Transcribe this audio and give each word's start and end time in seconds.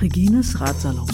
Regines 0.00 0.60
Ratsalon. 0.60 1.06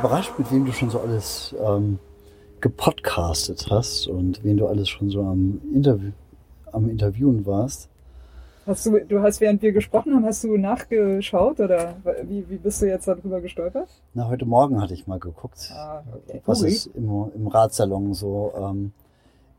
überrascht, 0.00 0.32
mit 0.38 0.50
wem 0.50 0.64
du 0.64 0.72
schon 0.72 0.90
so 0.90 1.00
alles 1.00 1.54
ähm, 1.58 1.98
gepodcastet 2.60 3.68
hast 3.70 4.06
und 4.06 4.42
wen 4.44 4.56
du 4.56 4.66
alles 4.66 4.88
schon 4.88 5.10
so 5.10 5.22
am, 5.22 5.60
Interview, 5.72 6.12
am 6.72 6.88
Interviewen 6.88 7.46
warst. 7.46 7.88
Hast 8.66 8.86
du, 8.86 9.00
du 9.00 9.20
hast, 9.20 9.40
während 9.40 9.62
wir 9.62 9.72
gesprochen 9.72 10.14
haben, 10.14 10.24
hast 10.24 10.44
du 10.44 10.56
nachgeschaut 10.56 11.60
oder 11.60 11.96
wie, 12.24 12.48
wie 12.48 12.56
bist 12.56 12.82
du 12.82 12.86
jetzt 12.86 13.08
darüber 13.08 13.40
gestolpert? 13.40 13.88
Na, 14.14 14.28
heute 14.28 14.44
Morgen 14.44 14.80
hatte 14.80 14.94
ich 14.94 15.06
mal 15.06 15.18
geguckt, 15.18 15.72
ah, 15.74 16.02
okay. 16.14 16.42
was 16.44 16.62
es 16.62 16.86
im, 16.86 17.30
im 17.34 17.46
Radsalon 17.48 18.14
so 18.14 18.52
ähm, 18.56 18.92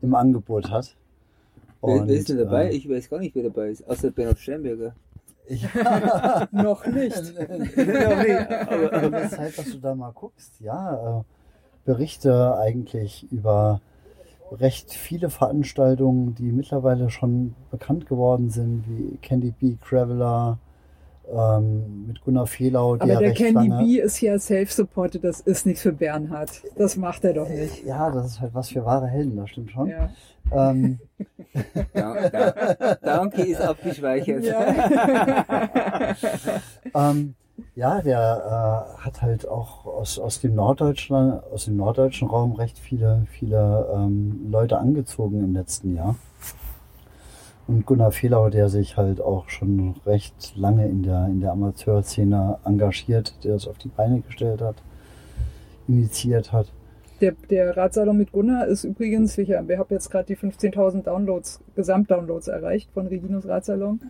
im 0.00 0.14
Angebot 0.14 0.70
hat. 0.70 0.96
Und, 1.80 2.08
wer 2.08 2.16
ist 2.16 2.28
denn 2.28 2.38
dabei? 2.38 2.68
Äh, 2.68 2.76
ich 2.76 2.88
weiß 2.88 3.10
gar 3.10 3.18
nicht, 3.18 3.34
wer 3.34 3.42
dabei 3.42 3.70
ist, 3.70 3.86
außer 3.88 4.12
Bernhard 4.12 4.38
Sternberger. 4.38 4.94
Ja. 5.48 6.48
noch 6.52 6.86
nicht. 6.86 7.16
aber, 7.36 8.92
aber 8.92 9.10
das 9.10 9.36
heißt, 9.36 9.58
dass 9.58 9.70
du 9.72 9.78
da 9.78 9.94
mal 9.94 10.12
guckst, 10.12 10.60
ja, 10.60 11.20
äh, 11.20 11.22
Berichte 11.84 12.56
eigentlich 12.58 13.26
über 13.30 13.80
recht 14.52 14.92
viele 14.92 15.30
Veranstaltungen, 15.30 16.34
die 16.34 16.52
mittlerweile 16.52 17.10
schon 17.10 17.54
bekannt 17.70 18.06
geworden 18.06 18.50
sind, 18.50 18.84
wie 18.86 19.16
Candy 19.18 19.52
Bee 19.52 19.78
Traveler, 19.82 20.58
ähm, 21.32 22.06
mit 22.06 22.20
Gunnar 22.22 22.46
Fehlau. 22.46 22.94
Aber 22.94 23.16
der 23.16 23.32
Candy 23.32 23.68
B 23.68 24.00
ist 24.00 24.20
ja 24.20 24.38
self-supported, 24.38 25.24
das 25.24 25.40
ist 25.40 25.66
nichts 25.66 25.82
für 25.82 25.92
Bernhard. 25.92 26.50
Das 26.76 26.96
macht 26.96 27.24
er 27.24 27.32
doch 27.32 27.48
nicht. 27.48 27.84
Ja, 27.84 28.10
das 28.10 28.26
ist 28.26 28.40
halt 28.40 28.54
was 28.54 28.68
für 28.68 28.84
wahre 28.84 29.06
Helden, 29.06 29.36
das 29.36 29.50
stimmt 29.50 29.70
schon. 29.70 29.88
Ja. 29.88 30.10
Ähm, 30.52 30.98
da, 31.94 32.28
da, 32.28 32.94
danke 33.00 33.42
ist 33.42 33.60
abgespeichert. 33.60 34.44
Ja, 34.44 36.14
ähm, 36.94 37.34
ja 37.74 38.00
der 38.02 38.96
äh, 38.98 39.02
hat 39.02 39.22
halt 39.22 39.48
auch 39.48 39.86
aus, 39.86 40.18
aus 40.18 40.40
dem 40.40 40.54
Norddeutschen, 40.54 41.40
aus 41.52 41.66
dem 41.66 41.76
norddeutschen 41.76 42.28
Raum 42.28 42.52
recht 42.52 42.78
viele, 42.78 43.26
viele 43.30 43.88
ähm, 43.94 44.48
Leute 44.50 44.78
angezogen 44.78 45.42
im 45.42 45.52
letzten 45.54 45.94
Jahr. 45.94 46.16
Und 47.68 47.86
Gunnar 47.86 48.12
Fehlau, 48.12 48.50
der 48.50 48.68
sich 48.68 48.96
halt 48.96 49.20
auch 49.20 49.48
schon 49.48 49.94
recht 50.04 50.54
lange 50.56 50.86
in 50.88 51.02
der, 51.02 51.26
in 51.26 51.40
der 51.40 51.52
Amateurszene 51.52 52.58
engagiert, 52.64 53.44
der 53.44 53.54
es 53.54 53.68
auf 53.68 53.78
die 53.78 53.88
Beine 53.88 54.20
gestellt 54.20 54.60
hat, 54.60 54.76
initiiert 55.86 56.52
hat. 56.52 56.66
Der, 57.20 57.34
der 57.50 57.76
Radsalon 57.76 58.18
mit 58.18 58.32
Gunnar 58.32 58.66
ist 58.66 58.82
übrigens, 58.82 59.38
ich, 59.38 59.48
wir 59.48 59.78
haben 59.78 59.86
jetzt 59.90 60.10
gerade 60.10 60.26
die 60.26 60.36
15.000 60.36 61.04
Downloads, 61.04 61.60
Gesamtdownloads 61.76 62.48
erreicht 62.48 62.90
von 62.92 63.06
Reginos 63.06 63.46
Radsalon. 63.46 64.00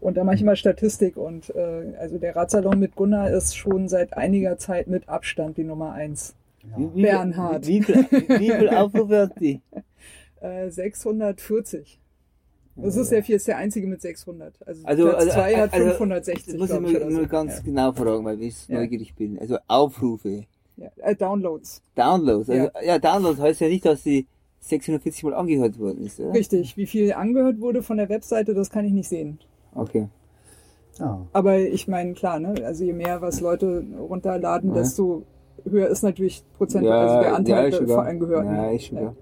Und 0.00 0.16
da 0.16 0.24
mache 0.24 0.36
ich 0.36 0.44
mal 0.44 0.56
Statistik. 0.56 1.16
Und 1.16 1.54
äh, 1.54 1.94
also 1.98 2.18
der 2.18 2.36
Radsalon 2.36 2.78
mit 2.78 2.94
Gunnar 2.94 3.30
ist 3.30 3.56
schon 3.56 3.88
seit 3.88 4.16
einiger 4.16 4.58
Zeit 4.58 4.86
mit 4.86 5.08
Abstand 5.08 5.56
die 5.56 5.64
Nummer 5.64 5.92
eins. 5.92 6.34
Ja. 6.62 6.94
Wie, 6.94 7.02
Bernhard. 7.02 7.66
Wie, 7.66 7.86
wie, 7.86 8.28
wie 8.40 8.50
viel 8.50 8.68
Aufrufe 8.70 9.18
hat 9.18 9.40
die? 9.40 9.60
Äh, 10.40 10.70
640. 10.70 11.98
Das 12.76 12.96
ist 12.96 13.10
der, 13.10 13.28
ist 13.28 13.48
der 13.48 13.56
einzige 13.56 13.88
mit 13.88 14.00
600. 14.00 14.54
Also, 14.64 14.86
also 14.86 15.04
Platz 15.08 15.20
also, 15.20 15.32
2 15.32 15.56
hat 15.56 15.72
also, 15.72 15.88
560. 15.88 16.46
Das 16.46 16.56
muss 16.56 16.70
ich 16.70 16.80
mir 16.80 17.10
nur 17.10 17.26
ganz 17.26 17.56
ja. 17.56 17.62
genau 17.64 17.92
fragen, 17.92 18.24
weil 18.24 18.40
ich 18.40 18.68
ja. 18.68 18.76
neugierig 18.76 19.14
bin. 19.16 19.36
Also 19.38 19.58
Aufrufe. 19.66 20.44
Ja, 20.76 20.88
äh, 20.98 21.16
Downloads. 21.16 21.82
Downloads. 21.96 22.50
Also, 22.50 22.70
ja. 22.74 22.82
ja, 22.84 22.98
Downloads 23.00 23.40
heißt 23.40 23.60
ja 23.60 23.68
nicht, 23.68 23.84
dass 23.84 24.04
sie 24.04 24.26
640 24.60 25.24
Mal 25.24 25.34
angehört 25.34 25.78
worden 25.78 26.06
ist, 26.06 26.20
oder? 26.20 26.32
Richtig. 26.32 26.76
Wie 26.76 26.86
viel 26.86 27.12
angehört 27.12 27.60
wurde 27.60 27.82
von 27.82 27.96
der 27.96 28.08
Webseite, 28.08 28.54
das 28.54 28.70
kann 28.70 28.84
ich 28.84 28.92
nicht 28.92 29.08
sehen. 29.08 29.40
Okay. 29.74 30.08
Ja. 30.98 31.26
Aber 31.32 31.58
ich 31.58 31.88
meine, 31.88 32.14
klar, 32.14 32.40
ne? 32.40 32.54
Also 32.64 32.84
je 32.84 32.92
mehr 32.92 33.22
was 33.22 33.40
Leute 33.40 33.84
runterladen, 33.98 34.70
ja. 34.70 34.76
desto 34.76 35.24
höher 35.64 35.88
ist 35.88 36.02
natürlich 36.02 36.42
Prozent, 36.56 36.84
ja, 36.84 37.00
also 37.00 37.20
der 37.20 37.34
Anteil 37.34 37.72
ja, 37.72 37.80
der 37.80 37.98
Angehörten. 37.98 38.54
Ja, 38.54 38.70
ich 38.72 38.90
ja. 38.90 39.14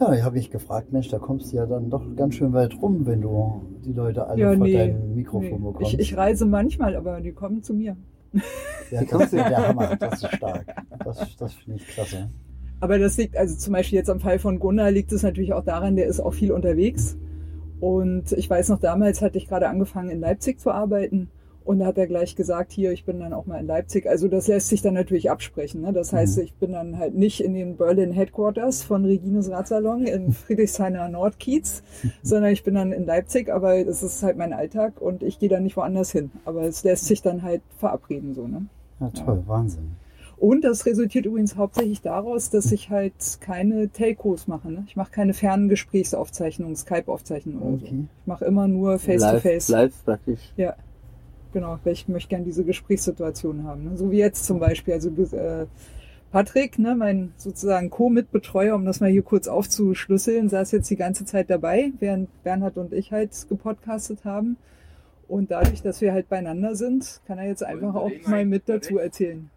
Ja, 0.00 0.12
ich 0.12 0.22
habe 0.22 0.38
ich 0.38 0.50
gefragt, 0.50 0.92
Mensch, 0.92 1.08
da 1.08 1.18
kommst 1.18 1.52
du 1.52 1.56
ja 1.56 1.66
dann 1.66 1.88
doch 1.88 2.02
ganz 2.16 2.34
schön 2.34 2.52
weit 2.52 2.74
rum, 2.82 3.06
wenn 3.06 3.22
du 3.22 3.62
die 3.84 3.92
Leute 3.92 4.26
alle 4.26 4.40
ja, 4.40 4.52
vor 4.52 4.66
nee, 4.66 4.76
deinem 4.76 5.14
Mikrofon 5.14 5.50
nee. 5.50 5.56
bekommst. 5.56 5.94
Ich, 5.94 6.00
ich, 6.00 6.16
reise 6.16 6.46
manchmal, 6.46 6.96
aber 6.96 7.20
die 7.20 7.32
kommen 7.32 7.62
zu 7.62 7.74
mir. 7.74 7.96
Ja, 8.90 9.02
das 9.04 9.22
ist 9.22 9.32
der 9.32 9.68
Hammer, 9.68 9.96
das 9.96 10.22
ist 10.22 10.34
stark. 10.34 10.66
Das, 11.04 11.36
das 11.36 11.54
finde 11.54 11.76
ich 11.76 11.86
klasse. 11.86 12.28
Aber 12.80 12.98
das 12.98 13.16
liegt, 13.16 13.36
also 13.36 13.56
zum 13.56 13.72
Beispiel 13.72 13.98
jetzt 13.98 14.10
am 14.10 14.20
Fall 14.20 14.38
von 14.38 14.58
Gunnar 14.58 14.90
liegt 14.90 15.12
es 15.12 15.22
natürlich 15.22 15.52
auch 15.52 15.64
daran, 15.64 15.96
der 15.96 16.06
ist 16.06 16.20
auch 16.20 16.34
viel 16.34 16.52
unterwegs. 16.52 17.16
Und 17.84 18.32
ich 18.32 18.48
weiß 18.48 18.70
noch, 18.70 18.80
damals 18.80 19.20
hatte 19.20 19.36
ich 19.36 19.46
gerade 19.46 19.68
angefangen 19.68 20.08
in 20.08 20.18
Leipzig 20.18 20.58
zu 20.58 20.70
arbeiten. 20.70 21.28
Und 21.66 21.80
da 21.80 21.86
hat 21.86 21.98
er 21.98 22.06
gleich 22.06 22.34
gesagt, 22.34 22.72
hier, 22.72 22.92
ich 22.92 23.04
bin 23.04 23.20
dann 23.20 23.34
auch 23.34 23.44
mal 23.44 23.60
in 23.60 23.66
Leipzig. 23.66 24.08
Also 24.08 24.26
das 24.26 24.48
lässt 24.48 24.68
sich 24.68 24.80
dann 24.80 24.94
natürlich 24.94 25.30
absprechen. 25.30 25.82
Ne? 25.82 25.92
Das 25.92 26.14
heißt, 26.14 26.38
mhm. 26.38 26.44
ich 26.44 26.54
bin 26.54 26.72
dann 26.72 26.98
halt 26.98 27.14
nicht 27.14 27.44
in 27.44 27.52
den 27.52 27.76
Berlin 27.76 28.10
Headquarters 28.12 28.82
von 28.82 29.04
Regines 29.04 29.50
Radsalon 29.50 30.06
in 30.06 30.32
Friedrichshainer 30.32 31.10
Nordkiez, 31.10 31.82
sondern 32.22 32.52
ich 32.52 32.64
bin 32.64 32.74
dann 32.74 32.90
in 32.90 33.04
Leipzig, 33.04 33.52
aber 33.52 33.84
das 33.84 34.02
ist 34.02 34.22
halt 34.22 34.38
mein 34.38 34.54
Alltag 34.54 35.02
und 35.02 35.22
ich 35.22 35.38
gehe 35.38 35.50
dann 35.50 35.64
nicht 35.64 35.76
woanders 35.76 36.10
hin. 36.10 36.30
Aber 36.46 36.62
es 36.62 36.84
lässt 36.84 37.04
sich 37.04 37.20
dann 37.20 37.42
halt 37.42 37.60
verabreden 37.76 38.32
so. 38.32 38.48
Ne? 38.48 38.64
Ja, 39.00 39.10
toll, 39.10 39.42
ja. 39.42 39.48
Wahnsinn. 39.48 39.90
Und 40.36 40.64
das 40.64 40.84
resultiert 40.86 41.26
übrigens 41.26 41.56
hauptsächlich 41.56 42.00
daraus, 42.02 42.50
dass 42.50 42.72
ich 42.72 42.90
halt 42.90 43.38
keine 43.40 43.88
Telcos 43.88 44.46
mache. 44.48 44.70
Ne? 44.70 44.84
Ich 44.86 44.96
mache 44.96 45.10
keine 45.10 45.32
fernen 45.32 45.68
Gesprächsaufzeichnungen, 45.68 46.76
Skype-Aufzeichnungen 46.76 47.62
okay. 47.62 47.72
oder 47.72 47.80
so. 47.80 47.86
Ich 47.86 48.26
mache 48.26 48.44
immer 48.44 48.68
nur 48.68 48.98
Face-to-Face. 48.98 49.68
Live, 49.68 49.82
live 49.82 50.04
praktisch. 50.04 50.40
Ja. 50.56 50.74
Genau, 51.52 51.78
weil 51.84 51.92
ich 51.92 52.08
möchte 52.08 52.30
gerne 52.30 52.44
diese 52.44 52.64
Gesprächssituation 52.64 53.62
haben. 53.62 53.84
Ne? 53.84 53.96
So 53.96 54.10
wie 54.10 54.18
jetzt 54.18 54.44
zum 54.44 54.58
Beispiel. 54.58 54.94
Also 54.94 55.10
äh, 55.10 55.66
Patrick, 56.32 56.80
ne, 56.80 56.96
mein 56.96 57.32
sozusagen 57.36 57.90
Co-Mitbetreuer, 57.90 58.74
um 58.74 58.84
das 58.84 58.98
mal 58.98 59.08
hier 59.08 59.22
kurz 59.22 59.46
aufzuschlüsseln, 59.46 60.48
saß 60.48 60.72
jetzt 60.72 60.90
die 60.90 60.96
ganze 60.96 61.24
Zeit 61.24 61.48
dabei, 61.48 61.92
während 62.00 62.28
Bernhard 62.42 62.76
und 62.76 62.92
ich 62.92 63.12
halt 63.12 63.30
gepodcastet 63.48 64.24
haben. 64.24 64.56
Und 65.28 65.52
dadurch, 65.52 65.80
dass 65.80 66.00
wir 66.00 66.12
halt 66.12 66.28
beieinander 66.28 66.74
sind, 66.74 67.20
kann 67.28 67.38
er 67.38 67.46
jetzt 67.46 67.62
einfach 67.62 67.94
auch 67.94 68.10
mal 68.26 68.44
mit 68.44 68.68
dazu 68.68 68.98
erzählen. 68.98 69.48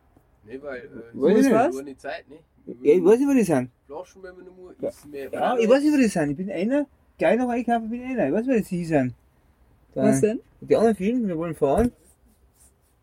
Nee, 0.47 0.59
weil, 0.61 0.79
äh, 0.79 0.87
so 1.13 1.27
ist 1.27 1.51
was? 1.51 1.85
die 1.85 1.97
Zeit, 1.97 2.29
ne? 2.29 2.37
Ja, 2.81 2.93
ich 2.93 3.03
weiß 3.03 3.19
nicht, 3.19 3.29
wo 3.29 3.33
die 3.33 3.43
sind. 3.43 3.69
Flaschen, 3.85 4.23
wenn 4.23 4.35
man 4.35 4.45
nur 4.45 4.75
ja. 4.79 4.91
ja, 5.31 5.57
ich 5.57 5.69
weiß 5.69 5.83
nicht, 5.83 5.93
wo 5.93 5.97
die 5.97 6.07
sind. 6.07 6.31
Ich 6.31 6.37
bin 6.37 6.51
einer, 6.51 6.85
gleich 7.17 7.37
noch 7.37 7.49
einkaufen 7.49 7.89
bin 7.89 8.03
einer. 8.03 8.27
Ich 8.27 8.33
weiß, 8.33 8.47
wo 8.47 8.51
die 8.51 8.85
sind. 8.85 9.13
Was 9.93 10.21
denn? 10.21 10.39
Die 10.61 10.75
anderen 10.75 10.95
vielen, 10.95 11.27
wir 11.27 11.37
wollen 11.37 11.55
fahren. 11.55 11.91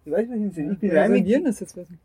Ich 0.05 0.13
weiß, 0.13 0.29
was 0.29 0.37
ich 0.37 0.55
sind. 0.55 0.73
Ich 0.73 0.79
bin 0.79 0.91
ja, 0.91 1.03
rein 1.03 1.13
mit... 1.13 1.47
das 1.47 1.61
jetzt 1.61 1.77
wissen? 1.77 1.99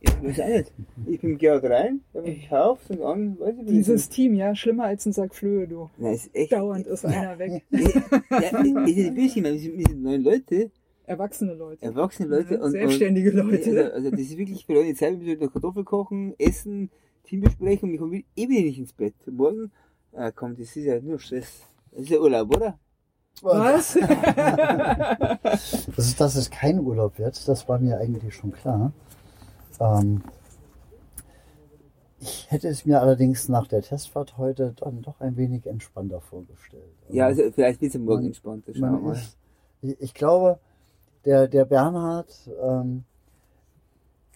Ich 0.00 0.10
weiß 0.22 0.40
auch 0.40 0.46
nicht. 0.46 0.72
Ich 1.06 1.20
bin 1.20 1.38
gerade 1.38 1.70
rein, 1.70 2.00
habe 2.14 2.26
mich 2.26 2.42
gekauft 2.42 2.90
und 2.90 3.00
dann, 3.00 3.40
weiß 3.40 3.54
ich 3.60 3.66
Dieses 3.66 4.08
Team, 4.08 4.34
ja, 4.34 4.54
schlimmer 4.54 4.84
als 4.84 5.06
ein 5.06 5.12
Sack 5.12 5.34
Flöhe, 5.34 5.66
du. 5.66 5.90
Nein, 5.96 6.14
ist 6.14 6.34
echt. 6.34 6.52
Dauernd 6.52 6.86
ist 6.86 7.02
ja, 7.04 7.10
einer 7.10 7.38
weg. 7.38 7.64
ja, 7.70 7.78
ist 7.78 8.54
ein 8.54 8.84
bisschen, 9.14 9.44
wir 9.44 9.58
sind 9.58 10.02
neun 10.02 10.22
Leute. 10.22 10.70
Erwachsene 11.06 11.54
Leute. 11.54 11.84
Erwachsene 11.84 12.28
Leute 12.28 12.60
und 12.60 12.72
selbstständige 12.72 13.30
und, 13.30 13.50
Leute. 13.50 13.84
Also, 13.84 13.94
also, 13.94 14.10
das 14.10 14.20
ist 14.20 14.36
wirklich 14.36 14.66
für 14.66 14.80
eine 14.80 14.94
Zeit, 14.94 15.18
wir 15.20 15.26
müssen 15.26 15.44
noch 15.44 15.52
Kartoffel 15.52 15.84
kochen, 15.84 16.34
essen, 16.38 16.90
Teambesprechung, 17.24 17.92
ich 17.92 18.00
komme 18.00 18.24
eh 18.34 18.48
wieder 18.48 18.62
nicht 18.62 18.78
ins 18.78 18.92
Bett. 18.92 19.14
Morgen 19.26 19.70
äh, 20.12 20.32
kommt, 20.32 20.58
das 20.60 20.76
ist 20.76 20.84
ja 20.84 21.00
nur 21.00 21.18
Stress. 21.18 21.62
Das 21.92 22.02
ist 22.02 22.10
ja 22.10 22.18
Urlaub, 22.18 22.54
oder? 22.54 22.78
Was? 23.42 23.94
das 25.54 25.84
ist, 25.96 26.20
dass 26.20 26.36
es 26.36 26.50
kein 26.50 26.80
Urlaub 26.80 27.18
wird, 27.18 27.46
das 27.46 27.68
war 27.68 27.78
mir 27.78 27.98
eigentlich 27.98 28.34
schon 28.34 28.50
klar. 28.50 28.92
Ähm, 29.78 30.22
ich 32.18 32.50
hätte 32.50 32.68
es 32.68 32.86
mir 32.86 33.00
allerdings 33.00 33.48
nach 33.48 33.66
der 33.66 33.82
Testfahrt 33.82 34.38
heute 34.38 34.74
dann 34.76 35.02
doch 35.02 35.20
ein 35.20 35.36
wenig 35.36 35.66
entspannter 35.66 36.20
vorgestellt. 36.20 36.82
Ja, 37.10 37.26
also 37.26 37.42
vielleicht 37.52 37.80
ein 37.80 37.86
bisschen 37.86 38.04
morgen 38.04 38.26
entspannter. 38.26 38.72
Schauen 38.74 38.92
wir 38.92 39.00
mal. 39.00 39.22
Ich, 39.82 40.00
ich, 40.00 40.14
glaube, 40.14 40.58
der, 41.26 41.48
der 41.48 41.64
Bernhard, 41.64 42.32
ähm, 42.62 43.04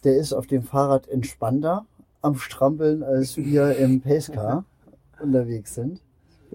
der 0.05 0.17
ist 0.17 0.33
auf 0.33 0.47
dem 0.47 0.63
Fahrrad 0.63 1.09
entspannter 1.09 1.87
am 2.21 2.37
Strampeln, 2.37 3.03
als 3.03 3.37
wir 3.37 3.77
im 3.77 4.01
Pacecar 4.03 4.65
unterwegs 5.23 5.75
sind. 5.75 6.03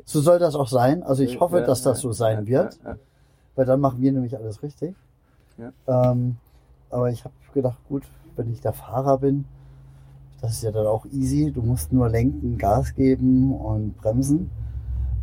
So 0.03 0.19
soll 0.21 0.39
das 0.39 0.55
auch 0.55 0.67
sein. 0.67 1.01
Also 1.03 1.23
ich 1.23 1.39
hoffe, 1.39 1.61
dass 1.61 1.81
das 1.81 2.01
so 2.01 2.11
sein 2.11 2.47
wird, 2.47 2.79
weil 3.55 3.65
dann 3.65 3.79
machen 3.79 4.01
wir 4.01 4.11
nämlich 4.11 4.35
alles 4.37 4.61
richtig. 4.61 4.93
Ähm, 5.87 6.35
aber 6.89 7.09
ich 7.09 7.23
habe 7.23 7.33
gedacht, 7.53 7.79
gut, 7.87 8.03
wenn 8.35 8.51
ich 8.51 8.59
der 8.59 8.73
Fahrer 8.73 9.19
bin, 9.19 9.45
das 10.41 10.51
ist 10.51 10.63
ja 10.63 10.71
dann 10.71 10.85
auch 10.85 11.05
easy. 11.05 11.51
Du 11.51 11.61
musst 11.61 11.93
nur 11.93 12.09
lenken, 12.09 12.57
Gas 12.57 12.93
geben 12.93 13.53
und 13.53 13.97
bremsen. 13.97 14.51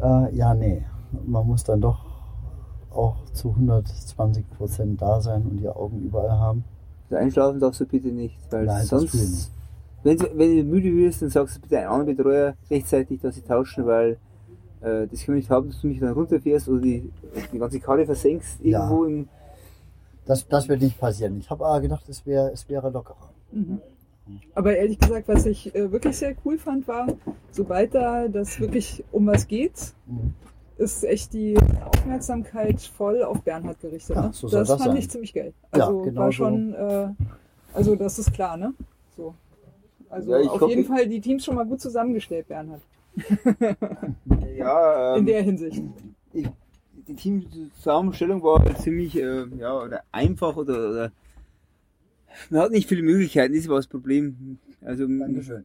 Äh, 0.02 0.34
ja, 0.34 0.54
nee. 0.54 0.84
Man 1.26 1.46
muss 1.46 1.64
dann 1.64 1.82
doch 1.82 2.11
auch 2.94 3.16
zu 3.32 3.50
120 3.50 4.44
Prozent 4.56 5.00
da 5.02 5.20
sein 5.20 5.42
und 5.42 5.56
die 5.58 5.68
Augen 5.68 6.02
überall 6.02 6.30
haben. 6.32 6.64
Also 7.10 7.16
einschlafen 7.22 7.60
darfst 7.60 7.80
du 7.80 7.86
bitte 7.86 8.08
nicht, 8.08 8.36
weil 8.50 8.64
Nein, 8.66 8.84
sonst, 8.86 9.14
nicht. 9.14 9.50
wenn 10.02 10.16
du, 10.18 10.26
wenn 10.38 10.56
du 10.56 10.64
müde 10.64 10.94
wirst, 10.96 11.22
dann 11.22 11.30
sagst 11.30 11.56
du 11.56 11.60
bitte 11.60 11.78
einem 11.78 11.90
anderen 11.92 12.16
Betreuer 12.16 12.54
rechtzeitig, 12.70 13.20
dass 13.20 13.34
sie 13.34 13.42
tauschen, 13.42 13.86
weil 13.86 14.16
äh, 14.80 15.06
das 15.06 15.24
können 15.24 15.36
wir 15.36 15.40
nicht 15.40 15.50
haben, 15.50 15.68
dass 15.68 15.80
du 15.80 15.86
mich 15.88 16.00
dann 16.00 16.12
runterfährst 16.12 16.68
oder 16.68 16.80
die, 16.80 17.10
die 17.52 17.58
ganze 17.58 17.80
Karre 17.80 18.04
versenkst 18.06 18.60
Ja. 18.62 18.80
irgendwo 18.84 19.04
im. 19.04 19.28
Das, 20.24 20.46
das 20.48 20.68
wird 20.68 20.80
nicht 20.82 20.98
passieren. 21.00 21.38
Ich 21.38 21.50
habe 21.50 21.66
aber 21.66 21.80
gedacht, 21.80 22.08
es, 22.08 22.24
wär, 22.24 22.52
es 22.52 22.68
wäre 22.68 22.90
lockerer. 22.90 23.30
Aber 24.54 24.76
ehrlich 24.76 24.98
gesagt, 24.98 25.26
was 25.28 25.46
ich 25.46 25.74
äh, 25.74 25.90
wirklich 25.90 26.16
sehr 26.16 26.34
cool 26.44 26.56
fand, 26.58 26.86
war, 26.86 27.08
sobald 27.50 27.94
da 27.94 28.28
das 28.28 28.58
wirklich 28.60 29.02
um 29.12 29.26
was 29.26 29.46
geht, 29.48 29.92
Mhm. 30.06 30.32
Ist 30.78 31.04
echt 31.04 31.32
die 31.32 31.56
Aufmerksamkeit 31.84 32.80
voll 32.80 33.22
auf 33.22 33.42
Bernhard 33.42 33.80
gerichtet. 33.80 34.16
Ja, 34.16 34.22
ne? 34.26 34.32
so 34.32 34.48
soll 34.48 34.60
das 34.60 34.68
das 34.68 34.78
fand 34.78 34.90
sein. 34.92 34.96
ich 34.98 35.10
ziemlich 35.10 35.32
geil. 35.34 35.52
Ja, 35.74 35.86
Also 35.86 36.02
genau 36.02 36.20
war 36.20 36.26
so. 36.28 36.32
schon, 36.32 36.74
äh, 36.74 37.08
also 37.74 37.96
das 37.96 38.18
ist 38.18 38.32
klar, 38.32 38.56
ne? 38.56 38.74
So. 39.16 39.34
Also 40.10 40.30
Ja, 40.36 40.50
auf 40.50 40.58
glaub, 40.58 40.70
jeden 40.70 40.84
Fall 40.84 41.06
die 41.08 41.20
Teams 41.20 41.44
schon 41.44 41.54
mal 41.54 41.64
gut 41.66 41.80
zusammengestellt, 41.80 42.48
Bernhard. 42.48 42.82
Ja, 44.56 45.16
In 45.16 45.26
der 45.26 45.42
Hinsicht. 45.42 45.82
ich, 46.32 46.48
die 47.08 47.14
Teamzusammenstellung 47.14 48.42
war 48.42 48.62
ziemlich 48.76 49.16
äh, 49.16 49.44
ja, 49.58 49.78
oder 49.78 50.02
einfach 50.12 50.56
oder, 50.56 50.90
oder 50.90 51.12
man 52.50 52.60
hat 52.62 52.70
nicht 52.70 52.88
viele 52.88 53.02
Möglichkeiten, 53.02 53.54
das 53.54 53.68
war 53.68 53.76
das 53.76 53.86
Problem. 53.86 54.58
Also, 54.82 55.06
Dankeschön. 55.06 55.64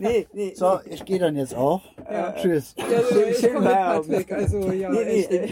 Nee, 0.00 0.26
nee, 0.32 0.52
So, 0.54 0.78
ich 0.88 1.04
gehe 1.04 1.18
dann 1.18 1.36
jetzt 1.36 1.54
auch. 1.54 1.82
Ja. 2.10 2.32
Tschüss. 2.32 2.74
Ja, 2.78 2.84
so, 3.02 3.20
ich 3.28 3.42
komme 3.52 3.60
mit. 3.66 3.72
Patrick. 3.72 4.32
Also 4.32 4.72
ja, 4.72 4.90
Nee, 4.90 5.26
nee, 5.30 5.46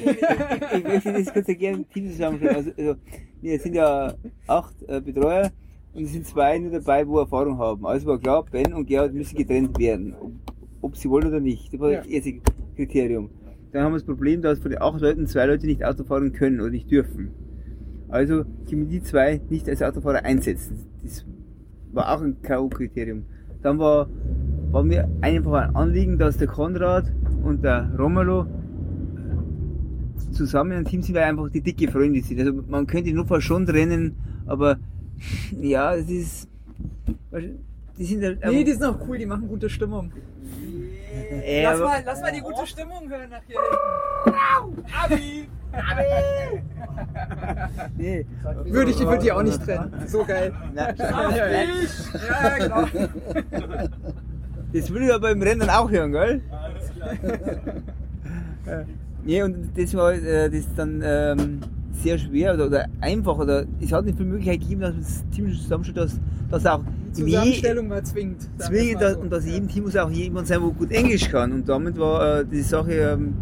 ich, 0.76 0.84
möchte 0.84 1.12
das 1.12 1.32
kurz 1.32 1.48
erklären, 1.48 1.84
Team 1.92 2.10
zusammenstellen. 2.10 2.56
Also, 2.56 2.70
also, 2.76 2.94
wir 3.40 3.58
sind 3.60 3.74
ja 3.74 4.14
acht 4.46 4.74
äh, 4.88 5.00
Betreuer 5.00 5.50
und 5.94 6.04
es 6.04 6.12
sind 6.12 6.26
zwei 6.26 6.58
nur 6.58 6.70
dabei, 6.72 7.06
wo 7.06 7.18
Erfahrung 7.18 7.58
haben. 7.58 7.86
Also 7.86 8.06
war 8.06 8.18
klar, 8.18 8.44
Ben 8.50 8.72
und 8.74 8.86
Gerhard 8.86 9.14
müssen 9.14 9.36
getrennt 9.36 9.78
werden, 9.78 10.14
ob, 10.20 10.32
ob 10.82 10.96
sie 10.96 11.08
wollen 11.10 11.28
oder 11.28 11.40
nicht. 11.40 11.72
Das 11.72 11.80
war 11.80 11.90
Ja. 11.92 11.98
das 11.98 12.06
erste 12.08 12.34
Kriterium. 12.76 13.30
Dann 13.72 13.82
haben 13.84 13.92
wir 13.92 13.98
das 13.98 14.06
Problem, 14.06 14.42
dass 14.42 14.58
von 14.60 14.70
den 14.70 14.80
acht 14.80 15.00
Leuten 15.00 15.26
zwei 15.26 15.46
Leute 15.46 15.66
nicht 15.66 15.84
Auto 15.84 16.04
fahren 16.04 16.32
können 16.32 16.60
oder 16.60 16.70
nicht 16.70 16.90
dürfen. 16.90 17.32
Also 18.08 18.44
können 18.68 18.88
wir 18.90 19.00
die 19.00 19.02
zwei 19.02 19.40
nicht 19.50 19.68
als 19.68 19.82
Autofahrer 19.82 20.24
einsetzen. 20.24 20.86
Das 21.02 21.24
war 21.92 22.14
auch 22.14 22.22
ein 22.22 22.40
K.O.-Kriterium. 22.42 23.22
Dann 23.62 23.78
war, 23.78 24.08
war 24.70 24.82
mir 24.82 25.08
einfach 25.20 25.52
ein 25.52 25.76
Anliegen, 25.76 26.18
dass 26.18 26.36
der 26.36 26.48
Konrad 26.48 27.12
und 27.42 27.64
der 27.64 27.90
Romolo 27.98 28.46
zusammen 30.32 30.72
ein 30.72 30.84
Team 30.84 31.02
sind, 31.02 31.14
weil 31.14 31.24
einfach 31.24 31.48
die 31.50 31.60
dicke 31.60 31.90
Freunde 31.90 32.20
sind. 32.22 32.40
Also 32.40 32.52
man 32.68 32.86
könnte 32.86 33.12
nur 33.12 33.40
schon 33.40 33.66
trennen, 33.66 34.16
aber 34.46 34.78
ja, 35.60 35.94
es 35.94 36.08
ist. 36.08 36.48
Die 37.98 38.04
sind 38.04 38.22
halt 38.22 38.44
Nee, 38.44 38.62
die 38.62 38.72
sind 38.72 38.84
auch 38.84 38.98
cool, 39.08 39.18
die 39.18 39.26
machen 39.26 39.48
gute 39.48 39.68
Stimmung. 39.68 40.12
Äh, 41.18 41.62
Lass 41.62 41.80
mal, 41.80 42.02
lass 42.04 42.20
mal 42.20 42.32
die 42.32 42.40
gute 42.40 42.66
Stimmung 42.66 43.08
hören 43.08 43.30
nach 43.30 43.42
hier 43.46 43.58
hinten. 44.24 44.84
Abi! 45.02 45.48
nee. 47.96 48.26
Würde 48.64 48.90
ich, 48.90 49.00
ich 49.00 49.06
würde 49.06 49.22
die 49.22 49.32
auch 49.32 49.42
nicht 49.42 49.62
trennen. 49.62 49.92
So 50.06 50.24
geil. 50.24 50.52
Nein, 50.74 50.94
Ja, 50.98 52.58
genau. 52.58 52.84
Das 54.72 54.92
will 54.92 55.02
ich 55.02 55.12
aber 55.12 55.30
im 55.30 55.42
Rennen 55.42 55.68
auch 55.70 55.90
hören, 55.90 56.12
gell? 56.12 56.42
Ja. 58.66 58.84
Nee, 59.24 59.42
und 59.42 59.76
das 59.76 59.94
war 59.94 60.12
äh, 60.14 60.48
das 60.48 60.64
dann 60.74 61.02
ähm, 61.04 61.60
sehr 61.92 62.18
schwer 62.18 62.54
oder, 62.54 62.66
oder 62.66 62.86
einfach 63.00 63.38
oder 63.38 63.64
es 63.80 63.92
hat 63.92 64.04
nicht 64.04 64.16
viel 64.16 64.26
Möglichkeit 64.26 64.60
gegeben, 64.60 64.80
dass 64.82 64.92
man 64.94 65.02
das 65.02 65.24
Team 65.34 65.52
zusammenstellt, 65.52 65.96
dass, 65.98 66.20
dass 66.50 66.66
auch 66.66 66.82
Die 67.16 67.22
je- 67.22 67.26
Zusammenstellung 67.30 67.90
war 67.90 68.04
zwingend. 68.04 68.48
zwingend, 68.58 69.00
so. 69.02 69.18
und 69.20 69.30
dass 69.30 69.44
in 69.44 69.52
jedem 69.52 69.68
Team 69.68 69.84
muss 69.84 69.96
auch 69.96 70.10
jemand 70.10 70.46
sein, 70.46 70.62
wo 70.62 70.70
gut 70.72 70.90
Englisch 70.92 71.28
kann. 71.28 71.52
Und 71.52 71.68
damit 71.68 71.98
war 71.98 72.40
äh, 72.40 72.44
die 72.46 72.62
Sache 72.62 72.92
ähm, 72.92 73.34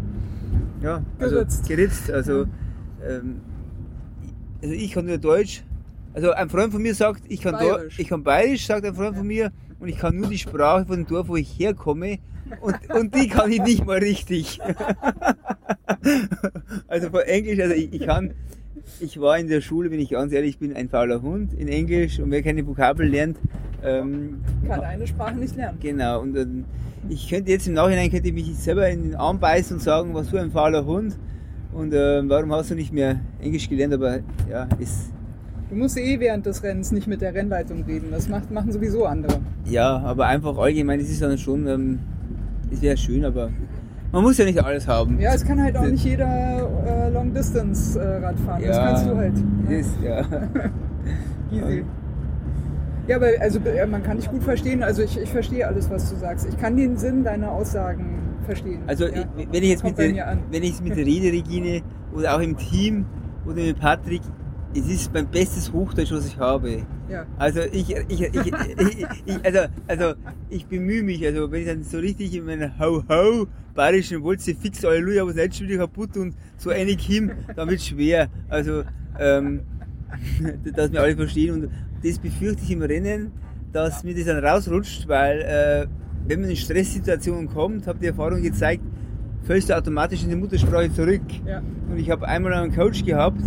ja, 0.81 1.01
also 1.19 1.35
Geritzt. 1.35 1.67
geritzt. 1.67 2.11
Also, 2.11 2.45
ähm, 3.07 3.41
also 4.61 4.73
ich 4.73 4.91
kann 4.91 5.05
nur 5.05 5.17
Deutsch. 5.17 5.63
Also 6.13 6.31
ein 6.31 6.49
Freund 6.49 6.71
von 6.73 6.81
mir 6.81 6.95
sagt, 6.95 7.23
ich 7.27 7.41
kann, 7.41 7.53
Bayerisch. 7.53 7.99
ich 7.99 8.07
kann 8.07 8.23
Bayerisch, 8.23 8.65
sagt 8.65 8.85
ein 8.85 8.95
Freund 8.95 9.15
von 9.17 9.27
mir, 9.27 9.51
und 9.79 9.87
ich 9.87 9.97
kann 9.97 10.15
nur 10.15 10.27
die 10.27 10.37
Sprache 10.39 10.85
von 10.87 10.95
dem 10.95 11.05
Dorf, 11.07 11.27
wo 11.27 11.35
ich 11.35 11.59
herkomme. 11.59 12.17
Und, 12.61 12.89
und 12.93 13.15
die 13.15 13.27
kann 13.27 13.51
ich 13.51 13.61
nicht 13.61 13.85
mal 13.85 13.97
richtig. 13.97 14.59
also 16.87 17.09
von 17.09 17.21
Englisch, 17.21 17.59
also 17.59 17.73
ich, 17.73 17.93
ich 17.93 18.05
kann, 18.05 18.33
ich 18.99 19.19
war 19.19 19.37
in 19.37 19.47
der 19.47 19.61
Schule, 19.61 19.89
bin 19.89 19.99
ich 19.99 20.09
ganz 20.09 20.33
ehrlich, 20.33 20.51
ich 20.51 20.59
bin 20.59 20.75
ein 20.75 20.89
fauler 20.89 21.21
Hund 21.21 21.53
in 21.53 21.67
Englisch 21.67 22.19
und 22.19 22.31
wer 22.31 22.41
keine 22.41 22.65
Vokabel 22.65 23.07
lernt, 23.07 23.37
ähm, 23.83 24.41
Kann 24.67 24.81
eine 24.81 25.07
Sprache 25.07 25.35
nicht 25.35 25.55
lernen. 25.55 25.77
Genau, 25.81 26.21
und 26.21 26.35
ähm, 26.35 26.65
ich 27.09 27.29
könnte 27.29 27.51
jetzt 27.51 27.67
im 27.67 27.73
Nachhinein 27.73 28.09
könnte 28.09 28.27
ich 28.27 28.33
mich 28.33 28.55
selber 28.57 28.89
in 28.89 29.03
den 29.03 29.15
Arm 29.15 29.39
beißen 29.39 29.77
und 29.77 29.83
sagen, 29.83 30.13
was 30.13 30.29
für 30.29 30.41
ein 30.41 30.51
fauler 30.51 30.85
Hund. 30.85 31.17
Und 31.73 31.93
ähm, 31.93 32.27
warum 32.29 32.51
hast 32.53 32.71
du 32.71 32.75
nicht 32.75 32.91
mehr 32.91 33.19
Englisch 33.39 33.69
gelernt? 33.69 33.93
Aber 33.93 34.19
ja, 34.49 34.67
ist 34.79 35.11
Du 35.69 35.75
musst 35.75 35.97
eh 35.97 36.17
während 36.19 36.45
des 36.45 36.63
Rennens 36.63 36.93
nicht 36.93 37.07
mit 37.07 37.19
der 37.19 37.33
Rennleitung 37.33 37.83
reden. 37.83 38.07
Das 38.09 38.29
macht, 38.29 38.49
machen 38.51 38.71
sowieso 38.71 39.05
andere. 39.05 39.41
ja, 39.65 39.97
aber 39.97 40.27
einfach 40.27 40.57
allgemein, 40.57 41.01
es 41.01 41.09
ist 41.09 41.21
dann 41.21 41.37
schon, 41.37 41.67
ähm, 41.67 41.99
es 42.71 42.81
wäre 42.81 42.97
schön, 42.97 43.25
aber 43.25 43.49
man 44.11 44.23
muss 44.23 44.37
ja 44.37 44.45
nicht 44.45 44.63
alles 44.63 44.87
haben. 44.87 45.19
Ja, 45.19 45.33
es 45.33 45.45
kann 45.45 45.61
halt 45.61 45.75
auch 45.77 45.85
nicht 45.85 46.03
jeder 46.03 46.69
äh, 46.85 47.09
Long 47.09 47.33
Distance 47.33 47.99
äh, 47.99 48.25
Rad 48.25 48.39
fahren. 48.39 48.63
Das 48.65 48.77
kannst 48.77 49.05
du 49.05 49.15
halt. 49.15 49.33
Ist, 49.69 49.97
ja. 50.01 50.21
Easy. 51.51 51.85
Ja, 53.07 53.15
aber 53.17 53.27
also 53.39 53.59
äh, 53.59 53.85
man 53.85 54.03
kann 54.03 54.17
dich 54.17 54.29
gut 54.29 54.43
verstehen. 54.43 54.83
Also 54.83 55.01
ich, 55.01 55.17
ich 55.17 55.29
verstehe 55.29 55.67
alles, 55.67 55.89
was 55.89 56.09
du 56.09 56.17
sagst. 56.17 56.47
Ich 56.49 56.57
kann 56.57 56.75
den 56.75 56.97
Sinn 56.97 57.23
deiner 57.23 57.51
Aussagen 57.51 58.17
verstehen. 58.45 58.81
Also 58.87 59.05
ja. 59.05 59.25
ich, 59.37 59.47
wenn 59.51 59.63
ich 59.63 59.69
jetzt 59.69 59.83
mit 59.83 59.97
der, 59.97 60.37
wenn 60.51 60.63
ich 60.63 60.81
mit 60.81 60.95
der 60.95 61.05
Rede 61.05 61.31
Regine 61.31 61.81
oder 62.13 62.35
auch 62.35 62.41
im 62.41 62.57
Team 62.57 63.05
oder 63.45 63.55
mit 63.55 63.79
Patrick, 63.79 64.21
es 64.73 64.87
ist 64.87 65.13
mein 65.13 65.27
bestes 65.29 65.71
Hochdeutsch, 65.71 66.11
was 66.11 66.27
ich 66.27 66.37
habe. 66.37 66.85
Ja. 67.09 67.25
Also 67.37 67.61
ich, 67.71 67.95
ich, 68.09 68.21
ich, 68.21 68.33
ich, 69.25 69.45
also, 69.45 69.59
also 69.87 70.13
ich 70.49 70.65
bemühe 70.65 71.03
mich, 71.03 71.25
also 71.25 71.51
wenn 71.51 71.61
ich 71.61 71.67
dann 71.67 71.83
so 71.83 71.97
richtig 71.97 72.33
in 72.35 72.45
meiner 72.45 72.77
Hau-Hau 72.77 73.47
bayerischen 73.73 74.23
Wolze 74.23 74.55
fix 74.55 74.83
Halleluja, 74.83 75.25
was 75.25 75.35
nicht 75.35 75.55
schon 75.55 75.67
wieder 75.67 75.79
kaputt 75.79 76.17
und 76.17 76.35
so 76.57 76.69
einig 76.69 77.01
hin, 77.01 77.31
dann 77.55 77.69
wird 77.69 77.81
schwer. 77.81 78.29
Also, 78.49 78.83
ähm, 79.19 79.61
dass 80.75 80.91
wir 80.91 81.01
alle 81.01 81.15
verstehen 81.15 81.53
und 81.53 81.71
das 82.03 82.19
befürchte 82.19 82.63
ich 82.63 82.71
im 82.71 82.81
Rennen, 82.81 83.31
dass 83.71 84.03
mir 84.03 84.15
das 84.15 84.25
dann 84.25 84.43
rausrutscht, 84.43 85.07
weil 85.07 85.41
äh, 85.41 85.87
wenn 86.27 86.41
man 86.41 86.49
in 86.49 86.55
Stresssituationen 86.55 87.47
kommt, 87.47 87.87
habe 87.87 87.99
die 87.99 88.07
Erfahrung 88.07 88.41
gezeigt, 88.41 88.83
fällst 89.43 89.69
du 89.69 89.77
automatisch 89.77 90.23
in 90.23 90.29
die 90.29 90.35
Muttersprache 90.35 90.91
zurück. 90.91 91.21
Ja. 91.45 91.61
Und 91.89 91.97
ich 91.97 92.09
habe 92.09 92.27
einmal 92.27 92.53
einen 92.53 92.73
Coach 92.73 93.05
gehabt, 93.05 93.41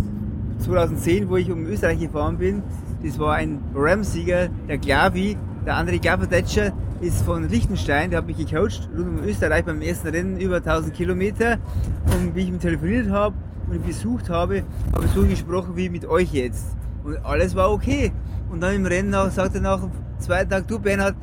2010, 0.61 1.29
wo 1.29 1.37
ich 1.37 1.51
um 1.51 1.65
Österreich 1.65 1.99
gefahren 1.99 2.37
bin. 2.37 2.63
Das 3.03 3.19
war 3.19 3.35
ein 3.35 3.59
Ram-Sieger, 3.75 4.49
der 4.67 4.77
Glavi. 4.77 5.37
Der 5.65 5.75
andere 5.75 5.99
Gaffertetscher 5.99 6.71
ist 7.01 7.21
von 7.23 7.47
Liechtenstein, 7.49 8.09
der 8.09 8.19
hat 8.19 8.27
mich 8.27 8.37
gecoacht, 8.37 8.89
rund 8.95 9.19
um 9.19 9.23
Österreich 9.23 9.65
beim 9.65 9.81
ersten 9.81 10.07
Rennen 10.07 10.39
über 10.39 10.57
1000 10.57 10.93
Kilometer. 10.93 11.57
Und 12.05 12.35
wie 12.35 12.41
ich 12.41 12.51
mit 12.51 12.61
telefoniert 12.61 13.09
habe 13.09 13.35
und 13.67 13.75
ihn 13.75 13.83
besucht 13.83 14.29
habe, 14.29 14.63
habe 14.93 15.05
ich 15.05 15.11
so 15.11 15.23
gesprochen 15.23 15.75
wie 15.75 15.89
mit 15.89 16.05
euch 16.05 16.33
jetzt. 16.33 16.75
Und 17.03 17.17
alles 17.25 17.55
war 17.55 17.71
okay. 17.71 18.11
Und 18.51 18.61
dann 18.61 18.75
im 18.75 18.85
Rennen 18.85 19.13
sagt 19.31 19.55
er 19.55 19.61
nach 19.61 19.81
dem 19.81 19.91
zweiten 20.19 20.49
Tag, 20.49 20.67
du 20.67 20.79
Bernhard, 20.79 21.15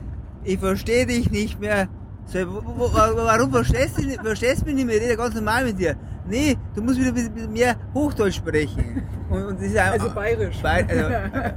ich 0.44 0.58
verstehe 0.58 1.06
dich 1.06 1.30
nicht 1.30 1.60
mehr. 1.60 1.88
So, 2.30 2.38
wo, 2.46 2.62
wo, 2.76 2.92
warum 2.94 3.50
verstehst 3.50 3.96
du, 3.98 4.02
verstehst 4.22 4.66
mich 4.66 4.74
nicht 4.74 4.86
mehr? 4.86 4.96
Ich 4.96 5.02
rede 5.02 5.16
ganz 5.16 5.34
normal 5.34 5.64
mit 5.64 5.78
dir. 5.78 5.94
Nee, 6.28 6.56
du 6.74 6.82
musst 6.82 6.98
wieder 6.98 7.08
ein 7.08 7.14
bisschen- 7.14 7.52
mehr 7.52 7.74
Hochdeutsch 7.94 8.34
sprechen. 8.36 9.02
Und, 9.30 9.44
und 9.44 9.58
das 9.58 9.66
ist 9.68 9.76
einfach, 9.78 9.92
Also 10.04 10.14
bayerisch. 10.14 10.58
Bei, 10.62 10.86
also, 10.86 11.04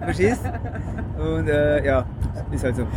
verstehst? 0.06 0.42
Und 1.20 1.48
äh, 1.50 1.86
ja, 1.86 2.06
ist 2.52 2.64
halt 2.64 2.76
so. 2.78 2.88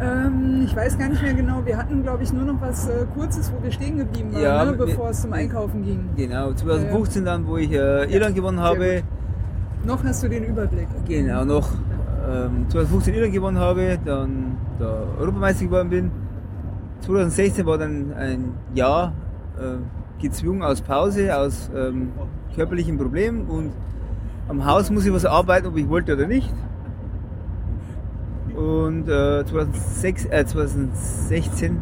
Ähm, 0.00 0.62
ich 0.66 0.74
weiß 0.76 0.98
gar 0.98 1.08
nicht 1.08 1.22
mehr 1.22 1.32
genau. 1.34 1.64
Wir 1.64 1.76
hatten, 1.76 2.02
glaube 2.02 2.22
ich, 2.22 2.32
nur 2.32 2.44
noch 2.44 2.60
was 2.60 2.88
äh, 2.88 3.06
Kurzes, 3.14 3.50
wo 3.56 3.62
wir 3.62 3.70
stehen 3.72 3.96
geblieben 3.98 4.32
waren, 4.34 4.42
Ja, 4.42 4.64
ne, 4.64 4.72
wir- 4.78 4.86
bevor 4.86 5.10
es 5.10 5.22
zum 5.22 5.32
Einkaufen 5.32 5.84
ging. 5.84 6.10
Genau, 6.16 6.52
2015 6.52 7.24
dann, 7.24 7.46
wo 7.46 7.56
ich 7.56 7.70
äh, 7.72 8.12
Irland 8.12 8.34
gewonnen 8.34 8.60
habe. 8.60 9.02
Noch 9.84 10.02
hast 10.04 10.22
du 10.22 10.28
den 10.28 10.44
Überblick. 10.44 10.86
Genau, 11.06 11.44
noch 11.44 11.68
ähm, 12.28 12.66
2015 12.68 13.14
Irland 13.14 13.32
gewonnen 13.32 13.58
habe, 13.58 13.98
dann 14.04 14.56
der 14.78 15.06
Europameister 15.18 15.64
geworden 15.64 15.90
bin. 15.90 16.10
2016 17.00 17.66
war 17.66 17.78
dann 17.78 18.12
ein 18.14 18.54
Jahr 18.74 19.12
äh, 19.58 20.22
gezwungen 20.22 20.62
aus 20.62 20.80
Pause, 20.80 21.36
aus 21.36 21.70
ähm, 21.74 22.12
körperlichen 22.54 22.96
Problemen 22.96 23.46
und 23.46 23.72
am 24.48 24.64
Haus 24.64 24.90
muss 24.90 25.06
ich 25.06 25.12
was 25.12 25.24
arbeiten, 25.24 25.66
ob 25.66 25.76
ich 25.76 25.88
wollte 25.88 26.14
oder 26.14 26.26
nicht. 26.26 26.52
Und 28.54 29.08
äh, 29.08 29.44
2006, 29.44 30.26
äh, 30.26 30.44
2016 30.44 31.78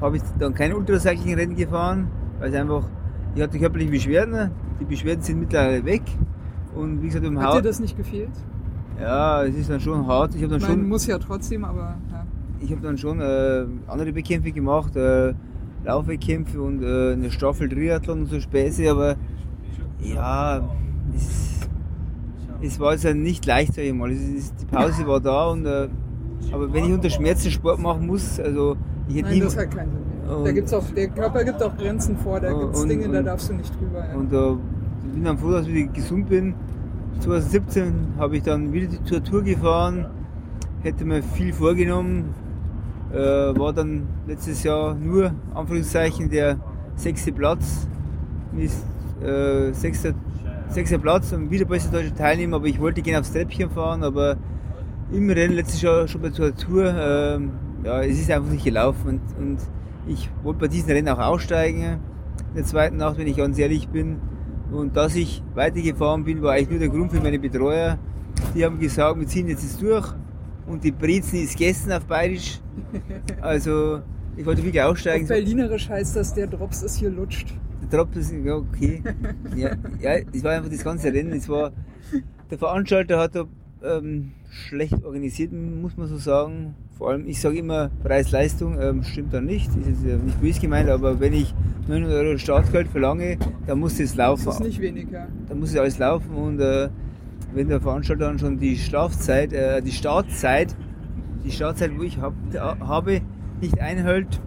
habe 0.00 0.16
ich 0.16 0.22
dann 0.38 0.54
kein 0.54 0.74
Ultracycling-Rennen 0.74 1.56
gefahren, 1.56 2.08
weil 2.38 2.50
es 2.50 2.54
einfach, 2.54 2.84
ich 3.34 3.42
hatte 3.42 3.58
körperliche 3.58 3.90
Beschwerden, 3.90 4.50
die 4.80 4.84
Beschwerden 4.84 5.22
sind 5.22 5.40
mittlerweile 5.40 5.84
weg. 5.84 6.02
Und 6.74 7.02
wie 7.02 7.06
gesagt, 7.06 7.24
im 7.24 7.38
Hat 7.38 7.46
Haus. 7.46 7.56
dir 7.56 7.62
das 7.62 7.80
nicht 7.80 7.96
gefehlt? 7.96 8.30
Ja, 9.00 9.44
es 9.44 9.54
ist 9.54 9.70
dann 9.70 9.80
schon 9.80 10.06
hart. 10.06 10.34
Ich 10.34 10.42
habe 10.42 10.52
dann 10.52 10.60
meine, 10.60 10.74
schon, 10.74 10.88
muss 10.88 11.06
ja 11.06 11.18
trotzdem, 11.18 11.64
aber 11.64 11.96
ja. 12.10 12.26
ich 12.60 12.70
habe 12.70 12.80
dann 12.80 12.98
schon 12.98 13.20
äh, 13.20 13.64
andere 13.86 14.14
Wettkämpfe 14.14 14.50
gemacht, 14.52 14.96
äh, 14.96 15.34
Laufwettkämpfe 15.84 16.60
und 16.60 16.82
äh, 16.82 17.12
eine 17.12 17.30
Staffel 17.30 17.68
Triathlon 17.68 18.20
und 18.20 18.26
so 18.26 18.40
Späße, 18.40 18.90
aber 18.90 19.16
ja, 20.00 20.68
es, 21.14 21.60
es 22.60 22.80
war 22.80 22.92
jetzt 22.92 23.04
ja 23.04 23.14
nicht 23.14 23.46
leicht, 23.46 23.74
sag 23.74 23.84
ich 23.84 23.92
mal. 23.92 24.10
Ist, 24.10 24.54
die 24.60 24.66
Pause 24.66 25.06
war 25.06 25.20
da 25.20 25.48
und 25.50 25.66
äh, 25.66 25.88
aber 26.52 26.72
wenn 26.72 26.84
ich 26.84 26.92
unter 26.92 27.10
Schmerzen 27.10 27.50
Sport 27.50 27.78
machen 27.78 28.06
muss, 28.06 28.40
also 28.40 28.76
ich 29.08 29.16
hätte 29.16 29.26
Nein, 29.26 29.34
nie, 29.34 29.40
das 29.40 29.56
hat 29.56 29.70
keinen 29.70 29.92
Sinn 29.92 30.00
mehr. 30.26 30.44
Da 30.44 30.52
gibt's 30.52 30.74
auch, 30.74 30.84
der 30.94 31.08
Körper 31.08 31.44
gibt 31.44 31.62
auch 31.62 31.76
Grenzen 31.76 32.16
vor, 32.16 32.40
da 32.40 32.52
gibt 32.52 32.74
es 32.74 32.82
und- 32.82 32.88
Dinge, 32.88 33.08
da 33.08 33.18
und- 33.20 33.24
darfst 33.24 33.48
du 33.48 33.54
nicht 33.54 33.72
drüber. 33.78 34.04
Ja. 34.06 34.14
Und 34.16 34.32
äh, 34.32 34.52
ich 35.06 35.12
bin 35.14 35.24
dann 35.24 35.38
froh, 35.38 35.52
dass 35.52 35.66
ich 35.66 35.74
wieder 35.74 35.92
gesund 35.92 36.28
bin. 36.28 36.54
2017 37.20 38.14
habe 38.18 38.36
ich 38.36 38.42
dann 38.42 38.72
wieder 38.72 38.88
zur 39.04 39.22
Tour 39.22 39.42
gefahren, 39.42 40.06
hätte 40.82 41.04
mir 41.04 41.22
viel 41.22 41.52
vorgenommen, 41.52 42.34
äh, 43.12 43.16
war 43.16 43.72
dann 43.72 44.06
letztes 44.26 44.62
Jahr 44.62 44.94
nur, 44.94 45.32
Anführungszeichen, 45.54 46.30
der 46.30 46.58
sechste 46.96 47.32
Platz, 47.32 47.88
ist, 48.56 48.84
äh, 49.22 49.72
sechster, 49.72 50.14
sechster 50.68 50.98
Platz 50.98 51.32
und 51.32 51.50
wieder 51.50 51.64
bester 51.64 51.90
deutscher 51.90 52.14
Teilnehmer, 52.14 52.56
aber 52.56 52.66
ich 52.66 52.80
wollte 52.80 53.02
gerne 53.02 53.20
aufs 53.20 53.32
Treppchen 53.32 53.70
fahren, 53.70 54.02
aber 54.04 54.36
im 55.12 55.30
Rennen 55.30 55.54
letztes 55.54 55.82
Jahr 55.82 56.06
schon 56.06 56.20
bei 56.20 56.30
zur 56.30 56.54
Tour, 56.54 56.94
ähm, 56.96 57.52
ja, 57.84 58.02
es 58.02 58.20
ist 58.20 58.30
einfach 58.30 58.50
nicht 58.50 58.64
gelaufen 58.64 59.20
und, 59.38 59.42
und 59.42 59.58
ich 60.06 60.30
wollte 60.42 60.60
bei 60.60 60.68
diesem 60.68 60.90
Rennen 60.90 61.08
auch 61.08 61.18
aussteigen. 61.18 61.82
In 61.82 62.54
der 62.54 62.64
zweiten 62.64 62.96
Nacht, 62.96 63.18
wenn 63.18 63.26
ich 63.26 63.36
ganz 63.36 63.58
ehrlich 63.58 63.88
bin. 63.88 64.16
Und 64.70 64.96
dass 64.96 65.14
ich 65.14 65.42
weitergefahren 65.54 66.24
bin, 66.24 66.42
war 66.42 66.52
eigentlich 66.52 66.70
nur 66.70 66.78
der 66.78 66.88
Grund 66.88 67.12
für 67.12 67.20
meine 67.20 67.38
Betreuer. 67.38 67.98
Die 68.54 68.64
haben 68.64 68.78
gesagt, 68.78 69.18
wir 69.18 69.26
ziehen 69.26 69.48
jetzt 69.48 69.64
das 69.64 69.78
durch 69.78 70.06
und 70.66 70.84
die 70.84 70.92
Brezen 70.92 71.42
ist 71.42 71.56
gegessen 71.56 71.92
auf 71.92 72.04
Bayerisch. 72.04 72.60
Also 73.40 74.00
ich 74.36 74.46
wollte 74.46 74.62
wirklich 74.62 74.82
Auf 74.82 74.92
aussteigen. 74.92 75.26
Berlinerisch 75.26 75.88
heißt 75.88 76.16
das, 76.16 76.34
der 76.34 76.46
Drops 76.46 76.82
ist 76.82 76.96
hier 76.96 77.10
lutscht. 77.10 77.52
Der 77.82 77.98
Drop 77.98 78.14
ist 78.14 78.32
ja 78.32 78.54
okay. 78.54 79.02
Ja, 79.56 79.70
ja, 80.00 80.22
es 80.32 80.44
war 80.44 80.52
einfach 80.52 80.70
das 80.70 80.84
ganze 80.84 81.12
Rennen. 81.12 81.32
Es 81.32 81.48
war, 81.48 81.72
der 82.50 82.58
Veranstalter 82.58 83.18
hat 83.18 83.34
da 83.34 83.46
ähm, 83.82 84.32
schlecht 84.50 85.04
organisiert, 85.04 85.52
muss 85.52 85.96
man 85.96 86.06
so 86.08 86.16
sagen. 86.16 86.74
Vor 86.96 87.10
allem, 87.10 87.26
ich 87.26 87.40
sage 87.40 87.58
immer, 87.58 87.90
Preis-Leistung 88.02 88.80
ähm, 88.80 89.04
stimmt 89.04 89.32
dann 89.32 89.44
nicht. 89.44 89.68
Das 89.68 89.86
ist 89.86 90.04
ja 90.04 90.16
nicht 90.16 90.40
böse 90.40 90.60
gemeint, 90.60 90.88
aber 90.88 91.20
wenn 91.20 91.32
ich 91.32 91.54
900 91.86 92.12
Euro 92.12 92.38
Startgeld 92.38 92.88
verlange, 92.88 93.38
dann 93.66 93.78
muss 93.78 94.00
es 94.00 94.16
laufen. 94.16 94.46
Das 94.46 94.56
ist 94.56 94.66
nicht 94.66 94.80
weniger. 94.80 95.28
Da 95.48 95.54
muss 95.54 95.70
es 95.70 95.76
alles 95.76 95.98
laufen 95.98 96.30
und 96.30 96.60
äh, 96.60 96.88
wenn 97.54 97.68
der 97.68 97.80
Veranstalter 97.80 98.26
dann 98.26 98.38
schon 98.38 98.58
die 98.58 98.76
Schlafzeit, 98.76 99.52
äh, 99.52 99.80
die 99.80 99.92
Startzeit, 99.92 100.74
die 101.44 101.50
Startzeit, 101.50 101.96
wo 101.96 102.02
ich 102.02 102.18
hab, 102.18 102.34
habe, 102.54 103.20
nicht 103.60 103.80
einhält 103.80 104.40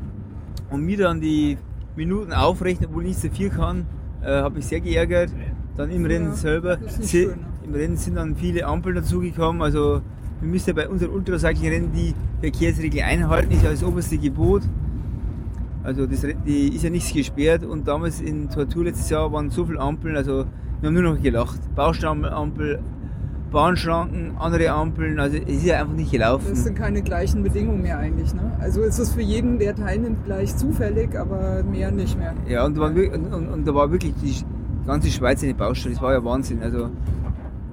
und 0.69 0.85
mir 0.85 0.97
dann 0.97 1.19
die 1.19 1.57
Minuten 1.95 2.33
aufrechnet, 2.33 2.89
obwohl 2.89 3.03
ich 3.03 3.09
nicht 3.09 3.21
so 3.21 3.29
viel 3.29 3.49
kann, 3.49 3.85
äh, 4.23 4.27
habe 4.27 4.59
ich 4.59 4.65
sehr 4.65 4.81
geärgert. 4.81 5.31
Dann 5.77 5.89
im 5.89 6.05
Rennen 6.05 6.27
Ja, 6.27 6.33
selber, 6.33 6.77
das 6.77 6.93
ist 6.93 6.99
nicht 6.99 7.11
schön? 7.11 7.50
Im 7.65 7.73
Rennen 7.73 7.97
sind 7.97 8.15
dann 8.15 8.35
viele 8.35 8.65
Ampeln 8.65 8.95
dazugekommen, 8.95 9.61
also 9.61 10.01
wir 10.39 10.49
müssen 10.49 10.69
ja 10.69 10.75
bei 10.75 10.89
unseren 10.89 11.11
Ultracycling-Rennen 11.11 11.91
die 11.93 12.15
Verkehrsregeln 12.41 13.03
einhalten, 13.05 13.51
ist 13.51 13.63
ja 13.63 13.71
das 13.71 13.83
oberste 13.83 14.17
Gebot. 14.17 14.63
Also 15.83 16.05
das, 16.05 16.25
die 16.45 16.75
ist 16.75 16.83
ja 16.83 16.89
nichts 16.89 17.11
gesperrt 17.13 17.63
und 17.63 17.87
damals 17.87 18.21
in 18.21 18.49
Tortur 18.49 18.83
letztes 18.83 19.09
Jahr 19.09 19.31
waren 19.31 19.49
so 19.49 19.65
viele 19.65 19.79
Ampeln, 19.79 20.15
also 20.15 20.45
wir 20.79 20.87
haben 20.87 20.93
nur 20.93 21.03
noch 21.13 21.21
gelacht. 21.21 21.59
Bausteinampel, 21.75 22.79
Bahnschranken, 23.51 24.37
andere 24.37 24.71
Ampeln, 24.71 25.19
also 25.19 25.37
es 25.37 25.57
ist 25.57 25.65
ja 25.65 25.81
einfach 25.81 25.93
nicht 25.93 26.11
gelaufen. 26.11 26.47
Das 26.49 26.63
sind 26.63 26.75
keine 26.75 27.01
gleichen 27.01 27.43
Bedingungen 27.43 27.81
mehr 27.81 27.99
eigentlich. 27.99 28.33
Ne? 28.33 28.51
Also 28.59 28.81
es 28.81 28.97
ist 28.97 29.13
für 29.13 29.21
jeden, 29.21 29.59
der 29.59 29.75
teilnimmt, 29.75 30.23
gleich 30.25 30.55
zufällig, 30.55 31.17
aber 31.19 31.63
mehr 31.63 31.91
nicht 31.91 32.17
mehr. 32.17 32.33
Ja, 32.47 32.65
und, 32.65 32.77
da 32.77 32.95
wir- 32.95 33.13
und, 33.13 33.33
und, 33.33 33.47
und 33.49 33.67
da 33.67 33.75
war 33.75 33.91
wirklich 33.91 34.13
die 34.23 34.35
ganze 34.87 35.09
Schweiz 35.09 35.43
eine 35.43 35.53
Baustelle, 35.53 35.93
das 35.95 36.01
war 36.03 36.13
ja 36.13 36.23
Wahnsinn. 36.23 36.63
Also, 36.63 36.89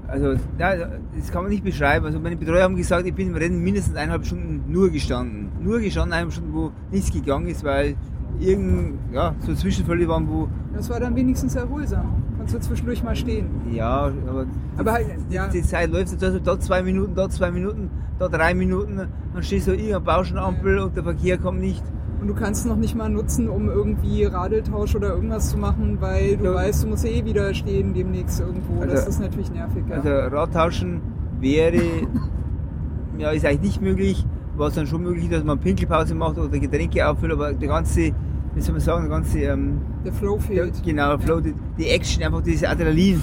also 0.08 0.34
ja, 0.58 0.74
das 1.16 1.30
kann 1.30 1.42
man 1.42 1.50
nicht 1.50 1.62
beschreiben. 1.62 2.06
Also 2.06 2.18
meine 2.18 2.36
Betreuer 2.36 2.64
haben 2.64 2.76
gesagt, 2.76 3.06
ich 3.06 3.14
bin 3.14 3.28
im 3.28 3.36
Rennen 3.36 3.62
mindestens 3.62 3.94
eineinhalb 3.94 4.24
Stunden 4.24 4.64
nur 4.66 4.90
gestanden. 4.90 5.50
Nur 5.60 5.80
gestanden, 5.80 6.12
eineinhalb 6.12 6.32
Stunden, 6.32 6.54
wo 6.54 6.72
nichts 6.90 7.12
gegangen 7.12 7.46
ist, 7.46 7.62
weil 7.62 7.94
irgend, 8.40 8.98
ja, 9.12 9.34
so 9.40 9.54
Zwischenfälle 9.54 10.08
waren, 10.08 10.28
wo, 10.28 10.48
Das 10.74 10.88
war 10.90 11.00
dann 11.00 11.14
wenigstens 11.14 11.54
erholsam. 11.54 12.22
Konntest 12.36 12.56
du 12.56 12.60
zwischendurch 12.68 13.02
mal 13.02 13.16
stehen. 13.16 13.46
ja, 13.70 14.10
aber, 14.28 14.46
Aber 14.76 14.92
halt, 14.92 15.06
die, 15.30 15.34
ja. 15.34 15.48
die 15.48 15.62
Zeit 15.62 15.90
läuft, 15.90 16.22
also 16.22 16.38
da 16.38 16.58
zwei 16.58 16.82
Minuten, 16.82 17.14
da 17.14 17.28
zwei 17.28 17.50
Minuten, 17.50 17.90
da 18.18 18.28
drei 18.28 18.54
Minuten, 18.54 18.96
dann 18.96 19.42
stehst 19.42 19.66
du 19.66 19.72
irgendeine 19.72 20.00
Bauschenampel 20.00 20.78
und 20.78 20.96
der 20.96 21.02
Verkehr 21.04 21.38
kommt 21.38 21.60
nicht. 21.60 21.82
Und 22.20 22.26
du 22.28 22.34
kannst 22.34 22.66
noch 22.66 22.76
nicht 22.76 22.96
mal 22.96 23.08
nutzen, 23.08 23.48
um 23.48 23.68
irgendwie 23.68 24.24
Radeltausch 24.24 24.96
oder 24.96 25.10
irgendwas 25.14 25.50
zu 25.50 25.56
machen, 25.58 25.98
weil 26.00 26.36
du 26.36 26.44
Ja. 26.46 26.54
weißt, 26.54 26.82
du 26.84 26.88
musst 26.88 27.04
eh 27.04 27.24
wieder 27.24 27.54
stehen 27.54 27.94
demnächst 27.94 28.40
irgendwo. 28.40 28.82
das 28.84 28.90
Also- 29.06 29.08
ist 29.10 29.20
natürlich 29.20 29.50
nervig. 29.52 29.84
Ja. 29.88 29.96
Also 29.96 30.08
Radtauschen 30.36 31.00
wäre, 31.40 31.76
ja, 33.18 33.30
ist 33.30 33.44
eigentlich 33.44 33.62
nicht 33.62 33.82
möglich. 33.82 34.26
War 34.56 34.68
es 34.68 34.74
dann 34.74 34.88
schon 34.88 35.02
möglich, 35.02 35.28
dass 35.28 35.44
man 35.44 35.58
Pinkelpause 35.60 36.14
macht 36.16 36.36
oder 36.38 36.58
Getränke 36.58 37.08
auffüllt, 37.08 37.32
aber 37.32 37.52
der 37.52 37.68
ganze, 37.68 38.10
wie 38.54 38.60
soll 38.60 38.72
man 38.72 38.80
sagen, 38.80 39.02
der 39.02 39.10
ganze, 39.10 39.38
ähm, 39.38 39.80
der 40.04 40.12
Flow 40.12 40.34
der, 40.38 40.42
fehlt. 40.42 40.82
genau, 40.84 41.16
Flow, 41.18 41.40
die, 41.40 41.54
die 41.78 41.86
Action, 41.88 42.24
einfach 42.24 42.42
dieses 42.42 42.64
Adrenalin, 42.64 43.22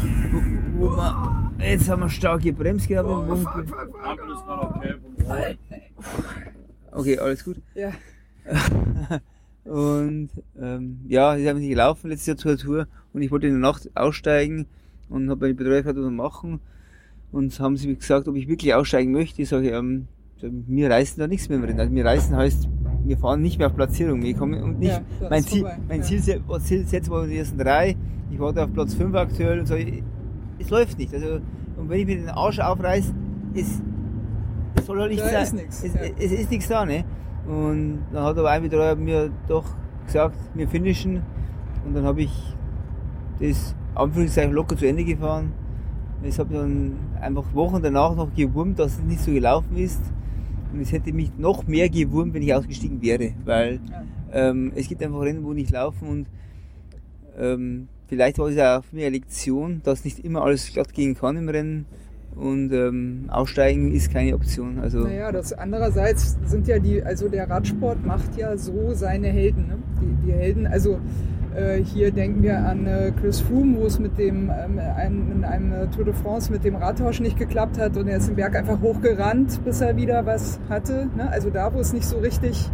wo, 0.78 0.86
wo 0.88 0.96
man, 0.96 1.52
jetzt 1.60 1.90
haben 1.90 2.02
wir 2.04 2.08
stark 2.10 2.42
gebremst 2.44 2.88
gehabt. 2.88 3.10
Ampel 3.10 3.34
ist 3.34 4.48
noch 4.48 4.76
okay. 4.76 4.96
Okay, 6.94 7.20
alles 7.20 7.44
gut. 7.44 7.58
Ja. 7.74 7.90
Und 9.66 10.30
ähm, 10.62 11.00
ja, 11.08 11.34
ist 11.34 11.48
einfach 11.48 11.60
nicht 11.60 11.70
gelaufen 11.70 12.10
letztes 12.10 12.28
Jahr 12.28 12.38
zur 12.38 12.58
Tour 12.58 12.88
und 13.14 13.24
ich 13.24 13.32
wollte 13.32 13.48
in 13.48 13.54
der 13.54 13.62
Nacht 13.62 13.90
aussteigen 13.96 14.68
und 15.10 15.28
habe 15.28 15.42
meine 15.42 15.56
Betreuer 15.56 15.78
gefragt, 15.78 15.98
was 15.98 16.06
wir 16.06 16.12
machen. 16.12 16.60
Und 17.32 17.60
haben 17.60 17.76
sie 17.76 17.88
mir 17.88 17.96
gesagt, 17.96 18.28
ob 18.28 18.36
ich 18.36 18.48
wirklich 18.48 18.76
aussteigen 18.76 19.12
möchte. 19.12 19.42
Ich 19.42 19.50
sage, 19.50 19.72
ähm, 19.72 20.08
mir 20.68 20.90
reißen 20.92 21.20
da 21.20 21.28
nichts 21.28 21.50
mehr 21.50 21.58
im 21.58 21.64
Rennen. 21.64 21.80
Also 21.80 21.92
mir 21.92 22.06
reißen 22.06 22.36
heißt, 22.36 22.70
wir 23.06 23.18
fahren 23.18 23.42
nicht 23.42 23.58
mehr 23.58 23.68
auf 23.68 23.76
Platzierung. 23.76 24.22
Wir 24.22 24.36
kommen 24.36 24.62
und 24.62 24.80
nicht. 24.80 24.92
Ja, 24.92 25.30
mein 25.30 25.44
Ziel, 25.44 25.62
vorbei, 25.62 25.78
mein 25.88 26.00
ja. 26.02 26.06
Ziel, 26.06 26.22
Ziel 26.60 26.86
setzen 26.86 27.12
war 27.12 27.26
die 27.26 27.38
ersten 27.38 27.58
drei. 27.58 27.96
Ich 28.30 28.40
warte 28.40 28.64
auf 28.64 28.72
Platz 28.72 28.94
5 28.94 29.16
aktuell 29.16 29.60
und 29.60 29.66
sage, 29.66 30.04
es 30.60 30.70
läuft 30.70 31.00
nicht. 31.00 31.14
Also, 31.14 31.40
und 31.78 31.90
wenn 31.90 32.00
ich 32.00 32.06
mir 32.06 32.18
den 32.18 32.30
Arsch 32.30 32.60
aufreiß, 32.60 33.14
es, 33.56 33.82
es 34.76 34.86
soll 34.86 35.00
halt 35.00 35.12
nicht 35.12 35.24
Da 35.24 35.30
sein. 35.30 35.44
ist 35.44 35.54
nichts, 35.54 35.84
Es, 35.84 35.94
ja. 35.96 36.02
es 36.20 36.32
ist 36.32 36.52
nichts 36.52 36.68
da, 36.68 36.86
ne? 36.86 37.04
Und 37.48 38.00
dann 38.12 38.24
hat 38.24 38.38
aber 38.38 38.50
ein 38.50 38.64
Betreuer 38.64 38.96
mir 38.96 39.32
doch 39.48 39.66
gesagt, 40.06 40.38
wir 40.54 40.68
finishen. 40.68 41.22
Und 41.86 41.94
dann 41.94 42.04
habe 42.04 42.24
ich 42.24 42.32
das 43.40 43.76
Anführungszeichen 43.94 44.54
locker 44.54 44.78
zu 44.78 44.88
Ende 44.88 45.04
gefahren. 45.04 45.52
Es 46.24 46.40
hat 46.40 46.52
dann 46.52 46.94
einfach 47.22 47.54
Wochen 47.54 47.82
danach 47.82 48.16
noch 48.16 48.34
gewurmt, 48.34 48.80
dass 48.80 48.94
es 48.94 49.04
nicht 49.04 49.20
so 49.20 49.32
gelaufen 49.32 49.78
ist. 49.78 50.02
Und 50.74 50.82
es 50.82 50.92
hätte 50.92 51.14
mich 51.14 51.32
noch 51.38 51.68
mehr 51.68 51.90
gewurmt, 51.90 52.34
wenn 52.34 52.42
ich 52.42 52.54
ausgestiegen 52.54 53.02
wäre. 53.02 53.34
Weil 53.46 53.80
ähm, 54.34 54.72
es 54.76 54.88
gibt 54.88 55.04
einfach 55.04 55.22
Rennen, 55.22 55.44
wo 55.44 55.54
nicht 55.54 55.72
laufen 55.72 56.08
und 56.08 56.28
ähm, 57.38 57.88
vielleicht 58.08 58.38
war 58.38 58.48
es 58.48 58.58
auch 58.58 58.84
für 58.84 58.96
mich 58.96 59.06
eine 59.06 59.16
Lektion, 59.16 59.82
dass 59.84 60.04
nicht 60.04 60.20
immer 60.20 60.42
alles 60.44 60.72
glatt 60.72 60.94
gehen 60.94 61.16
kann 61.16 61.38
im 61.38 61.50
Rennen 61.50 61.86
und 62.36 62.72
ähm, 62.74 63.26
aussteigen 63.30 63.94
ist 63.94 64.12
keine 64.12 64.36
Option. 64.36 64.80
Also 64.80 65.00
Naja, 65.00 65.32
das 65.32 65.54
andererseits 65.54 66.38
sind 66.46 66.68
ja 66.68 66.80
die, 66.80 67.02
also 67.02 67.30
der 67.30 67.50
Radsport 67.50 68.06
macht 68.06 68.38
ja 68.38 68.58
so 68.58 68.94
seine 68.94 69.28
Helden. 69.28 69.68
Ne? 69.68 69.78
Die, 70.02 70.28
die 70.28 70.34
Helden, 70.34 70.68
also 70.68 71.00
äh, 71.56 71.82
hier 71.82 72.12
denken 72.12 72.44
wir 72.44 72.60
an 72.60 72.86
äh, 72.86 73.14
Chris 73.20 73.40
Froome, 73.40 73.78
wo 73.78 73.86
es 73.86 74.00
mit 74.00 74.18
dem 74.18 74.50
ähm, 74.50 74.80
einem, 74.80 75.32
in 75.32 75.44
einem 75.46 75.72
äh, 75.72 75.88
Tour 75.88 76.04
de 76.04 76.14
France 76.14 76.52
mit 76.52 76.66
dem 76.66 76.76
Radtausch 76.76 77.22
nicht 77.22 77.38
geklappt 77.38 77.80
hat 77.80 77.96
und 77.96 78.08
er 78.08 78.18
ist 78.18 78.28
den 78.28 78.36
Berg 78.36 78.56
einfach 78.56 78.82
hochgerannt, 78.82 79.64
bis 79.64 79.80
er 79.80 79.96
wieder 79.96 80.26
was 80.26 80.60
hatte. 80.70 81.08
Ne? 81.16 81.30
Also 81.30 81.50
da, 81.50 81.74
wo 81.74 81.80
es 81.80 81.94
nicht 81.94 82.06
so 82.06 82.18
richtig 82.18 82.70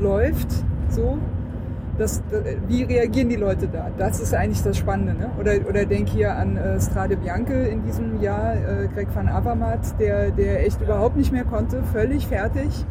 läuft, 0.00 0.48
so. 0.88 1.18
Das, 1.96 2.18
äh, 2.32 2.56
wie 2.66 2.82
reagieren 2.82 3.28
die 3.28 3.36
Leute 3.36 3.68
da? 3.68 3.88
Das 3.96 4.20
ist 4.20 4.34
eigentlich 4.34 4.62
das 4.62 4.76
Spannende. 4.76 5.14
Ne? 5.14 5.30
Oder, 5.38 5.52
oder 5.68 5.84
denk 5.84 6.08
hier 6.08 6.34
an 6.34 6.56
äh, 6.56 6.80
Strade 6.80 7.16
Bianche 7.16 7.54
in 7.54 7.84
diesem 7.84 8.20
Jahr, 8.20 8.54
äh, 8.54 8.88
Greg 8.92 9.08
van 9.14 9.28
Avermaet, 9.28 9.98
der, 10.00 10.30
der 10.30 10.66
echt 10.66 10.80
überhaupt 10.80 11.16
nicht 11.16 11.30
mehr 11.32 11.44
konnte, 11.44 11.82
völlig 11.92 12.26
fertig, 12.26 12.84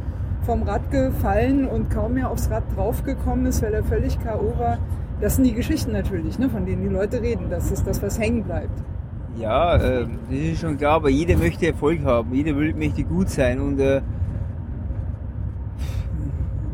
vom 0.46 0.64
Rad 0.64 0.90
gefallen 0.90 1.68
und 1.68 1.90
kaum 1.90 2.14
mehr 2.14 2.30
aufs 2.30 2.50
Rad 2.50 2.64
draufgekommen 2.76 3.46
ist, 3.46 3.62
weil 3.62 3.74
er 3.74 3.84
völlig 3.84 4.20
K.O. 4.20 4.58
war. 4.58 4.78
Das 5.20 5.36
sind 5.36 5.46
die 5.46 5.54
Geschichten 5.54 5.92
natürlich, 5.92 6.40
ne, 6.40 6.50
von 6.50 6.66
denen 6.66 6.84
die 6.84 6.90
Leute 6.90 7.22
reden. 7.22 7.48
Das 7.50 7.72
ist 7.72 7.86
das, 7.86 8.02
was 8.02 8.20
hängen 8.20 8.44
bleibt. 8.44 8.84
Ja, 9.38 9.76
äh, 9.76 10.06
das 10.30 10.40
ist 10.40 10.62
schon 10.62 10.78
klar, 10.78 10.96
aber 10.96 11.10
jeder 11.10 11.38
möchte 11.38 11.68
Erfolg 11.68 12.04
haben, 12.06 12.34
jeder 12.34 12.56
will, 12.56 12.74
möchte 12.74 13.04
gut 13.04 13.30
sein 13.30 13.60
und 13.60 13.80
äh, 13.80 14.02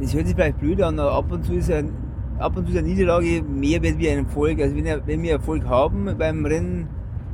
das 0.02 0.14
hört 0.14 0.28
sich 0.28 0.36
vielleicht 0.36 0.60
blöd 0.60 0.82
an, 0.82 1.00
aber 1.00 1.14
ab 1.14 1.32
und 1.32 1.46
zu 1.46 1.54
ist 1.54 1.72
ein, 1.72 1.92
ab 2.40 2.58
und 2.58 2.68
zu 2.68 2.78
eine 2.78 2.88
Niederlage 2.88 3.44
mehr 3.44 3.82
wert 3.82 3.98
wie 4.00 4.10
ein 4.10 4.26
Erfolg. 4.26 4.60
Also 4.62 4.76
wenn, 4.76 4.86
wenn 5.06 5.22
wir 5.22 5.32
Erfolg 5.34 5.66
haben 5.66 6.16
beim 6.18 6.46
Rennen, 6.46 6.88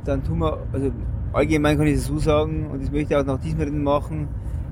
dann 0.04 0.22
tun 0.24 0.40
wir, 0.40 0.58
also 0.72 0.90
allgemein 1.32 1.78
kann 1.78 1.86
ich 1.86 1.94
es 1.94 2.06
so 2.06 2.18
sagen, 2.18 2.66
und 2.72 2.82
das 2.82 2.90
möchte 2.90 3.14
ich 3.14 3.16
auch 3.20 3.24
nach 3.24 3.40
diesem 3.40 3.60
Rennen 3.60 3.82
machen, 3.82 4.28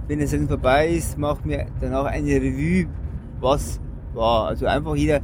wenn 0.09 0.19
das 0.19 0.33
Rennen 0.33 0.49
vorbei 0.49 0.89
ist, 0.89 1.19
machen 1.19 1.51
wir 1.51 1.67
danach 1.81 2.07
eine 2.07 2.31
Revue, 2.31 2.87
was 3.41 3.81
war. 4.13 4.49
Also 4.49 4.67
einfach 4.67 4.95
jeder 4.97 5.21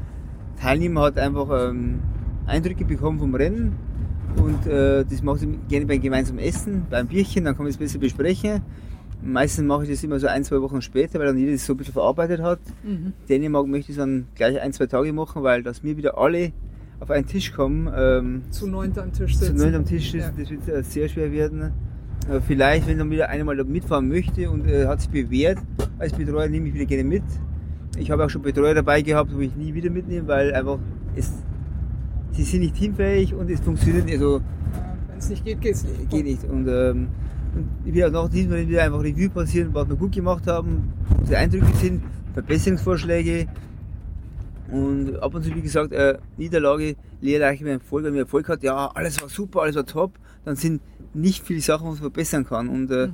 Teilnehmer 0.60 1.02
hat 1.02 1.18
einfach 1.18 1.48
ähm, 1.68 2.00
Eindrücke 2.46 2.84
bekommen 2.84 3.18
vom 3.18 3.34
Rennen 3.34 3.76
und 4.36 4.66
äh, 4.66 5.04
das 5.04 5.22
mache 5.22 5.44
ich 5.44 5.68
gerne 5.68 5.86
beim 5.86 6.00
gemeinsamen 6.00 6.38
Essen, 6.38 6.86
beim 6.88 7.06
Bierchen, 7.06 7.44
dann 7.44 7.54
kann 7.54 7.64
man 7.64 7.70
es 7.70 7.76
besser 7.76 7.98
besprechen. 7.98 8.62
Meistens 9.22 9.64
mache 9.66 9.84
ich 9.84 9.90
das 9.90 10.02
immer 10.02 10.18
so 10.18 10.26
ein, 10.28 10.44
zwei 10.44 10.60
Wochen 10.62 10.80
später, 10.80 11.18
weil 11.18 11.26
dann 11.26 11.36
jeder 11.38 11.52
das 11.52 11.66
so 11.66 11.74
ein 11.74 11.76
bisschen 11.76 11.92
verarbeitet 11.92 12.40
hat. 12.40 12.60
Mhm. 12.82 13.12
Dänemark 13.28 13.66
möchte 13.66 13.92
ich 13.92 13.98
es 13.98 14.02
dann 14.02 14.26
gleich 14.34 14.60
ein, 14.60 14.72
zwei 14.72 14.86
Tage 14.86 15.12
machen, 15.12 15.42
weil 15.42 15.62
dass 15.62 15.82
wir 15.84 15.96
wieder 15.96 16.16
alle 16.16 16.52
auf 17.00 17.10
einen 17.10 17.26
Tisch 17.26 17.52
kommen, 17.52 17.90
ähm, 17.94 18.42
Zu 18.50 18.66
neunt 18.66 18.98
am 18.98 19.12
Tisch 19.12 19.32
zu 19.38 19.44
sitzen. 19.46 19.56
neunt 19.58 19.74
am 19.74 19.84
Tisch 19.84 20.10
sitzen, 20.12 20.32
Ja. 20.36 20.42
das 20.42 20.50
wird 20.50 20.68
äh, 20.68 20.82
sehr 20.82 21.08
schwer 21.08 21.32
werden. 21.32 21.72
Äh, 22.30 22.40
vielleicht, 22.46 22.86
wenn 22.86 22.98
dann 22.98 23.10
wieder 23.10 23.28
einer 23.28 23.44
mal 23.44 23.62
mitfahren 23.64 24.08
möchte 24.08 24.50
und 24.50 24.66
äh, 24.66 24.86
hat 24.86 25.00
sich 25.00 25.10
bewährt, 25.10 25.58
als 25.98 26.12
Betreuer 26.12 26.48
nehme 26.48 26.68
ich 26.68 26.74
wieder 26.74 26.84
gerne 26.86 27.04
mit. 27.04 27.22
Ich 27.98 28.10
habe 28.10 28.24
auch 28.24 28.30
schon 28.30 28.42
Betreuer 28.42 28.74
dabei 28.74 29.02
gehabt, 29.02 29.34
wo 29.34 29.40
ich 29.40 29.54
nie 29.56 29.74
wieder 29.74 29.90
mitnehme, 29.90 30.28
weil 30.28 30.52
einfach 30.54 30.78
es, 31.16 31.32
sie 32.32 32.42
sind 32.42 32.60
nicht 32.60 32.76
teamfähig 32.76 33.34
und 33.34 33.50
es 33.50 33.60
funktioniert 33.60 34.04
nicht. 34.06 34.14
Also, 34.14 34.40
Wenn 35.08 35.18
es 35.18 35.28
nicht 35.30 35.44
geht, 35.44 35.60
geht's 35.60 35.84
nicht. 35.84 36.08
geht 36.10 36.24
nicht. 36.24 36.44
Und, 36.44 36.68
ähm, 36.68 37.08
und 37.54 37.68
ich 37.84 37.94
will 37.94 38.04
auch 38.04 38.10
nach 38.10 38.28
diesem 38.28 38.50
Mal 38.50 38.68
wieder 38.68 38.84
einfach 38.84 39.02
Revue 39.02 39.28
passieren, 39.28 39.70
was 39.72 39.88
wir 39.88 39.96
gut 39.96 40.12
gemacht 40.12 40.46
haben, 40.46 40.92
was 41.20 41.28
die 41.28 41.36
Eindrücke 41.36 41.76
sind, 41.76 42.02
Verbesserungsvorschläge. 42.34 43.48
Und 44.70 45.16
ab 45.20 45.34
und 45.34 45.42
zu, 45.42 45.54
wie 45.54 45.62
gesagt, 45.62 45.92
äh, 45.92 46.18
Niederlage, 46.36 46.94
lehrreiche 47.20 47.64
mit 47.64 47.72
Erfolg. 47.74 48.04
Wenn 48.04 48.12
man 48.12 48.20
Erfolg 48.20 48.48
hat, 48.48 48.62
ja, 48.62 48.86
alles 48.94 49.20
war 49.20 49.28
super, 49.28 49.62
alles 49.62 49.74
war 49.74 49.84
top, 49.84 50.12
dann 50.44 50.54
sind 50.54 50.80
nicht 51.12 51.44
viele 51.44 51.60
Sachen, 51.60 51.86
was 51.86 51.94
man 51.94 52.02
verbessern 52.02 52.44
kann. 52.44 52.68
Und 52.68 52.90
äh, 52.90 53.08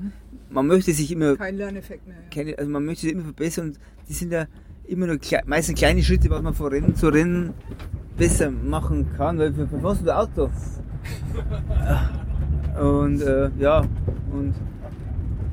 man 0.51 0.67
möchte 0.67 0.93
sich 0.93 1.11
immer, 1.11 1.37
Kein 1.37 1.57
Lerneffekt 1.57 2.07
mehr. 2.07 2.17
Ja. 2.17 2.29
keine, 2.31 2.59
also 2.59 2.71
man 2.71 2.85
möchte 2.85 3.03
sich 3.03 3.13
immer 3.13 3.25
verbessern 3.25 3.69
und 3.69 3.81
die 4.09 4.13
sind 4.13 4.33
ja 4.33 4.47
immer 4.87 5.07
nur 5.07 5.19
klei 5.19 5.43
meistens 5.47 5.79
kleine 5.79 6.03
Schritte, 6.03 6.31
was 6.31 6.43
man 6.43 6.55
von 6.55 6.69
Rennen 6.69 6.95
zu 6.95 7.09
Rennen 7.09 7.55
besser 8.17 8.51
machen 8.51 9.07
kann, 9.17 9.39
weil 9.39 9.53
für, 9.53 9.67
für 9.67 9.83
was 9.83 10.03
du 10.03 10.15
Auto? 10.15 10.51
Und 12.81 13.23
äh, 13.23 13.51
ja, 13.59 13.83
und 14.33 14.55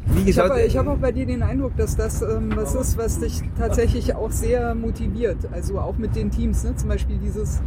wie 0.08 0.20
Ich 0.20 0.26
gesagt, 0.28 0.50
habe 0.50 0.62
ich 0.62 0.78
hab 0.78 0.88
auch 0.88 0.98
bei 0.98 1.12
dir 1.12 1.26
den 1.26 1.42
Eindruck, 1.42 1.76
dass 1.78 1.96
das 1.96 2.22
ähm, 2.22 2.52
was 2.56 2.76
ist, 2.76 2.98
was 2.98 3.20
dich 3.20 3.42
tatsächlich 3.58 4.16
auch 4.16 4.32
sehr 4.32 4.76
motiviert. 4.76 5.38
Also 5.52 5.80
auch 5.80 5.98
mit 5.98 6.16
den 6.16 6.30
Teams. 6.30 6.64
Ne? 6.64 6.76
Zum 6.76 6.90
Beispiel 6.90 7.18
dieses, 7.18 7.62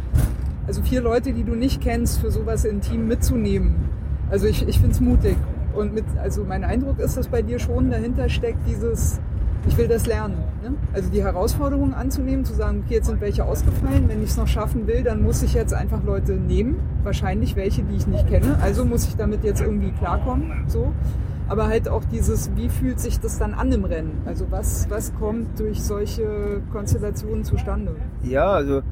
also 0.67 0.81
vier 0.81 1.01
Leute, 1.01 1.33
die 1.33 1.43
du 1.43 1.55
nicht 1.55 1.81
kennst, 1.81 2.19
für 2.19 2.31
sowas 2.31 2.63
in 2.65 2.77
ein 2.77 2.81
Team 2.81 3.07
mitzunehmen. 3.07 3.75
Also 4.29 4.47
ich, 4.47 4.67
ich 4.67 4.79
finde 4.79 4.93
es 4.93 5.01
mutig. 5.01 5.35
Und 5.73 5.93
mit, 5.93 6.05
also 6.21 6.43
mein 6.43 6.63
Eindruck 6.63 6.99
ist, 6.99 7.17
dass 7.17 7.27
bei 7.27 7.41
dir 7.41 7.59
schon 7.59 7.89
dahinter 7.89 8.29
steckt 8.29 8.59
dieses, 8.67 9.19
ich 9.67 9.77
will 9.77 9.87
das 9.87 10.05
lernen. 10.05 10.35
Ne? 10.63 10.73
Also 10.93 11.09
die 11.09 11.23
Herausforderung 11.23 11.93
anzunehmen, 11.93 12.45
zu 12.45 12.53
sagen, 12.53 12.83
okay, 12.85 12.95
jetzt 12.95 13.07
sind 13.07 13.21
welche 13.21 13.45
ausgefallen, 13.45 14.07
wenn 14.07 14.21
ich 14.23 14.29
es 14.29 14.37
noch 14.37 14.47
schaffen 14.47 14.87
will, 14.87 15.03
dann 15.03 15.23
muss 15.23 15.43
ich 15.43 15.53
jetzt 15.53 15.73
einfach 15.73 16.03
Leute 16.03 16.33
nehmen. 16.33 16.79
Wahrscheinlich 17.03 17.55
welche, 17.55 17.83
die 17.83 17.95
ich 17.95 18.07
nicht 18.07 18.27
kenne. 18.27 18.57
Also 18.61 18.85
muss 18.85 19.07
ich 19.07 19.15
damit 19.15 19.43
jetzt 19.43 19.61
irgendwie 19.61 19.91
klarkommen. 19.91 20.65
So. 20.67 20.91
Aber 21.49 21.67
halt 21.67 21.87
auch 21.87 22.03
dieses, 22.05 22.51
wie 22.55 22.69
fühlt 22.69 22.99
sich 22.99 23.19
das 23.19 23.37
dann 23.37 23.53
an 23.53 23.71
im 23.71 23.85
Rennen? 23.85 24.21
Also 24.25 24.47
was, 24.49 24.89
was 24.89 25.13
kommt 25.15 25.59
durch 25.59 25.81
solche 25.81 26.61
Konstellationen 26.71 27.43
zustande? 27.43 27.95
ja, 28.23 28.47
also 28.47 28.79
äh, 28.79 28.83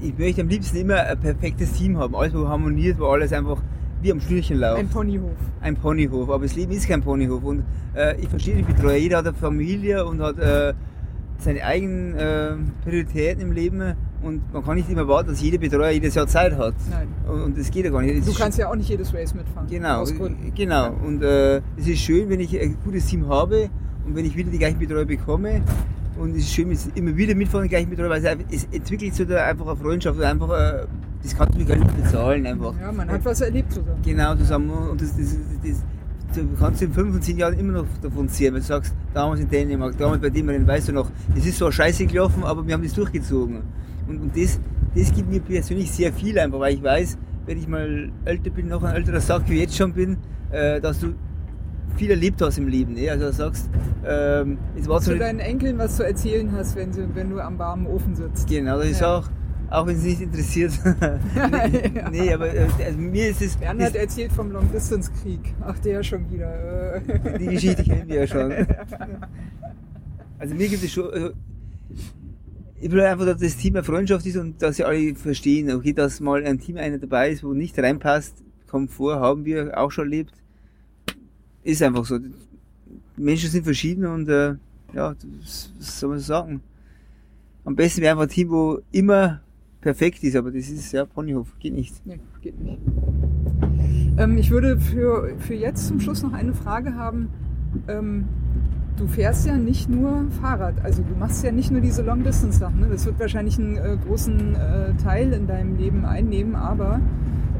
ich 0.00 0.18
möchte 0.18 0.40
am 0.42 0.48
liebsten 0.48 0.76
immer 0.78 0.96
ein 0.96 1.18
perfektes 1.18 1.72
Team 1.72 1.98
haben, 1.98 2.14
alles 2.16 2.34
wo 2.34 2.48
harmoniert, 2.48 2.98
wo 2.98 3.06
alles 3.06 3.32
einfach 3.32 3.62
wie 4.02 4.12
am 4.12 4.20
Schnürchen 4.20 4.58
läuft. 4.58 4.78
Ein 4.78 4.88
Ponyhof. 4.88 5.36
ein 5.60 5.76
Ponyhof, 5.76 6.28
aber 6.30 6.44
das 6.44 6.54
Leben 6.54 6.72
ist 6.72 6.88
kein 6.88 7.02
Ponyhof. 7.02 7.42
Und 7.42 7.64
äh, 7.94 8.20
ich 8.20 8.28
verstehe 8.28 8.56
die 8.56 8.62
Betreuer, 8.62 8.96
jeder 8.96 9.18
hat 9.18 9.26
eine 9.26 9.36
Familie 9.36 10.04
und 10.04 10.20
hat 10.20 10.38
äh, 10.38 10.74
seine 11.38 11.64
eigenen 11.64 12.14
äh, 12.14 12.52
Prioritäten 12.84 13.42
im 13.42 13.52
Leben 13.52 13.94
und 14.22 14.52
man 14.52 14.64
kann 14.64 14.76
nicht 14.76 14.88
immer 14.88 15.02
erwarten, 15.02 15.30
dass 15.30 15.40
jeder 15.40 15.58
Betreuer 15.58 15.90
jedes 15.90 16.14
Jahr 16.14 16.26
Zeit 16.26 16.56
hat. 16.56 16.74
Nein. 16.90 17.08
Und, 17.28 17.58
das 17.58 17.70
geht 17.70 17.84
ja 17.84 17.90
gar 17.90 18.02
nicht. 18.02 18.18
Das 18.18 18.34
Du 18.34 18.40
kannst 18.40 18.58
ja 18.58 18.68
auch 18.68 18.74
nicht 18.74 18.88
jedes 18.88 19.12
Race 19.12 19.34
mitfahren. 19.34 19.68
Genau, 19.68 20.04
genau. 20.54 20.92
Und 21.04 21.22
äh, 21.22 21.58
es 21.76 21.86
ist 21.86 22.00
schön, 22.00 22.28
wenn 22.28 22.40
ich 22.40 22.58
ein 22.58 22.76
gutes 22.84 23.06
Team 23.06 23.28
habe 23.28 23.68
und 24.06 24.16
wenn 24.16 24.24
ich 24.24 24.36
wieder 24.36 24.50
die 24.50 24.58
gleichen 24.58 24.78
Betreuer 24.78 25.04
bekomme. 25.04 25.62
Und 26.18 26.30
es 26.30 26.44
ist 26.44 26.52
schön, 26.54 26.70
ich 26.70 26.78
immer 26.94 27.14
wieder 27.16 27.34
mitfahren, 27.34 27.68
gleichen 27.68 27.90
Betreuer, 27.90 28.08
weil 28.10 28.20
es, 28.20 28.26
einfach- 28.26 28.46
es 28.50 28.64
entwickelt 28.72 29.14
sich 29.14 29.26
da 29.28 29.44
einfach 29.44 29.66
eine 29.66 29.76
Freundschaft. 29.76 30.18
oder 30.18 30.28
Einfach, 30.30 30.48
äh, 30.50 30.86
das 31.22 31.36
kannst 31.36 31.58
du 31.58 31.64
gar 31.64 31.76
nicht 31.76 31.96
bezahlen. 32.02 32.46
Einfach. 32.46 32.74
Ja, 32.80 32.92
man 32.92 33.08
hat 33.10 33.24
was 33.24 33.40
erlebt 33.40 33.72
zusammen. 33.72 34.00
Genau, 34.04 34.34
zusammen. 34.36 34.70
Und 34.70 35.00
das, 35.00 35.16
das, 35.16 35.36
das, 35.62 35.82
das, 36.32 36.36
du 36.36 36.48
kannst 36.58 36.82
in 36.82 36.92
fünf 36.92 37.14
und 37.14 37.22
zehn 37.22 37.36
Jahren 37.38 37.58
immer 37.58 37.72
noch 37.74 37.86
davon 38.00 38.28
sehen, 38.28 38.54
wenn 38.54 38.60
du 38.60 38.66
sagst, 38.66 38.94
damals 39.12 39.40
in 39.40 39.48
Dänemark, 39.48 39.96
damals 39.98 40.20
bei 40.22 40.30
dem 40.30 40.48
Rennen, 40.48 40.66
weißt 40.66 40.88
du 40.88 40.92
noch, 40.92 41.10
das 41.34 41.44
ist 41.46 41.58
zwar 41.58 41.70
scheiße 41.72 42.06
gelaufen, 42.06 42.44
aber 42.44 42.66
wir 42.66 42.72
haben 42.74 42.82
das 42.82 42.94
durchgezogen. 42.94 43.62
Und, 44.08 44.20
und 44.22 44.36
das, 44.36 44.58
das 44.94 45.12
gibt 45.14 45.28
mir 45.30 45.40
persönlich 45.40 45.90
sehr 45.90 46.12
viel 46.12 46.38
einfach, 46.38 46.60
weil 46.60 46.74
ich 46.74 46.82
weiß, 46.82 47.18
wenn 47.44 47.58
ich 47.58 47.68
mal 47.68 48.10
älter 48.24 48.50
bin, 48.50 48.68
noch 48.68 48.82
ein 48.82 48.94
älterer 48.94 49.20
Sack 49.20 49.42
wie 49.48 49.60
jetzt 49.60 49.76
schon 49.76 49.92
bin, 49.92 50.16
äh, 50.50 50.80
dass 50.80 51.00
du 51.00 51.14
viel 51.96 52.10
erlebt 52.10 52.40
hast 52.42 52.58
im 52.58 52.68
Leben. 52.68 52.94
Ne? 52.94 53.10
Also 53.10 53.26
du 53.26 53.32
sagst, 53.32 53.68
ähm, 54.06 54.58
es 54.78 54.86
war 54.88 55.00
so 55.00 55.12
du 55.12 55.18
deinen 55.18 55.40
Enkeln 55.40 55.78
was 55.78 55.96
zu 55.96 56.04
erzählen 56.06 56.50
hast, 56.52 56.76
wenn, 56.76 56.92
sie, 56.92 57.04
wenn 57.14 57.30
du 57.30 57.40
am 57.40 57.58
warmen 57.58 57.86
Ofen 57.86 58.14
sitzt. 58.14 58.48
Genau, 58.48 58.78
das 58.78 58.90
ist 58.90 59.00
Ja. 59.00 59.18
auch, 59.18 59.28
auch 59.70 59.86
wenn 59.86 59.96
es 59.96 60.02
nicht 60.04 60.20
interessiert. 60.20 60.72
nee, 60.84 61.92
Ja. 61.94 62.10
nee, 62.10 62.32
aber 62.32 62.54
äh, 62.54 62.66
also 62.84 62.98
mir 62.98 63.28
ist 63.30 63.42
es. 63.42 63.56
Bernhard 63.56 63.96
erzählt 63.96 64.32
vom 64.32 64.50
Long-Distance-Krieg. 64.52 65.40
Ach, 65.62 65.78
der 65.80 66.02
schon 66.02 66.30
wieder. 66.30 66.96
äh. 66.96 67.38
Die 67.38 67.46
Geschichte 67.46 67.82
kennen 67.82 68.08
wir 68.08 68.16
ja 68.16 68.26
schon. 68.26 68.52
Also 70.38 70.54
mir 70.54 70.68
gibt 70.68 70.84
es 70.84 70.92
schon. 70.92 71.10
Also 71.10 71.30
ich 72.78 72.90
will 72.90 73.00
einfach, 73.00 73.24
dass 73.24 73.40
das 73.40 73.56
Team 73.56 73.74
eine 73.76 73.84
Freundschaft 73.84 74.26
ist 74.26 74.36
und 74.36 74.60
dass 74.60 74.76
sie 74.76 74.84
alle 74.84 75.14
verstehen, 75.14 75.70
okay, 75.70 75.94
dass 75.94 76.20
mal 76.20 76.44
ein 76.44 76.58
Team 76.58 76.76
einer 76.76 76.98
dabei 76.98 77.30
ist, 77.30 77.42
wo 77.42 77.54
nicht 77.54 77.78
reinpasst, 77.78 78.44
kommt 78.68 78.90
vor, 78.90 79.18
haben 79.18 79.46
wir 79.46 79.78
auch 79.78 79.90
schon 79.90 80.04
erlebt. 80.04 80.34
Ist 81.66 81.82
einfach 81.82 82.04
so. 82.04 82.20
Menschen 83.16 83.50
sind 83.50 83.64
verschieden 83.64 84.06
und 84.06 84.28
äh, 84.28 84.54
ja, 84.94 85.14
das, 85.40 85.72
was 85.76 85.98
soll 85.98 86.10
man 86.10 86.20
sagen? 86.20 86.60
Am 87.64 87.74
besten 87.74 88.02
wäre 88.02 88.12
einfach 88.12 88.22
ein 88.22 88.28
Team, 88.28 88.50
wo 88.50 88.78
immer 88.92 89.40
perfekt 89.80 90.22
ist, 90.22 90.36
aber 90.36 90.52
das 90.52 90.68
ist 90.68 90.92
ja 90.92 91.04
Ponyhof, 91.04 91.48
geht 91.58 91.74
nicht. 91.74 92.06
Nee, 92.06 92.20
geht 92.40 92.60
nicht. 92.60 92.78
Ähm, 94.16 94.38
ich 94.38 94.52
würde 94.52 94.78
für, 94.78 95.34
für 95.40 95.54
jetzt 95.54 95.88
zum 95.88 95.98
Schluss 95.98 96.22
noch 96.22 96.32
eine 96.34 96.54
Frage 96.54 96.94
haben. 96.94 97.30
Ähm, 97.88 98.26
du 98.96 99.08
fährst 99.08 99.44
ja 99.44 99.56
nicht 99.56 99.88
nur 99.88 100.30
Fahrrad, 100.40 100.84
also 100.84 101.02
du 101.02 101.16
machst 101.16 101.42
ja 101.42 101.50
nicht 101.50 101.72
nur 101.72 101.80
diese 101.80 102.02
Long-Distance-Sachen. 102.02 102.78
Ne? 102.78 102.88
Das 102.88 103.06
wird 103.06 103.18
wahrscheinlich 103.18 103.58
einen 103.58 103.76
äh, 103.76 103.98
großen 104.06 104.54
äh, 104.54 104.94
Teil 105.02 105.32
in 105.32 105.48
deinem 105.48 105.76
Leben 105.76 106.04
einnehmen, 106.04 106.54
aber 106.54 107.00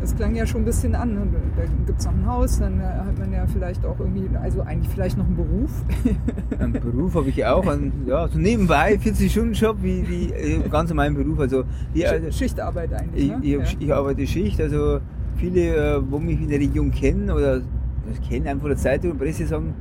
es 0.02 0.14
klang 0.14 0.34
ja 0.34 0.46
schon 0.46 0.62
ein 0.62 0.64
bisschen 0.64 0.94
an. 0.94 1.14
Ne? 1.14 1.26
Da 1.56 1.64
gibt 1.86 1.98
es 1.98 2.06
noch 2.06 2.12
ein 2.12 2.26
Haus, 2.26 2.58
dann 2.58 2.80
äh, 2.80 2.84
hat 2.84 3.18
man 3.18 3.32
ja 3.32 3.46
vielleicht 3.46 3.84
auch 3.84 3.98
irgendwie, 3.98 4.28
also 4.36 4.62
eigentlich 4.62 4.88
vielleicht 4.92 5.18
noch 5.18 5.26
einen 5.26 5.36
Beruf. 5.36 5.70
Einen 6.58 6.72
Beruf 6.72 7.14
habe 7.14 7.28
ich 7.28 7.44
auch, 7.44 7.66
einen, 7.66 8.06
ja, 8.06 8.28
so 8.28 8.38
nebenbei 8.38 8.94
40-Stunden-Job, 8.94 9.76
wie, 9.82 10.08
wie 10.08 10.32
äh, 10.32 10.68
ganz 10.68 10.88
normalen 10.90 11.14
Beruf. 11.14 11.38
Also, 11.38 11.64
die, 11.94 12.06
also 12.06 12.30
Schichtarbeit 12.30 12.92
eigentlich. 12.92 13.24
ich, 13.24 13.30
Ne? 13.30 13.38
ich, 13.42 13.54
hab, 13.56 13.64
ja. 13.64 13.78
ich 13.78 13.94
arbeite 13.94 14.26
Schicht, 14.26 14.60
also 14.60 15.00
viele, 15.36 15.96
äh, 15.96 16.10
wo 16.10 16.18
mich 16.18 16.40
in 16.40 16.48
der 16.48 16.60
Region 16.60 16.90
kennen 16.90 17.30
oder 17.30 17.60
das 17.60 18.28
kennen 18.28 18.46
einfach 18.46 18.68
der 18.68 18.76
Zeitung 18.76 19.12
und 19.12 19.18
Presse 19.18 19.46
sagen, 19.46 19.74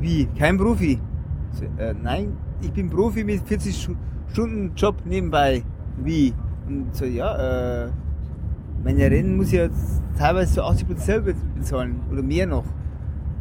wie, 0.00 0.26
kein 0.38 0.56
Profi? 0.56 0.98
So, 1.52 1.64
äh, 1.82 1.94
nein, 2.02 2.32
ich 2.62 2.72
bin 2.72 2.88
Profi 2.88 3.24
mit 3.24 3.42
40-Stunden-Job 3.42 5.02
nebenbei. 5.04 5.62
Wie? 6.02 6.32
Und 6.68 6.94
so, 6.94 7.04
ja, 7.04 7.84
äh, 7.84 7.88
meine 8.84 9.10
Rennen 9.10 9.36
muss 9.36 9.48
ich 9.48 9.54
jetzt 9.54 10.00
teilweise 10.18 10.54
so 10.54 10.62
80% 10.62 10.96
selber 10.98 11.32
bezahlen 11.56 12.00
oder 12.10 12.22
mehr 12.22 12.46
noch. 12.46 12.64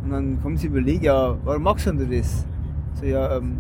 Und 0.04 0.12
dann 0.12 0.42
kommen 0.42 0.58
sie 0.58 0.68
überlegen, 0.68 1.04
ja, 1.04 1.36
warum 1.44 1.64
machst 1.64 1.86
du 1.88 1.94
das? 1.94 2.46
So, 2.96 3.06
ja, 3.06 3.38
ähm, 3.38 3.58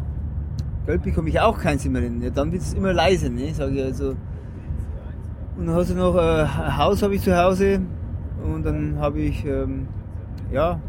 Geld 0.85 1.01
bekomme 1.03 1.29
ich 1.29 1.39
auch 1.39 1.57
keins 1.57 1.85
im 1.85 1.95
Rennen. 1.95 2.21
Ja, 2.21 2.29
dann 2.29 2.51
wird 2.51 2.61
es 2.61 2.73
immer 2.73 2.93
leise, 2.93 3.29
ne? 3.29 3.51
Sag 3.53 3.71
ich 3.71 3.83
also. 3.83 4.15
Und 5.57 5.65
dann 5.67 5.75
hast 5.75 5.89
du 5.89 5.95
noch 5.95 6.15
äh, 6.15 6.41
ein 6.43 6.77
Haus 6.77 7.01
habe 7.01 7.15
ich 7.15 7.21
zu 7.21 7.35
Hause 7.35 7.79
und 8.43 8.65
dann 8.65 8.97
habe 8.99 9.19
ich, 9.19 9.45
ähm, 9.45 9.87
ja, 10.51 10.79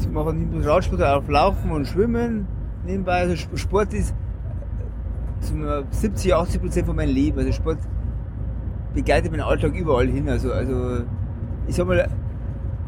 ich 0.00 0.08
mache 0.10 0.32
nicht 0.32 0.50
nur 0.52 0.64
Radsport, 0.64 1.02
auch 1.02 1.28
Laufen 1.28 1.70
und 1.70 1.86
Schwimmen 1.86 2.46
nebenbei. 2.86 3.20
Also 3.20 3.34
Sp- 3.34 3.56
Sport 3.56 3.92
ist 3.92 4.14
äh, 5.54 5.82
70, 5.90 6.34
80 6.34 6.60
Prozent 6.60 6.86
von 6.86 6.96
meinem 6.96 7.14
Leben. 7.14 7.38
Also 7.38 7.52
Sport 7.52 7.78
begleitet 8.96 9.30
meinen 9.30 9.42
Alltag 9.42 9.74
überall 9.74 10.08
hin. 10.08 10.28
Also, 10.28 10.50
also 10.52 11.04
ich 11.68 11.76
sag 11.76 11.86
mal, 11.86 12.08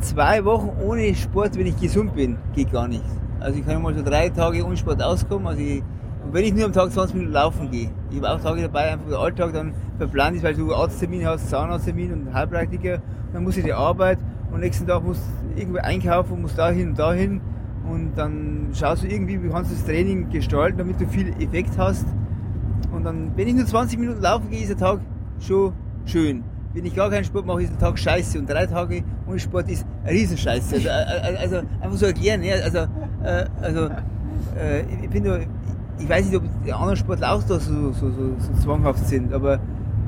zwei 0.00 0.44
Wochen 0.44 0.70
ohne 0.84 1.14
Sport, 1.14 1.56
wenn 1.56 1.66
ich 1.66 1.78
gesund 1.80 2.14
bin, 2.14 2.36
geht 2.54 2.72
gar 2.72 2.88
nicht. 2.88 3.04
Also 3.38 3.58
ich 3.58 3.66
kann 3.66 3.80
mal 3.80 3.94
so 3.94 4.02
drei 4.02 4.30
Tage 4.30 4.64
ohne 4.64 4.76
Sport 4.76 5.02
auskommen. 5.02 5.46
Also 5.46 5.60
ich, 5.60 5.82
und 6.24 6.32
wenn 6.32 6.44
ich 6.44 6.54
nur 6.54 6.64
am 6.64 6.72
Tag 6.72 6.90
20 6.90 7.14
Minuten 7.14 7.32
laufen 7.32 7.70
gehe, 7.70 7.90
ich 8.10 8.16
habe 8.16 8.30
auch 8.30 8.40
Tage 8.40 8.62
dabei, 8.62 8.92
einfach 8.92 9.08
der 9.08 9.18
Alltag 9.18 9.52
dann 9.52 9.72
verplant 9.98 10.36
ist, 10.36 10.42
weil 10.42 10.54
du 10.54 10.74
Arzttermin 10.74 11.24
hast, 11.26 11.48
Zahnarzttermin 11.48 12.12
und 12.12 12.34
Heilpraktiker, 12.34 12.98
dann 13.32 13.44
muss 13.44 13.56
ich 13.56 13.64
die 13.64 13.72
Arbeit 13.72 14.18
und 14.50 14.60
nächsten 14.60 14.86
Tag 14.86 15.04
musst 15.04 15.22
du 15.22 15.60
irgendwie 15.60 15.80
einkaufen, 15.80 16.40
musst 16.42 16.58
dahin 16.58 16.90
und 16.90 16.98
dahin 16.98 17.40
und 17.88 18.12
dann 18.16 18.68
schaust 18.72 19.02
du 19.02 19.06
irgendwie, 19.06 19.42
wie 19.42 19.48
kannst 19.48 19.70
du 19.70 19.76
das 19.76 19.84
Training 19.84 20.30
gestalten, 20.30 20.78
damit 20.78 21.00
du 21.00 21.06
viel 21.06 21.28
Effekt 21.40 21.76
hast. 21.78 22.06
Und 22.92 23.04
dann, 23.04 23.32
wenn 23.36 23.48
ich 23.48 23.54
nur 23.54 23.66
20 23.66 23.98
Minuten 23.98 24.20
laufen 24.20 24.50
gehe, 24.50 24.60
ist 24.60 24.70
der 24.70 24.76
Tag 24.76 25.00
schon 25.40 25.72
schön. 26.08 26.44
Wenn 26.74 26.84
ich 26.84 26.94
gar 26.94 27.10
keinen 27.10 27.24
Sport 27.24 27.46
mache, 27.46 27.62
ist 27.62 27.72
der 27.72 27.78
Tag 27.78 27.98
scheiße. 27.98 28.38
Und 28.38 28.48
drei 28.48 28.66
Tage 28.66 29.02
ohne 29.26 29.38
Sport 29.38 29.70
ist 29.70 29.86
eine 30.04 30.12
Riesenscheiße. 30.12 30.76
Also, 30.76 30.88
äh, 30.88 31.36
also 31.38 31.56
einfach 31.80 31.96
so 31.96 32.06
erklären. 32.06 32.42
Ja? 32.42 32.56
Also, 32.62 32.78
äh, 33.24 33.46
also 33.62 33.88
äh, 34.56 34.82
ich 35.02 35.10
bin 35.10 35.24
nur, 35.24 35.40
ich 35.98 36.08
weiß 36.08 36.26
nicht, 36.26 36.36
ob 36.36 36.42
die 36.64 36.72
anderen 36.72 36.96
Sportler 36.96 37.32
auch 37.32 37.42
da 37.42 37.58
so, 37.58 37.92
so, 37.92 38.10
so, 38.10 38.34
so 38.38 38.62
zwanghaft 38.62 39.06
sind, 39.06 39.32
aber 39.32 39.58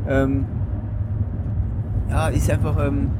ähm, 0.09 0.45
ja, 2.09 2.29
ist 2.29 2.51
einfach, 2.51 2.87
ähm, 2.87 3.11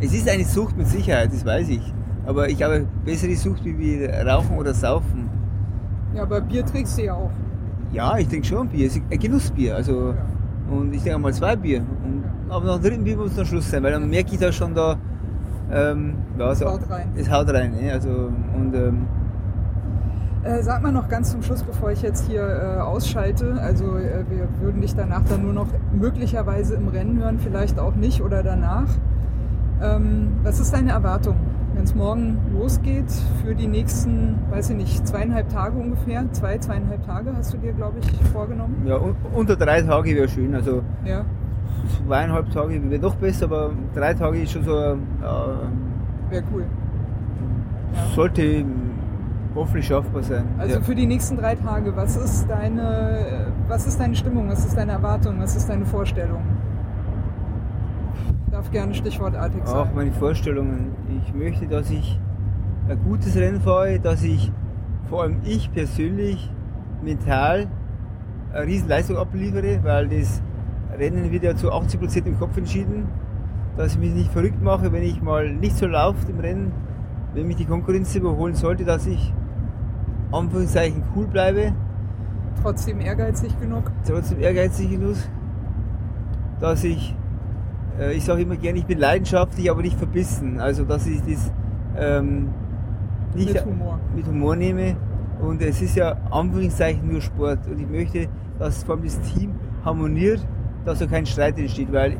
es 0.00 0.12
ist 0.12 0.28
eine 0.28 0.44
Sucht 0.44 0.76
mit 0.76 0.86
Sicherheit, 0.86 1.32
das 1.32 1.44
weiß 1.44 1.68
ich. 1.70 1.94
Aber 2.26 2.48
ich 2.48 2.62
habe 2.62 2.86
bessere 3.04 3.34
Sucht 3.34 3.64
wie, 3.64 4.04
Rauchen 4.04 4.56
oder 4.58 4.74
Saufen. 4.74 5.28
Ja, 6.14 6.22
aber 6.22 6.40
Bier 6.40 6.64
trinkst 6.64 6.98
du 6.98 7.04
ja 7.04 7.14
auch. 7.14 7.30
Ja, 7.92 8.18
ich 8.18 8.28
trinke 8.28 8.46
schon 8.46 8.68
Bier, 8.68 8.86
es 8.86 8.96
ist 8.96 9.02
ein 9.10 9.18
Genussbier. 9.18 9.76
Also, 9.76 10.14
Und 10.70 10.92
ich 10.92 11.02
trinke 11.02 11.18
mal 11.18 11.32
zwei 11.32 11.56
Bier. 11.56 11.80
Und, 11.80 12.24
aber 12.48 12.66
nach 12.66 12.78
dem 12.78 12.82
dritten 12.82 13.04
Bier 13.04 13.16
muss 13.16 13.30
es 13.30 13.36
dann 13.36 13.46
Schluss 13.46 13.70
sein, 13.70 13.82
weil 13.82 13.92
dann 13.92 14.08
merke 14.08 14.32
ich 14.32 14.38
da 14.38 14.52
schon 14.52 14.74
da, 14.74 14.96
ähm, 15.70 16.14
ja, 16.38 16.54
so, 16.54 16.66
haut 16.66 16.88
rein. 16.90 17.08
Es 17.16 17.30
haut 17.30 17.52
rein. 17.52 17.72
Ne? 17.72 17.92
Also, 17.92 18.08
und, 18.08 18.74
ähm, 18.74 19.06
Äh, 20.44 20.62
sag 20.62 20.82
mal 20.82 20.92
noch 20.92 21.08
ganz 21.08 21.32
zum 21.32 21.42
Schluss, 21.42 21.62
bevor 21.62 21.90
ich 21.90 22.00
jetzt 22.00 22.26
hier 22.28 22.42
äh, 22.42 22.80
ausschalte. 22.80 23.60
Also 23.60 23.96
äh, 23.96 24.24
wir 24.30 24.48
würden 24.60 24.80
dich 24.80 24.94
danach 24.94 25.22
dann 25.28 25.42
nur 25.42 25.52
noch 25.52 25.66
möglicherweise 25.92 26.76
im 26.76 26.88
Rennen 26.88 27.18
hören, 27.18 27.38
vielleicht 27.38 27.78
auch 27.78 27.96
nicht 27.96 28.22
oder 28.22 28.42
danach. 28.42 28.86
Ähm, 29.82 30.28
was 30.44 30.60
ist 30.60 30.72
deine 30.72 30.92
Erwartung, 30.92 31.36
wenn 31.78 31.84
es 31.84 31.94
morgen 31.94 32.38
losgeht 32.52 33.06
für 33.44 33.54
die 33.54 33.68
nächsten, 33.68 34.34
weiß 34.50 34.70
ich 34.70 34.76
nicht, 34.76 35.06
zweieinhalb 35.06 35.48
Tage 35.48 35.78
ungefähr? 35.78 36.24
Zwei, 36.32 36.58
zweieinhalb 36.58 37.06
Tage 37.06 37.32
hast 37.36 37.54
du 37.54 37.58
dir, 37.58 37.72
glaube 37.72 38.00
ich, 38.00 38.28
vorgenommen? 38.32 38.82
ja, 38.84 38.96
un 38.96 39.14
unter 39.32 39.54
drei 39.54 39.80
Tage 39.82 40.10
wäre 40.16 40.28
schön. 40.28 40.52
Also 40.56 40.82
Ja. 41.04 41.24
zweieinhalb 42.04 42.50
Tage 42.52 42.90
wäre 42.90 43.00
noch 43.00 43.14
besser, 43.14 43.44
aber 43.44 43.70
drei 43.94 44.12
Tage 44.12 44.42
ist 44.42 44.50
schon 44.52 44.64
so, 44.64 44.72
ja, 44.74 44.96
Wäre 46.30 46.42
cool. 46.52 46.64
sollte 48.16 48.64
hoffentlich 49.54 49.86
schaffbar 49.86 50.24
sein. 50.24 50.44
Also 50.58 50.74
ja. 50.74 50.80
für 50.80 50.96
die 50.96 51.06
nächsten 51.06 51.36
drei 51.36 51.54
Tage, 51.54 51.94
was 51.94 52.16
ist 52.16 52.50
deine, 52.50 53.46
was 53.68 53.86
ist 53.86 54.00
deine 54.00 54.16
Stimmung, 54.16 54.48
was 54.48 54.66
ist 54.66 54.76
deine 54.76 54.92
Erwartung, 54.92 55.36
was 55.40 55.54
ist 55.54 55.68
deine 55.68 55.86
Vorstellung? 55.86 56.42
Darf 58.50 58.70
gerne 58.70 58.94
stichwortartig 58.94 59.62
sein. 59.64 59.76
auch 59.76 59.92
meine 59.94 60.12
Vorstellungen. 60.12 60.92
Ich 61.24 61.34
möchte, 61.34 61.66
dass 61.66 61.90
ich 61.90 62.18
ein 62.88 62.98
gutes 63.04 63.36
Rennen 63.36 63.60
fahre, 63.60 63.98
dass 64.00 64.22
ich 64.22 64.50
vor 65.08 65.22
allem 65.22 65.36
ich 65.44 65.70
persönlich 65.72 66.50
mental 67.02 67.66
eine 68.52 68.66
riesen 68.66 68.88
Leistung 68.88 69.16
abliefere, 69.16 69.80
weil 69.82 70.08
das 70.08 70.42
Rennen 70.98 71.30
wird 71.30 71.42
ja 71.44 71.54
zu 71.54 71.70
80% 71.72 72.26
im 72.26 72.38
Kopf 72.38 72.56
entschieden, 72.56 73.06
dass 73.76 73.92
ich 73.92 73.98
mich 73.98 74.12
nicht 74.14 74.32
verrückt 74.32 74.62
mache, 74.62 74.90
wenn 74.92 75.02
ich 75.02 75.20
mal 75.22 75.52
nicht 75.52 75.76
so 75.76 75.86
laufe 75.86 76.30
im 76.30 76.40
Rennen, 76.40 76.72
wenn 77.34 77.46
mich 77.46 77.56
die 77.56 77.66
Konkurrenz 77.66 78.14
überholen 78.16 78.54
sollte, 78.54 78.84
dass 78.84 79.06
ich 79.06 79.32
Anführungszeichen 80.32 81.02
cool 81.14 81.26
bleibe, 81.26 81.72
Trotzdem 82.62 83.00
ehrgeizig 83.00 83.58
genug. 83.60 83.84
trotzdem 84.06 84.40
ehrgeizig 84.40 84.90
genug, 84.90 85.14
dass 86.58 86.82
ich, 86.82 87.14
ich 88.12 88.24
sage 88.24 88.42
immer 88.42 88.56
gerne, 88.56 88.78
ich 88.78 88.86
bin 88.86 88.98
leidenschaftlich, 88.98 89.70
aber 89.70 89.82
nicht 89.82 89.98
verbissen. 89.98 90.60
Also, 90.60 90.84
dass 90.84 91.06
ich 91.06 91.20
das 91.22 91.52
ähm, 91.98 92.48
nicht 93.34 93.52
Mit 93.54 93.64
Humor. 93.64 94.00
mit 94.14 94.26
Humor 94.26 94.56
nehme. 94.56 94.96
Und 95.40 95.62
es 95.62 95.80
ist 95.82 95.96
ja 95.96 96.16
Anführungszeichen 96.30 97.10
nur 97.10 97.20
Sport. 97.20 97.66
Und 97.70 97.78
ich 97.80 97.88
möchte, 97.88 98.28
dass 98.58 98.82
vor 98.82 98.96
allem 98.96 99.04
das 99.04 99.20
Team 99.20 99.52
harmoniert, 99.84 100.44
dass 100.84 100.98
da 100.98 101.06
kein 101.06 101.26
Streit 101.26 101.58
entsteht, 101.58 101.92
weil 101.92 102.16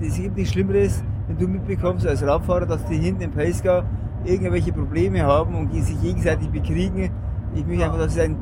es 0.00 0.16
gibt 0.16 0.36
nichts 0.36 0.52
Schlimmeres, 0.52 1.02
wenn 1.26 1.38
du 1.38 1.48
mitbekommst 1.48 2.06
als 2.06 2.22
Radfahrer, 2.26 2.66
dass 2.66 2.84
die 2.86 2.96
hinten 2.96 3.22
im 3.22 3.30
Pacecar 3.30 3.84
irgendwelche 4.24 4.72
Probleme 4.72 5.22
haben 5.22 5.54
und 5.54 5.72
die 5.72 5.80
sich 5.80 6.00
gegenseitig 6.00 6.48
bekriegen. 6.50 7.10
Ich 7.54 7.66
möchte 7.66 7.84
einfach, 7.84 7.98
dass 7.98 8.12
es 8.12 8.18
ein 8.20 8.36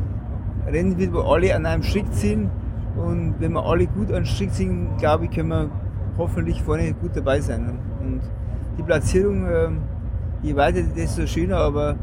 Rennen 0.67 0.97
wird, 0.99 1.13
wo 1.13 1.21
alle 1.21 1.55
an 1.55 1.67
einem 1.67 1.83
Strick 1.83 2.07
sind. 2.11 2.51
Und 2.97 3.35
wenn 3.39 3.53
wir 3.53 3.65
alle 3.65 3.87
gut 3.87 4.09
an 4.09 4.17
einem 4.17 4.25
Strick 4.25 4.51
sind, 4.51 4.97
glaube 4.99 5.27
ich, 5.27 5.31
können 5.31 5.49
wir 5.49 5.71
hoffentlich 6.19 6.63
vorne 6.63 6.93
gut 6.95 7.13
dabei 7.15 7.41
sein. 7.41 7.79
Und 8.01 8.21
die 8.79 8.83
Platzierung, 8.83 9.47
ähm, 9.47 9.79
je 10.43 10.57
weiter, 10.57 10.83
desto 10.83 11.27
schöner, 11.27 11.59
aber 11.59 11.97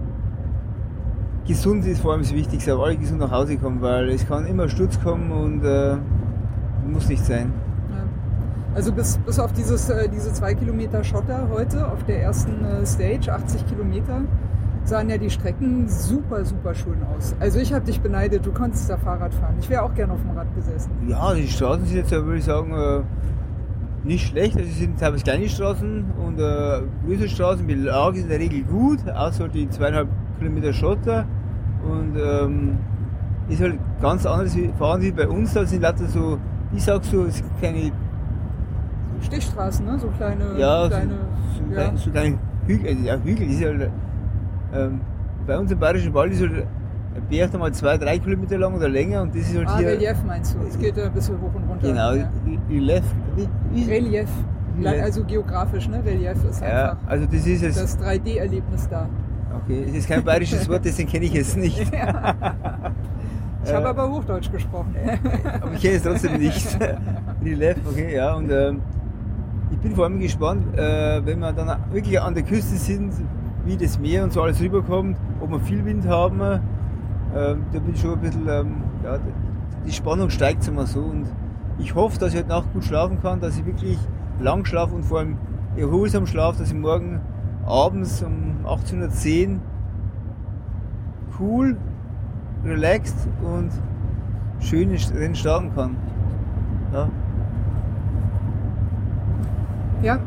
gesund 1.48 1.86
ist 1.86 2.02
vor 2.02 2.14
allem 2.14 2.22
das 2.22 2.34
Wichtigste, 2.34 2.74
aber 2.74 2.86
alle 2.86 2.98
gesund 2.98 3.20
nach 3.20 3.32
Hause 3.32 3.58
kommen, 3.58 3.82
weil 3.82 4.10
es 4.10 4.28
kann 4.28 4.46
immer 4.46 4.70
Sturz 4.70 5.00
kommen 5.02 5.32
und 5.32 5.64
äh, 5.64 5.98
muss 6.88 7.08
nicht 7.08 7.26
sein. 7.26 7.52
Also 8.74 8.94
bis, 8.94 9.18
bis 9.18 9.38
auf 9.38 9.52
dieses, 9.52 9.90
äh, 9.90 10.08
diese 10.08 10.32
zwei 10.32 10.54
Kilometer 10.54 11.04
Schotter 11.04 11.50
heute 11.52 11.92
auf 11.92 12.06
der 12.06 12.22
ersten 12.22 12.64
äh, 12.64 12.86
Stage, 12.86 13.32
80 13.32 13.68
Kilometer, 13.68 14.22
sahen 14.86 15.10
ja 15.10 15.18
die 15.18 15.30
Strecken 15.30 15.90
super, 15.90 16.46
super 16.46 16.74
schön 16.74 16.98
aus. 17.16 17.36
Also 17.42 17.60
ich 17.60 17.74
habe 17.74 17.86
dich 17.86 18.00
beneidet, 18.00 18.46
du 18.46 18.54
konntest 18.54 18.90
da 18.90 18.98
Fahrrad 18.98 19.34
fahren. 19.34 19.56
Ich 19.60 19.70
wäre 19.70 19.84
auch 19.84 19.94
gerne 19.94 20.14
auf 20.14 20.22
dem 20.22 20.32
Rad 20.32 20.48
gesessen. 20.56 20.90
Ja, 21.08 21.34
die 21.34 21.48
Straßen 21.48 21.86
sind 21.86 21.98
jetzt, 21.98 22.12
würde 22.12 22.38
ich 22.38 22.46
sagen, 22.46 22.72
äh, 22.72 23.02
nicht 24.04 24.28
schlecht. 24.28 24.56
Also 24.58 24.68
es 24.70 24.78
sind 24.80 25.00
teilweise 25.00 25.24
kleine 25.24 25.48
Straßen 25.50 26.06
und 26.26 26.40
äh, 26.40 26.82
größere 27.06 27.30
Straßen. 27.30 27.68
Die 27.68 27.74
Lage 27.76 28.18
ist 28.18 28.24
in 28.24 28.30
der 28.30 28.40
Regel 28.40 28.64
gut, 28.64 29.00
außer 29.10 29.48
die 29.48 29.70
zweieinhalb 29.70 30.08
Kilometer 30.40 30.74
Schotter. 30.74 31.26
Und 31.84 32.16
ähm, 32.18 32.78
ist 33.50 33.62
halt 33.62 33.78
ganz 34.02 34.26
anderes 34.26 34.56
wie- 34.56 34.72
Fahren 34.78 35.02
wie 35.02 35.12
bei 35.12 35.28
uns. 35.28 35.54
Da 35.54 35.66
sind 35.66 35.82
lauter 35.82 36.06
so, 36.08 36.38
ich 36.76 36.84
sag 36.84 37.04
so, 37.04 37.26
es 37.26 37.38
sind 37.38 37.50
keine, 37.62 37.92
Stichstraßen, 39.22 39.86
ne? 39.86 40.00
So 40.00 40.08
kleine, 40.18 40.44
ja, 40.58 40.88
kleine 40.88 41.14
so, 41.14 41.64
so, 41.64 41.64
ja. 41.70 41.82
kleine, 41.84 41.98
so 41.98 42.10
kleine 42.12 42.38
Hügel. 42.66 42.88
Also, 42.90 43.04
ja, 43.06 43.16
Hügel 43.24 43.50
ist 43.50 43.64
halt, 43.64 43.90
ähm, 44.74 45.02
bei 45.46 45.58
uns 45.60 45.72
im 45.72 45.80
Bayerischen 45.80 46.14
Wald 46.14 46.32
ist 46.34 46.42
halt 46.42 46.66
Berg 47.30 47.52
nochmal 47.54 47.74
zwei, 47.74 47.98
drei 47.98 48.20
Kilometer 48.20 48.58
lang 48.58 48.74
oder 48.74 48.88
länger 48.90 49.22
und 49.22 49.36
das 49.36 49.42
ist 49.50 49.58
halt 49.58 49.68
Ah, 49.68 49.78
hier. 49.78 49.88
Relief 49.90 50.24
meinst 50.26 50.56
du? 50.56 50.60
Es 50.68 50.78
geht 50.80 50.98
äh, 50.98 51.04
ein 51.04 51.12
bisschen 51.14 51.42
hoch 51.42 51.54
und 51.54 51.64
runter. 51.70 51.88
Genau, 51.88 52.14
Ja. 52.14 52.30
Relief. 52.70 53.04
Relief. 53.88 54.30
Also 55.04 55.24
geografisch, 55.26 55.90
ne? 55.90 56.02
Relief 56.06 56.44
ist 56.50 56.62
Ja, 56.62 56.92
einfach 56.92 56.98
also 57.08 57.26
das 57.26 57.46
ist 57.46 57.64
das 57.78 58.00
3D-Erlebnis 58.00 58.88
da. 58.90 59.10
Okay, 59.64 59.84
es 59.90 59.96
ist 59.96 60.08
kein 60.08 60.24
bayerisches 60.24 60.68
Wort, 60.70 60.86
deswegen 60.86 61.10
kenne 61.10 61.26
ich 61.26 61.36
es 61.36 61.56
nicht. 61.56 61.80
Ich 63.64 63.70
Äh. 63.70 63.76
habe 63.76 63.90
aber 63.90 64.10
Hochdeutsch 64.10 64.52
gesprochen. 64.52 64.96
Aber 65.62 65.74
ich 65.74 65.82
kenne 65.84 65.94
es 65.98 66.02
trotzdem 66.02 66.40
nicht. 66.40 66.80
Relief, 67.46 67.76
okay, 67.88 68.16
ja. 68.16 68.34
Und 68.34 68.50
ähm, 68.52 68.82
ich 69.70 69.78
bin 69.78 69.94
vor 69.94 70.06
allem 70.06 70.20
gespannt, 70.20 70.76
äh, 70.76 71.24
wenn 71.24 71.38
wir 71.38 71.54
dann 71.54 71.78
wirklich 71.92 72.20
an 72.20 72.34
der 72.34 72.42
Küste 72.42 72.76
sind, 72.76 73.14
wie 73.64 73.78
das 73.78 74.00
Meer 74.00 74.24
und 74.24 74.34
so 74.34 74.42
alles 74.42 74.60
rüberkommt, 74.60 75.16
ob 75.40 75.52
wir 75.52 75.60
viel 75.60 75.86
Wind 75.86 76.08
haben. 76.08 76.40
Ähm, 77.36 77.64
da 77.72 77.80
bin 77.80 77.94
ich 77.94 78.02
schon 78.02 78.14
ein 78.14 78.20
bisschen, 78.20 78.48
ähm, 78.48 78.76
ja, 79.04 79.18
die 79.86 79.92
Spannung 79.92 80.30
steigt 80.30 80.70
wir 80.74 80.86
so. 80.86 81.00
Und 81.00 81.28
ich 81.80 81.96
hoffe, 81.96 82.20
dass 82.20 82.34
ich 82.34 82.40
heute 82.40 82.50
Nacht 82.50 82.74
gut 82.74 82.84
schlafen 82.84 83.22
kann, 83.22 83.40
dass 83.40 83.58
ich 83.58 83.66
wirklich 83.66 83.98
lang 84.40 84.66
schlafe 84.66 84.96
und 84.96 85.06
vor 85.06 85.20
allem 85.20 85.38
erholsam 85.78 86.28
schlafe, 86.28 86.60
dass 86.60 86.70
ich 86.70 86.78
morgen 86.78 87.22
abends 87.66 88.22
um 88.24 88.66
18.10 88.66 89.54
Uhr 89.54 89.60
cool, 91.40 91.78
relaxed 92.66 93.28
und 93.42 93.72
schön 94.60 94.92
ins 94.92 95.14
Rennen 95.14 95.36
starten 95.36 95.74
kann. 95.74 95.96
Ja. 96.94 97.10
Ja, 100.04 100.20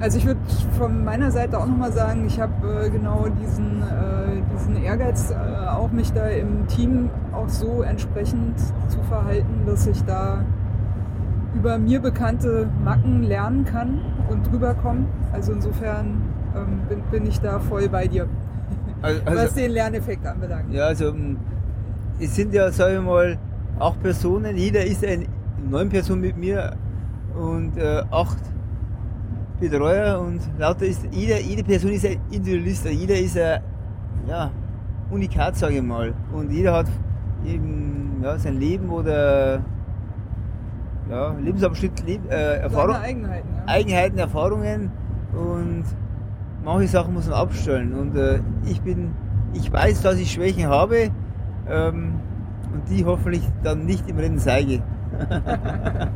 also 0.00 0.18
ich 0.18 0.26
würde 0.26 0.40
von 0.78 1.04
meiner 1.04 1.30
Seite 1.30 1.58
auch 1.58 1.66
nochmal 1.66 1.92
sagen, 1.92 2.24
ich 2.26 2.40
habe 2.40 2.86
äh, 2.86 2.90
genau 2.90 3.26
diesen, 3.40 3.82
äh, 3.82 4.42
diesen 4.54 4.82
Ehrgeiz, 4.82 5.30
äh, 5.30 5.34
auch 5.68 5.92
mich 5.92 6.12
da 6.12 6.26
im 6.26 6.66
Team 6.68 7.10
auch 7.32 7.48
so 7.48 7.82
entsprechend 7.82 8.58
zu 8.88 8.98
verhalten, 9.08 9.62
dass 9.66 9.86
ich 9.86 10.02
da 10.04 10.44
über 11.54 11.78
mir 11.78 12.00
bekannte 12.00 12.68
Macken 12.82 13.22
lernen 13.22 13.64
kann 13.64 14.00
und 14.30 14.50
drüber 14.50 14.74
komme. 14.74 15.06
Also 15.32 15.52
insofern 15.52 16.22
ähm, 16.56 16.80
bin, 16.88 17.02
bin 17.10 17.26
ich 17.26 17.40
da 17.40 17.58
voll 17.58 17.88
bei 17.88 18.06
dir, 18.06 18.26
Also, 19.02 19.20
was 19.24 19.38
also, 19.38 19.54
den 19.56 19.70
Lerneffekt 19.72 20.26
anbelangt. 20.26 20.72
ja, 20.72 20.84
also 20.84 21.08
ähm, 21.08 21.38
es 22.18 22.34
sind 22.36 22.52
ja, 22.52 22.70
sage 22.70 22.96
ich 22.96 23.02
mal, 23.02 23.38
acht 23.78 24.00
Personen, 24.02 24.56
jeder 24.56 24.84
ist 24.84 25.04
eine 25.04 25.24
neun 25.68 25.88
Person 25.88 26.20
mit 26.20 26.36
mir 26.36 26.76
und 27.34 27.78
äh, 27.78 28.02
acht 28.10 28.38
Betreuer 29.60 30.18
und 30.18 30.40
lauter 30.58 30.86
ist, 30.86 31.06
jeder, 31.10 31.38
jede 31.38 31.62
Person 31.62 31.92
ist 31.92 32.06
ein 32.06 32.18
Individualist, 32.30 32.86
jeder 32.86 33.18
ist 33.18 33.36
ein, 33.36 33.60
ja, 34.26 34.50
Unikat, 35.10 35.56
sage 35.56 35.76
ich 35.76 35.82
mal. 35.82 36.14
Und 36.32 36.50
jeder 36.50 36.72
hat 36.72 36.86
eben, 37.44 38.20
ja, 38.22 38.38
sein 38.38 38.58
Leben 38.58 38.88
oder, 38.88 39.60
ja, 41.10 41.34
Lebensabschnitt, 41.38 42.06
Leb, 42.06 42.30
äh, 42.30 42.56
Erfahrung, 42.56 42.96
Eigenheiten. 42.96 43.48
Ja. 43.54 43.62
Eigenheiten, 43.66 44.18
Erfahrungen 44.18 44.90
und 45.32 45.84
manche 46.64 46.88
Sachen 46.88 47.12
muss 47.12 47.28
man 47.28 47.38
abstellen. 47.38 47.92
Und 47.92 48.16
äh, 48.16 48.40
ich 48.64 48.80
bin, 48.80 49.10
ich 49.52 49.70
weiß, 49.70 50.00
dass 50.02 50.16
ich 50.16 50.32
Schwächen 50.32 50.68
habe 50.68 51.10
ähm, 51.68 52.14
und 52.72 52.88
die 52.88 53.04
hoffentlich 53.04 53.42
dann 53.62 53.84
nicht 53.84 54.08
im 54.08 54.16
Rennen 54.16 54.38
zeige. 54.38 54.82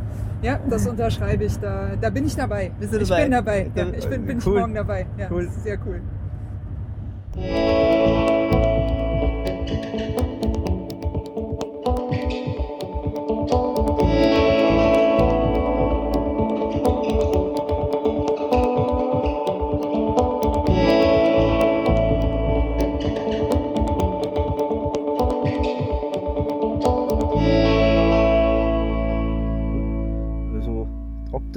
Ja, 0.45 0.61
das 0.69 0.87
unterschreibe 0.87 1.45
ich. 1.45 1.57
Da, 1.59 1.97
da 1.99 2.11
bin 2.11 2.27
ich 2.27 2.37
dabei. 2.37 2.71
Bist 2.79 2.93
du 2.93 2.99
Ich 2.99 3.09
dabei? 3.09 3.23
bin 3.23 3.33
dabei. 3.33 3.71
Ja, 3.75 3.87
ich 3.97 4.07
bin, 4.07 4.27
bin 4.27 4.39
ich 4.39 4.47
cool. 4.47 4.59
morgen 4.61 4.75
dabei. 4.75 5.07
Ja, 5.17 5.29
Cool. 5.31 5.47
das 5.47 5.57
ist 5.57 5.63
sehr 5.65 5.79
cool. 5.87 6.03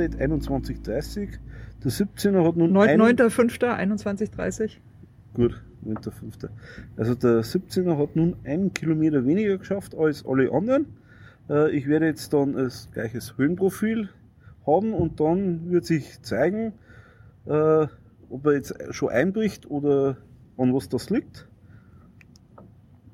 Update 0.08 0.22
21.30. 0.32 1.38
Der 1.84 1.91
17er 1.91 2.46
hat 2.48 2.56
nun 2.56 2.76
ein, 2.78 3.02
9.5.21.30 3.02 4.78
Gut, 5.34 5.62
9.5. 5.86 6.50
Also 6.96 7.15
der 7.15 7.43
17er 7.43 7.98
hat 7.98 8.15
nun 8.15 8.36
einen 8.43 8.74
Kilometer 8.74 9.26
weniger 9.26 9.58
geschafft 9.58 9.96
als 9.96 10.26
alle 10.26 10.52
anderen. 10.52 10.88
Äh, 11.50 11.76
Ich 11.76 11.88
werde 11.88 12.08
jetzt 12.08 12.34
dann 12.34 12.54
das 12.54 12.89
gleiches 12.91 13.38
Höhenprofil 13.38 14.10
haben 14.65 14.93
und 14.93 15.20
dann 15.20 15.70
wird 15.70 15.86
sich 15.86 16.22
zeigen, 16.22 16.74
äh, 17.46 17.88
ob 18.30 18.46
er 18.46 18.54
jetzt 18.54 18.76
schon 18.91 19.10
einbricht 19.10 19.70
oder 19.70 20.17
an 20.58 20.74
was 20.74 20.89
das 20.89 21.10
liegt. 21.10 21.48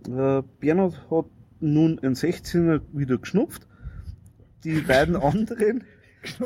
Äh, 0.07 0.41
Bernhard 0.59 1.05
hat 1.11 1.25
nun 1.59 1.99
ein 1.99 2.15
16er 2.15 2.81
wieder 2.93 3.17
geschnupft. 3.17 3.67
Die 4.63 4.79
beiden 4.81 5.15
anderen 5.21 5.83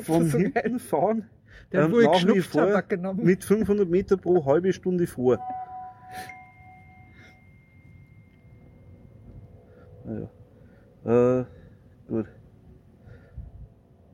von 0.02 0.28
so 0.28 0.38
hinten 0.38 0.80
fahren 0.80 1.30
Der 1.72 1.84
ähm, 1.84 1.92
nach 1.92 2.26
wie 2.28 2.42
vor 2.42 2.84
mit 3.16 3.44
500 3.44 3.90
Meter 3.90 4.18
pro 4.18 4.46
halbe 4.46 4.74
Stunde 4.74 5.08
vor. 5.08 5.40
Naja. 10.06 10.30
Äh, 11.06 11.46
gut. 12.08 12.28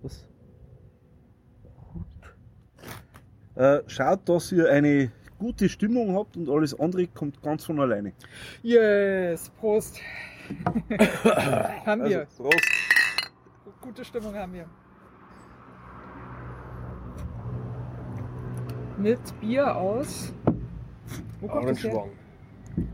Was? 0.02 0.28
Äh, 3.56 3.82
schaut, 3.88 4.28
dass 4.28 4.52
ihr 4.52 4.70
eine 4.70 5.12
gute 5.38 5.70
Stimmung 5.70 6.16
habt 6.16 6.36
und 6.38 6.50
alles 6.50 6.80
andere 6.80 7.08
kommt 7.08 7.42
ganz 7.44 7.66
von 7.66 7.80
alleine. 7.80 8.14
Yes, 8.64 9.50
Prost. 9.60 10.00
haben 11.86 12.06
wir. 12.06 12.22
Also, 12.22 12.44
Prost. 12.44 12.70
Gute 13.82 14.06
Stimmung 14.06 14.34
haben 14.36 14.54
wir. 14.54 14.66
Mit 18.98 19.20
Bier 19.42 19.76
aus. 19.76 20.34
Wo 21.42 21.48
kommt 21.48 21.70
das 21.70 21.84
her? 21.84 22.04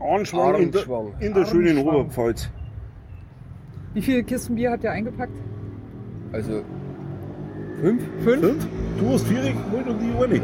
Ahrenschwang. 0.00 0.54
Anschwang 0.54 0.62
in 0.62 0.72
der, 0.72 0.82
in 1.20 1.34
der 1.34 1.46
schönen. 1.46 1.78
Oberpfalz. 1.78 2.50
Wie 3.94 4.02
viele 4.02 4.22
Kisten 4.22 4.54
Bier 4.54 4.72
habt 4.72 4.84
ihr 4.84 4.92
eingepackt? 4.92 5.36
Also 6.32 6.62
fünf? 7.80 8.02
Fünf? 8.22 8.40
Fünf? 8.40 8.66
Du 8.98 9.08
hast 9.10 9.26
vier 9.26 9.42
geholt 9.42 9.88
und 9.88 10.00
ich 10.02 10.22
eine. 10.22 10.42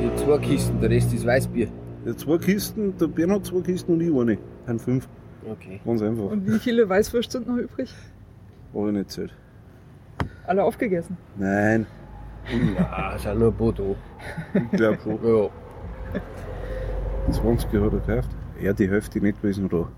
Ich 0.00 0.06
hab 0.08 0.18
zwei 0.18 0.38
Kisten, 0.38 0.80
der 0.80 0.90
Rest 0.90 1.12
ist 1.12 1.26
Weißbier. 1.26 1.68
Ja, 2.04 2.16
zwei 2.16 2.38
Kisten, 2.38 2.96
der 2.98 3.06
Bernhard 3.06 3.46
zwei 3.46 3.60
Kisten 3.60 3.92
und 3.92 4.00
ich 4.00 4.14
eine. 4.14 4.38
Ein 4.66 4.78
fünf. 4.78 5.08
Okay. 5.48 5.80
Ganz 5.84 6.02
einfach. 6.02 6.30
Und 6.30 6.46
wie 6.46 6.58
viele 6.58 6.88
Weißwürst 6.88 7.32
sind 7.32 7.46
noch 7.46 7.56
übrig? 7.56 7.92
Habe 8.74 8.88
ich 8.88 8.94
nicht 8.94 9.10
zählt. 9.10 9.32
Alle 10.46 10.64
aufgegessen. 10.64 11.16
Nein, 11.38 11.86
Na, 12.76 13.34
nur 13.34 13.48
ein 13.48 13.56
paar 13.56 13.72
da. 13.72 13.82
ich 14.54 14.70
glaube 14.70 14.98
schon. 15.02 15.18
Ja. 15.24 15.50
20 17.32 17.66
hat 17.66 17.74
er 17.74 17.90
gekauft. 17.90 18.28
Ja, 18.60 18.72
die 18.72 18.88
Hälfte 18.88 19.20
nicht 19.20 19.40
gewesen 19.42 19.68
da. 19.68 19.88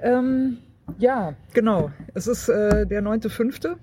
Ähm, 0.00 0.58
ja, 0.98 1.34
genau. 1.52 1.90
Es 2.14 2.26
ist 2.26 2.48
äh, 2.48 2.86
der 2.86 3.02
9.5., 3.02 3.76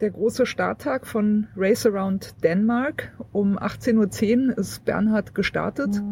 der 0.00 0.10
große 0.10 0.46
Starttag 0.46 1.06
von 1.06 1.48
Race 1.56 1.84
Around 1.84 2.42
Denmark. 2.44 3.12
Um 3.32 3.58
18.10 3.58 4.48
Uhr 4.48 4.58
ist 4.58 4.84
Bernhard 4.84 5.34
gestartet. 5.34 6.02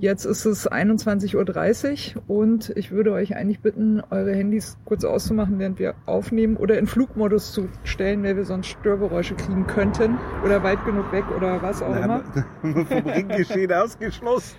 Jetzt 0.00 0.24
ist 0.24 0.44
es 0.44 0.70
21.30 0.70 2.16
Uhr 2.16 2.22
und 2.28 2.70
ich 2.76 2.90
würde 2.90 3.12
euch 3.12 3.34
eigentlich 3.36 3.60
bitten, 3.60 4.02
eure 4.10 4.34
Handys 4.34 4.76
kurz 4.84 5.04
auszumachen, 5.04 5.58
während 5.58 5.78
wir 5.78 5.94
aufnehmen 6.04 6.56
oder 6.56 6.78
in 6.78 6.86
Flugmodus 6.86 7.52
zu 7.52 7.68
stellen, 7.84 8.22
weil 8.22 8.36
wir 8.36 8.44
sonst 8.44 8.66
Störgeräusche 8.66 9.34
kriegen 9.34 9.66
könnten 9.66 10.18
oder 10.44 10.62
weit 10.62 10.84
genug 10.84 11.10
weg 11.12 11.24
oder 11.34 11.62
was 11.62 11.82
auch 11.82 11.96
immer. 11.96 12.22
Nein, 12.62 12.86
vom 12.86 13.06
Ringgeschehen 13.06 13.72
ausgeschlossen. 13.72 14.56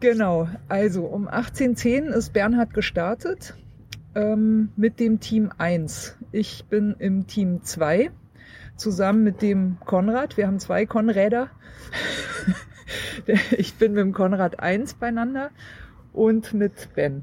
Genau, 0.00 0.48
also 0.68 1.04
um 1.04 1.28
18.10 1.28 2.08
Uhr 2.08 2.16
ist 2.16 2.32
Bernhard 2.32 2.72
gestartet 2.72 3.54
ähm, 4.14 4.70
mit 4.76 5.00
dem 5.00 5.20
Team 5.20 5.50
1. 5.56 6.16
Ich 6.32 6.64
bin 6.66 6.96
im 6.98 7.26
Team 7.26 7.62
2 7.62 8.10
zusammen 8.76 9.22
mit 9.22 9.42
dem 9.42 9.78
Konrad. 9.84 10.36
Wir 10.36 10.46
haben 10.46 10.58
zwei 10.58 10.86
Konräder. 10.86 11.50
ich 13.50 13.74
bin 13.74 13.92
mit 13.92 14.00
dem 14.00 14.12
Konrad 14.12 14.60
1 14.60 14.94
beieinander 14.94 15.50
und 16.12 16.54
mit 16.54 16.94
Ben. 16.94 17.22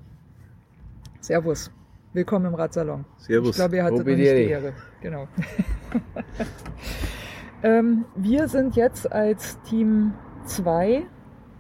Servus. 1.20 1.72
Willkommen 2.14 2.46
im 2.46 2.56
Radsalon. 2.56 3.06
Servus. 3.18 3.52
Ich 3.52 3.56
glaube, 3.56 3.76
ihr 3.76 3.84
hattet 3.84 4.00
noch 4.00 4.06
nicht 4.06 4.20
die. 4.20 4.24
Ehre. 4.24 4.74
Genau. 5.02 5.28
ähm, 7.64 8.06
wir 8.16 8.48
sind 8.48 8.76
jetzt 8.76 9.12
als 9.12 9.62
Team 9.64 10.14
2 10.46 11.06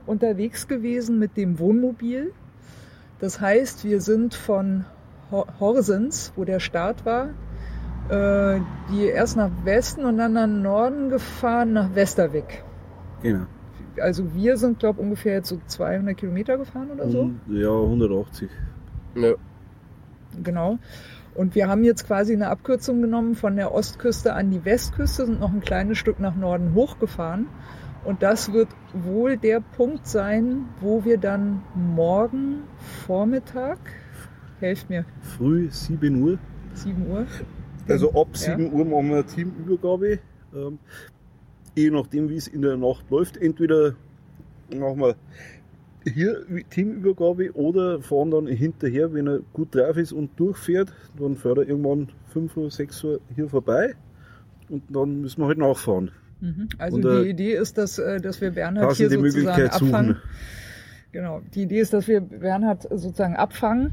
unterwegs 0.05 0.67
gewesen 0.67 1.19
mit 1.19 1.35
dem 1.35 1.59
Wohnmobil. 1.59 2.33
Das 3.19 3.41
heißt, 3.41 3.83
wir 3.83 3.99
sind 3.99 4.35
von 4.35 4.85
Horsens, 5.31 6.33
wo 6.35 6.45
der 6.45 6.59
Start 6.59 7.05
war, 7.05 7.29
äh, 8.09 8.59
die 8.91 9.05
erst 9.05 9.37
nach 9.37 9.51
Westen 9.63 10.05
und 10.05 10.17
dann 10.17 10.33
nach 10.33 10.47
Norden 10.47 11.09
gefahren, 11.09 11.73
nach 11.73 11.93
Westerwick. 11.95 12.63
Genau. 13.21 13.45
Also 13.99 14.33
wir 14.33 14.57
sind, 14.57 14.79
glaube 14.79 15.01
ungefähr 15.01 15.33
jetzt 15.33 15.49
so 15.49 15.59
200 15.65 16.15
Kilometer 16.15 16.57
gefahren 16.57 16.91
oder 16.91 17.09
so. 17.09 17.31
Ja, 17.47 17.71
180. 17.71 18.49
Ja. 19.15 19.33
Genau. 20.43 20.77
Und 21.35 21.53
wir 21.55 21.67
haben 21.67 21.83
jetzt 21.83 22.07
quasi 22.07 22.33
eine 22.33 22.49
Abkürzung 22.49 23.01
genommen 23.01 23.35
von 23.35 23.55
der 23.55 23.73
Ostküste 23.73 24.33
an 24.33 24.49
die 24.49 24.65
Westküste, 24.65 25.25
sind 25.25 25.39
noch 25.39 25.51
ein 25.51 25.59
kleines 25.59 25.97
Stück 25.97 26.19
nach 26.19 26.35
Norden 26.35 26.73
hochgefahren. 26.73 27.47
Und 28.05 28.23
das 28.23 28.53
wird 28.53 28.69
wohl 28.93 29.37
der 29.37 29.59
Punkt 29.59 30.07
sein, 30.07 30.65
wo 30.79 31.03
wir 31.03 31.17
dann 31.17 31.61
morgen 31.75 32.63
Vormittag, 33.05 33.77
helft 34.59 34.89
mir, 34.89 35.05
Früh 35.21 35.67
7 35.69 36.21
Uhr. 36.21 36.37
7 36.73 37.07
Uhr. 37.09 37.25
Also 37.87 38.09
ab 38.13 38.27
Ja. 38.33 38.57
7 38.57 38.71
Uhr 38.73 38.85
machen 38.85 39.09
wir 39.09 39.15
eine 39.17 39.25
Teamübergabe. 39.25 40.19
Ähm, 40.55 40.79
je 41.75 41.89
nachdem, 41.91 42.29
wie 42.29 42.35
es 42.35 42.47
in 42.47 42.61
der 42.61 42.77
Nacht 42.77 43.09
läuft. 43.09 43.37
Entweder 43.37 43.93
machen 44.75 44.99
wir 44.99 45.15
hier 46.03 46.45
Teamübergabe 46.69 47.51
oder 47.53 48.01
fahren 48.01 48.31
dann 48.31 48.47
hinterher, 48.47 49.13
wenn 49.13 49.27
er 49.27 49.39
gut 49.53 49.75
drauf 49.75 49.97
ist 49.97 50.11
und 50.11 50.31
durchfährt. 50.39 50.93
Dann 51.19 51.35
fährt 51.35 51.57
er 51.59 51.67
irgendwann 51.67 52.09
5 52.33 52.57
Uhr, 52.57 52.71
6 52.71 53.03
Uhr 53.03 53.19
hier 53.35 53.49
vorbei. 53.49 53.95
Und 54.69 54.83
dann 54.89 55.21
müssen 55.21 55.41
wir 55.41 55.47
halt 55.47 55.57
nachfahren. 55.57 56.11
Mhm. 56.41 56.67
Also 56.77 56.97
Und, 56.97 57.05
äh, 57.05 57.23
die 57.23 57.29
Idee 57.29 57.53
ist, 57.53 57.77
dass, 57.77 57.97
äh, 57.99 58.19
dass 58.19 58.41
wir 58.41 58.51
Bernhard 58.51 58.93
hier 58.95 59.09
sozusagen 59.09 59.69
abfangen. 59.69 60.15
suchen. 60.15 60.21
Genau. 61.11 61.41
Die 61.53 61.63
Idee 61.63 61.79
ist, 61.79 61.93
dass 61.93 62.07
wir 62.07 62.21
Bernhard 62.21 62.83
sozusagen 62.83 63.35
abfangen 63.35 63.91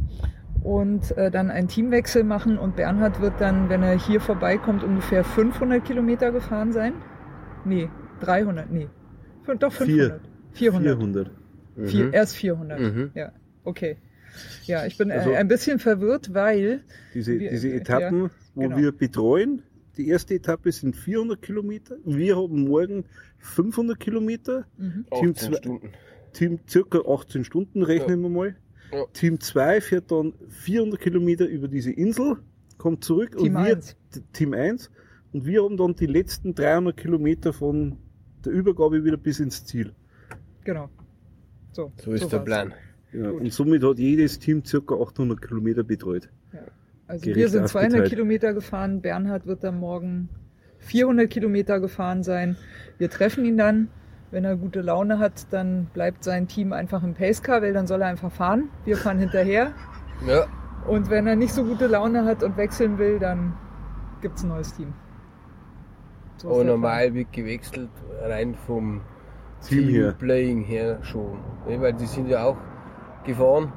und 0.64 1.16
äh, 1.16 1.30
dann 1.30 1.50
einen 1.50 1.68
Teamwechsel 1.68 2.24
machen 2.24 2.58
und 2.58 2.74
Bernhard 2.74 3.20
wird 3.20 3.34
dann, 3.40 3.68
wenn 3.68 3.82
er 3.82 3.96
hier 3.98 4.20
vorbeikommt, 4.20 4.82
ungefähr 4.82 5.22
500 5.22 5.84
Kilometer 5.84 6.32
gefahren 6.32 6.72
sein. 6.72 6.94
Nee, 7.64 7.88
300, 8.20 8.70
nee. 8.72 8.88
Doch 9.60 9.72
500. 9.72 10.20
400. 10.52 10.96
400. 10.96 11.30
Vier, 11.86 12.04
Mhm. 12.06 12.12
erst 12.14 12.36
400. 12.36 12.80
Mhm. 12.80 13.10
Ja, 13.14 13.32
okay. 13.64 13.98
Ja, 14.64 14.86
ich 14.86 14.96
bin 14.98 15.10
äh, 15.10 15.14
Also- 15.14 15.32
ein 15.32 15.48
bisschen 15.48 15.78
verwirrt, 15.78 16.32
weil 16.34 16.82
Diese, 17.14 17.38
Wir- 17.38 17.50
diese 17.50 17.68
ja. 17.68 17.74
Etappen, 17.76 18.30
wo 18.54 18.62
Genau. 18.62 18.76
wir 18.76 18.92
betreuen. 18.92 19.62
Die 19.96 20.08
erste 20.08 20.34
Etappe 20.34 20.72
sind 20.72 20.96
400 20.96 21.40
Kilometer. 21.42 21.96
Wir 22.04 22.36
haben 22.36 22.64
morgen 22.64 23.04
500 23.38 24.00
Kilometer. 24.00 24.66
Mhm. 24.76 25.04
Team 25.10 25.30
18 25.30 25.34
zwei- 25.36 25.56
Stunden. 25.58 25.88
Team 26.32 26.58
circa 26.68 26.98
18 27.06 27.44
Stunden 27.44 27.82
rechnen 27.84 28.20
wir 28.22 28.28
mal. 28.28 28.56
Ja. 28.92 29.04
Team 29.12 29.40
2 29.40 29.80
fährt 29.80 30.10
dann 30.10 30.34
400 30.48 31.00
Kilometer 31.00 31.46
über 31.46 31.68
diese 31.68 31.90
Insel, 31.90 32.36
kommt 32.78 33.04
zurück 33.04 33.36
Team 33.36 33.56
und 33.56 33.64
wir, 33.64 33.76
1. 33.76 33.96
T- 34.10 34.20
Team 34.32 34.54
1 34.54 34.90
und 35.32 35.46
wir 35.46 35.64
haben 35.64 35.76
dann 35.76 35.94
die 35.94 36.06
letzten 36.06 36.54
300 36.54 36.96
Kilometer 36.96 37.52
von 37.52 37.96
der 38.44 38.52
Übergabe 38.52 39.04
wieder 39.04 39.16
bis 39.16 39.40
ins 39.40 39.64
Ziel. 39.64 39.92
Genau. 40.64 40.88
So, 41.72 41.92
So 41.96 42.12
ist 42.12 42.30
der 42.30 42.38
war's. 42.38 42.44
Plan. 42.44 42.74
Ja, 43.12 43.30
und 43.30 43.52
somit 43.52 43.82
hat 43.84 43.98
jedes 43.98 44.38
Team 44.38 44.64
circa 44.64 44.94
800 44.96 45.40
Kilometer 45.40 45.82
betreut. 45.84 46.28
Also 47.06 47.22
Gerecht 47.22 47.36
wir 47.36 47.48
sind 47.48 47.68
200 47.68 47.84
aufgeteilt. 47.92 48.10
Kilometer 48.10 48.54
gefahren, 48.54 49.00
Bernhard 49.02 49.46
wird 49.46 49.62
dann 49.62 49.78
morgen 49.78 50.28
400 50.78 51.28
Kilometer 51.30 51.78
gefahren 51.80 52.22
sein. 52.22 52.56
Wir 52.98 53.10
treffen 53.10 53.44
ihn 53.44 53.56
dann. 53.56 53.88
Wenn 54.30 54.44
er 54.44 54.56
gute 54.56 54.80
Laune 54.80 55.18
hat, 55.18 55.46
dann 55.52 55.86
bleibt 55.94 56.24
sein 56.24 56.48
Team 56.48 56.72
einfach 56.72 57.02
im 57.04 57.14
Pacecar, 57.14 57.62
weil 57.62 57.72
dann 57.72 57.86
soll 57.86 58.02
er 58.02 58.08
einfach 58.08 58.32
fahren. 58.32 58.68
Wir 58.84 58.96
fahren 58.96 59.18
hinterher. 59.18 59.72
Ja, 60.26 60.46
Und 60.88 61.08
wenn 61.10 61.26
er 61.26 61.36
nicht 61.36 61.52
so 61.54 61.64
gute 61.64 61.86
Laune 61.86 62.24
hat 62.24 62.42
und 62.42 62.56
wechseln 62.56 62.98
will, 62.98 63.18
dann 63.18 63.54
gibt's 64.20 64.42
ein 64.42 64.48
neues 64.48 64.74
Team. 64.74 64.92
So 66.36 66.52
der 66.56 66.64
normal 66.64 67.14
wird 67.14 67.32
gewechselt, 67.32 67.90
rein 68.22 68.54
vom 68.66 69.00
Team 69.66 69.88
her. 69.88 70.12
Playing 70.12 70.62
her 70.62 70.98
schon. 71.02 71.38
Ne, 71.68 71.80
weil 71.80 71.92
die 71.94 72.06
sind 72.06 72.28
ja 72.28 72.44
auch 72.44 72.56
gefahren. 73.24 73.72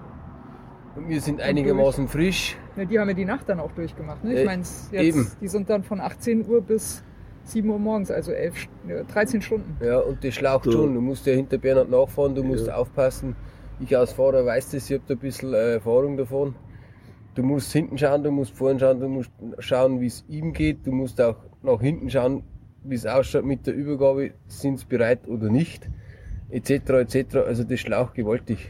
Und 0.95 1.07
wir 1.09 1.21
sind 1.21 1.39
einigermaßen 1.39 2.07
frisch. 2.07 2.57
Ja, 2.75 2.85
die 2.85 2.99
haben 2.99 3.07
ja 3.09 3.13
die 3.13 3.25
Nacht 3.25 3.47
dann 3.47 3.59
auch 3.59 3.71
durchgemacht. 3.71 4.23
Ne? 4.23 4.33
Ich 4.33 4.39
Äh, 4.39 4.45
meine, 4.45 4.63
die 5.39 5.47
sind 5.47 5.69
dann 5.69 5.83
von 5.83 6.01
18 6.01 6.47
Uhr 6.47 6.61
bis 6.61 7.03
7 7.47 7.69
Uhr 7.69 7.79
morgens, 7.79 8.11
also 8.11 8.31
11, 8.31 8.55
St- 8.55 8.89
ja, 8.89 9.03
13 9.03 9.41
Stunden. 9.41 9.77
Ja, 9.83 9.99
und 9.99 10.23
das 10.23 10.33
schlaucht 10.35 10.67
Da- 10.67 10.71
schon. 10.71 10.93
Du 10.93 11.01
musst 11.01 11.25
ja 11.25 11.33
hinter 11.33 11.57
Bernhard 11.57 11.89
nachfahren, 11.89 12.35
du 12.35 12.43
musst 12.43 12.67
Ja. 12.67 12.75
aufpassen. 12.75 13.35
Ich 13.79 13.95
als 13.95 14.13
Fahrer 14.13 14.45
weiß 14.45 14.71
das, 14.71 14.89
ich 14.89 14.95
habe 14.97 15.03
da 15.07 15.13
ein 15.13 15.19
bisschen 15.19 15.53
äh, 15.53 15.73
Erfahrung 15.75 16.17
davon. 16.17 16.55
Du 17.35 17.43
musst 17.43 17.71
hinten 17.71 17.97
schauen, 17.97 18.23
du 18.23 18.31
musst 18.31 18.55
vorne 18.55 18.79
schauen, 18.79 18.99
du 18.99 19.07
musst 19.07 19.31
schauen, 19.59 20.01
wie 20.01 20.07
es 20.07 20.25
ihm 20.27 20.53
geht. 20.53 20.85
Du 20.87 20.91
musst 20.91 21.21
auch 21.21 21.35
nach 21.61 21.79
hinten 21.81 22.09
schauen, 22.09 22.43
wie 22.83 22.95
es 22.95 23.05
ausschaut 23.05 23.45
mit 23.45 23.67
der 23.67 23.75
Übergabe, 23.75 24.31
sind 24.47 24.79
sie 24.79 24.85
bereit 24.87 25.27
oder 25.27 25.49
nicht, 25.49 25.87
etc. 26.49 26.71
etc. 26.89 27.35
Also 27.45 27.63
das 27.63 27.79
schlaucht 27.79 28.15
gewaltig. 28.15 28.67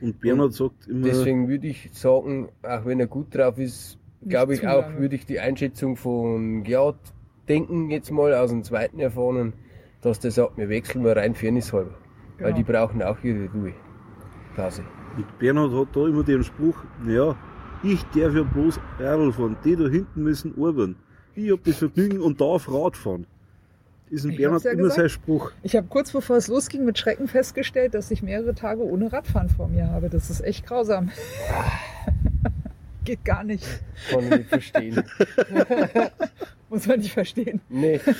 Und 0.00 0.20
Bernhard 0.20 0.52
sagt 0.52 0.86
immer, 0.86 1.06
Deswegen 1.06 1.48
würde 1.48 1.66
ich 1.66 1.90
sagen, 1.92 2.50
auch 2.62 2.84
wenn 2.86 3.00
er 3.00 3.08
gut 3.08 3.34
drauf 3.34 3.58
ist, 3.58 3.98
glaube 4.24 4.54
ich 4.54 4.66
auch, 4.68 4.84
würde 4.98 5.16
ich 5.16 5.26
die 5.26 5.40
Einschätzung 5.40 5.96
von 5.96 6.62
Gerhard 6.62 7.00
denken, 7.48 7.90
jetzt 7.90 8.10
mal 8.10 8.34
aus 8.34 8.50
dem 8.50 8.62
zweiten 8.64 8.98
Erfahrenen, 9.00 9.52
dass 10.02 10.20
der 10.20 10.30
sagt, 10.30 10.56
wir 10.58 10.68
wechseln 10.68 11.02
mal 11.02 11.12
rein 11.12 11.34
fairnesshalber. 11.34 11.90
Weil 12.38 12.52
Genau. 12.52 12.56
die 12.56 12.62
brauchen 12.72 13.02
auch 13.02 13.16
ihre 13.22 13.48
Ruhe. 13.52 13.72
Pause. 14.54 14.82
und 15.16 15.38
Bernhard 15.38 15.72
hat 15.72 15.96
da 15.96 16.06
immer 16.06 16.22
den 16.22 16.44
Spruch, 16.44 16.76
naja, 17.04 17.36
ich 17.82 18.02
darf 18.14 18.34
ja 18.34 18.42
bloß 18.42 18.78
Radl 18.98 19.32
fahren, 19.32 19.56
die 19.64 19.76
da 19.76 19.88
hinten 19.88 20.22
müssen 20.22 20.52
arbeiten. 20.56 20.96
Ich 21.34 21.50
hab 21.52 21.62
das 21.64 21.76
Vergnügen 21.78 22.20
und 22.20 22.40
darf 22.40 22.68
Rad 22.70 22.96
fahren. 22.96 23.26
Ist 24.10 24.24
ein 24.24 24.30
Ich 24.32 24.38
Bernhard 24.38 24.64
ja 24.64 24.70
immer 24.72 24.82
gesagt. 24.84 24.96
sein 25.00 25.08
Spruch. 25.10 25.52
Ich 25.62 25.76
habe 25.76 25.86
kurz 25.88 26.10
bevor 26.12 26.36
es 26.36 26.48
losging 26.48 26.84
mit 26.84 26.98
Schrecken 26.98 27.28
festgestellt, 27.28 27.94
dass 27.94 28.10
ich 28.10 28.22
mehrere 28.22 28.54
Tage 28.54 28.82
ohne 28.82 29.12
Radfahren 29.12 29.48
vor 29.48 29.68
mir 29.68 29.88
habe. 29.90 30.08
Das 30.08 30.30
ist 30.30 30.40
echt 30.40 30.66
grausam. 30.66 31.10
Geht 33.04 33.24
gar 33.24 33.44
nicht. 33.44 33.64
Kann 34.10 34.24
ich 34.24 34.30
nicht 34.30 34.48
verstehen. 34.48 35.02
Muss 36.70 36.86
man 36.86 36.98
nicht 37.00 37.12
verstehen. 37.12 37.60
nee. 37.68 38.00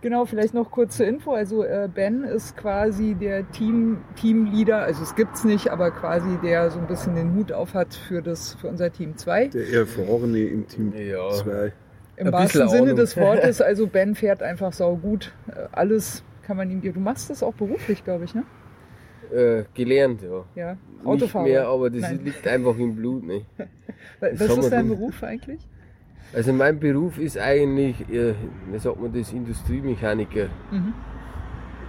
Genau, 0.00 0.26
vielleicht 0.26 0.54
noch 0.54 0.70
kurze 0.70 1.04
Info. 1.04 1.32
Also 1.32 1.64
äh, 1.64 1.88
Ben 1.92 2.22
ist 2.22 2.56
quasi 2.56 3.16
der 3.20 3.50
Team 3.50 3.98
Teamleader. 4.14 4.78
Also 4.82 5.02
es 5.02 5.16
gibt's 5.16 5.42
nicht, 5.42 5.70
aber 5.70 5.90
quasi 5.90 6.38
der 6.40 6.70
so 6.70 6.78
ein 6.78 6.86
bisschen 6.86 7.16
den 7.16 7.34
Hut 7.34 7.50
auf 7.50 7.74
hat 7.74 7.94
für 7.94 8.22
das 8.22 8.54
für 8.54 8.68
unser 8.68 8.92
Team 8.92 9.16
2. 9.16 9.48
Der 9.48 9.68
Erfahrene 9.72 10.38
im 10.38 10.68
Team 10.68 10.92
Ja. 10.96 11.28
2. 11.30 11.72
Im 12.16 12.26
Ein 12.28 12.32
wahrsten 12.32 12.68
Sinne 12.68 12.82
Ahnung. 12.82 12.96
des 12.96 13.16
Wortes. 13.16 13.60
Also 13.68 13.88
Ben 13.88 14.14
fährt 14.14 14.40
einfach 14.40 14.72
sau 14.72 14.94
gut. 14.96 15.32
Äh, 15.48 15.66
alles 15.72 16.22
kann 16.44 16.56
man 16.56 16.70
ihm. 16.70 16.80
Du 16.80 17.00
machst 17.00 17.28
das 17.28 17.42
auch 17.42 17.54
beruflich, 17.54 18.04
glaube 18.04 18.24
ich, 18.24 18.36
ne? 18.36 18.44
Äh, 19.34 19.64
gelernt, 19.74 20.22
ja. 20.22 20.44
Ja. 20.54 20.72
Nicht 20.74 21.06
Autofahrer. 21.06 21.44
mehr, 21.44 21.66
aber 21.66 21.90
das 21.90 22.02
Nein. 22.02 22.20
liegt 22.24 22.46
einfach 22.46 22.78
im 22.78 22.94
Blut. 22.94 23.24
Ne? 23.26 23.42
Was 24.20 24.40
ist 24.56 24.70
dein. 24.70 24.86
Beruf 24.88 25.24
eigentlich? 25.24 25.60
Also 26.32 26.52
mein 26.52 26.78
Beruf 26.78 27.18
ist 27.18 27.38
eigentlich, 27.38 28.00
äh, 28.10 28.34
wie 28.70 28.78
sagt 28.78 29.00
man 29.00 29.12
das, 29.12 29.32
Industriemechaniker, 29.32 30.48
Mhm. 30.70 30.92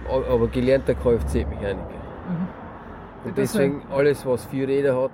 aber 0.08 0.48
gelernter 0.48 0.94
Kfz-Mechaniker. 0.94 2.00
Mhm. 2.28 2.48
Und 3.26 3.36
deswegen 3.36 3.82
alles, 3.90 4.24
was 4.24 4.46
vier 4.46 4.66
Räder 4.66 5.00
hat, 5.00 5.10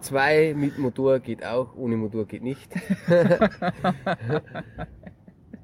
zwei 0.00 0.54
mit 0.54 0.78
Motor 0.78 1.18
geht 1.20 1.44
auch, 1.44 1.74
ohne 1.76 1.96
Motor 1.96 2.26
geht 2.26 2.42
nicht. 2.42 2.70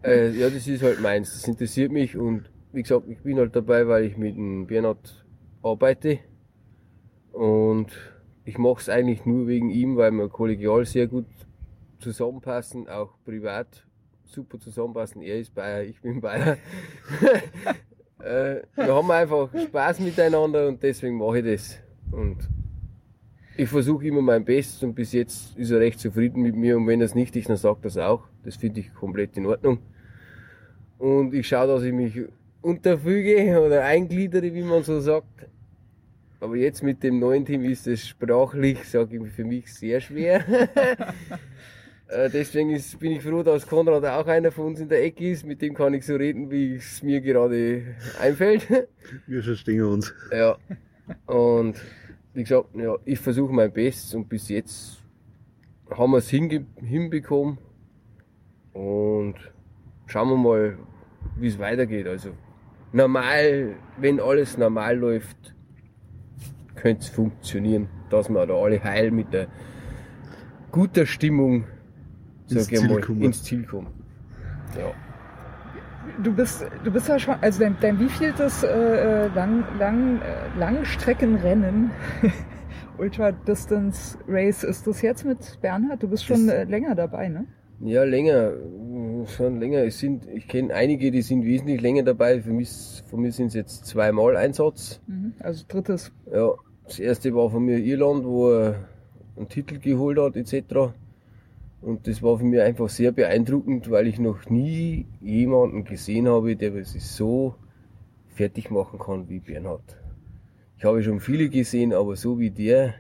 äh, 0.03 0.31
ja, 0.31 0.49
das 0.49 0.67
ist 0.67 0.83
halt 0.83 1.03
meins, 1.03 1.35
das 1.35 1.47
interessiert 1.47 1.93
mich 1.93 2.17
und 2.17 2.51
wie 2.73 2.83
gesagt, 2.83 3.07
ich 3.09 3.23
bin 3.23 3.39
halt 3.39 3.55
dabei, 3.55 3.87
weil 3.87 4.05
ich 4.05 4.17
mit 4.17 4.35
dem 4.35 4.67
Bernhard 4.67 5.27
arbeite 5.63 6.21
und 7.33 7.87
ich 8.45 8.59
mache 8.59 8.81
es 8.81 8.89
eigentlich 8.89 9.25
nur 9.27 9.47
wegen 9.47 9.71
ihm, 9.71 9.97
weil 9.97 10.11
wir 10.13 10.29
kollegial 10.29 10.85
sehr 10.85 11.07
gut 11.07 11.27
zusammenpassen, 12.05 12.89
auch 12.89 13.15
privat 13.25 13.85
super 14.25 14.59
zusammenpassen. 14.59 15.23
Er 15.23 15.39
ist 15.39 15.55
Bayer, 15.55 15.83
ich 15.83 16.01
bin 16.01 16.21
Bayer. 16.21 16.57
äh, 18.19 18.63
wir 18.77 18.95
haben 18.95 19.11
einfach 19.11 19.49
Spaß 19.57 20.01
miteinander 20.01 20.69
und 20.69 20.83
deswegen 20.83 21.17
mache 21.17 21.39
ich 21.39 21.45
das. 21.45 21.79
Und 22.13 22.49
ich 23.57 23.69
versuche 23.69 24.07
immer 24.07 24.23
mein 24.23 24.45
Bestes 24.45 24.83
und 24.83 24.95
bis 24.95 25.13
jetzt 25.13 25.57
ist 25.57 25.71
er 25.71 25.81
recht 25.81 26.01
zufrieden 26.01 26.43
mit 26.43 26.57
mir 26.57 26.77
und 26.77 26.87
wenn 26.87 27.01
er 27.01 27.07
es 27.07 27.15
nicht 27.15 27.37
ist, 27.37 27.49
dann 27.49 27.57
sagt 27.57 27.85
er 27.85 27.89
es 27.89 27.99
auch. 27.99 28.25
Das 28.45 28.57
finde 28.57 28.81
ich 28.81 28.93
komplett 28.93 29.37
in 29.37 29.47
Ordnung. 29.47 29.79
Und 30.99 31.35
ich 31.35 31.49
schaue, 31.49 31.69
dass 31.69 31.83
ich 31.83 31.93
mich 31.93 32.21
unterfüge 32.61 33.61
oder 33.61 33.85
eingliedere, 33.85 34.53
wie 34.55 34.63
man 34.63 34.83
so 34.83 35.01
sagt. 35.01 35.49
Aber 36.41 36.57
jetzt 36.57 36.83
mit 36.83 37.03
dem 37.03 37.21
neuen 37.21 37.45
Team 37.47 37.65
ist 37.65 37.87
es 37.87 38.07
sprachlich, 38.07 38.85
sage 38.85 39.17
ich, 39.17 39.33
für 39.33 39.45
mich 39.45 39.73
sehr 39.73 40.01
schwer. 40.01 40.45
Äh, 42.09 42.31
Deswegen 42.31 42.71
ist, 42.71 42.99
bin 42.99 43.13
ich 43.13 43.23
froh, 43.23 43.43
dass 43.43 43.67
Konrad 43.67 44.05
auch 44.05 44.27
einer 44.27 44.53
von 44.53 44.67
uns 44.67 44.81
in 44.81 44.89
der 44.89 45.03
Ecke 45.03 45.31
ist. 45.31 45.45
Mit 45.45 45.63
dem 45.63 45.75
kann 45.75 45.95
ich 45.95 46.05
so 46.07 46.17
reden, 46.17 46.51
wie 46.51 46.77
es 46.77 47.03
mir 47.03 47.21
gerade 47.21 47.97
einfällt. 48.21 48.67
Wir 49.27 49.43
verstehen 49.43 49.85
uns. 49.85 50.15
Ja. 50.31 50.57
Und 51.27 51.77
wie 52.35 52.43
gesagt, 52.43 52.69
ja, 52.75 52.97
ich 53.05 53.19
versuche 53.19 53.53
mein 53.53 53.73
Bestes 53.73 54.15
und 54.15 54.29
bis 54.29 54.49
jetzt 54.49 54.99
haben 55.91 56.13
wir 56.13 56.19
es 56.19 56.31
hinbekommen. 56.31 57.59
Und 58.73 59.35
schauen 60.07 60.31
wir 60.31 60.37
mal, 60.37 60.79
wie 61.37 61.47
es 61.47 61.59
weitergeht. 61.59 62.07
Also 62.07 62.31
normal, 62.93 63.77
wenn 63.99 64.19
alles 64.19 64.59
normal 64.59 64.97
läuft, 64.97 65.55
könnte 66.75 67.03
es 67.03 67.09
funktionieren, 67.09 67.89
dass 68.11 68.29
wir 68.29 68.47
da 68.47 68.55
alle 68.55 68.83
heil 68.83 69.11
mit 69.11 69.33
der 69.33 69.47
guter 70.73 71.07
Stimmung 71.07 71.65
Ins 72.59 72.67
Ziel 72.69 72.89
mal, 72.89 73.01
kommen. 73.01 73.23
ins 73.23 73.43
Ziel 73.43 73.65
kommen. 73.65 73.89
Ja. 74.79 74.93
Du 76.23 76.33
bist, 76.33 76.65
du 76.85 76.91
bist 76.91 77.09
ja 77.09 77.19
schon, 77.19 77.35
also 77.41 77.61
dein, 77.61 77.77
dein 77.81 77.99
wievieltes 77.99 78.63
äh, 78.63 78.69
äh, 78.69 79.29
lang, 79.35 79.65
lang, 79.79 80.21
äh, 80.21 80.59
Langstreckenrennen, 80.59 81.91
Ultra 82.99 83.33
Distance 83.33 84.19
Race 84.29 84.63
ist 84.63 84.87
das 84.87 85.03
jetzt 85.03 85.25
mit 85.25 85.59
Bernhard? 85.61 86.03
Du 86.03 86.09
bist 86.09 86.25
schon 86.25 86.47
Das- 86.47 86.55
äh, 86.57 86.65
länger 86.65 86.95
dabei, 86.95 87.29
ne? 87.29 87.47
Ja, 87.81 88.05
länger, 88.05 88.53
schon 89.37 89.59
länger. 89.59 89.81
Es 89.81 89.99
sind, 89.99 90.27
ich 90.29 90.47
kenne 90.47 90.73
einige, 90.73 91.11
die 91.11 91.23
sind 91.23 91.45
wesentlich 91.45 91.81
länger 91.81 92.05
dabei. 92.05 92.41
Für 92.41 92.53
mich, 92.53 93.03
von 93.11 93.21
mir 93.21 93.33
sind 93.33 93.49
es 93.49 93.55
jetzt 93.55 93.87
zweimal 93.87 94.37
Einsatz. 94.37 95.01
Mhm. 95.09 95.35
Also 95.41 95.65
drittes. 95.67 96.13
Ja, 96.33 96.53
das 96.87 97.01
erste 97.01 97.35
war 97.35 97.51
von 97.51 97.65
mir 97.65 97.79
Irland, 97.79 98.25
wo 98.25 98.51
er 98.53 98.77
einen 99.37 99.49
Titel 99.49 99.81
geholt 99.81 100.19
hat, 100.21 100.37
etc. 100.37 100.93
Und 101.85 102.07
das 102.07 102.23
war 102.23 102.39
für 102.39 102.45
mich 102.45 102.61
einfach 102.61 102.89
sehr 102.89 103.13
beeindruckend, 103.13 103.91
weil 103.91 104.07
ich 104.07 104.19
noch 104.19 104.49
nie 104.49 105.07
jemanden 105.21 105.85
gesehen 105.85 106.27
habe, 106.29 106.57
der 106.57 106.83
sich 106.85 107.05
so 107.05 107.57
fertig 108.29 108.71
machen 108.71 108.99
kann 108.99 109.29
wie 109.29 109.39
Bernhard. 109.39 109.99
Ich 110.79 110.85
habe 110.85 111.03
schon 111.03 111.21
viele 111.21 111.51
gesehen, 111.51 111.93
aber 111.93 112.17
so 112.17 112.39
wie 112.39 112.51
der 112.51 112.95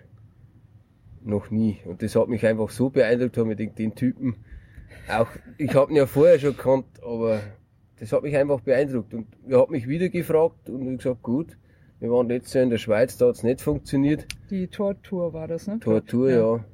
noch 1.24 1.50
nie. 1.50 1.78
Und 1.86 2.02
das 2.02 2.14
hat 2.14 2.28
mich 2.28 2.44
einfach 2.44 2.68
so 2.68 2.90
beeindruckt, 2.90 3.38
habe 3.38 3.52
ich 3.52 3.58
gedacht, 3.58 3.78
den 3.78 3.94
Typen 3.94 4.36
auch, 5.08 5.28
ich 5.58 5.74
habe 5.74 5.90
ihn 5.90 5.96
ja 5.96 6.06
vorher 6.06 6.38
schon 6.38 6.56
gekannt, 6.56 6.86
aber 7.02 7.40
das 7.98 8.12
hat 8.12 8.22
mich 8.22 8.36
einfach 8.36 8.60
beeindruckt. 8.60 9.14
Und 9.14 9.26
er 9.48 9.60
hat 9.60 9.70
mich 9.70 9.88
wieder 9.88 10.10
gefragt 10.10 10.68
und 10.68 10.90
ich 10.90 10.98
gesagt, 10.98 11.22
gut, 11.22 11.56
wir 12.00 12.10
waren 12.10 12.28
letztes 12.28 12.54
Jahr 12.54 12.64
in 12.64 12.70
der 12.70 12.78
Schweiz, 12.78 13.16
da 13.16 13.28
hat 13.28 13.36
es 13.36 13.42
nicht 13.42 13.60
funktioniert. 13.62 14.26
Die 14.50 14.66
Tortour 14.68 15.32
war 15.32 15.48
das, 15.48 15.66
ne? 15.66 15.78
Tortur, 15.80 16.30
ja. 16.30 16.64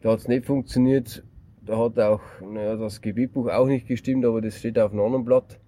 Da 0.00 0.12
hat's 0.12 0.28
nicht 0.28 0.46
funktioniert. 0.46 1.22
Da 1.64 1.78
hat 1.78 1.98
auch 2.00 2.20
naja, 2.40 2.76
das 2.76 3.00
Gebetbuch 3.00 3.48
auch 3.48 3.66
nicht 3.66 3.86
gestimmt, 3.86 4.24
aber 4.24 4.40
das 4.40 4.58
steht 4.58 4.78
auf 4.78 4.92
einem 4.92 5.02
anderen 5.02 5.24
Blatt. 5.24 5.60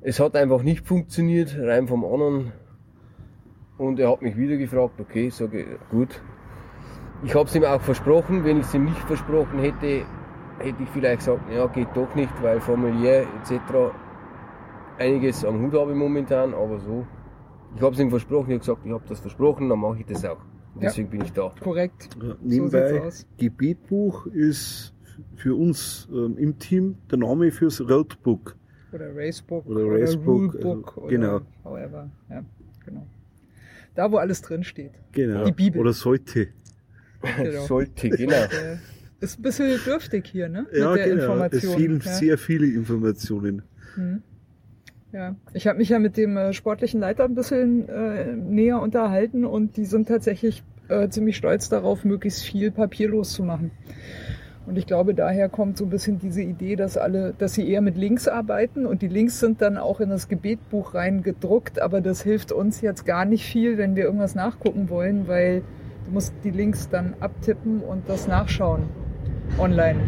Es 0.00 0.18
hat 0.18 0.34
einfach 0.34 0.64
nicht 0.64 0.84
funktioniert, 0.84 1.56
rein 1.56 1.86
vom 1.86 2.04
anderen. 2.04 2.52
Und 3.78 4.00
er 4.00 4.10
hat 4.10 4.22
mich 4.22 4.36
wieder 4.36 4.56
gefragt, 4.56 5.00
okay, 5.00 5.30
sage 5.30 5.78
gut. 5.90 6.20
Ich 7.22 7.34
habe 7.36 7.44
es 7.44 7.54
ihm 7.54 7.62
auch 7.62 7.80
versprochen, 7.80 8.44
wenn 8.44 8.58
ich 8.58 8.66
es 8.66 8.74
ihm 8.74 8.84
nicht 8.84 8.98
versprochen 8.98 9.60
hätte, 9.60 10.04
hätte 10.58 10.82
ich 10.82 10.88
vielleicht 10.88 11.18
gesagt, 11.18 11.42
ja, 11.52 11.66
geht 11.68 11.88
doch 11.94 12.12
nicht, 12.16 12.42
weil 12.42 12.60
familiär 12.60 13.22
etc. 13.40 13.94
einiges 14.98 15.44
am 15.44 15.62
Hut 15.62 15.74
habe 15.74 15.94
momentan, 15.94 16.54
aber 16.54 16.80
so. 16.80 17.06
Ich 17.76 17.82
habe 17.82 17.94
es 17.94 18.00
ihm 18.00 18.10
versprochen, 18.10 18.50
ich 18.50 18.54
habe 18.54 18.58
gesagt, 18.58 18.80
ich 18.84 18.92
habe 18.92 19.04
das 19.08 19.20
versprochen, 19.20 19.68
dann 19.68 19.78
mache 19.78 20.00
ich 20.00 20.06
das 20.06 20.24
auch. 20.24 20.38
Und 20.74 20.82
Ja. 20.82 20.88
deswegen 20.88 21.10
bin 21.10 21.22
ich 21.22 21.32
da. 21.32 21.52
Korrekt. 21.60 22.08
Ja, 22.20 22.28
So 22.30 22.36
nebenbei, 22.42 23.00
aus. 23.02 23.26
Gebetbuch 23.38 24.26
ist 24.26 24.94
für 25.36 25.54
uns 25.54 26.08
ähm, 26.12 26.36
im 26.38 26.58
Team 26.58 26.96
der 27.10 27.18
Name 27.18 27.50
fürs 27.50 27.80
Roadbook. 27.80 28.56
Oder 28.92 29.14
Racebook 29.14 29.66
Oder 29.66 29.86
oder, 29.86 30.00
Racebook, 30.00 30.54
Rulebook 30.54 30.96
also, 30.96 31.08
genau. 31.08 31.36
oder 31.36 31.44
however. 31.64 32.10
Ja, 32.30 32.44
genau. 32.84 33.06
Da, 33.94 34.10
wo 34.10 34.16
alles 34.16 34.40
drin 34.42 34.64
steht. 34.64 34.92
Genau. 35.12 35.44
Die 35.44 35.52
Bibel. 35.52 35.80
Oder 35.80 35.92
sollte. 35.92 36.48
Genau. 37.36 37.60
Sollte, 37.66 38.08
genau. 38.10 38.34
Äh, 38.34 38.78
Ist 39.20 39.38
ein 39.38 39.42
bisschen 39.42 39.78
dürftig 39.84 40.26
hier, 40.26 40.48
ne? 40.48 40.66
Ja, 40.72 40.90
Mit 40.90 40.98
der 41.06 41.08
genau. 41.14 41.44
Es 41.44 41.72
fehlen 41.72 42.02
ja. 42.04 42.12
sehr 42.12 42.36
viele 42.38 42.66
Informationen. 42.66 43.62
Mhm. 43.96 44.22
Ja, 45.12 45.36
ich 45.52 45.66
habe 45.66 45.78
mich 45.78 45.90
ja 45.90 45.98
mit 45.98 46.16
dem 46.16 46.38
äh, 46.38 46.54
sportlichen 46.54 47.00
Leiter 47.00 47.24
ein 47.24 47.34
bisschen 47.34 47.86
äh, 47.88 48.34
näher 48.34 48.80
unterhalten 48.80 49.44
und 49.44 49.76
die 49.76 49.84
sind 49.84 50.08
tatsächlich 50.08 50.62
äh, 50.88 51.08
ziemlich 51.10 51.36
stolz 51.36 51.68
darauf, 51.68 52.04
möglichst 52.04 52.42
viel 52.42 52.70
papierlos 52.70 53.32
zu 53.32 53.42
machen. 53.42 53.72
Und 54.64 54.78
ich 54.78 54.86
glaube, 54.86 55.12
daher 55.12 55.50
kommt 55.50 55.76
so 55.76 55.84
ein 55.84 55.90
bisschen 55.90 56.18
diese 56.18 56.40
Idee, 56.40 56.76
dass 56.76 56.96
alle, 56.96 57.34
dass 57.36 57.52
sie 57.52 57.68
eher 57.68 57.82
mit 57.82 57.98
Links 57.98 58.26
arbeiten 58.26 58.86
und 58.86 59.02
die 59.02 59.08
Links 59.08 59.38
sind 59.38 59.60
dann 59.60 59.76
auch 59.76 60.00
in 60.00 60.08
das 60.08 60.28
Gebetbuch 60.28 60.94
rein 60.94 61.22
gedruckt, 61.22 61.82
aber 61.82 62.00
das 62.00 62.22
hilft 62.22 62.50
uns 62.50 62.80
jetzt 62.80 63.04
gar 63.04 63.26
nicht 63.26 63.44
viel, 63.44 63.76
wenn 63.76 63.96
wir 63.96 64.04
irgendwas 64.04 64.34
nachgucken 64.34 64.88
wollen, 64.88 65.28
weil 65.28 65.62
du 66.06 66.12
musst 66.12 66.32
die 66.42 66.50
Links 66.50 66.88
dann 66.88 67.14
abtippen 67.20 67.80
und 67.80 68.08
das 68.08 68.28
nachschauen 68.28 68.84
online. 69.58 70.00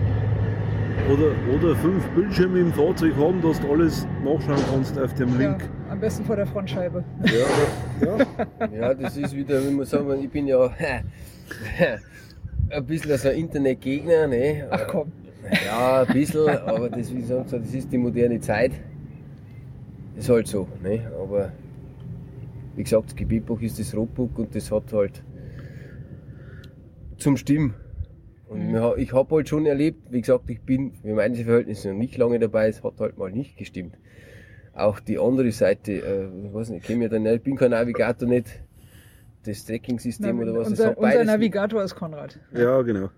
Oder, 1.13 1.33
oder 1.55 1.77
fünf 1.77 2.07
Bildschirme 2.11 2.61
im 2.61 2.73
Fahrzeug 2.73 3.15
haben, 3.17 3.43
dass 3.43 3.61
du 3.61 3.71
alles 3.71 4.07
nachschauen 4.25 4.63
kannst 4.73 4.99
auf 4.99 5.13
dem 5.15 5.39
Link. 5.39 5.61
Ja, 5.61 5.93
am 5.93 6.01
besten 6.01 6.25
vor 6.25 6.37
der 6.37 6.47
Frontscheibe. 6.47 7.05
Ja, 7.25 8.07
ja. 8.07 8.69
Ja, 8.75 8.95
das 8.95 9.17
ist 9.17 9.37
wieder, 9.37 9.63
wie 9.67 9.71
man 9.71 9.85
sagen, 9.85 10.23
ich 10.23 10.31
bin 10.31 10.47
ja 10.47 10.65
ein 12.71 12.87
bisschen 12.87 13.19
so 13.19 13.29
ein 13.29 13.37
Internetgegner, 13.37 14.27
ne? 14.27 14.67
Ach 14.71 14.87
komm. 14.89 15.13
Ja, 15.67 16.03
ein 16.03 16.13
bisschen, 16.13 16.49
aber 16.49 16.89
das, 16.89 17.13
wie 17.13 17.21
gesagt, 17.21 17.53
das 17.53 17.75
ist 17.75 17.93
die 17.93 17.99
moderne 17.99 18.41
Zeit. 18.41 18.73
Ist 20.17 20.31
halt 20.31 20.47
so, 20.47 20.67
ne? 20.83 21.01
Aber 21.21 21.53
wie 22.77 22.83
gesagt, 22.83 23.07
das 23.07 23.17
Gebetbuch 23.17 23.61
ist 23.61 23.79
das 23.79 23.95
Rotbuch 23.95 24.31
und 24.37 24.55
das 24.55 24.71
hat 24.71 24.93
halt 24.93 25.23
zum 27.19 27.37
Stimmen. 27.37 27.75
Und 28.55 28.71
Mhm. 28.71 28.99
ich 28.99 29.13
habe 29.13 29.35
halt 29.35 29.49
schon 29.49 29.67
erlebt, 29.67 30.13
wie 30.13 30.21
gesagt, 30.21 30.49
ich 30.49 30.61
bin 30.61 30.93
für 31.03 31.13
meine 31.15 31.35
Verhältnisse 31.37 31.89
noch 31.89 31.99
nicht 31.99 32.17
lange 32.17 32.39
dabei, 32.39 32.69
es 32.69 32.85
hat 32.85 33.01
halt 33.01 33.19
mal 33.19 33.33
nicht 33.33 33.57
gestimmt. 33.57 33.97
Auch 34.73 35.01
die 35.01 35.19
andere 35.19 35.51
Seite, 35.51 35.93
äh, 35.93 36.47
ich 36.47 36.55
weiß 36.55 36.69
nicht, 36.71 36.83
ich 36.83 36.87
kenn 36.87 36.99
mich 37.01 37.11
da 37.11 37.19
nicht, 37.19 37.35
ich 37.35 37.43
bin 37.43 37.57
kein 37.57 37.73
Navigator 37.73 38.29
nicht, 38.29 38.47
das 39.45 39.65
Tracking-System 39.67 40.39
oder 40.39 40.55
was, 40.55 40.69
es 40.69 40.79
unser, 40.79 40.97
unser 40.97 41.25
Navigator 41.25 41.83
ist 41.83 41.95
Konrad. 41.97 42.39
ja, 42.53 42.81
genau. 42.83 43.11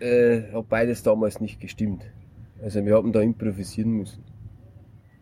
äh, 0.00 0.42
hat 0.52 0.68
beides 0.68 1.02
damals 1.02 1.40
nicht 1.40 1.60
gestimmt. 1.60 2.02
Also 2.62 2.84
wir 2.84 2.94
haben 2.94 3.12
da 3.12 3.20
improvisieren 3.20 3.92
müssen. 3.92 4.24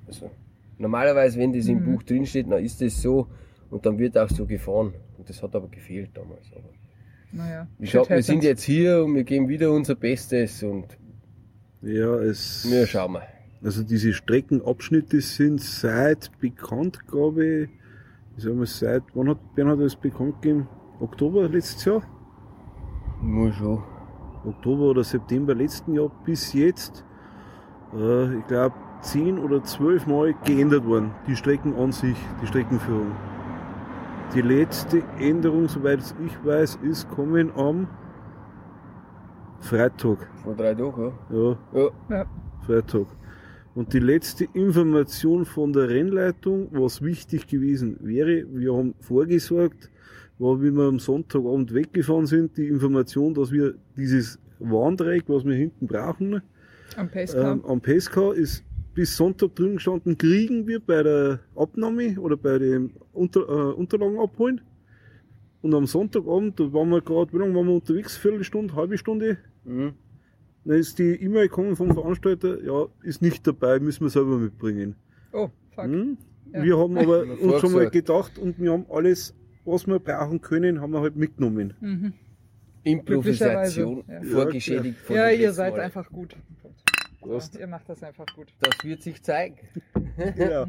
Also 0.06 0.30
normalerweise, 0.78 1.38
wenn 1.40 1.52
das 1.52 1.66
im 1.66 1.78
Mhm. 1.80 1.84
Buch 1.84 2.02
drinsteht, 2.04 2.50
dann 2.50 2.64
ist 2.64 2.80
das 2.80 3.02
so 3.02 3.26
und 3.70 3.84
dann 3.84 3.98
wird 3.98 4.16
auch 4.16 4.30
so 4.30 4.46
gefahren. 4.46 4.94
Und 5.18 5.28
das 5.28 5.42
hat 5.42 5.54
aber 5.56 5.68
gefehlt 5.68 6.10
damals. 6.14 6.46
Aber 6.54 6.68
Naja. 7.32 7.66
ich 7.78 7.90
shit 7.90 7.92
glaub, 7.98 8.08
wir 8.08 8.14
happens. 8.16 8.26
sind 8.26 8.44
jetzt 8.44 8.62
hier 8.62 9.04
und 9.04 9.14
wir 9.14 9.24
geben 9.24 9.48
wieder 9.48 9.70
unser 9.72 9.94
Bestes 9.94 10.62
und 10.62 10.86
Ja, 11.82 12.14
es. 12.20 12.66
wir 12.70 12.86
schauen 12.86 13.12
mal. 13.12 13.22
Also 13.62 13.82
diese 13.82 14.12
Streckenabschnitte 14.12 15.20
sind 15.20 15.60
seit 15.60 16.30
Bekanntgabe, 16.40 17.68
ich 18.36 18.44
sag 18.44 18.54
mal, 18.54 18.66
seit, 18.66 19.02
wann 19.14 19.28
hat 19.30 19.54
Bernhard 19.54 19.80
das 19.80 19.96
bekannt 19.96 20.40
gegeben? 20.40 20.68
Oktober 21.00 21.48
letztes 21.48 21.84
Jahr? 21.84 22.02
Nur 23.22 23.52
schon. 23.52 23.82
Oktober 24.44 24.84
oder 24.90 25.02
September 25.04 25.54
letzten 25.54 25.94
Jahr 25.94 26.10
bis 26.24 26.52
jetzt, 26.52 27.04
äh, 27.94 28.38
ich 28.38 28.46
glaube, 28.46 28.74
10 29.02 29.38
oder 29.38 29.62
12 29.62 30.06
Mal 30.06 30.34
geändert 30.44 30.84
worden, 30.86 31.10
die 31.26 31.34
Strecken 31.36 31.74
an 31.74 31.90
sich, 31.92 32.16
die 32.40 32.46
Streckenführung. 32.46 33.10
Die 34.34 34.40
letzte 34.42 35.02
Änderung, 35.18 35.68
soweit 35.68 36.00
ich 36.24 36.44
weiß, 36.44 36.78
ist 36.82 37.08
kommen 37.08 37.50
am 37.56 37.88
Freitag. 39.60 40.28
Vor 40.42 40.54
drei 40.54 40.74
Tagen, 40.74 41.12
Ja, 41.30 41.56
ja. 41.74 41.90
Ja. 42.10 42.26
Freitag. 42.66 43.06
Und 43.74 43.92
die 43.92 43.98
letzte 44.00 44.44
Information 44.54 45.44
von 45.44 45.72
der 45.72 45.88
Rennleitung, 45.88 46.68
was 46.72 47.00
wichtig 47.02 47.46
gewesen 47.46 47.96
wäre, 48.00 48.44
wir 48.52 48.74
haben 48.76 48.94
vorgesorgt, 49.00 49.90
war, 50.38 50.60
wie 50.60 50.70
wir 50.70 50.84
am 50.88 50.98
Sonntagabend 50.98 51.72
weggefahren 51.74 52.26
sind, 52.26 52.56
die 52.56 52.68
Information, 52.68 53.34
dass 53.34 53.50
wir 53.50 53.74
dieses 53.96 54.38
Warndreieck, 54.58 55.24
was 55.28 55.44
wir 55.44 55.54
hinten 55.54 55.86
brauchen, 55.86 56.42
Am 56.96 57.08
Pacecar. 57.08 57.52
ähm, 57.52 57.64
am 57.66 57.80
Pesca 57.80 58.32
ist 58.32 58.64
bis 58.98 59.16
Sonntag 59.16 59.54
drin 59.54 59.74
gestanden, 59.74 60.18
kriegen 60.18 60.66
wir 60.66 60.80
bei 60.80 61.04
der 61.04 61.38
Abnahme 61.54 62.18
oder 62.18 62.36
bei 62.36 62.58
den 62.58 62.90
Unter, 63.12 63.42
äh, 63.48 63.72
Unterlagen 63.74 64.18
abholen. 64.18 64.60
Und 65.62 65.72
am 65.72 65.86
Sonntagabend, 65.86 66.58
da 66.58 66.72
waren 66.72 66.88
wir 66.88 67.00
gerade, 67.00 67.32
wie 67.32 67.38
lange 67.38 67.54
waren 67.54 67.66
wir 67.68 67.74
unterwegs? 67.74 68.16
Viertelstunde, 68.16 68.74
halbe 68.74 68.98
Stunde, 68.98 69.38
Mhm. 69.64 69.92
dann 70.64 70.76
ist 70.78 70.98
die 70.98 71.14
E-Mail 71.14 71.46
gekommen 71.46 71.76
vom 71.76 71.92
Veranstalter, 71.94 72.60
ja, 72.64 72.86
ist 73.04 73.22
nicht 73.22 73.46
dabei, 73.46 73.78
müssen 73.78 74.00
wir 74.04 74.10
selber 74.10 74.36
mitbringen. 74.36 74.96
oh, 75.32 75.48
fuck. 75.70 75.84
Hm? 75.84 76.18
Ja. 76.52 76.64
Wir 76.64 76.76
haben 76.76 76.98
aber 76.98 77.24
Ja, 77.24 77.34
uns 77.34 77.60
schon 77.60 77.70
mal 77.74 77.88
gedacht 77.90 78.36
und 78.36 78.58
wir 78.58 78.72
haben 78.72 78.86
alles, 78.90 79.32
was 79.64 79.86
wir 79.86 80.00
brauchen 80.00 80.40
können, 80.40 80.80
haben 80.80 80.92
wir 80.92 81.02
halt 81.02 81.14
mitgenommen. 81.14 81.74
Mhm. 81.80 82.12
Improvisation, 82.82 84.02
Glücklicherweise, 84.06 84.34
vorgeschädigt 84.34 84.98
von 84.98 85.14
Ja, 85.14 85.28
dem 85.30 85.40
ihr 85.40 85.52
seid 85.52 85.74
Mal. 85.76 85.82
einfach 85.82 86.10
gut. 86.10 86.34
Prost. 87.20 87.56
Ihr 87.56 87.66
macht 87.66 87.88
das 87.88 88.02
einfach 88.02 88.26
gut. 88.34 88.48
Das 88.60 88.84
wird 88.84 89.02
sich 89.02 89.22
zeigen. 89.22 89.56
Ja. 90.36 90.66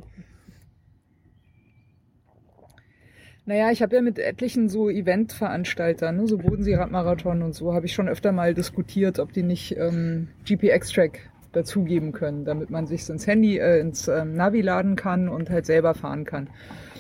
Naja, 3.46 3.72
ich 3.72 3.82
habe 3.82 3.96
ja 3.96 4.04
mit 4.04 4.20
etlichen 4.20 4.70
so 4.70 4.92
Eventveranstaltern, 4.92 6.16
ne, 6.16 6.28
so 6.28 6.38
Bodensee-Radmarathon 6.38 7.42
und 7.42 7.54
so, 7.54 7.74
habe 7.74 7.88
ich 7.88 7.94
schon 7.94 8.08
öfter 8.08 8.32
mal 8.32 8.54
diskutiert, 8.54 9.18
ob 9.18 9.34
die 9.34 9.42
nicht 9.42 9.76
ähm, 9.76 10.28
GPX-Track 10.46 11.32
dazugeben 11.52 12.12
können, 12.12 12.46
damit 12.46 12.70
man 12.70 12.86
sich 12.86 13.10
ins 13.10 13.26
Handy, 13.26 13.58
äh, 13.58 13.80
ins 13.80 14.08
ähm, 14.08 14.36
Navi 14.36 14.62
laden 14.62 14.96
kann 14.96 15.30
und 15.30 15.50
halt 15.50 15.66
selber 15.66 15.96
fahren 15.96 16.26
kann. 16.26 16.52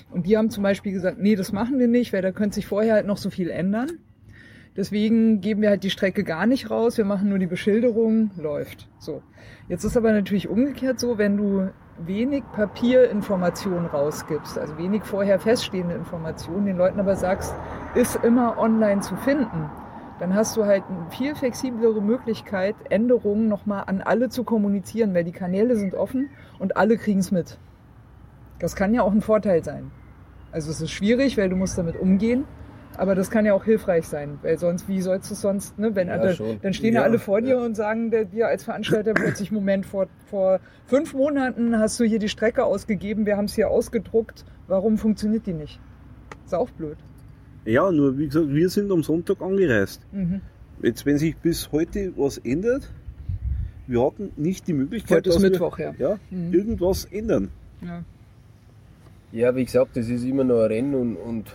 Und 0.09 0.25
die 0.25 0.37
haben 0.37 0.49
zum 0.49 0.63
Beispiel 0.63 0.91
gesagt, 0.91 1.19
nee, 1.19 1.35
das 1.35 1.51
machen 1.51 1.77
wir 1.77 1.87
nicht, 1.87 2.13
weil 2.13 2.23
da 2.23 2.31
könnte 2.31 2.55
sich 2.55 2.65
vorher 2.65 2.95
halt 2.95 3.05
noch 3.05 3.17
so 3.17 3.29
viel 3.29 3.51
ändern. 3.51 3.99
Deswegen 4.79 5.41
geben 5.41 5.61
wir 5.61 5.71
halt 5.71 5.83
die 5.83 5.89
Strecke 5.89 6.23
gar 6.23 6.45
nicht 6.45 6.71
raus, 6.71 6.97
wir 6.97 7.03
machen 7.03 7.27
nur 7.27 7.37
die 7.37 7.47
Beschilderung, 7.47 8.31
läuft. 8.37 8.87
So. 8.97 9.21
Jetzt 9.67 9.83
ist 9.83 9.97
aber 9.97 10.13
natürlich 10.13 10.47
umgekehrt 10.47 11.01
so, 11.01 11.17
wenn 11.17 11.35
du 11.35 11.67
wenig 11.97 12.45
Papierinformationen 12.53 13.87
rausgibst, 13.87 14.57
also 14.57 14.77
wenig 14.77 15.03
vorher 15.03 15.37
feststehende 15.37 15.95
Informationen, 15.95 16.65
den 16.65 16.77
Leuten 16.77 16.97
aber 16.97 17.17
sagst, 17.17 17.53
ist 17.93 18.23
immer 18.23 18.57
online 18.57 19.01
zu 19.01 19.17
finden, 19.17 19.69
dann 20.17 20.33
hast 20.33 20.55
du 20.55 20.63
halt 20.63 20.83
eine 20.87 21.11
viel 21.11 21.35
flexiblere 21.35 22.01
Möglichkeit, 22.01 22.77
Änderungen 22.89 23.49
nochmal 23.49 23.83
an 23.87 23.99
alle 23.99 24.29
zu 24.29 24.45
kommunizieren, 24.45 25.13
weil 25.13 25.25
die 25.25 25.33
Kanäle 25.33 25.75
sind 25.75 25.93
offen 25.93 26.29
und 26.57 26.77
alle 26.77 26.95
kriegen 26.95 27.19
es 27.19 27.31
mit. 27.31 27.59
Das 28.59 28.77
kann 28.77 28.93
ja 28.93 29.01
auch 29.01 29.11
ein 29.11 29.19
Vorteil 29.19 29.61
sein. 29.61 29.91
Also 30.53 30.71
es 30.71 30.79
ist 30.79 30.91
schwierig, 30.91 31.37
weil 31.37 31.49
du 31.49 31.57
musst 31.57 31.77
damit 31.77 31.99
umgehen, 31.99 32.45
aber 32.99 33.15
das 33.15 33.31
kann 33.31 33.45
ja 33.45 33.53
auch 33.53 33.63
hilfreich 33.63 34.07
sein, 34.07 34.37
weil 34.41 34.57
sonst, 34.59 34.87
wie 34.87 35.01
sollst 35.01 35.29
du 35.29 35.33
es 35.33 35.41
sonst, 35.41 35.79
ne, 35.79 35.95
wenn 35.95 36.07
Ja, 36.09 36.17
dann, 36.17 36.35
schon. 36.35 36.59
dann 36.61 36.73
stehen 36.73 36.93
ja, 36.93 37.01
Ja, 37.01 37.05
alle 37.07 37.17
vor 37.19 37.41
dir 37.41 37.55
ja. 37.57 37.65
und 37.65 37.75
sagen 37.75 38.11
der, 38.11 38.25
dir 38.25 38.47
als 38.47 38.63
Veranstalter 38.63 39.13
plötzlich, 39.13 39.51
Moment, 39.51 39.85
vor, 39.85 40.07
vor 40.29 40.59
fünf 40.85 41.13
Monaten 41.13 41.77
hast 41.79 41.99
du 41.99 42.03
hier 42.03 42.19
die 42.19 42.29
Strecke 42.29 42.63
ausgegeben, 42.65 43.25
wir 43.25 43.37
haben 43.37 43.45
es 43.45 43.55
hier 43.55 43.69
ausgedruckt, 43.69 44.45
warum 44.67 44.97
funktioniert 44.97 45.45
die 45.47 45.53
nicht? 45.53 45.79
Ist 46.45 46.53
auch 46.55 46.69
blöd. 46.71 46.97
ja, 47.65 47.91
nur 47.91 48.17
wie 48.17 48.25
gesagt, 48.27 48.49
wir 48.49 48.69
sind 48.69 48.91
am 48.91 49.03
Sonntag 49.03 49.41
angereist. 49.41 50.01
Mhm. 50.11 50.41
Jetzt, 50.81 51.05
wenn 51.05 51.17
sich 51.17 51.35
bis 51.37 51.71
heute 51.71 52.13
was 52.17 52.37
ändert, 52.37 52.89
wir 53.87 54.05
hatten 54.05 54.31
nicht 54.37 54.67
die 54.67 54.73
Möglichkeit, 54.73 55.17
Heute 55.25 55.29
ist 55.29 55.39
Mittwoch, 55.41 55.77
ja. 55.79 55.93
wir 55.97 56.09
ja, 56.09 56.19
Mhm. 56.29 56.53
irgendwas 56.53 57.05
ändern. 57.05 57.49
ja. 57.81 58.03
Ja, 59.31 59.55
wie 59.55 59.63
gesagt, 59.63 59.95
das 59.95 60.07
ist 60.09 60.23
immer 60.23 60.43
noch 60.43 60.61
ein 60.61 60.67
Rennen 60.67 60.95
und, 60.95 61.15
und 61.15 61.45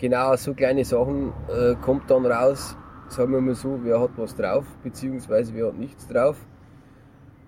genau 0.00 0.34
so 0.36 0.54
kleine 0.54 0.84
Sachen 0.84 1.32
äh, 1.48 1.74
kommt 1.82 2.10
dann 2.10 2.24
raus. 2.26 2.76
sagen 3.08 3.32
wir 3.32 3.40
mal 3.40 3.54
so, 3.54 3.78
wer 3.82 4.00
hat 4.00 4.10
was 4.16 4.34
drauf, 4.34 4.64
beziehungsweise 4.82 5.52
wer 5.54 5.66
hat 5.68 5.78
nichts 5.78 6.06
drauf. 6.08 6.36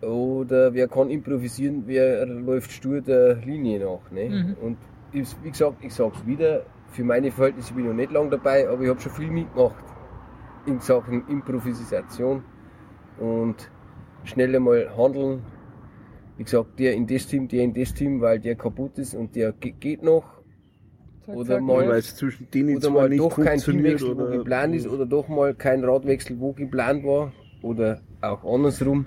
Oder 0.03 0.75
wer 0.75 0.89
kann 0.89 1.11
improvisieren, 1.11 1.85
wer 1.87 2.27
läuft 2.27 2.73
stur 2.73 3.01
der 3.01 3.37
Linie 3.37 3.79
nach. 3.85 4.11
Ne? 4.11 4.29
Mhm. 4.29 4.57
Und 4.61 4.77
ich, 5.13 5.29
wie 5.45 5.51
gesagt, 5.51 5.77
ich 5.85 5.95
sag's 5.95 6.27
wieder, 6.27 6.65
für 6.89 7.05
meine 7.05 7.31
Verhältnisse 7.31 7.73
bin 7.75 7.85
ich 7.85 7.91
noch 7.91 7.97
nicht 7.97 8.11
lang 8.13 8.29
dabei, 8.31 8.69
aber 8.69 8.83
ich 8.83 8.89
habe 8.91 9.01
schon 9.01 9.13
viel 9.13 9.31
mitgemacht 9.31 9.85
in 10.67 10.81
Sachen 10.81 11.27
Improvisation 11.29 12.43
und 13.21 13.71
schnell 14.25 14.55
einmal 14.57 14.91
handeln. 14.97 15.43
Wie 16.37 16.45
gesagt, 16.45 16.79
der 16.81 16.95
in 16.95 17.07
das 17.07 17.27
Team, 17.29 17.47
der 17.47 17.63
in 17.63 17.73
das 17.73 17.95
Team, 17.95 18.21
weil 18.21 18.41
der 18.41 18.57
kaputt 18.57 18.99
ist 18.99 19.15
und 19.15 19.37
der 19.37 19.53
ge- 19.53 19.75
geht 19.79 20.03
noch. 20.03 20.42
Oder 21.35 21.61
mal- 21.61 21.89
Weil 21.89 21.99
es 21.99 22.15
zwischen 22.17 22.51
denen 22.51 22.77
Oder 22.77 22.81
zwar 22.83 22.93
mal 22.93 23.09
nicht 23.09 23.21
doch 23.21 23.37
kein 23.41 23.59
Teamwechsel, 23.59 24.17
wo 24.17 24.27
geplant 24.27 24.75
ist, 24.75 24.87
oder 24.89 25.07
doch 25.07 25.29
mal 25.29 25.55
kein 25.55 25.85
Radwechsel, 25.85 26.39
wo 26.39 26.53
geplant 26.53 27.05
war, 27.05 27.33
oder 27.63 28.01
auch 28.21 28.45
andersrum. 28.45 29.07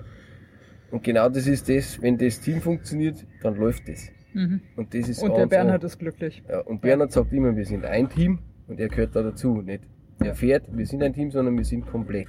Und 0.90 1.02
genau 1.02 1.28
das 1.28 1.46
ist 1.46 1.68
das, 1.68 2.00
wenn 2.00 2.16
das 2.16 2.40
Team 2.40 2.60
funktioniert, 2.60 3.26
dann 3.42 3.56
läuft 3.56 3.88
das. 3.88 4.08
Mhm. 4.34 4.60
Und 4.76 4.94
das 4.94 5.08
ist 5.08 5.22
Und 5.22 5.36
der 5.36 5.46
Bernhard 5.46 5.82
ist 5.84 5.98
glücklich. 5.98 6.42
Ja, 6.48 6.60
und 6.60 6.80
Bernhard 6.80 7.10
sagt 7.12 7.32
immer, 7.32 7.56
wir 7.56 7.64
sind 7.64 7.84
ein 7.84 8.08
Team 8.08 8.38
und 8.68 8.78
er 8.78 8.88
gehört 8.88 9.16
da 9.16 9.22
dazu. 9.22 9.62
Nicht 9.62 9.82
er 10.20 10.34
fährt, 10.34 10.64
wir 10.76 10.86
sind 10.86 11.02
ein 11.02 11.12
Team, 11.12 11.30
sondern 11.30 11.56
wir 11.56 11.64
sind 11.64 11.86
komplett. 11.86 12.28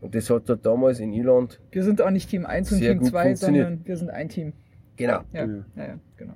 Und 0.00 0.14
das 0.14 0.30
hat 0.30 0.48
er 0.48 0.56
damals 0.56 1.00
in 1.00 1.12
Irland, 1.12 1.60
Wir 1.72 1.82
sind 1.82 2.00
auch 2.00 2.10
nicht 2.10 2.30
Team 2.30 2.46
1 2.46 2.70
und 2.72 2.78
Team 2.78 2.98
gut 2.98 3.08
2, 3.08 3.22
funktioniert. 3.24 3.66
sondern 3.66 3.86
wir 3.86 3.96
sind 3.96 4.10
ein 4.10 4.28
Team. 4.28 4.52
genau. 4.96 5.20
Ja, 5.32 5.44
Ja. 5.44 5.46
ja, 5.76 5.84
ja 5.86 5.98
genau. 6.16 6.34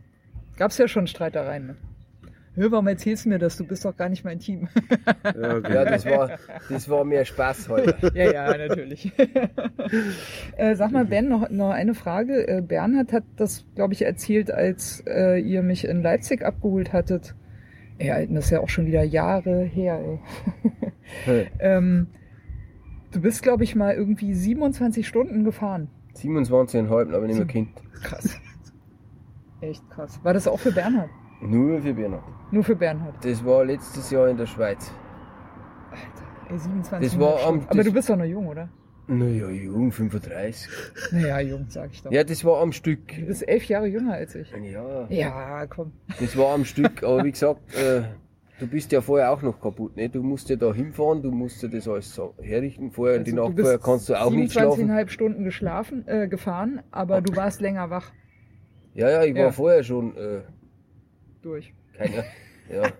Gab 0.56 0.70
es 0.72 0.78
ja 0.78 0.88
schon 0.88 1.06
Streitereien. 1.06 1.66
Ne? 1.68 1.76
Hör, 2.54 2.72
warum 2.72 2.88
erzählst 2.88 3.24
du 3.24 3.28
mir 3.28 3.38
das? 3.38 3.56
Du 3.56 3.64
bist 3.64 3.84
doch 3.84 3.96
gar 3.96 4.08
nicht 4.08 4.24
mein 4.24 4.40
Team. 4.40 4.68
Ja, 5.24 5.56
okay. 5.56 5.74
Ja, 5.74 5.84
das 5.84 6.04
war, 6.04 6.30
das 6.68 6.88
war 6.88 7.04
mehr 7.04 7.24
Spaß 7.24 7.68
heute. 7.68 8.10
ja, 8.14 8.32
ja, 8.32 8.56
natürlich. 8.56 9.12
äh, 10.56 10.74
sag 10.74 10.90
mal, 10.90 11.04
Ben, 11.04 11.28
noch, 11.28 11.48
noch 11.48 11.70
eine 11.70 11.94
Frage. 11.94 12.48
Äh, 12.48 12.60
Bernhard 12.60 13.12
hat 13.12 13.22
das, 13.36 13.64
glaube 13.76 13.94
ich, 13.94 14.02
erzählt, 14.02 14.50
als 14.50 15.04
äh, 15.06 15.40
ihr 15.40 15.62
mich 15.62 15.86
in 15.86 16.02
Leipzig 16.02 16.44
abgeholt 16.44 16.92
hattet. 16.92 17.36
Ja, 18.00 18.24
das 18.26 18.46
ist 18.46 18.50
ja 18.50 18.60
auch 18.60 18.68
schon 18.68 18.86
wieder 18.86 19.04
Jahre 19.04 19.62
her. 19.62 20.18
Ey. 21.26 21.50
ähm, 21.60 22.08
du 23.12 23.20
bist, 23.20 23.42
glaube 23.42 23.62
ich, 23.62 23.76
mal 23.76 23.94
irgendwie 23.94 24.34
27 24.34 25.06
Stunden 25.06 25.44
gefahren. 25.44 25.88
27,5, 26.16 27.14
aber 27.14 27.26
nicht 27.26 27.36
mehr 27.36 27.46
Kind. 27.46 27.70
Krass. 28.02 28.40
Echt 29.60 29.88
krass. 29.90 30.18
War 30.24 30.32
das 30.32 30.48
auch 30.48 30.58
für 30.58 30.72
Bernhard? 30.72 31.10
Nur 31.42 31.80
für 31.80 31.94
Bernhard. 31.94 32.22
Nur 32.50 32.64
für 32.64 32.76
Bernhard. 32.76 33.14
Das 33.24 33.44
war 33.44 33.64
letztes 33.64 34.10
Jahr 34.10 34.28
in 34.28 34.36
der 34.36 34.46
Schweiz. 34.46 34.92
Ey, 36.48 36.58
27 36.58 37.08
Das 37.12 37.20
war 37.20 37.34
am- 37.34 37.38
Stunden. 37.40 37.64
Aber 37.68 37.76
das- 37.76 37.86
du 37.86 37.92
bist 37.92 38.10
doch 38.10 38.16
noch 38.16 38.24
jung, 38.24 38.46
oder? 38.48 38.68
Naja, 39.06 39.48
jung, 39.48 39.90
35. 39.90 40.68
Naja, 41.12 41.40
jung, 41.40 41.66
sag 41.68 41.90
ich 41.92 42.02
doch. 42.02 42.12
Ja, 42.12 42.22
das 42.22 42.44
war 42.44 42.60
am 42.60 42.72
Stück. 42.72 43.08
Du 43.08 43.26
bist 43.26 43.48
elf 43.48 43.64
Jahre 43.64 43.86
jünger 43.86 44.14
als 44.14 44.34
ich. 44.36 44.52
Ja, 44.70 45.06
Ja, 45.08 45.66
komm. 45.66 45.92
das 46.20 46.36
war 46.36 46.54
am 46.54 46.64
Stück. 46.64 47.02
Aber 47.02 47.24
wie 47.24 47.32
gesagt, 47.32 47.74
äh, 47.74 48.02
du 48.60 48.68
bist 48.68 48.92
ja 48.92 49.00
vorher 49.00 49.32
auch 49.32 49.42
noch 49.42 49.60
kaputt. 49.60 49.96
Ne? 49.96 50.08
Du 50.10 50.22
musst 50.22 50.48
ja 50.48 50.54
da 50.56 50.72
hinfahren, 50.72 51.22
du 51.22 51.32
musst 51.32 51.60
ja 51.62 51.68
das 51.68 51.88
alles 51.88 52.14
so 52.14 52.34
herrichten. 52.40 52.92
Vorher, 52.92 53.18
die 53.18 53.32
Also, 53.32 53.48
Nacht 53.48 53.58
vorher 53.58 53.78
kannst 53.78 54.08
du 54.10 54.14
auch 54.14 54.30
nicht 54.30 54.52
schlafen. 54.52 54.86
27,5 54.88 55.08
Stunden 55.10 55.44
geschlafen, 55.44 56.04
äh, 56.06 56.28
gefahren, 56.28 56.82
aber 56.92 57.20
du 57.20 57.34
warst 57.34 57.60
länger 57.60 57.90
wach 57.90 58.12
Ja, 58.94 59.08
ja, 59.10 59.22
ich 59.24 59.34
war 59.34 59.42
Ja. 59.42 59.50
vorher 59.52 59.82
schon, 59.82 60.16
äh, 60.16 60.40
durch. 61.42 61.72
keine, 61.96 62.24
ja. 62.72 62.90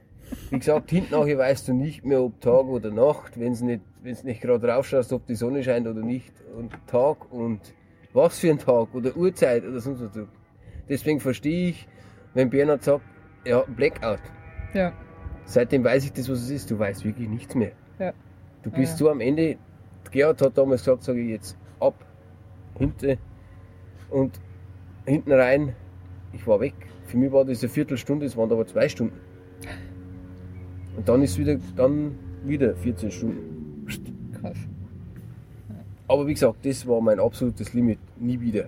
Wie 0.51 0.59
gesagt, 0.59 0.91
hinten 0.91 1.13
nachher 1.13 1.39
weißt 1.39 1.69
du 1.69 1.73
nicht 1.75 2.05
mehr, 2.05 2.23
ob 2.23 2.41
Tag 2.41 2.65
oder 2.67 2.91
Nacht, 2.93 3.39
wenn 3.39 3.53
du 3.55 3.65
nicht, 3.65 3.81
wenn's 4.03 4.23
nicht 4.23 4.41
gerade 4.41 4.67
drauf 4.67 4.87
schaust, 4.87 5.13
ob 5.13 5.27
die 5.27 5.35
Sonne 5.35 5.63
scheint 5.65 5.89
oder 5.89 6.03
nicht. 6.03 6.33
Und 6.57 6.73
Tag 6.87 7.33
und 7.33 7.61
was 8.13 8.39
für 8.39 8.51
ein 8.51 8.59
Tag 8.59 8.95
oder 8.95 9.17
Uhrzeit 9.17 9.65
oder 9.65 9.81
sonst 9.81 10.01
was. 10.03 10.27
Deswegen 10.89 11.21
verstehe 11.21 11.71
ich, 11.71 11.89
wenn 12.35 12.49
Bernhard 12.51 12.83
sagt, 12.85 13.05
er 13.45 13.59
hat 13.59 13.67
einen 13.67 13.77
Blackout. 13.77 14.21
Ja. 14.75 14.93
Seitdem 15.47 15.83
weiß 15.83 16.05
ich 16.05 16.13
das, 16.13 16.29
was 16.29 16.43
es 16.43 16.51
ist. 16.51 16.71
Du 16.71 16.79
weißt 16.79 17.05
wirklich 17.05 17.29
nichts 17.29 17.55
mehr. 17.55 17.73
Ja. 17.99 18.13
Du 18.63 18.71
bist 18.71 18.93
Ja. 18.93 18.99
so 18.99 19.11
am 19.11 19.21
Ende. 19.21 19.57
Gerhard 20.13 20.41
hat 20.43 20.57
damals 20.59 20.83
gesagt, 20.85 21.03
sage 21.05 21.21
ich 21.21 21.31
jetzt 21.31 21.57
ab, 21.81 21.95
hinten 22.79 23.19
und 24.11 24.41
hinten 25.07 25.33
rein. 25.33 25.75
Ich 26.33 26.47
war 26.47 26.61
weg. 26.61 26.75
Für 27.11 27.17
mich 27.17 27.33
war 27.33 27.45
das 27.45 27.61
eine 27.61 27.69
Viertelstunde, 27.69 28.25
es 28.25 28.37
waren 28.37 28.53
aber 28.53 28.65
zwei 28.69 28.89
Stunden. 28.89 29.19
Und 30.97 31.09
dann 31.09 31.23
ist 31.23 31.37
wieder, 31.39 31.57
dann 31.75 32.15
wieder 32.45 32.77
14 32.77 33.11
Stunden. 33.11 33.85
Krass. 34.41 34.57
Aber 36.07 36.25
wie 36.29 36.35
gesagt, 36.35 36.65
das 36.65 36.87
war 36.87 37.01
mein 37.01 37.19
absolutes 37.19 37.75
Limit. 37.75 37.99
Nie 38.17 38.41
wieder. 38.41 38.67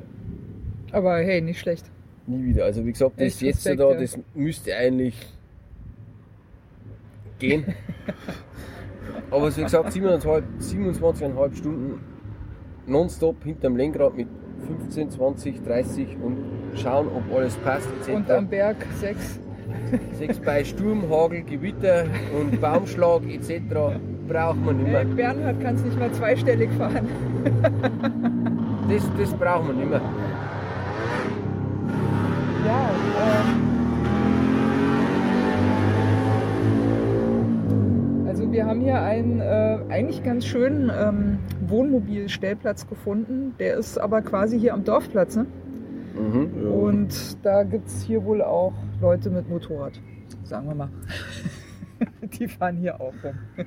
Aber 0.91 1.19
hey, 1.19 1.41
nicht 1.41 1.61
schlecht. 1.61 1.89
Nie 2.27 2.45
wieder. 2.45 2.65
Also 2.65 2.85
wie 2.85 2.91
gesagt, 2.91 3.21
das 3.21 3.41
jetzt 3.41 3.65
da, 3.65 3.75
ja. 3.75 3.95
das 3.95 4.19
müsste 4.35 4.75
eigentlich 4.75 5.15
gehen. 7.39 7.65
Aber 9.31 9.57
wie 9.57 9.63
gesagt, 9.63 9.89
27,5 9.89 10.43
27,5 10.61 11.55
Stunden 11.55 12.01
nonstop 12.89 13.45
hinterm 13.45 13.77
Lenkrad 13.77 14.17
mit 14.17 14.27
15, 14.67 15.11
20, 15.11 15.65
30 15.65 16.17
und 16.23 16.37
schauen, 16.77 17.07
ob 17.09 17.37
alles 17.37 17.55
passt 17.57 17.89
Und 18.13 18.31
am 18.31 18.45
etc. 18.45 18.51
Berg 18.51 18.77
6. 19.01 19.41
Sechs 20.19 20.39
bei 20.39 20.65
Sturm, 20.65 21.03
Hagel, 21.11 21.43
Gewitter 21.43 22.05
und 22.39 22.61
Baumschlag 22.61 23.23
etc. 23.29 23.61
braucht 24.29 24.65
man 24.65 24.77
nicht 24.79 24.89
Äh, 24.89 24.93
mehr. 24.93 25.05
Bernhard 25.05 25.61
kann 25.61 25.75
es 25.77 25.83
nicht 25.85 25.99
mal 25.99 26.11
zweistellig 26.13 26.71
fahren. 26.79 27.09
Das, 28.89 29.03
das 29.19 29.33
braucht 29.39 29.67
man 29.67 29.77
nicht 29.77 29.91
mehr. 29.91 30.01
Ja, 32.67 32.91
ähm, 33.19 33.63
also 38.29 38.51
wir 38.53 38.67
haben 38.67 38.81
hier 38.81 39.01
einen 39.01 39.41
äh, 39.41 39.79
eigentlich 39.89 40.23
ganz 40.23 40.45
schönen 40.47 40.91
ähm, 40.91 41.39
Wohnmobilstellplatz 41.73 42.87
gefunden. 42.87 43.55
Der 43.59 43.77
ist 43.77 43.99
aber 43.99 44.23
quasi 44.23 44.61
hier 44.61 44.75
am 44.75 44.85
Dorfplatz. 44.85 45.35
Ne? 45.35 45.47
Mhm. 46.15 46.63
Ja. 46.63 46.71
Und 46.71 47.45
da 47.45 47.65
gibt 47.65 47.89
es 47.89 48.03
hier 48.03 48.25
wohl 48.25 48.43
auch 48.43 48.75
Leute 49.01 49.31
mit 49.31 49.49
Motorrad, 49.49 50.01
sagen 50.45 50.69
wir 50.69 50.75
mal. 50.77 50.89
Die 52.39 52.49
fahren 52.49 52.77
hier 52.77 53.01
auch 53.01 53.15
rum. 53.25 53.35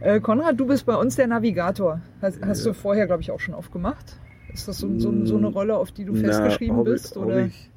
äh, 0.00 0.20
Konrad, 0.20 0.58
du 0.58 0.66
bist 0.66 0.86
bei 0.86 0.96
uns 0.96 1.16
der 1.16 1.26
Navigator. 1.26 2.00
Hast, 2.20 2.44
hast 2.44 2.66
du 2.66 2.72
vorher, 2.72 3.06
glaube 3.06 3.22
ich, 3.22 3.30
auch 3.30 3.40
schon 3.40 3.54
aufgemacht? 3.54 4.18
Ist 4.52 4.68
das 4.68 4.78
so, 4.78 4.98
so, 4.98 5.26
so 5.26 5.36
eine 5.36 5.48
Rolle, 5.48 5.76
auf 5.76 5.90
die 5.90 6.04
du 6.04 6.12
Na, 6.14 6.20
festgeschrieben 6.20 6.84
bist? 6.84 7.16
Ich, 7.16 7.22
oder? 7.22 7.46
Ich, 7.46 7.70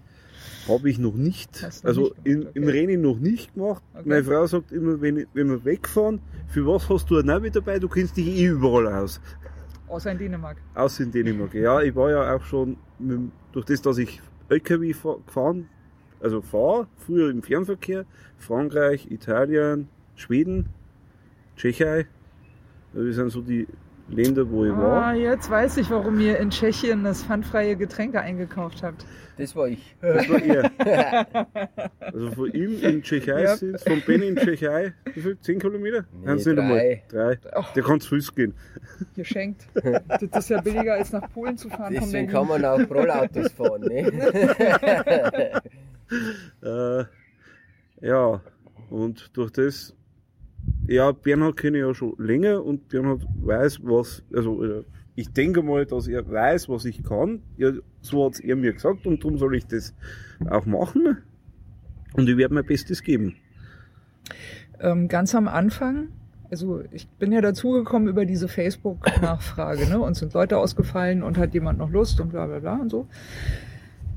hab 0.67 0.85
ich 0.85 0.99
noch 0.99 1.13
nicht. 1.15 1.63
Hast 1.63 1.85
also 1.85 2.01
nicht 2.01 2.15
in, 2.25 2.41
im 2.53 2.63
okay. 2.63 2.71
Rennen 2.71 3.01
noch 3.01 3.19
nicht 3.19 3.53
gemacht. 3.53 3.83
Okay. 3.93 4.09
Meine 4.09 4.23
Frau 4.23 4.45
sagt 4.47 4.71
immer, 4.71 4.99
wenn, 5.01 5.25
wenn 5.33 5.49
wir 5.49 5.63
wegfahren, 5.65 6.19
für 6.47 6.65
was 6.67 6.89
hast 6.89 7.09
du 7.09 7.17
ein 7.17 7.25
Navi 7.25 7.49
dabei? 7.51 7.79
Du 7.79 7.87
kennst 7.87 8.17
dich 8.17 8.27
eh 8.27 8.47
überall 8.47 8.87
aus. 8.87 9.19
Außer 9.87 10.11
in 10.11 10.17
Dänemark. 10.17 10.57
Außer 10.75 11.03
in 11.03 11.11
Dänemark. 11.11 11.53
Ja, 11.53 11.81
ich 11.81 11.95
war 11.95 12.09
ja 12.11 12.35
auch 12.35 12.43
schon, 12.43 12.77
mit, 12.99 13.19
durch 13.53 13.65
das, 13.65 13.81
dass 13.81 13.97
ich 13.97 14.21
LKW 14.49 14.93
fahr- 14.93 15.19
gefahren, 15.25 15.67
also 16.19 16.41
fahre, 16.41 16.87
früher 16.97 17.29
im 17.29 17.41
Fernverkehr, 17.41 18.05
Frankreich, 18.37 19.09
Italien, 19.11 19.87
Schweden, 20.15 20.67
Tschechei. 21.55 22.07
Das 22.93 23.15
sind 23.15 23.29
so 23.29 23.41
die 23.41 23.67
Wo 24.09 24.63
ich 24.65 24.71
Ah, 24.71 24.77
war. 24.77 25.13
jetzt 25.15 25.49
weiß 25.49 25.77
ich, 25.77 25.89
warum 25.91 26.19
ihr 26.19 26.37
in 26.39 26.49
Tschechien 26.49 27.03
das 27.03 27.23
pfandfreie 27.23 27.75
Getränke 27.75 28.21
eingekauft 28.21 28.81
habt. 28.81 29.05
Das 29.37 29.55
war 29.55 29.67
ich. 29.67 29.95
Das 30.01 30.27
war 30.29 30.41
er. 30.41 31.27
Also 31.99 32.31
von 32.31 32.51
ihm 32.53 32.81
in 32.81 33.03
Tschechei 33.03 33.43
Ja. 33.43 33.55
sind 33.57 33.79
von 33.81 34.01
Ben 34.07 34.21
in 34.23 34.35
Tschechei, 34.37 34.93
wie 35.13 35.21
viel? 35.21 35.37
10 35.39 35.59
Kilometer? 35.59 36.05
Nee, 36.23 36.33
nicht 36.35 36.45
drei. 36.47 36.51
einmal. 36.61 37.01
Drei. 37.09 37.37
Ach. 37.53 37.73
Der 37.73 37.83
kann 37.83 37.99
zu 37.99 38.09
Fuß 38.15 38.33
gehen. 38.33 38.53
Geschenkt. 39.15 39.67
Das 40.31 40.45
ist 40.45 40.49
ja 40.49 40.61
billiger 40.61 40.93
als 40.93 41.11
nach 41.11 41.29
Polen 41.33 41.57
zu 41.57 41.69
fahren. 41.69 41.93
von 41.93 42.03
Deswegen 42.05 42.27
kann 42.29 42.47
man 42.47 42.63
auch 42.65 42.79
Rollautos 42.89 43.51
fahren. 43.51 43.81
Ne? 43.81 44.11
Äh, 46.63 47.03
ja, 48.01 48.41
und 48.89 49.35
durch 49.35 49.51
das, 49.51 49.93
ja, 50.87 51.11
Bernhard 51.11 51.57
kenne 51.57 51.77
ich 51.77 51.83
ja 51.83 51.93
schon 51.93 52.13
länger 52.17 52.63
und 52.63 52.87
Bernhard 52.89 53.27
weiß, 53.41 53.81
was, 53.83 54.23
also 54.33 54.63
äh, 54.63 54.83
ich 55.15 55.31
denke 55.33 55.63
mal, 55.63 55.85
dass 55.85 56.07
er 56.07 56.29
weiß, 56.29 56.69
was 56.69 56.85
ich 56.85 57.03
kann. 57.03 57.41
Ja, 57.57 57.71
so 58.01 58.25
hat 58.25 58.39
er 58.39 58.55
mir 58.55 58.73
gesagt 58.73 59.05
und 59.07 59.23
darum 59.23 59.37
soll 59.37 59.55
ich 59.55 59.65
das 59.65 59.93
auch 60.49 60.65
machen. 60.65 61.17
Und 62.13 62.29
ich 62.29 62.37
werde 62.37 62.53
mein 62.53 62.65
Bestes 62.65 63.01
geben. 63.03 63.35
ähm, 64.79 65.07
ganz 65.07 65.35
am 65.35 65.47
Anfang, 65.47 66.09
also 66.49 66.83
ich 66.91 67.07
bin 67.07 67.31
ja 67.31 67.41
dazugekommen 67.41 68.07
über 68.07 68.25
diese 68.25 68.47
Facebook-Nachfrage, 68.47 69.89
ne? 69.89 69.99
Uns 69.99 70.19
sind 70.19 70.33
Leute 70.33 70.57
ausgefallen 70.57 71.23
und 71.23 71.37
hat 71.37 71.53
jemand 71.53 71.79
noch 71.79 71.89
Lust 71.89 72.21
und 72.21 72.29
bla 72.29 72.45
bla 72.45 72.59
bla 72.59 72.75
und 72.75 72.89
so. 72.89 73.07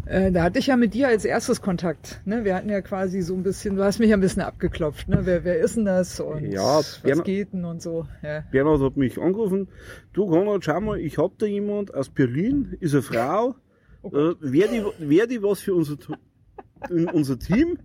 Äh, 0.07 0.33
da 0.33 0.43
hatte 0.43 0.59
ich 0.59 0.67
ja 0.67 0.77
mit 0.77 0.95
dir 0.95 1.09
als 1.09 1.25
erstes 1.25 1.61
Kontakt. 1.63 2.21
Ne? 2.25 2.45
Wir 2.45 2.55
hatten 2.57 2.69
ja 2.69 2.81
quasi 2.81 3.21
so 3.23 3.35
ein 3.35 3.43
bisschen, 3.43 3.77
du 3.77 3.85
hast 3.85 3.99
mich 4.01 4.09
ja 4.11 4.17
ein 4.17 4.21
bisschen 4.21 4.43
abgeklopft. 4.43 5.09
Ne? 5.09 5.21
Wer, 5.23 5.45
wer 5.45 5.59
ist 5.61 5.77
denn 5.77 5.85
das 5.85 6.19
und 6.21 6.51
Ja, 6.51 6.79
was 6.79 6.99
Bernhard- 7.03 7.25
geht 7.25 7.53
denn 7.53 7.65
und 7.65 7.81
so. 7.81 8.07
Ja. 8.23 8.43
Bernhard 8.51 8.81
hat 8.81 8.97
mich 8.97 9.19
angerufen. 9.21 9.69
Du 10.13 10.27
Konrad, 10.27 10.65
schau 10.65 10.81
mal, 10.81 10.99
ich 10.99 11.19
hab 11.19 11.39
da 11.39 11.47
jemand 11.47 11.95
aus 11.95 12.09
Berlin, 12.09 12.77
ist 12.81 12.95
eine 12.95 13.03
Frau. 13.03 13.55
äh, 14.05 14.35
wer, 14.41 14.69
die, 14.69 14.83
wer 14.99 15.27
die 15.27 15.43
was 15.43 15.61
für 15.61 15.75
unser, 15.75 15.97
unser 17.13 17.39
Team? 17.39 17.79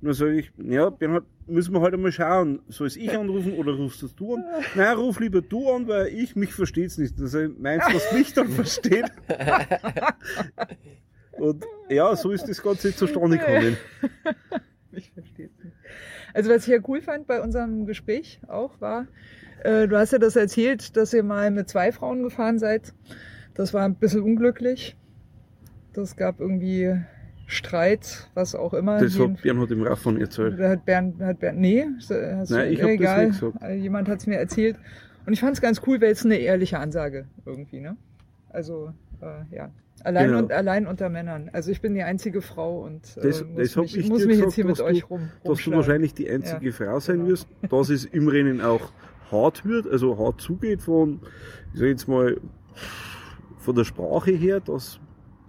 Und 0.00 0.06
dann 0.08 0.12
sage 0.14 0.38
ich, 0.38 0.52
ja, 0.62 0.90
Bernhard, 0.90 1.24
müssen 1.46 1.72
wir 1.74 1.80
halt 1.80 1.94
einmal 1.94 2.12
schauen. 2.12 2.60
Soll 2.68 2.86
es 2.86 2.96
ich 2.96 3.10
anrufen 3.16 3.54
oder 3.54 3.72
rufst 3.72 4.02
das 4.02 4.14
du 4.14 4.34
an? 4.36 4.44
Nein, 4.76 4.96
ruf 4.96 5.18
lieber 5.18 5.40
du 5.42 5.70
an, 5.72 5.88
weil 5.88 6.08
ich, 6.08 6.36
mich 6.36 6.52
versteht's 6.52 6.98
nicht. 6.98 7.18
Also 7.20 7.48
meinst 7.58 7.88
du, 7.88 7.94
was 7.94 8.12
mich 8.12 8.32
dann 8.34 8.48
versteht? 8.50 9.06
Und 11.32 11.64
ja, 11.88 12.14
so 12.16 12.30
ist 12.30 12.48
das 12.48 12.62
Ganze 12.62 12.94
zustande 12.94 13.38
gekommen. 13.38 13.76
Ich 14.94 15.10
verstehe 15.12 15.46
es 15.46 15.64
nicht. 15.64 15.74
Also 16.34 16.50
was 16.50 16.66
ich 16.66 16.68
ja 16.74 16.78
cool 16.86 17.00
fand 17.00 17.26
bei 17.26 17.40
unserem 17.40 17.86
Gespräch 17.86 18.42
auch 18.46 18.78
war, 18.82 19.06
äh, 19.64 19.88
du 19.88 19.96
hast 19.96 20.12
ja 20.12 20.18
das 20.18 20.36
erzählt, 20.36 20.98
dass 20.98 21.14
ihr 21.14 21.22
mal 21.22 21.50
mit 21.50 21.70
zwei 21.70 21.92
Frauen 21.92 22.22
gefahren 22.22 22.58
seid. 22.58 22.92
Das 23.54 23.72
war 23.72 23.86
ein 23.86 23.94
bisschen 23.94 24.20
unglücklich. 24.20 24.94
Das 25.94 26.14
gab 26.14 26.40
irgendwie 26.40 26.94
Streit, 27.46 28.28
was 28.34 28.54
auch 28.54 28.74
immer. 28.74 29.00
Das 29.00 29.14
Jeden- 29.16 29.32
hat 29.36 29.42
Bernhard 29.42 29.70
im 29.70 29.82
Raffon 29.82 30.20
erzählt. 30.20 30.58
Hat 30.60 30.84
Bernd, 30.84 31.18
hat 31.22 31.40
Bernd, 31.40 31.58
nee, 31.58 31.86
hast 31.96 32.10
Nein, 32.10 32.68
du, 32.68 32.70
ich 32.72 32.80
hab 32.82 32.88
das 32.88 32.94
egal. 32.94 33.26
nicht 33.28 33.40
gesagt. 33.40 33.62
Äh, 33.62 33.74
Jemand 33.76 34.08
hat 34.10 34.18
es 34.20 34.26
mir 34.26 34.36
erzählt. 34.36 34.76
Und 35.24 35.32
ich 35.32 35.40
fand 35.40 35.54
es 35.54 35.62
ganz 35.62 35.80
cool, 35.86 36.02
weil 36.02 36.10
es 36.12 36.22
eine 36.22 36.36
ehrliche 36.36 36.78
Ansage 36.78 37.28
irgendwie, 37.46 37.80
ne? 37.80 37.96
Also, 38.50 38.92
äh, 39.22 39.56
ja. 39.56 39.70
Allein, 40.04 40.26
Genau. 40.26 40.38
und, 40.40 40.52
allein 40.52 40.86
unter 40.86 41.08
Männern. 41.08 41.48
Also 41.52 41.70
ich 41.70 41.80
bin 41.80 41.94
die 41.94 42.02
einzige 42.02 42.42
Frau 42.42 42.80
und 42.82 43.16
äh, 43.16 43.20
Das- 43.22 43.44
muss, 43.44 43.56
das 43.56 43.76
mich, 43.76 43.96
ich 43.96 44.08
muss 44.08 44.18
mich 44.20 44.28
gesagt, 44.28 44.44
jetzt 44.46 44.54
hier 44.54 44.64
mit 44.64 44.78
dass 44.78 44.84
euch 44.86 45.00
du- 45.00 45.06
rum 45.06 45.30
dass 45.44 45.58
du 45.62 45.70
wahrscheinlich 45.72 46.14
die 46.14 46.28
einzige 46.28 46.66
Ja, 46.66 46.72
Frau 46.72 46.98
sein 47.00 47.18
genau. 47.18 47.28
wirst, 47.30 47.46
dass 47.70 47.88
es 47.88 48.04
im 48.06 48.28
Rennen 48.28 48.60
auch 48.60 48.92
hart 49.30 49.64
wird, 49.64 49.86
also 49.86 50.18
hart 50.18 50.40
zugeht 50.40 50.82
von, 50.82 51.20
ich 51.72 51.80
sag 51.80 51.86
jetzt 51.88 52.08
mal, 52.08 52.38
von 53.58 53.74
der 53.76 53.84
Sprache 53.84 54.32
her, 54.32 54.60
dass 54.60 54.98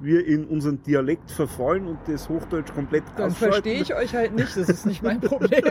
wir 0.01 0.25
in 0.25 0.45
unseren 0.45 0.81
Dialekt 0.83 1.31
verfallen 1.31 1.87
und 1.87 1.97
das 2.07 2.27
Hochdeutsch 2.27 2.73
komplett 2.73 3.03
Dann 3.15 3.27
ausschalten. 3.31 3.53
verstehe 3.53 3.81
ich 3.81 3.93
euch 3.95 4.13
halt 4.15 4.35
nicht, 4.35 4.57
das 4.57 4.67
ist 4.69 4.85
nicht 4.85 5.01
mein 5.03 5.19
Problem. 5.21 5.63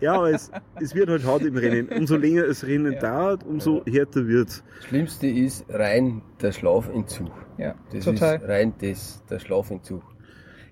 Ja, 0.00 0.14
aber 0.14 0.30
es, 0.30 0.50
es 0.80 0.94
wird 0.94 1.08
halt 1.10 1.24
hart 1.26 1.42
im 1.42 1.56
Rennen. 1.56 1.88
Umso 1.88 2.16
länger 2.16 2.46
das 2.46 2.64
Rennen 2.66 2.92
Ja. 2.94 3.00
dauert, 3.00 3.44
umso 3.44 3.84
härter 3.86 4.26
wird's. 4.26 4.62
Das 4.78 4.86
Schlimmste 4.86 5.26
ist 5.26 5.64
rein 5.68 6.22
der 6.40 6.52
Schlafentzug. 6.52 7.30
ja, 7.58 7.74
Das 7.92 8.04
total. 8.04 8.36
ist 8.36 8.48
rein 8.48 8.74
das, 8.80 9.22
der 9.28 9.38
Schlafentzug. 9.38 10.02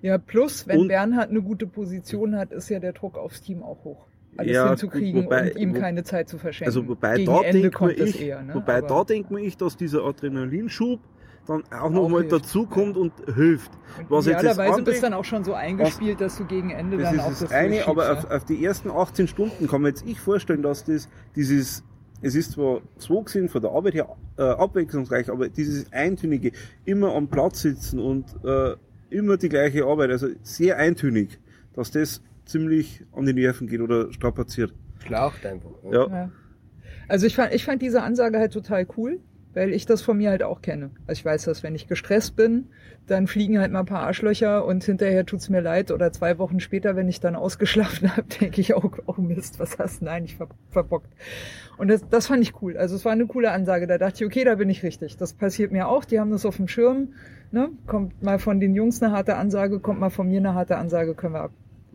Ja, 0.01 0.17
plus, 0.17 0.67
wenn 0.67 0.79
Und- 0.81 0.87
Bernhard 0.89 1.29
eine 1.29 1.41
gute 1.41 1.65
Position 1.67 2.35
hat, 2.35 2.51
ist 2.51 2.69
ja 2.69 2.79
der 2.79 2.93
Druck 2.93 3.17
aufs 3.17 3.41
Team 3.41 3.63
auch 3.63 3.83
hoch. 3.83 4.05
Alles 4.35 4.51
Ja, 4.51 4.67
hinzukriegen 4.69 5.13
gut, 5.21 5.25
wobei- 5.25 5.51
und 5.53 5.59
ihm 5.59 5.75
wo- 5.75 5.79
keine 5.79 6.03
Zeit 6.03 6.27
zu 6.27 6.39
verschenken. 6.39 6.69
Also 6.69 6.87
wobei 6.87 7.17
Gegen 7.17 7.27
da 7.31 7.41
Ende 7.41 7.61
denkt 7.61 7.79
man 7.79 7.89
kommt 7.89 7.99
es 7.99 8.09
ich, 8.15 8.21
eher. 8.25 8.41
Ne? 8.41 8.55
wobei 8.55 8.77
Aber- 8.79 8.87
da 8.87 9.03
denkt 9.03 9.29
man 9.29 9.43
ich, 9.43 9.55
dass 9.57 9.77
dieser 9.77 10.03
Adrenalinschub 10.03 10.99
dann 11.45 11.63
auch 11.71 11.89
nochmal 11.89 12.21
hilft. 12.21 12.33
dazukommt 12.33 12.97
und 12.97 13.13
hilft. 13.33 13.71
Was 14.09 14.27
idealerweise 14.27 14.81
bist 14.81 14.99
du 14.99 15.01
dann 15.01 15.13
auch 15.13 15.25
schon 15.25 15.43
so 15.43 15.53
eingespielt, 15.53 16.21
dass 16.21 16.37
du 16.37 16.45
gegen 16.45 16.69
Ende 16.69 16.97
Das 16.97 17.07
dann 17.07 17.15
ist 17.15 17.21
auch 17.21 17.29
das, 17.29 17.39
das 17.41 17.51
eine, 17.51 17.87
aber 17.87 18.05
ja. 18.05 18.13
auf, 18.13 18.31
auf 18.31 18.45
die 18.45 18.63
ersten 18.63 18.89
18 18.89 19.27
Stunden 19.27 19.67
kann 19.67 19.81
man 19.81 19.89
jetzt 19.91 20.05
ich 20.07 20.19
vorstellen, 20.19 20.61
dass 20.61 20.85
das 20.85 21.09
dieses, 21.35 21.83
es 22.21 22.35
ist 22.35 22.53
zwar 22.53 22.81
so 22.97 23.21
gesehen 23.21 23.49
von 23.49 23.61
der 23.61 23.71
Arbeit 23.71 23.93
her 23.93 24.15
äh, 24.37 24.43
abwechslungsreich, 24.43 25.29
aber 25.29 25.49
dieses 25.49 25.91
eintönige, 25.91 26.51
immer 26.85 27.13
am 27.13 27.27
Platz 27.27 27.61
sitzen 27.61 27.99
und 27.99 28.25
äh, 28.45 28.75
immer 29.09 29.37
die 29.37 29.49
gleiche 29.49 29.85
Arbeit, 29.85 30.11
also 30.11 30.27
sehr 30.41 30.77
eintönig, 30.77 31.39
dass 31.73 31.91
das 31.91 32.21
ziemlich 32.45 33.03
an 33.11 33.25
die 33.25 33.33
Nerven 33.33 33.67
geht 33.67 33.81
oder 33.81 34.11
strapaziert. 34.11 34.73
Schlaucht 35.05 35.45
einfach. 35.45 35.71
Ja. 35.91 36.07
Ja. 36.07 36.31
Also 37.07 37.27
ich 37.27 37.35
fand, 37.35 37.53
ich 37.53 37.65
fand 37.65 37.81
diese 37.81 38.01
Ansage 38.01 38.39
halt 38.39 38.53
total 38.53 38.87
cool, 38.97 39.19
weil 39.53 39.73
ich 39.73 39.85
das 39.85 40.01
von 40.01 40.17
mir 40.17 40.29
halt 40.29 40.43
auch 40.43 40.61
kenne. 40.61 40.91
Also 41.07 41.19
ich 41.19 41.25
weiß, 41.25 41.43
dass 41.45 41.63
wenn 41.63 41.75
ich 41.75 41.87
gestresst 41.87 42.35
bin, 42.35 42.65
dann 43.07 43.27
fliegen 43.27 43.59
halt 43.59 43.71
mal 43.71 43.81
ein 43.81 43.85
paar 43.85 44.03
Arschlöcher 44.03 44.65
und 44.65 44.83
hinterher 44.83 45.25
tut's 45.25 45.49
mir 45.49 45.61
leid. 45.61 45.91
Oder 45.91 46.11
zwei 46.11 46.37
Wochen 46.37 46.59
später, 46.59 46.95
wenn 46.95 47.09
ich 47.09 47.19
dann 47.19 47.35
ausgeschlafen 47.35 48.11
habe, 48.17 48.27
denke 48.41 48.61
ich, 48.61 48.75
oh, 48.75 48.91
oh 49.05 49.21
Mist, 49.21 49.59
was 49.59 49.77
hast 49.77 50.01
du? 50.01 50.05
Nein, 50.05 50.25
ich 50.25 50.37
ver 50.37 50.47
verbockt. 50.69 51.11
Und 51.77 51.89
das, 51.89 52.07
das 52.09 52.27
fand 52.27 52.43
ich 52.43 52.61
cool. 52.61 52.77
Also 52.77 52.95
es 52.95 53.05
war 53.05 53.11
eine 53.11 53.25
coole 53.25 53.51
Ansage. 53.51 53.87
Da 53.87 53.97
dachte 53.97 54.23
ich, 54.23 54.25
okay, 54.25 54.43
da 54.43 54.55
bin 54.55 54.69
ich 54.69 54.83
richtig. 54.83 55.17
Das 55.17 55.33
passiert 55.33 55.71
mir 55.71 55.87
auch. 55.87 56.05
Die 56.05 56.19
haben 56.19 56.31
das 56.31 56.45
auf 56.45 56.57
dem 56.57 56.67
Schirm. 56.67 57.09
Ne? 57.51 57.69
Kommt 57.85 58.23
mal 58.23 58.39
von 58.39 58.59
den 58.59 58.73
Jungs 58.73 59.01
eine 59.01 59.13
harte 59.13 59.35
Ansage, 59.35 59.79
kommt 59.79 59.99
mal 59.99 60.09
von 60.09 60.27
mir 60.27 60.39
eine 60.39 60.55
harte 60.55 60.77
Ansage, 60.77 61.13
können 61.13 61.35
wir 61.35 61.41
ab. 61.41 61.51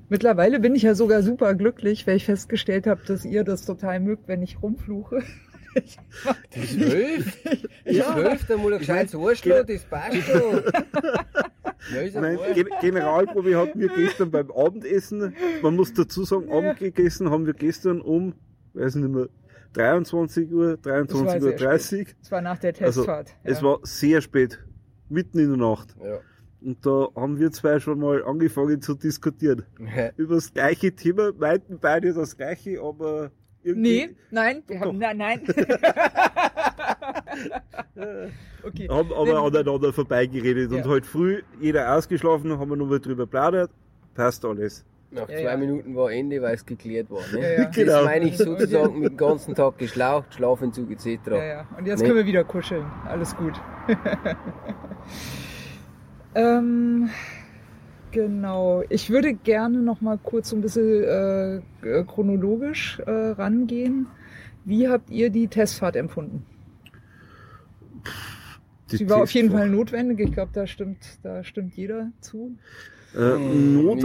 Mittlerweile 0.09 0.59
bin 0.61 0.75
ich 0.75 0.83
ja 0.83 0.95
sogar 0.95 1.23
super 1.23 1.55
glücklich, 1.55 2.07
weil 2.07 2.17
ich 2.17 2.25
festgestellt 2.25 2.87
habe, 2.87 3.01
dass 3.07 3.25
ihr 3.25 3.45
das 3.45 3.67
total 3.67 4.01
mögt, 4.01 4.29
wenn 4.29 4.43
ich 4.43 4.63
rumfluche. 4.63 5.23
Mag 6.25 6.37
Das 6.55 6.65
hilft. 6.65 7.39
Das 7.85 8.15
hilft, 8.15 8.51
einmal 8.51 8.73
ein 8.73 8.79
gescheites 8.79 9.15
Arschloch, 9.15 9.65
das 9.67 9.83
passt 9.85 10.23
schon. 10.23 10.63
Ja, 11.95 12.21
Nein. 12.21 12.39
Gen 12.55 12.69
Generalprobe 12.81 13.57
hatten 13.57 13.81
wir 13.81 13.89
gestern 13.89 14.31
beim 14.31 14.51
Abendessen, 14.51 15.35
man 15.63 15.77
muss 15.77 15.95
dazu 15.95 16.25
sagen, 16.25 16.51
Abend 16.51 16.79
gegessen 16.79 17.31
haben 17.31 17.47
wir 17.47 17.55
gestern 17.55 18.01
um, 18.01 18.35
weiß 18.75 18.97
nicht 18.97 19.11
mehr, 19.11 19.29
23 19.75 20.53
Uhr, 20.53 20.77
Das 20.77 20.93
war 20.93 21.05
23 21.05 21.43
sehr 21.43 21.53
Uhr 21.53 21.57
30. 21.57 22.17
Es 22.23 22.31
war 22.31 22.41
nach 22.41 22.59
der 22.59 22.75
Also, 22.81 23.01
Testfahrt. 23.03 23.35
Es 23.45 23.59
ja. 23.59 23.65
war 23.65 23.79
sehr 23.83 24.21
spät, 24.21 24.59
mitten 25.09 25.39
in 25.39 25.49
der 25.49 25.69
Nacht. 25.69 25.95
Ja. 26.03 26.21
Und 26.61 26.85
da 26.85 27.09
haben 27.15 27.39
wir 27.39 27.53
zwei 27.53 27.79
schon 27.79 28.01
mal 28.01 28.25
angefangen 28.25 28.83
zu 28.83 28.95
diskutieren. 28.95 29.65
Über 30.17 30.35
das 30.35 30.53
gleiche 30.53 30.95
Thema, 30.95 31.33
meinten 31.39 31.79
beide 31.79 32.13
das 32.13 32.37
gleiche, 32.37 32.81
aber 32.83 33.31
irgendwie. 33.69 34.07
Nee, 34.07 34.17
nein, 34.31 34.63
wir 34.67 34.79
Doch. 34.81 34.87
haben, 34.87 34.99
nein, 34.99 35.17
nein. 35.17 35.41
okay. 38.65 38.89
Haben 38.89 39.13
aber 39.13 39.27
Wenn- 39.27 39.37
aneinander 39.37 39.93
vorbeigeredet 39.93 40.71
Ja. 40.73 40.79
und 40.79 40.89
halt 40.89 41.07
früh 41.07 41.43
jeder 41.61 41.95
ausgeschlafen, 41.97 42.59
haben 42.59 42.71
wir 42.71 42.77
nochmal 42.77 43.01
drüber 43.01 43.27
plaudert. 43.27 43.71
Passt 44.15 44.45
alles. 44.45 44.85
Nach 45.11 45.29
Ja, 45.29 45.37
zwei 45.37 45.43
ja. 45.53 45.57
Minuten 45.57 45.95
war 45.97 46.13
Ende, 46.13 46.43
weil 46.43 46.55
es 46.55 46.67
geklärt 46.67 47.11
war. 47.11 47.21
Ne? 47.33 47.41
Ja, 47.41 47.49
ja. 47.49 47.65
Das 47.67 47.77
Genau. 47.77 48.05
meine 48.05 48.27
ich 48.29 48.37
sozusagen 48.37 48.99
mit 49.01 49.13
dem 49.13 49.17
ganzen 49.17 49.55
Tag 49.55 49.79
geschlaucht, 49.79 50.35
Schlafentzug 50.35 50.91
etc. 50.91 51.07
Ja, 51.29 51.45
ja. 51.45 51.67
Und 51.79 51.87
jetzt 51.87 52.01
Nee. 52.01 52.07
können 52.07 52.19
wir 52.19 52.27
wieder 52.27 52.45
kuscheln. 52.45 52.85
Alles 53.07 53.35
gut. 53.37 53.55
ähm, 56.35 57.09
genau. 58.11 58.83
Ich 58.89 59.11
würde 59.11 59.35
gerne 59.35 59.79
noch 59.79 60.01
mal 60.01 60.19
kurz 60.19 60.51
so 60.51 60.57
ein 60.57 60.63
bisschen 60.63 61.05
äh, 61.05 62.05
chronologisch 62.05 63.01
äh, 63.07 63.11
rangehen. 63.11 64.07
Wie 64.65 64.89
habt 64.89 65.11
ihr 65.11 65.31
die 65.31 65.49
Testfahrt 65.49 65.97
empfunden? 65.97 66.45
Die 68.91 68.97
Sie 68.97 69.11
war 69.11 69.23
auf 69.23 69.31
jeden. 69.33 69.51
Fall 69.51 69.69
notwendig. 69.69 70.21
Ich 70.21 70.33
glaube, 70.33 70.51
da 70.53 70.67
stimmt, 70.67 71.19
da 71.23 71.45
stimmt 71.45 71.75
jeder 71.75 72.11
zu. 72.21 72.57
Äh, 73.15 73.37
Hm, 73.37 73.83
not 73.85 74.03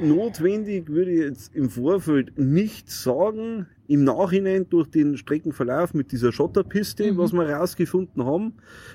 notwendig 0.00 0.88
würde 0.88 1.10
ich 1.12 1.20
jetzt 1.20 1.54
im 1.54 1.70
Vorfeld 1.70 2.38
nicht 2.38 2.90
sagen. 2.90 3.66
Im 3.88 4.04
Nachhinein 4.04 4.66
durch 4.68 4.88
den 4.88 5.16
Streckenverlauf 5.16 5.92
mit 5.92 6.12
dieser 6.12 6.32
Schotterpiste, 6.32 7.12
Mhm. 7.12 7.18
was 7.18 7.32
wir 7.32 7.46
herausgefunden 7.46 8.24
haben, 8.24 8.54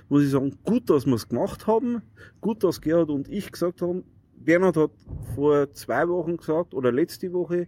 muss 0.10 0.24
ich 0.24 0.30
sagen, 0.32 0.54
gut, 0.64 0.90
dass 0.90 1.06
wir 1.06 1.16
es 1.16 1.28
gemacht 1.28 1.68
haben. 1.68 2.02
Gut, 2.42 2.64
dass 2.64 2.82
Gerhard 2.82 3.10
und 3.10 3.28
ich 3.30 3.52
gesagt 3.52 3.82
haben, 3.82 4.04
Bernhard 4.40 4.78
hat 4.78 4.92
vor 5.36 5.72
zwei 5.74 6.08
Wochen 6.08 6.38
gesagt, 6.38 6.74
oder 6.74 6.92
letzte 6.92 7.34
Woche, 7.34 7.68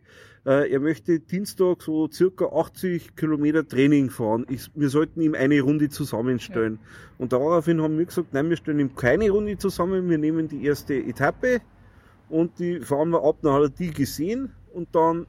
er 0.51 0.79
möchte 0.79 1.19
Dienstag 1.19 1.81
so 1.81 2.09
circa 2.11 2.45
80 2.45 3.15
Kilometer 3.15 3.67
Training 3.67 4.09
fahren. 4.09 4.45
Ich, 4.49 4.71
wir 4.73 4.89
sollten 4.89 5.21
ihm 5.21 5.35
eine 5.35 5.61
Runde 5.61 5.89
zusammenstellen. 5.89 6.79
Und 7.17 7.33
daraufhin 7.33 7.81
haben 7.81 7.97
wir 7.97 8.05
gesagt, 8.05 8.33
nein, 8.33 8.49
wir 8.49 8.57
stellen 8.57 8.79
ihm 8.79 8.95
keine 8.95 9.29
Runde 9.29 9.57
zusammen, 9.57 10.09
wir 10.09 10.17
nehmen 10.17 10.47
die 10.47 10.65
erste 10.65 10.95
Etappe 10.95 11.61
und 12.29 12.57
die 12.59 12.79
fahren 12.79 13.09
wir 13.09 13.23
ab, 13.23 13.37
dann 13.41 13.53
hat 13.53 13.61
er 13.61 13.69
die 13.69 13.91
gesehen 13.91 14.51
und 14.73 14.87
dann 14.93 15.27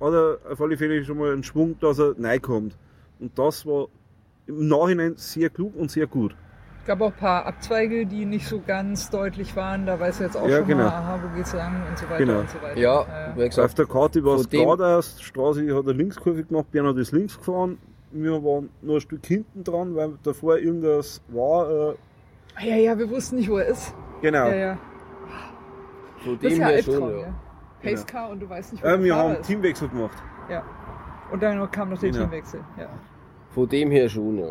hat 0.00 0.12
er 0.12 0.38
auf 0.50 0.60
alle 0.60 0.76
Fälle 0.76 1.04
schon 1.04 1.18
mal 1.18 1.32
einen 1.32 1.42
Schwung, 1.42 1.78
dass 1.80 1.98
er 1.98 2.14
reinkommt. 2.18 2.76
Und 3.20 3.38
das 3.38 3.66
war 3.66 3.88
im 4.46 4.68
Nachhinein 4.68 5.14
sehr 5.16 5.50
klug 5.50 5.74
und 5.76 5.90
sehr 5.90 6.06
gut. 6.06 6.34
Es 6.82 6.88
gab 6.88 7.00
auch 7.00 7.12
ein 7.12 7.16
paar 7.16 7.46
Abzweige, 7.46 8.06
die 8.06 8.24
nicht 8.24 8.48
so 8.48 8.60
ganz 8.66 9.08
deutlich 9.08 9.54
waren. 9.54 9.86
Da 9.86 10.00
weiß 10.00 10.18
er 10.20 10.26
jetzt 10.26 10.36
auch 10.36 10.48
Ja, 10.48 10.58
schon 10.58 10.66
genau. 10.66 10.82
mal, 10.82 10.88
aha, 10.88 11.20
wo 11.22 11.36
geht's 11.36 11.52
lang 11.52 11.80
und 11.88 11.96
so 11.96 12.06
weiter 12.06 12.18
Genau. 12.18 12.40
und 12.40 12.50
so 12.50 12.60
weiter. 12.60 12.76
Ja, 12.80 13.02
Äh, 13.02 13.36
wie 13.36 13.42
Auf 13.44 13.48
gesagt, 13.50 13.78
der 13.78 13.86
Karte 13.86 14.24
war 14.24 14.34
es 14.34 14.50
geradeaus, 14.50 15.16
die 15.16 15.22
Straße 15.24 15.76
hat 15.76 15.84
eine 15.84 15.92
Linkskurve 15.92 16.42
gemacht, 16.42 16.66
Bernhard 16.72 16.98
ist 16.98 17.12
links 17.12 17.38
gefahren. 17.38 17.78
Wir 18.10 18.32
waren 18.44 18.68
noch 18.82 18.96
ein 18.96 19.00
Stück 19.00 19.24
hinten 19.24 19.62
dran, 19.62 19.94
weil 19.94 20.14
davor 20.24 20.58
irgendwas 20.58 21.20
war. 21.28 21.70
Äh, 21.90 21.94
Ah, 22.56 22.64
ja, 22.64 22.76
ja, 22.76 22.98
wir 22.98 23.08
wussten 23.08 23.36
nicht, 23.36 23.48
wo 23.48 23.58
er 23.58 23.66
ist. 23.68 23.94
genau. 24.20 24.48
Ja, 24.48 24.54
ja. 24.54 24.78
von 26.24 26.38
Das 26.42 26.50
ist 26.52 26.58
dem 26.58 26.60
ja 26.62 26.68
her 26.68 26.82
schon. 26.82 26.94
Albtraum, 26.94 27.10
Ja. 27.12 27.26
ja. 27.26 27.34
Pacecar 27.82 28.30
und 28.30 28.40
du 28.40 28.48
weißt 28.50 28.72
nicht, 28.72 28.82
wo 28.84 28.88
Äh, 28.88 29.02
wir 29.04 29.16
haben 29.16 29.32
ist. 29.36 29.46
Teamwechsel 29.46 29.88
gemacht. 29.88 30.16
Ja. 30.50 30.62
Und 31.30 31.42
dann 31.42 31.70
kam 31.70 31.90
noch 31.90 31.98
der 32.00 32.10
Genau. 32.10 32.24
Teamwechsel. 32.24 32.60
Ja. 32.76 32.86
Von 33.50 33.68
dem 33.68 33.90
her 33.92 34.08
schon, 34.08 34.36
ja. 34.38 34.48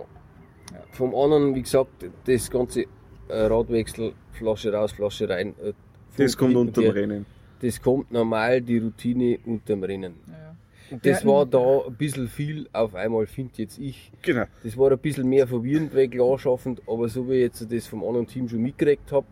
Vom 0.92 1.16
anderen, 1.16 1.56
wie 1.56 1.62
gesagt, 1.62 2.06
das 2.26 2.50
ganze 2.50 2.82
äh, 2.82 2.88
Radwechsel, 3.30 4.14
Flasche 4.32 4.74
raus, 4.74 4.92
Flasche 4.92 5.30
rein. 5.30 5.56
Äh, 5.64 5.74
Das 6.18 6.38
kommt 6.38 6.54
Funk 6.54 6.68
unter 6.68 6.82
dem. 6.82 6.92
Rennen. 6.92 7.26
Das 7.62 7.82
kommt 7.82 8.12
normal, 8.12 8.62
die 8.62 8.80
Routine 8.80 9.40
unterm 9.46 9.84
Rennen. 9.84 10.16
Ja. 10.28 10.56
Und 10.92 11.06
das 11.06 11.26
war 11.26 11.46
da 11.46 11.86
ein 11.88 11.94
bisschen 11.96 12.28
viel 12.28 12.68
auf 12.74 12.96
einmal, 12.96 13.26
finde 13.26 13.54
jetzt 13.58 13.78
ich. 13.80 14.12
Genau. 14.24 14.44
Das 14.64 14.78
war 14.78 14.92
ein 14.92 14.98
bisschen 14.98 15.30
mehr 15.30 15.48
verwirrend, 15.48 15.96
weil 15.96 16.10
klar 16.10 16.38
schaffend, 16.38 16.82
aber 16.86 17.08
so 17.08 17.30
wie 17.30 17.36
ich 17.36 17.42
jetzt 17.44 17.72
das 17.72 17.88
vom 17.88 18.04
anderen 18.04 18.28
Team 18.28 18.50
schon 18.50 18.62
mitgekriegt 18.62 19.10
habe, 19.12 19.28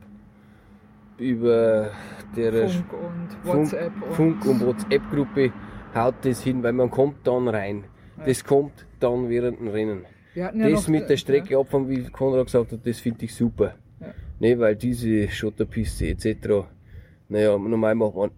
über 1.18 1.92
der 2.36 2.70
Funk 2.70 2.94
und 2.94 3.46
WhatsApp 3.46 3.92
und 4.02 4.14
Funk 4.14 4.46
und 4.46 4.66
WhatsApp-Gruppe 4.66 5.52
haut 5.94 6.16
das 6.22 6.42
hin, 6.42 6.64
weil 6.64 6.72
man 6.72 6.90
kommt 6.90 7.28
dann 7.28 7.50
rein. 7.50 7.84
Ja. 8.20 8.26
Das 8.26 8.44
kommt 8.44 8.86
dann 9.02 9.28
während 9.28 9.60
dem 9.60 9.68
Rennen. 9.68 10.06
Wir 10.34 10.46
hatten 10.46 10.60
ja 10.60 10.70
das 10.70 10.82
noch, 10.82 10.88
mit 10.90 11.10
der 11.10 11.18
Strecke 11.18 11.58
abfahren, 11.58 11.90
wie 11.90 12.04
Konrad 12.04 12.46
gesagt 12.46 12.72
hat, 12.72 12.80
das 12.86 13.00
finde 13.00 13.26
ich 13.26 13.36
super. 13.36 13.76
Ja. 14.00 14.08
Ne, 14.40 14.60
weil 14.60 14.76
diese 14.76 15.28
Schotterpiste 15.30 16.08
etc. 16.08 16.68
Naja, 17.28 17.58
normal 17.58 17.96
macht 17.96 18.16
man. 18.16 18.32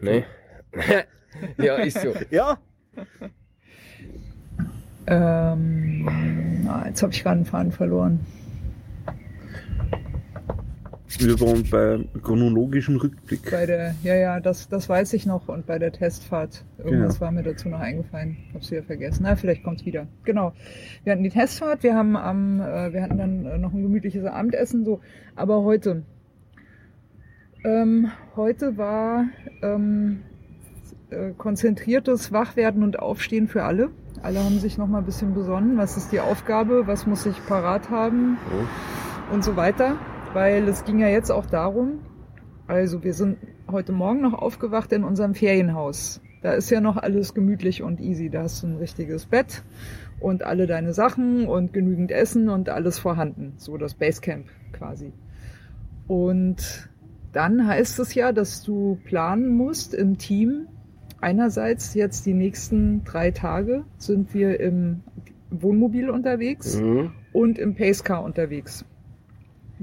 Ne? 0.00 0.24
ja, 1.58 1.76
ist 1.76 2.00
so. 2.00 2.14
Ja, 2.30 2.58
Ähm, 5.06 6.06
ah, 6.68 6.84
jetzt 6.86 7.02
habe 7.02 7.12
ich 7.12 7.22
gerade 7.22 7.36
einen 7.36 7.44
Faden 7.44 7.72
verloren. 7.72 8.20
Wir 11.18 11.40
waren 11.40 11.64
beim 11.68 12.22
chronologischen 12.22 12.96
Rückblick. 12.96 13.50
Bei 13.50 13.66
der, 13.66 13.94
ja, 14.02 14.14
ja, 14.14 14.40
das, 14.40 14.68
das 14.68 14.88
weiß 14.88 15.12
ich 15.14 15.26
noch. 15.26 15.48
Und 15.48 15.66
bei 15.66 15.78
der 15.78 15.92
Testfahrt, 15.92 16.64
irgendwas 16.78 17.14
Genau. 17.14 17.20
war 17.20 17.32
mir 17.32 17.42
dazu 17.42 17.68
noch 17.68 17.80
eingefallen. 17.80 18.36
Hab's 18.54 18.70
wieder 18.70 18.82
vergessen. 18.82 19.22
Na, 19.24 19.34
vielleicht 19.34 19.64
kommt's 19.64 19.84
wieder. 19.84 20.06
Genau. 20.24 20.52
Wir 21.04 21.12
hatten 21.12 21.22
die 21.24 21.30
Testfahrt, 21.30 21.82
wir 21.82 21.94
haben 21.94 22.16
am, 22.16 22.60
äh, 22.60 22.92
wir 22.92 23.02
hatten 23.02 23.18
dann 23.18 23.44
äh, 23.44 23.58
noch 23.58 23.72
ein 23.72 23.82
gemütliches 23.82 24.24
Abendessen, 24.24 24.84
so. 24.84 25.00
Aber 25.34 25.62
heute, 25.62 26.04
ähm, 27.64 28.10
heute 28.36 28.76
war 28.76 29.24
ähm, 29.62 30.20
äh, 31.10 31.32
konzentriertes 31.36 32.30
Wachwerden 32.32 32.82
und 32.82 32.98
Aufstehen 33.00 33.48
für 33.48 33.64
alle. 33.64 33.90
Alle 34.22 34.44
haben 34.44 34.58
sich 34.60 34.78
noch 34.78 34.86
mal 34.86 34.98
ein 34.98 35.06
bisschen 35.06 35.34
besonnen. 35.34 35.76
Was 35.76 35.96
ist 35.96 36.12
die 36.12 36.20
Aufgabe? 36.20 36.86
Was 36.86 37.06
muss 37.06 37.26
ich 37.26 37.44
parat 37.46 37.90
haben? 37.90 38.36
und 39.32 39.44
so 39.44 39.54
weiter, 39.56 39.96
weil 40.32 40.68
es 40.68 40.84
ging 40.84 40.98
ja 40.98 41.08
jetzt 41.08 41.30
auch 41.30 41.46
darum, 41.46 42.00
also 42.66 43.02
wir 43.02 43.14
sind 43.14 43.38
heute 43.70 43.92
Morgen 43.92 44.20
noch 44.20 44.34
aufgewacht 44.34 44.92
in 44.92 45.04
unserem 45.04 45.34
Ferienhaus. 45.34 46.20
Da 46.42 46.52
ist 46.52 46.70
ja 46.70 46.80
noch 46.80 46.96
alles 46.96 47.34
gemütlich 47.34 47.82
und 47.82 48.00
easy. 48.00 48.30
Da 48.30 48.42
hast 48.44 48.62
du 48.62 48.68
ein 48.68 48.76
richtiges 48.76 49.26
Bett 49.26 49.62
und 50.20 50.42
alle 50.42 50.66
deine 50.66 50.94
Sachen 50.94 51.46
und 51.46 51.72
genügend 51.72 52.12
Essen 52.12 52.48
und 52.48 52.68
alles 52.68 52.98
vorhanden. 52.98 53.54
So 53.56 53.76
das 53.76 53.94
Basecamp 53.94 54.46
quasi. 54.72 55.12
Und 56.06 56.88
dann 57.32 57.66
heißt 57.66 57.98
es 58.00 58.14
ja, 58.14 58.32
dass 58.32 58.62
du 58.62 58.98
planen 59.04 59.54
musst 59.56 59.94
im 59.94 60.18
Team. 60.18 60.66
Einerseits 61.20 61.94
jetzt 61.94 62.24
die 62.24 62.34
nächsten 62.34 63.04
drei 63.04 63.30
Tage 63.30 63.84
sind 63.98 64.32
wir 64.32 64.58
im 64.60 65.02
Wohnmobil 65.50 66.08
unterwegs 66.08 66.80
Mhm. 66.80 67.10
und 67.32 67.58
im 67.58 67.74
Pacecar 67.74 68.24
unterwegs. 68.24 68.84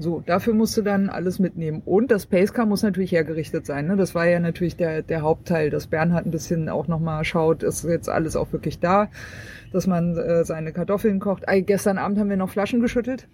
So, 0.00 0.22
dafür 0.24 0.54
musst 0.54 0.76
du 0.76 0.82
dann 0.82 1.10
alles 1.10 1.40
mitnehmen. 1.40 1.82
Und 1.84 2.12
das 2.12 2.24
Pacecar 2.24 2.66
muss 2.66 2.84
natürlich 2.84 3.10
hergerichtet 3.10 3.66
sein. 3.66 3.88
Ne? 3.88 3.96
Das 3.96 4.14
war 4.14 4.28
ja 4.28 4.38
natürlich 4.38 4.76
der, 4.76 5.02
der 5.02 5.22
Hauptteil, 5.22 5.70
dass 5.70 5.88
Bernhard 5.88 6.24
ein 6.24 6.30
bisschen 6.30 6.68
auch 6.68 6.86
nochmal 6.86 7.24
schaut, 7.24 7.64
ist 7.64 7.82
jetzt 7.82 8.08
alles 8.08 8.36
auch 8.36 8.52
wirklich 8.52 8.78
da, 8.78 9.08
dass 9.72 9.88
man 9.88 10.16
äh, 10.16 10.44
seine 10.44 10.72
Kartoffeln 10.72 11.18
kocht. 11.18 11.48
Ei, 11.48 11.62
gestern 11.62 11.98
Abend 11.98 12.16
haben 12.20 12.30
wir 12.30 12.36
noch 12.36 12.48
Flaschen 12.48 12.80
geschüttelt. 12.80 13.26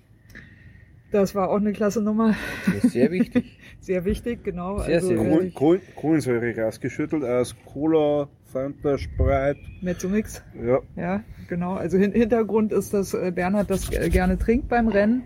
Das 1.13 1.35
war 1.35 1.51
auch 1.51 1.59
eine 1.59 1.73
klasse 1.73 2.03
Nummer. 2.03 2.35
Das 2.65 2.85
ist 2.85 2.93
sehr 2.93 3.11
wichtig. 3.13 3.59
Sehr 3.81 4.07
wichtig, 4.07 4.43
genau. 4.45 4.79
Sehr, 4.79 5.03
sehr 5.03 5.15
äh, 5.15 5.29
Kohlen, 5.29 5.53
Kohlen, 5.53 5.81
Kohlensäure 5.95 6.59
rausgeschüttelt 6.59 7.23
aus 7.23 7.55
Cola, 7.67 8.31
Fanta, 8.51 8.97
Sprite. 8.97 9.61
Mezzomix. 9.83 10.43
Ja, 10.59 10.81
Ja, 10.97 11.23
genau. 11.49 11.75
Also 11.75 11.99
hin 11.99 12.13
Hintergrund 12.13 12.73
ist, 12.73 12.95
dass 12.95 13.13
äh, 13.13 13.31
Bernhard 13.31 13.69
das 13.69 13.93
äh, 13.93 14.09
gerne 14.09 14.39
trinkt 14.39 14.71
beim 14.71 14.89
Rennen. 14.89 15.25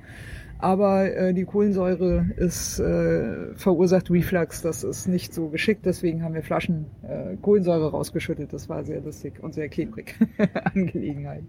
Aber 0.60 1.14
äh, 1.14 1.34
die 1.34 1.44
Kohlensäure 1.44 2.26
ist 2.36 2.80
äh, 2.80 3.54
verursacht 3.54 4.10
Reflux. 4.10 4.60
Das 4.62 4.82
ist 4.82 5.06
nicht 5.06 5.32
so 5.32 5.48
geschickt. 5.48 5.86
Deswegen 5.86 6.22
haben 6.24 6.34
wir 6.34 6.42
Flaschen 6.42 6.86
äh, 7.02 7.36
Kohlensäure 7.36 7.90
rausgeschüttet. 7.90 8.52
Das 8.52 8.68
war 8.68 8.84
sehr 8.84 9.00
lustig 9.00 9.34
und 9.40 9.54
sehr 9.54 9.68
klebrig. 9.68 10.16
Angelegenheit. 10.74 11.44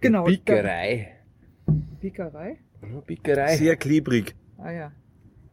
Genau. 0.00 0.24
Bickerei. 0.24 1.12
Bickerei? 2.00 2.58
Bickerei. 3.06 3.56
sehr 3.56 3.76
klebrig. 3.76 4.34
Ah 4.58 4.70
ja. 4.72 4.92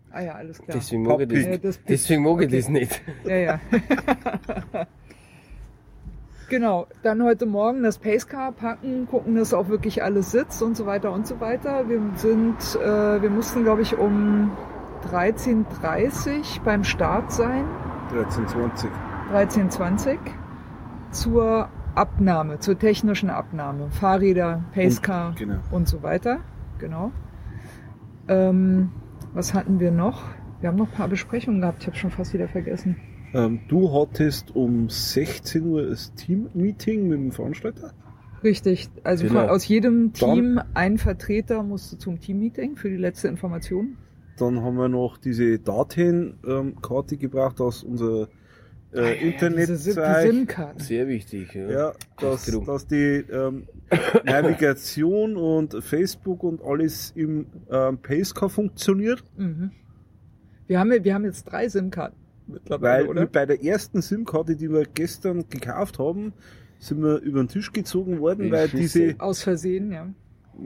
Ah 0.09 0.21
ja, 0.21 0.33
alles 0.35 0.57
klar. 0.61 0.75
Deswegen 0.75 1.03
mag 1.03 1.21
ich 1.21 1.27
das, 1.29 1.45
Äh, 1.45 1.59
das 1.59 1.83
deswegen 1.87 2.23
mag 2.23 2.41
ich 2.41 2.47
Okay. 2.47 2.57
das 2.57 2.69
nicht. 2.69 3.01
Ja, 3.23 3.35
ja. 3.35 3.61
genau, 6.51 6.85
dann 7.01 7.23
heute 7.23 7.45
Morgen 7.47 7.81
das 7.81 7.97
Pacecar 7.97 8.51
packen, 8.51 9.07
gucken, 9.09 9.35
dass 9.35 9.53
auch 9.53 9.69
wirklich 9.69 10.03
alles 10.03 10.31
sitzt 10.31 10.61
und 10.61 10.75
so 10.77 10.85
weiter 10.85 11.11
und 11.11 11.25
so 11.25 11.39
weiter. 11.39 11.89
Wir 11.89 11.99
sind, 12.15 12.57
äh, 12.79 13.21
wir 13.21 13.29
mussten, 13.31 13.63
glaube 13.63 13.81
ich, 13.81 13.97
um 13.97 14.51
13.30 15.09 16.61
beim 16.63 16.83
Start 16.83 17.31
sein, 17.31 17.65
1320. 18.11 18.89
13.20 19.33 20.17
zur 21.11 21.69
Abnahme, 21.95 22.59
zur 22.59 22.77
technischen 22.77 23.29
Abnahme. 23.29 23.89
Fahrräder, 23.89 24.63
Pacecar 24.73 25.29
Und- 25.29 25.37
genau. 25.37 25.55
und 25.71 25.87
so 25.87 26.03
weiter. 26.03 26.39
Genau. 26.79 27.11
Ähm, 28.27 28.91
was 29.33 29.53
hatten 29.53 29.79
wir 29.79 29.91
noch? 29.91 30.21
Wir 30.59 30.69
haben 30.69 30.77
noch 30.77 30.89
ein 30.91 30.97
paar 30.97 31.07
Besprechungen 31.07 31.61
gehabt. 31.61 31.79
Ich 31.81 31.87
habe 31.87 31.97
schon 31.97 32.11
fast 32.11 32.33
wieder 32.33 32.47
vergessen. 32.47 32.97
Ähm, 33.33 33.59
du 33.67 33.91
hattest 33.93 34.55
um 34.55 34.89
16 34.89 35.65
Uhr 35.65 35.87
das 35.87 36.13
Team-Meeting 36.15 37.07
mit 37.07 37.17
dem 37.17 37.31
Veranstalter. 37.31 37.93
Richtig. 38.43 38.89
Also 39.03 39.27
Genau. 39.27 39.47
aus 39.47 39.67
jedem 39.67 40.11
Dann- 40.13 40.33
Team 40.35 40.61
ein 40.73 40.97
Vertreter 40.97 41.63
musste 41.63 41.97
zum 41.97 42.19
Teammeeting 42.19 42.75
für 42.75 42.89
die 42.89 42.97
letzte 42.97 43.27
Information. 43.27 43.97
Dann 44.37 44.61
haben 44.61 44.75
wir 44.77 44.89
noch 44.89 45.17
diese 45.17 45.59
Daten-Karte 45.59 47.17
gebracht 47.17 47.61
aus 47.61 47.83
unserer 47.83 48.27
äh, 48.93 48.97
Diese 49.03 49.07
Sim- 49.13 49.19
die 49.19 49.25
Internetseite. 49.27 50.21
SIM-Karten. 50.31 50.79
Sehr 50.79 51.07
wichtig. 51.07 51.53
Ja. 51.53 51.69
Ja, 51.71 51.93
dass, 52.19 52.45
dass 52.65 52.87
die 52.87 53.23
ähm, 53.31 53.67
Navigation 54.25 55.37
und 55.37 55.75
Facebook 55.83 56.43
und 56.43 56.61
alles 56.63 57.11
im 57.15 57.45
ähm, 57.69 57.99
Pacecar 57.99 58.49
funktioniert. 58.49 59.23
Mhm. 59.37 59.71
Wir, 60.67 60.79
haben, 60.79 60.91
wir 61.03 61.13
haben 61.13 61.25
jetzt 61.25 61.43
drei 61.45 61.69
SIM-Karten 61.69 62.15
mittlerweile, 62.47 63.03
Weil 63.05 63.09
oder? 63.09 63.25
bei 63.27 63.45
der 63.45 63.63
ersten 63.63 64.01
SIM-Karte, 64.01 64.55
die 64.55 64.69
wir 64.69 64.85
gestern 64.85 65.47
gekauft 65.49 65.99
haben, 65.99 66.33
sind 66.79 67.01
wir 67.03 67.19
über 67.19 67.43
den 67.43 67.47
Tisch 67.47 67.71
gezogen 67.71 68.19
worden, 68.19 68.45
Wegen 68.45 68.51
weil 68.51 68.67
diese, 68.69 69.15
Aus 69.19 69.43
Versehen, 69.43 69.91
ja. 69.91 70.07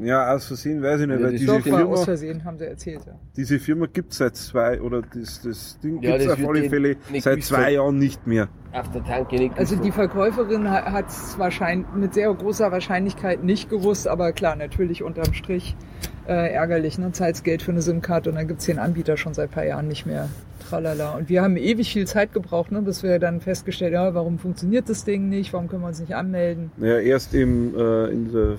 Ja, 0.02 0.34
aus 0.34 0.46
Versehen 0.46 0.82
weiß 0.82 1.02
ich 1.02 1.08
nicht, 1.08 1.20
Ja, 1.20 1.26
weil 1.26 1.32
diese 1.32 1.48
war 1.48 1.56
aus 1.58 1.64
Firma, 1.64 1.98
Versehen, 1.98 2.44
haben 2.46 2.58
sie 2.58 2.66
erzählt, 2.66 3.02
ja. 3.06 3.14
diese 3.36 3.60
Firma 3.60 3.86
gibt 3.92 4.12
es 4.12 4.18
seit 4.18 4.36
zwei, 4.36 4.82
oder 4.82 5.02
das, 5.02 5.42
das 5.42 5.80
Ding 5.80 6.02
Ja, 6.02 6.18
gibt 6.18 6.30
es 6.30 6.32
auf 6.32 6.48
alle 6.50 6.70
Fälle 6.70 6.98
seit 7.20 7.44
zwei. 7.44 7.72
Jahren 7.72 7.98
nicht 7.98 8.28
mehr. 8.28 8.48
Auf 8.74 8.92
der 8.92 9.04
Tanke 9.04 9.36
nicht 9.36 9.58
Also 9.58 9.76
die. 9.78 9.92
Verkäuferin 9.92 10.70
hat 10.70 11.08
es 11.08 11.40
wahrscheinlich 11.40 11.88
mit 11.96 12.14
sehr 12.14 12.34
großer 12.34 12.72
Wahrscheinlichkeit 12.72 13.44
nicht 13.44 13.70
gewusst, 13.70 14.08
aber 14.08 14.34
klar, 14.34 14.56
natürlich 14.56 15.04
unterm 15.04 15.34
Strich 15.34 15.76
äh, 16.28 16.54
ärgerlich. 16.54 16.98
Ne? 16.98 17.12
Zahlst 17.14 17.44
Geld 17.44 17.62
für 17.62 17.72
eine 17.72 17.82
SIM-Karte 17.82 18.30
und 18.30 18.36
dann 18.36 18.48
gibt's 18.48 18.66
den 18.66 18.80
Anbieter 18.80 19.16
schon 19.16 19.34
seit 19.34 19.52
paar 19.52 19.66
Jahren 19.66 19.88
nicht 19.88 20.06
mehr. 20.06 20.28
Tralala. 20.70 21.16
Und 21.16 21.30
wir 21.30 21.42
haben 21.42 21.58
ewig 21.58 21.92
viel 21.94 22.08
Zeit 22.08 22.34
gebraucht, 22.34 22.72
ne, 22.72 22.82
bis 22.82 23.04
wir 23.04 23.20
dann 23.20 23.40
festgestellt 23.40 23.96
haben, 23.96 24.08
ja, 24.08 24.14
warum 24.16 24.40
funktioniert 24.40 24.90
das 24.90 25.06
Ding 25.06 25.30
nicht, 25.30 25.54
warum 25.54 25.68
können 25.68 25.84
wir 25.84 25.88
uns 25.88 26.00
nicht 26.00 26.16
anmelden. 26.16 26.72
Naja, 26.78 26.98
erst 27.00 27.34
im, 27.34 27.76
äh, 27.78 28.08
in 28.08 28.32
der, 28.32 28.56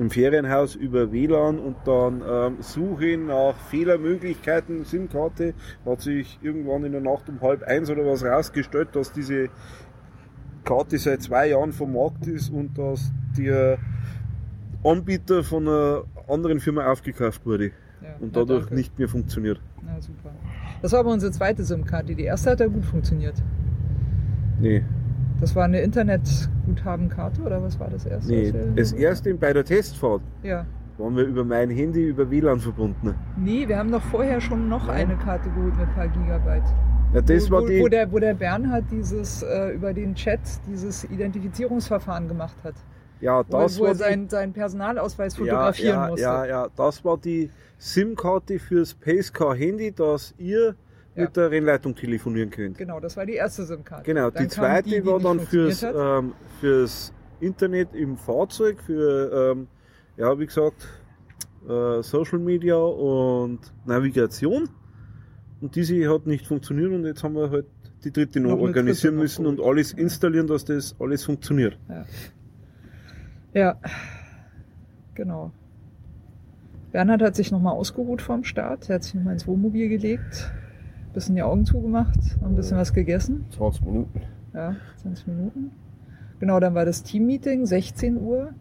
im 0.00 0.08
Ferienhaus 0.08 0.76
über 0.76 1.12
WLAN 1.12 1.58
und 1.58 1.76
dann 1.84 2.22
ähm, 2.26 2.56
Suche 2.60 3.18
nach 3.18 3.54
Fehlermöglichkeiten, 3.68 4.86
SIM-Karte, 4.86 5.52
hat 5.84 6.00
sich 6.00 6.38
irgendwann 6.40 6.84
in 6.84 6.92
der 6.92 7.02
Nacht 7.02 7.28
um 7.28 7.38
halb 7.42 7.62
eins 7.64 7.90
oder 7.90 8.06
was 8.06 8.24
rausgestellt, 8.24 8.88
dass 8.96 9.12
diese 9.12 9.50
Karte 10.64 10.96
seit 10.96 11.20
zwei 11.22 11.48
Jahren 11.50 11.72
vom 11.72 11.92
Markt 11.92 12.26
ist 12.26 12.48
und 12.48 12.78
dass 12.78 13.12
der 13.36 13.76
Anbieter 14.82 15.44
von 15.44 15.68
einer 15.68 16.04
anderen 16.28 16.60
Firma 16.60 16.90
aufgekauft 16.90 17.44
wurde 17.44 17.72
Ja, 18.02 18.16
und 18.20 18.34
dadurch 18.34 18.60
danke. 18.62 18.74
nicht 18.76 18.98
mehr 18.98 19.08
funktioniert. 19.08 19.60
Na 19.84 20.00
super. 20.00 20.30
Das 20.80 20.92
war 20.92 21.00
aber 21.00 21.12
unsere 21.12 21.30
zweite 21.30 21.62
SIM-Karte. 21.62 22.14
Die 22.14 22.24
erste 22.24 22.52
hat 22.52 22.60
ja 22.60 22.68
gut 22.68 22.86
funktioniert. 22.86 23.34
Nee, 24.60 24.82
Das 25.40 25.56
war 25.56 25.64
eine 25.64 25.80
Internetguthabenkarte 25.80 27.40
oder 27.42 27.62
was 27.62 27.78
war 27.80 27.88
das 27.88 28.04
erste? 28.04 28.30
nee. 28.32 28.52
Das 28.76 28.92
erste 28.92 29.32
bei 29.34 29.52
der 29.52 29.64
Testfahrt 29.64 30.20
Ja. 30.42 30.66
waren 30.98 31.16
wir 31.16 31.24
über 31.24 31.44
mein 31.44 31.70
Handy 31.70 32.08
über 32.08 32.30
WLAN 32.30 32.60
verbunden. 32.60 33.14
Nee, 33.38 33.66
wir 33.66 33.78
haben 33.78 33.90
doch 33.90 34.02
vorher 34.02 34.40
schon 34.40 34.68
noch 34.68 34.86
Ja. 34.86 34.92
eine 34.94 35.16
Karte 35.16 35.48
geholt 35.50 35.76
mit 35.78 35.88
ein 35.88 35.94
paar 35.94 36.08
Gigabyte. 36.08 36.64
Ja, 37.14 37.20
das 37.22 37.50
wo, 37.50 37.54
war 37.54 37.62
wo, 37.62 37.66
die. 37.68 37.80
wo, 37.80 37.88
der, 37.88 38.12
wo 38.12 38.18
der 38.18 38.34
Bernhard 38.34 38.84
dieses 38.90 39.42
äh, 39.42 39.70
über 39.70 39.94
den 39.94 40.14
Chat 40.14 40.40
dieses 40.68 41.04
Identifizierungsverfahren 41.04 42.28
gemacht 42.28 42.56
hat. 42.62 42.74
Ja, 43.20 43.38
wo, 43.48 43.52
das 43.52 43.78
wo 43.78 43.84
war 43.84 43.98
er 44.00 44.16
die, 44.16 44.28
seinen, 44.28 44.52
Personalausweis 44.52 45.36
fotografieren 45.36 45.94
ja, 45.94 46.04
ja, 46.04 46.10
musste. 46.10 46.22
Ja, 46.22 46.44
ja, 46.46 46.68
das 46.76 47.04
war 47.04 47.16
die 47.18 47.50
SIM-Karte 47.78 48.58
fürs 48.58 48.94
Pacecar 48.94 49.54
Handy, 49.54 49.90
dass 49.90 50.34
ihr 50.38 50.74
Ja. 51.20 51.26
mit 51.26 51.36
der 51.36 51.50
Rennleitung 51.50 51.94
telefonieren 51.94 52.50
könnt. 52.50 52.78
Genau, 52.78 53.00
das 53.00 53.16
war 53.16 53.26
die 53.26 53.34
erste 53.34 53.64
SIM-Karte. 53.64 54.04
Genau, 54.04 54.30
Dann 54.30 54.42
die 54.42 54.48
zweite 54.48 54.88
die, 54.88 54.96
die 54.96 55.06
war 55.06 55.20
dann 55.20 55.40
fürs, 55.40 55.82
ähm, 55.82 56.32
fürs 56.60 57.12
Internet 57.40 57.94
im 57.94 58.16
Fahrzeug, 58.16 58.80
für, 58.84 59.52
ähm, 59.52 59.68
ja, 60.16 60.38
wie 60.38 60.46
gesagt, 60.46 60.88
äh, 61.68 62.02
Social 62.02 62.38
Media 62.38 62.76
und 62.76 63.60
Navigation. 63.84 64.68
Und 65.60 65.76
diese 65.76 66.12
hat 66.12 66.26
nicht 66.26 66.46
funktioniert 66.46 66.90
und 66.92 67.04
jetzt 67.04 67.22
haben 67.22 67.34
wir 67.34 67.50
halt 67.50 67.66
die 68.04 68.10
dritte 68.10 68.40
noch, 68.40 68.50
Noch 68.50 68.60
organisieren 68.60 69.16
dritte 69.16 69.16
noch 69.16 69.22
müssen 69.22 69.46
und 69.46 69.60
alles 69.60 69.92
installieren, 69.92 70.46
dass 70.46 70.64
das 70.64 70.96
alles 70.98 71.24
funktioniert. 71.24 71.78
Ja, 73.52 73.78
genau. 75.14 75.52
Bernhard 76.92 77.22
hat 77.22 77.36
sich 77.36 77.52
nochmal 77.52 77.74
ausgeruht 77.74 78.22
vorm 78.22 78.44
Start. 78.44 78.88
Er 78.88 78.96
hat 78.96 79.04
sich 79.04 79.14
nochmal 79.14 79.34
ins 79.34 79.46
Wohnmobil 79.46 79.88
gelegt, 79.88 80.50
bisschen 81.12 81.34
die 81.34 81.42
Augen 81.42 81.64
zugemacht, 81.64 82.18
ein 82.44 82.54
bisschen 82.54 82.76
was 82.76 82.92
gegessen. 82.92 83.44
20 83.50 83.84
Minuten. 83.84 84.20
Ja, 84.54 84.76
20 85.02 85.26
Minuten. 85.28 85.70
Genau, 86.38 86.58
dann 86.60 86.74
war 86.74 86.84
das 86.84 87.02
Teammeeting, 87.02 87.66
16 87.66 88.16
Uhr. 88.18 88.54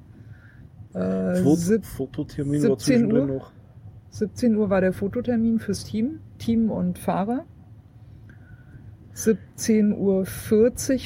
Äh, 0.93 1.35
Fot 1.43 1.57
sieb- 1.59 1.85
Fototermin 1.85 2.61
17 2.61 2.69
war 2.69 2.77
zwischendrin 2.79 3.29
Uhr? 3.29 3.35
noch. 3.37 3.51
17 4.09 4.55
Uhr 4.55 4.69
war 4.69 4.81
der 4.81 4.91
Fototermin 4.93 5.59
fürs 5.59 5.83
Team, 5.85 6.19
Team 6.39 6.71
und 6.71 6.97
Fahrer. 6.97 7.45
17.40 9.13 9.97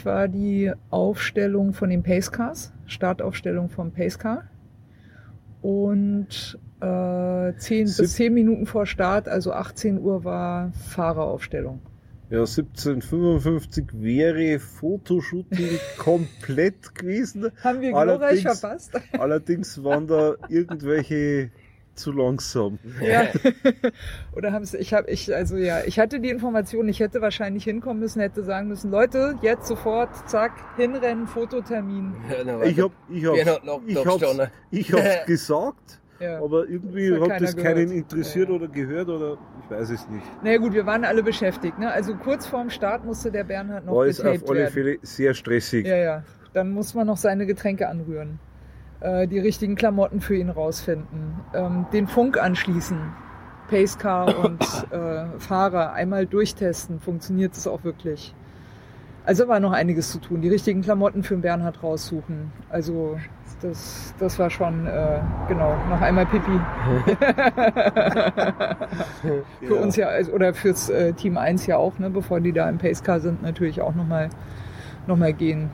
Uhr 0.01 0.05
war 0.05 0.27
die 0.27 0.71
Aufstellung 0.89 1.73
von 1.73 1.89
den 1.89 2.03
Pacecars, 2.03 2.71
Startaufstellung 2.85 3.69
vom 3.69 3.91
Pacecar. 3.91 4.43
Und 5.63 6.59
äh, 6.81 7.53
10, 7.57 7.87
Sieb- 7.87 8.03
bis 8.03 8.13
10 8.13 8.33
Minuten 8.33 8.65
vor 8.67 8.85
Start, 8.85 9.27
also 9.27 9.53
18 9.53 9.99
Uhr, 9.99 10.23
war 10.23 10.71
Fahreraufstellung. 10.89 11.79
Ja, 12.29 12.39
1755 12.39 13.85
wäre 13.93 14.59
Fotoshooting 14.59 15.79
komplett 15.97 16.93
gewesen. 16.95 17.49
Haben 17.63 17.81
wir 17.81 17.95
Allerdings- 17.95 18.41
glorreich 18.41 18.59
verpasst? 18.59 18.91
Allerdings 19.13 19.83
waren 19.83 20.07
da 20.07 20.35
irgendwelche 20.49 21.51
zu 21.95 22.11
langsam. 22.11 22.79
Ja. 23.01 23.23
Oder 24.35 24.51
haben 24.51 24.63
es, 24.63 24.73
ich 24.73 24.93
habe, 24.93 25.09
ich, 25.09 25.33
also 25.33 25.57
ja, 25.57 25.81
ich 25.85 25.99
hatte 25.99 26.19
die 26.19 26.29
Information, 26.29 26.87
ich 26.89 26.99
hätte 26.99 27.21
wahrscheinlich 27.21 27.63
hinkommen 27.63 27.99
müssen, 27.99 28.19
hätte 28.19 28.43
sagen 28.43 28.67
müssen, 28.67 28.89
Leute, 28.91 29.35
jetzt 29.41 29.67
sofort, 29.67 30.09
zack, 30.29 30.51
hinrennen, 30.77 31.27
Fototermin. 31.27 32.13
Ja, 32.29 32.43
dann 32.43 32.59
war 32.59 32.65
Ich 32.65 32.79
hab, 32.79 32.91
ich 33.09 33.25
hab's, 33.25 33.39
ich 34.71 34.93
hab's, 34.93 35.03
ich 35.19 35.25
gesagt, 35.25 35.99
Ja. 36.19 36.41
aber 36.41 36.67
irgendwie 36.67 37.09
Das 37.09 37.21
hat 37.21 37.29
hat 37.31 37.41
das 37.41 37.55
keinen 37.55 37.75
gehört. 37.89 37.91
interessiert 37.91 38.49
Ja. 38.49 38.55
oder 38.55 38.67
gehört 38.67 39.09
oder 39.09 39.37
ich 39.63 39.69
weiß 39.71 39.89
es 39.91 40.07
nicht. 40.09 40.25
Naja 40.43 40.57
gut, 40.57 40.73
wir 40.73 40.85
waren 40.85 41.05
alle 41.05 41.23
beschäftigt. 41.23 41.77
Ne? 41.79 41.91
Also 41.91 42.15
kurz 42.15 42.45
vorm 42.47 42.69
Start 42.69 43.05
musste 43.05 43.31
der 43.31 43.43
Bernhard 43.43 43.85
noch 43.85 43.95
War 43.95 44.05
es 44.07 44.17
getaped 44.17 44.43
auf 44.43 44.49
alle 44.49 44.59
werden. 44.61 44.73
Fälle 44.73 44.97
sehr 45.03 45.33
stressig. 45.33 45.85
Ja, 45.85 45.95
ja. 45.97 46.23
Dann 46.53 46.71
muss 46.71 46.93
man 46.93 47.07
noch 47.07 47.17
seine 47.17 47.45
Getränke 47.45 47.87
anrühren. 47.87 48.39
Äh, 49.03 49.27
die 49.27 49.39
richtigen 49.39 49.75
Klamotten 49.75 50.21
für 50.21 50.35
ihn 50.37 50.49
rausfinden. 50.49 51.41
Ähm, 51.53 51.85
den 51.91 52.07
Funk 52.07 52.41
anschließen. 52.41 52.97
Pacecar 53.69 54.37
und 54.45 54.61
äh, 54.91 55.25
Fahrer 55.39 55.91
einmal 55.93 56.25
durchtesten. 56.25 56.99
Funktioniert 57.01 57.53
es 57.53 57.67
auch 57.67 57.83
wirklich? 57.83 58.33
Also 59.25 59.47
war 59.47 59.59
noch 59.59 59.71
einiges 59.73 60.11
zu 60.11 60.19
tun. 60.19 60.41
Die 60.41 60.49
richtigen 60.49 60.81
Klamotten 60.81 61.23
für 61.23 61.35
den 61.35 61.41
Bernhard 61.41 61.83
raussuchen. 61.83 62.51
Also 62.69 63.17
das, 63.61 64.13
das 64.19 64.39
war 64.39 64.49
schon, 64.49 64.85
äh, 64.87 65.19
genau, 65.47 65.75
noch 65.89 66.01
einmal 66.01 66.25
Pipi. 66.25 66.59
für 69.61 69.75
Ja. 69.75 69.81
uns 69.81 69.95
ja, 69.95 70.07
also, 70.07 70.31
oder 70.33 70.53
fürs 70.53 70.89
äh, 70.89 71.13
Team 71.13 71.37
1 71.37 71.67
ja 71.67 71.77
auch, 71.77 71.99
ne, 71.99 72.09
bevor 72.09 72.39
die 72.41 72.51
da 72.51 72.69
im 72.69 72.77
Pacecar 72.77 73.19
sind, 73.21 73.41
natürlich 73.41 73.81
auch 73.81 73.95
nochmal 73.95 74.29
noch 75.07 75.17
mal 75.17 75.33
gehen. 75.33 75.69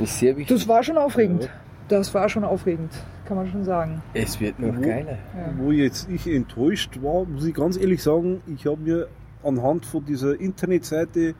Sehr 0.00 0.36
wichtig. 0.36 0.56
Das 0.56 0.68
war 0.68 0.82
schon 0.82 0.98
aufregend. 0.98 1.48
Das 1.88 2.14
war 2.14 2.28
schon 2.28 2.44
aufregend, 2.44 2.90
kann 3.26 3.36
man 3.36 3.46
schon 3.48 3.64
sagen. 3.64 4.02
Es 4.14 4.40
wird 4.40 4.58
noch 4.58 4.76
Wo- 4.76 4.80
geiler. 4.80 5.18
Ja. 5.36 5.52
Wo 5.58 5.70
jetzt 5.70 6.08
ich 6.08 6.26
enttäuscht 6.26 6.98
war, 7.02 7.24
muss 7.26 7.44
ich 7.44 7.54
ganz 7.54 7.76
ehrlich 7.76 8.02
sagen, 8.02 8.40
ich 8.46 8.66
habe 8.66 8.80
mir 8.80 9.08
anhand 9.42 9.84
von 9.84 10.04
dieser 10.04 10.38
Internetseite 10.40 11.34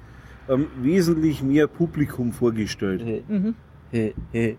ähm, 0.49 0.67
wesentlich 0.83 1.43
mehr 1.43 1.67
Publikum 1.67 2.33
vorgestellt. 2.33 3.29
Mhm. 3.29 3.55
He, 3.91 4.15
he. 4.33 4.59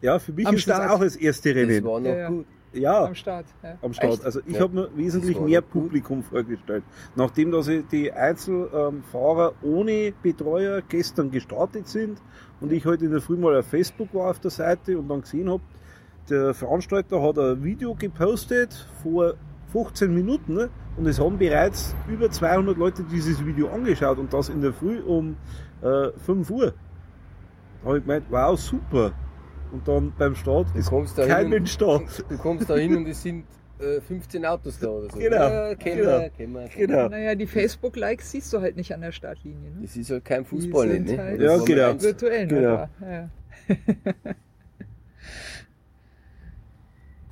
Ja, 0.00 0.18
für 0.18 0.32
mich 0.32 0.46
Am 0.46 0.56
ist 0.56 0.62
Start. 0.62 0.82
das 0.84 0.90
auch 0.90 1.00
das 1.00 1.14
erste 1.16 1.54
Das 1.54 1.62
Rennen. 1.62 1.84
war 1.84 2.00
noch 2.00 2.06
Ja, 2.10 2.28
gut. 2.28 2.46
Ja, 2.72 3.04
Am 3.04 3.14
Start. 3.16 3.46
Ja. 3.62 3.78
am 3.82 3.92
Start. 3.92 4.12
Echt? 4.14 4.24
Also 4.24 4.40
ich 4.46 4.54
Ja. 4.54 4.60
habe 4.62 4.74
mir 4.74 4.88
wesentlich 4.96 5.36
Das 5.36 5.44
mehr. 5.44 5.60
Publikum 5.60 6.22
vorgestellt. 6.22 6.82
Nachdem 7.16 7.50
dass 7.50 7.68
die 7.90 8.12
Einzelfahrer 8.12 9.54
ohne 9.62 10.12
Betreuer 10.22 10.80
gestern 10.88 11.30
gestartet 11.30 11.88
sind 11.88 12.18
und 12.60 12.72
ich 12.72 12.84
heute 12.84 13.06
in 13.06 13.10
der 13.10 13.20
Früh 13.20 13.36
mal 13.36 13.56
auf 13.58 13.66
Facebook 13.66 14.12
war 14.14 14.30
auf 14.30 14.40
der 14.40 14.50
Seite 14.50 14.98
und 14.98 15.08
dann 15.08 15.22
gesehen 15.22 15.50
habe, 15.50 15.62
der 16.28 16.54
Veranstalter 16.54 17.22
hat 17.22 17.38
ein 17.38 17.62
Video 17.62 17.94
gepostet 17.94 18.86
vor 19.02 19.34
15 19.72 20.12
Minuten 20.12 20.54
ne? 20.54 20.70
und 20.96 21.06
es 21.06 21.18
haben 21.18 21.38
bereits 21.38 21.94
über 22.08 22.30
200 22.30 22.76
Leute 22.76 23.04
dieses 23.04 23.44
Video 23.44 23.68
angeschaut 23.68 24.18
und 24.18 24.32
das 24.32 24.48
in 24.48 24.60
der 24.60 24.72
Früh 24.72 25.00
um 25.00 25.36
äh, 25.82 26.10
5 26.18 26.50
Uhr. 26.50 26.74
Da 27.82 27.88
habe 27.88 27.98
ich 27.98 28.04
gemeint, 28.04 28.26
wow, 28.30 28.58
super. 28.58 29.12
Und 29.72 29.86
dann 29.86 30.12
beim 30.18 30.34
Start 30.34 30.66
Du 30.74 30.78
ist 30.78 31.16
kein 31.16 31.42
hin 31.42 31.50
Mensch 31.50 31.78
da. 31.78 32.00
du 32.28 32.38
kommst 32.38 32.68
da 32.68 32.74
hin 32.74 32.96
und 32.96 33.06
es 33.06 33.22
sind 33.22 33.44
15 34.06 34.44
Autos 34.46 34.78
da 34.78 34.88
oder 34.88 35.08
so. 35.10 35.18
Genau, 35.18 35.36
Ja, 35.36 35.74
kennen 35.74 35.96
genau. 35.98 36.20
wir, 36.20 36.28
kennen 36.30 36.52
wir. 36.54 36.68
Genau. 36.68 37.08
Naja, 37.08 37.34
die 37.34 37.46
Facebook-Likes 37.46 38.30
siehst 38.30 38.52
du 38.52 38.60
halt 38.60 38.76
nicht 38.76 38.92
an 38.94 39.00
der 39.00 39.12
Startlinie. 39.12 39.70
Ne? 39.70 39.82
Das 39.82 39.96
ist 39.96 40.10
halt 40.10 40.24
kein 40.24 40.44
Fußball 40.44 40.86
Die 40.86 40.92
sind 40.94 41.04
nicht, 41.06 41.16
ne? 41.16 41.22
halt- 41.22 41.40
Ja, 41.40 41.56
genau. 41.58 41.90
1. 41.90 42.02
Virtuell 42.04 42.46
nur 42.46 42.58
Genau. 42.60 42.88
Ja, 43.00 43.10
ja. 43.10 43.30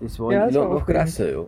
Das 0.00 0.18
war 0.20 0.32
Ja, 0.32 0.38
ja, 0.40 0.46
das 0.46 0.54
war 0.54 0.64
noch 0.64 0.70
aufregend. 0.82 0.96
krasser, 1.04 1.32
ja. 1.32 1.46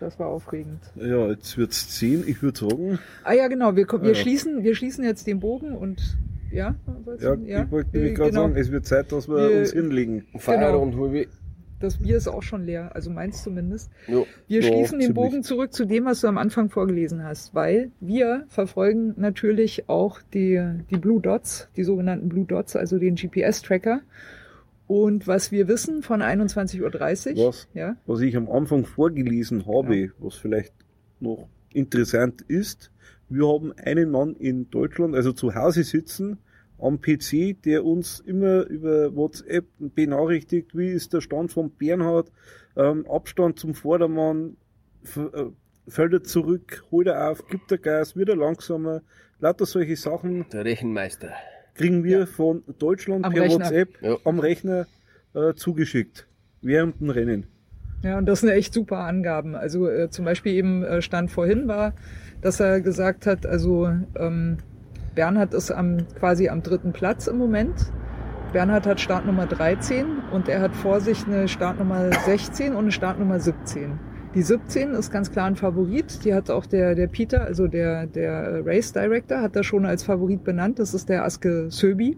Das 0.00 0.18
war 0.18 0.26
aufregend. 0.26 0.80
Ja, 0.96 1.28
jetzt 1.28 1.56
wird's 1.56 1.88
10. 1.98 2.24
Ich 2.26 2.42
würde 2.42 2.58
sagen, 2.58 2.98
Ah 3.24 3.32
ja, 3.32 3.48
genau. 3.48 3.76
Wir, 3.76 3.86
wir, 3.88 4.08
Ja. 4.08 4.14
schließen, 4.14 4.62
wir 4.64 4.74
schließen 4.74 5.04
jetzt 5.04 5.26
den 5.26 5.38
Bogen 5.40 5.76
und 5.76 6.18
ja, 6.50 6.74
ja, 7.18 7.34
du- 7.36 7.44
ich 7.46 7.70
wollte 7.70 7.90
nämlich 7.96 8.12
Äh, 8.12 8.14
gerade 8.14 8.30
genau. 8.30 8.42
sagen, 8.42 8.56
es 8.56 8.70
wird 8.70 8.84
Zeit, 8.84 9.10
dass 9.12 9.28
wir, 9.28 9.36
Wir- 9.48 9.60
uns 9.60 9.72
hinlegen. 9.72 10.26
Feierabend 10.36 10.96
hol 10.96 11.16
ich. 11.16 11.28
Das 11.82 11.98
Bier 11.98 12.16
ist 12.16 12.28
auch 12.28 12.42
schon 12.42 12.64
leer, 12.64 12.94
also 12.94 13.10
meins 13.10 13.42
zumindest. 13.42 13.90
Ja. 14.06 14.22
Wir 14.48 14.60
Ja, 14.60 14.68
schließen 14.68 14.98
den 14.98 15.08
ziemlich. 15.08 15.14
Bogen 15.14 15.42
zurück 15.42 15.72
zu 15.72 15.84
dem, 15.84 16.04
was 16.04 16.20
du 16.20 16.28
am 16.28 16.38
Anfang 16.38 16.70
vorgelesen 16.70 17.24
hast, 17.24 17.54
weil 17.54 17.90
wir 18.00 18.44
verfolgen 18.48 19.14
natürlich 19.16 19.88
auch 19.88 20.20
die, 20.32 20.62
die 20.90 20.96
Blue 20.98 21.20
Dots, 21.20 21.68
die 21.76 21.84
sogenannten 21.84 22.28
Blue 22.28 22.44
Dots, 22.46 22.76
also 22.76 22.98
den 22.98 23.16
GPS-Tracker. 23.16 24.00
Und 24.86 25.26
was 25.26 25.50
wir 25.52 25.68
wissen 25.68 26.02
von 26.02 26.20
21.30 26.22 27.36
Uhr, 27.36 27.48
Was? 27.48 27.68
ja, 27.74 27.96
Was 28.06 28.20
ich 28.20 28.36
am 28.36 28.50
Anfang 28.50 28.84
vorgelesen 28.84 29.66
habe, 29.66 30.10
was 30.18 30.34
vielleicht 30.34 30.74
noch 31.20 31.48
interessant 31.72 32.42
ist, 32.42 32.90
wir 33.28 33.48
haben 33.48 33.72
einen 33.78 34.10
Mann 34.10 34.34
in 34.36 34.68
Deutschland, 34.70 35.14
also 35.14 35.32
zu 35.32 35.54
Hause 35.54 35.84
sitzen, 35.84 36.38
am 36.82 37.00
PC, 37.00 37.54
der 37.64 37.84
uns 37.84 38.20
immer 38.20 38.64
über 38.66 39.14
WhatsApp 39.14 39.64
benachrichtigt, 39.78 40.76
wie 40.76 40.88
ist 40.88 41.12
der 41.12 41.20
Stand 41.20 41.52
von 41.52 41.70
Bernhard, 41.70 42.30
ähm, 42.76 43.06
Abstand 43.08 43.58
zum 43.58 43.74
Vordermann, 43.74 44.56
äh, 45.16 45.44
fällt 45.88 46.12
er 46.12 46.22
zurück, 46.22 46.84
holt 46.90 47.06
er 47.06 47.30
auf, 47.30 47.46
gibt 47.48 47.70
er 47.72 47.78
Gas, 47.78 48.16
wird 48.16 48.28
er 48.28 48.36
langsamer, 48.36 49.02
lauter 49.40 49.66
solche 49.66 49.96
Sachen 49.96 50.46
Der 50.52 50.64
Rechenmeister. 50.64 51.30
kriegen 51.74 52.04
wir 52.04 52.20
Ja. 52.20 52.26
von 52.26 52.62
Deutschland 52.78 53.24
Am 53.24 53.32
per 53.32 53.42
Rechner. 53.42 53.64
WhatsApp 53.64 53.88
Ja. 54.02 54.16
am 54.24 54.38
Rechner 54.38 54.86
äh, 55.34 55.54
zugeschickt. 55.54 56.26
Während 56.60 57.00
dem 57.00 57.10
Rennen. 57.10 57.46
Ja, 58.04 58.18
und 58.18 58.26
das 58.26 58.40
sind 58.40 58.50
echt 58.50 58.72
super 58.74 58.98
Angaben. 58.98 59.54
Also 59.56 59.88
äh, 59.88 60.10
zum 60.10 60.24
Beispiel 60.24 60.52
eben 60.54 60.82
äh, 60.84 61.02
stand 61.02 61.30
vorhin 61.30 61.66
war, 61.68 61.94
dass 62.40 62.60
er 62.60 62.80
gesagt 62.80 63.26
hat, 63.26 63.46
also 63.46 63.88
ähm, 64.16 64.58
Bernhard 65.14 65.54
ist 65.54 65.70
am, 65.70 65.98
quasi 66.18 66.48
am 66.48 66.62
dritten 66.62 66.92
Platz 66.92 67.26
im 67.26 67.38
Moment. 67.38 67.92
Bernhard 68.52 68.86
hat 68.86 69.00
Startnummer 69.00 69.46
13 69.46 70.04
und 70.32 70.48
er 70.48 70.60
hat 70.60 70.74
vor 70.74 71.00
sich 71.00 71.26
eine 71.26 71.48
Startnummer 71.48 72.10
16 72.24 72.72
und 72.72 72.78
eine 72.78 72.92
Startnummer 72.92 73.40
17. 73.40 73.98
Die 74.34 74.42
17 74.42 74.92
ist 74.92 75.10
ganz 75.10 75.30
klar 75.30 75.46
ein 75.46 75.56
Favorit. 75.56 76.24
Die 76.24 76.32
hat 76.34 76.50
auch 76.50 76.64
der, 76.66 76.94
der 76.94 77.06
Peter, 77.06 77.42
also 77.44 77.66
der, 77.66 78.06
der 78.06 78.64
Race 78.64 78.92
Director, 78.92 79.40
hat 79.42 79.56
das 79.56 79.66
schon 79.66 79.84
als 79.84 80.04
Favorit 80.04 80.42
benannt. 80.44 80.78
Das 80.78 80.94
ist 80.94 81.08
der 81.08 81.24
Aske 81.24 81.70
Söbi. 81.70 82.16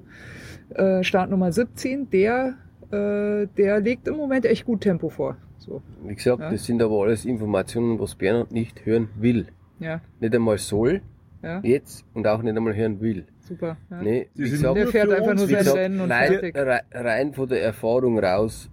Äh, 0.71 1.03
Startnummer 1.03 1.51
17, 1.53 2.11
der, 2.11 2.55
äh, 2.91 3.47
der 3.57 3.81
legt 3.81 4.07
im 4.09 4.17
Moment 4.17 4.47
echt 4.47 4.65
gut 4.65 4.81
Tempo 4.83 5.09
vor. 5.09 5.37
So, 5.59 5.83
Wie 6.05 6.15
gesagt, 6.15 6.41
Ja. 6.41 6.51
das 6.51 6.65
sind 6.65 6.83
aber 6.83 7.03
alles 7.03 7.25
Informationen, 7.25 7.99
was 7.99 8.15
Bernhard 8.15 8.53
nicht 8.53 8.85
hören 8.87 9.09
will. 9.19 9.47
ja, 9.81 10.01
Nicht 10.21 10.35
einmal 10.35 10.59
soll, 10.59 11.01
ja. 11.45 11.61
jetzt 11.63 12.05
und 12.15 12.27
auch 12.27 12.43
nicht 12.43 12.57
einmal 12.57 12.75
hören 12.75 13.01
will. 13.01 13.27
super. 13.41 13.77
Ja. 13.91 14.03
Nee, 14.03 14.29
Die 14.35 14.43
wie 14.43 14.47
sind 14.49 14.59
gesagt, 14.59 14.77
Der 14.77 14.87
fährt 14.89 15.11
einfach 15.13 15.35
nur 15.35 15.47
sein 15.47 15.69
Rennen 15.69 16.01
und 16.01 16.11
rein, 16.11 16.29
fertig. 16.33 16.57
rein 16.93 17.33
von 17.35 17.49
der 17.49 17.63
Erfahrung 17.63 18.19
raus, 18.19 18.71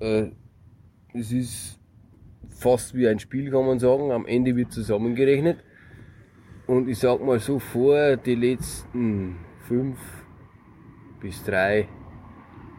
äh, 0.00 0.26
es 1.14 1.32
ist 1.32 1.78
fast 2.48 2.94
wie 2.94 3.06
ein 3.08 3.18
Spiel, 3.18 3.50
kann 3.50 3.66
man 3.66 3.78
sagen. 3.78 4.12
Am 4.12 4.24
Ende 4.26 4.54
wird 4.56 4.72
zusammengerechnet. 4.72 5.58
Und 6.66 6.88
ich 6.88 6.98
sag 6.98 7.20
mal 7.24 7.38
so, 7.40 7.58
vor 7.58 8.16
die 8.16 8.34
letzten 8.36 9.36
fünf 9.66 9.98
bis 11.20 11.42
drei 11.44 11.88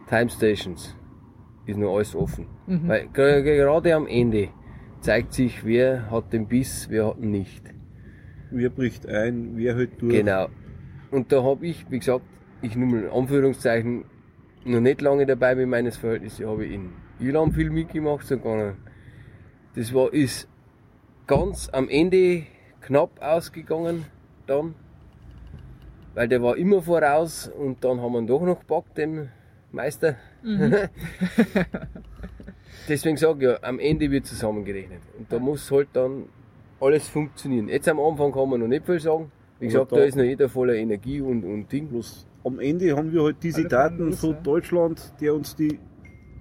Time 0.08 0.28
Stations 0.30 0.96
ist 1.66 1.78
noch 1.78 1.94
alles 1.96 2.14
offen. 2.14 2.46
Mhm. 2.66 2.88
Weil 2.88 3.06
ger- 3.12 3.42
gerade 3.42 3.94
am 3.94 4.06
Ende 4.06 4.48
zeigt 5.00 5.32
sich, 5.34 5.64
wer 5.64 6.10
hat 6.10 6.32
den 6.32 6.46
Biss, 6.48 6.88
wer 6.90 7.08
hat 7.08 7.18
ihn 7.18 7.30
nicht. 7.30 7.62
Wer 8.56 8.70
bricht 8.70 9.08
ein, 9.08 9.56
wer 9.56 9.74
hält 9.74 10.00
durch. 10.00 10.14
Genau. 10.14 10.48
Und 11.10 11.32
da 11.32 11.42
habe 11.42 11.66
ich, 11.66 11.90
wie 11.90 11.98
gesagt, 11.98 12.24
ich 12.62 12.76
nur 12.76 12.88
mal 12.88 13.02
in 13.02 13.10
Anführungszeichen 13.10 14.04
noch 14.64 14.80
nicht 14.80 15.00
lange 15.00 15.26
dabei 15.26 15.56
bin 15.56 15.68
meines 15.68 15.96
Verhältnisses, 15.96 16.46
habe 16.46 16.64
ich 16.64 16.74
in 16.74 16.92
Irland 17.18 17.54
viel 17.54 17.70
mitgemacht 17.70 18.26
sogar. 18.26 18.76
Das 19.74 19.92
war 19.92 20.12
ist 20.12 20.48
ganz 21.26 21.68
am 21.72 21.88
Ende 21.88 22.44
knapp 22.80 23.20
ausgegangen 23.20 24.04
dann, 24.46 24.76
weil 26.14 26.28
der 26.28 26.40
war 26.42 26.56
immer 26.56 26.80
voraus 26.80 27.48
und 27.48 27.82
dann 27.82 28.00
haben 28.00 28.12
wir 28.12 28.20
ihn 28.20 28.28
doch 28.28 28.42
noch 28.42 28.60
gepackt, 28.60 28.96
den 28.98 29.30
Meister. 29.72 30.16
Deswegen 32.88 33.16
sage 33.16 33.38
ich 33.38 33.50
ja, 33.50 33.68
am 33.68 33.78
Ende 33.78 34.10
wird 34.10 34.26
zusammengerechnet. 34.26 35.00
Und 35.18 35.32
da 35.32 35.38
muss 35.38 35.70
halt 35.70 35.88
dann 35.94 36.28
alles 36.84 37.08
funktionieren. 37.08 37.68
Jetzt 37.68 37.88
am 37.88 37.98
Anfang 38.00 38.32
kann 38.32 38.48
man 38.48 38.60
noch 38.60 38.68
nicht 38.68 38.84
viel 38.86 39.00
sagen. 39.00 39.30
Wie 39.60 39.66
gesagt, 39.66 39.92
da, 39.92 39.96
da- 39.96 40.04
ist 40.04 40.16
noch 40.16 40.24
jeder 40.24 40.48
voller 40.48 40.74
Energie 40.74 41.20
und, 41.20 41.44
und 41.44 41.70
Ding. 41.72 41.88
Bloß 41.88 42.26
am 42.44 42.58
Ende 42.60 42.96
haben 42.96 43.12
wir 43.12 43.22
halt 43.22 43.36
diese 43.42 43.60
Alle 43.60 43.68
Daten 43.68 44.06
los, 44.10 44.20
von 44.20 44.30
ja. 44.30 44.40
Deutschland, 44.42 45.14
der 45.20 45.34
uns 45.34 45.56
die 45.56 45.78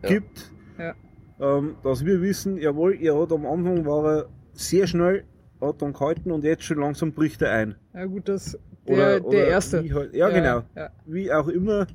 Ja. 0.03 0.09
gibt, 0.09 0.51
Ja. 0.77 0.93
ähm, 1.39 1.75
dass 1.83 2.03
wir 2.05 2.21
wissen, 2.21 2.57
jawohl, 2.57 2.97
er 3.01 3.17
hat 3.19 3.31
am 3.31 3.45
Anfang 3.45 3.85
war 3.85 4.05
er 4.05 4.25
sehr 4.53 4.85
schnell, 4.87 5.23
hat 5.61 5.81
dann 5.81 5.93
gehalten 5.93 6.31
und 6.31 6.43
jetzt 6.43 6.63
schon 6.63 6.79
langsam 6.79 7.13
bricht 7.13 7.41
er 7.41 7.51
ein. 7.51 7.75
Ja 7.93 8.05
gut, 8.05 8.27
das 8.27 8.57
der, 8.87 8.95
Oder, 8.95 9.19
der 9.21 9.25
oder 9.25 9.47
erste. 9.47 9.83
Wie 9.83 9.93
halt, 9.93 10.13
ja, 10.13 10.27
genau. 10.29 10.63
Ja. 10.75 10.89
Wie 11.05 11.31
auch 11.31 11.47
immer, 11.47 11.87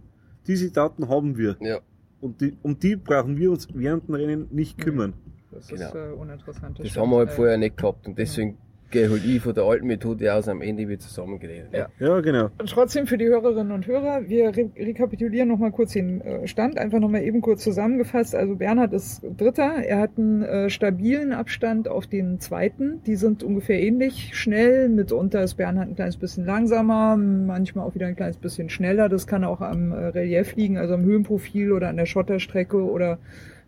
diese 0.46 0.70
Daten 0.72 1.09
haben 1.11 1.36
wir. 1.36 1.57
Ja, 1.61 1.80
Und 2.22 2.40
die, 2.40 2.57
um 2.62 2.78
die 2.78 2.96
brauchen 2.96 3.36
wir 3.36 3.51
uns 3.51 3.68
während 3.74 4.09
dem 4.09 4.14
Rennen 4.14 4.49
nicht 4.51 4.78
kümmern. 4.78 5.12
Das 5.59 5.68
Genau. 5.68 5.86
ist 5.88 5.94
äh, 5.94 6.12
uninteressant. 6.18 6.78
das 6.78 6.88
stimmt. 6.88 7.02
haben 7.02 7.11
wir 7.11 7.18
halt 7.18 7.28
Ja. 7.30 7.34
vorher 7.34 7.56
nicht 7.59 7.76
gehabt. 7.76 8.06
Und 8.06 8.18
deswegen 8.18 8.56
gehe 8.90 9.11
halt 9.11 9.22
ich 9.22 9.42
von 9.42 9.52
der 9.54 9.64
alten 9.64 9.86
Methode 9.86 10.32
aus, 10.32 10.48
am 10.48 10.62
Ende 10.62 10.88
wird 10.88 11.02
zusammengerechnet. 11.02 11.74
Ja. 11.74 11.88
Ja, 11.98 12.20
genau. 12.22 12.48
Und 12.59 12.70
Trotzdem 12.70 13.06
für 13.06 13.18
die 13.18 13.26
Hörerinnen 13.26 13.70
und 13.70 13.86
Hörer, 13.86 14.26
wir 14.28 14.56
re 14.56 14.70
rekapitulieren 14.78 15.46
nochmal 15.48 15.72
kurz 15.72 15.92
den 15.92 16.22
äh, 16.22 16.48
Stand, 16.48 16.78
einfach 16.78 16.98
nochmal 16.98 17.22
eben 17.22 17.42
kurz 17.42 17.62
zusammengefasst. 17.64 18.34
Also 18.34 18.56
Bernhard 18.56 18.94
ist 18.94 19.22
Dritter, 19.36 19.74
er 19.84 19.98
hat 19.98 20.12
einen 20.16 20.42
äh, 20.42 20.70
stabilen 20.70 21.32
Abstand 21.34 21.86
auf 21.86 22.06
den 22.06 22.40
Zweiten. 22.40 23.02
Die 23.04 23.16
sind 23.16 23.42
ungefähr 23.42 23.78
ähnlich 23.78 24.30
schnell, 24.34 24.88
mitunter 24.88 25.42
ist 25.42 25.56
Bernhard 25.56 25.88
ein 25.90 25.94
kleines 25.94 26.16
bisschen 26.16 26.46
langsamer, 26.46 27.18
manchmal 27.18 27.86
auch 27.86 27.94
wieder 27.94 28.06
ein 28.06 28.16
kleines 28.16 28.38
bisschen 28.38 28.70
schneller. 28.70 29.11
Das 29.11 29.26
kann 29.26 29.44
auch 29.44 29.61
am 29.61 29.92
äh, 29.92 29.96
Relief 30.06 30.56
liegen, 30.56 30.78
also 30.78 30.94
am 30.94 31.04
Höhenprofil 31.04 31.72
oder 31.72 31.88
an 31.90 31.98
der 31.98 32.06
Schotterstrecke 32.06 32.82
oder 32.82 33.18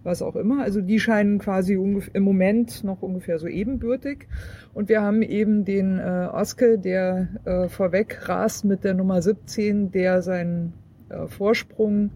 was 0.02 0.22
auch 0.22 0.36
immer. 0.36 0.62
Also 0.62 0.80
die 0.80 0.98
scheinen 0.98 1.38
quasi 1.38 1.74
im 1.74 2.22
Moment 2.22 2.84
noch 2.84 3.02
ungefähr 3.02 3.38
so 3.38 3.46
ebenbürtig. 3.46 4.28
Und 4.72 4.88
wir 4.88 5.02
haben 5.02 5.22
eben 5.22 5.64
den 5.64 5.98
äh, 5.98 6.28
Oske, 6.32 6.78
der 6.78 7.28
äh, 7.44 7.68
vorweg 7.68 8.28
rast 8.28 8.64
mit 8.64 8.84
der 8.84 8.94
Nummer 8.94 9.20
17, 9.20 9.90
der 9.90 10.22
seinen 10.22 10.72
äh, 11.08 11.26
Vorsprung 11.26 12.10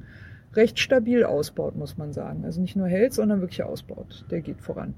recht 0.55 0.78
stabil 0.78 1.24
ausbaut, 1.24 1.76
muss 1.76 1.97
man 1.97 2.12
sagen. 2.12 2.45
Also 2.45 2.61
nicht 2.61 2.76
nur 2.76 2.87
hält, 2.87 3.12
sondern 3.12 3.41
wirklich 3.41 3.62
ausbaut. 3.62 4.24
Der 4.30 4.41
geht 4.41 4.61
voran. 4.61 4.95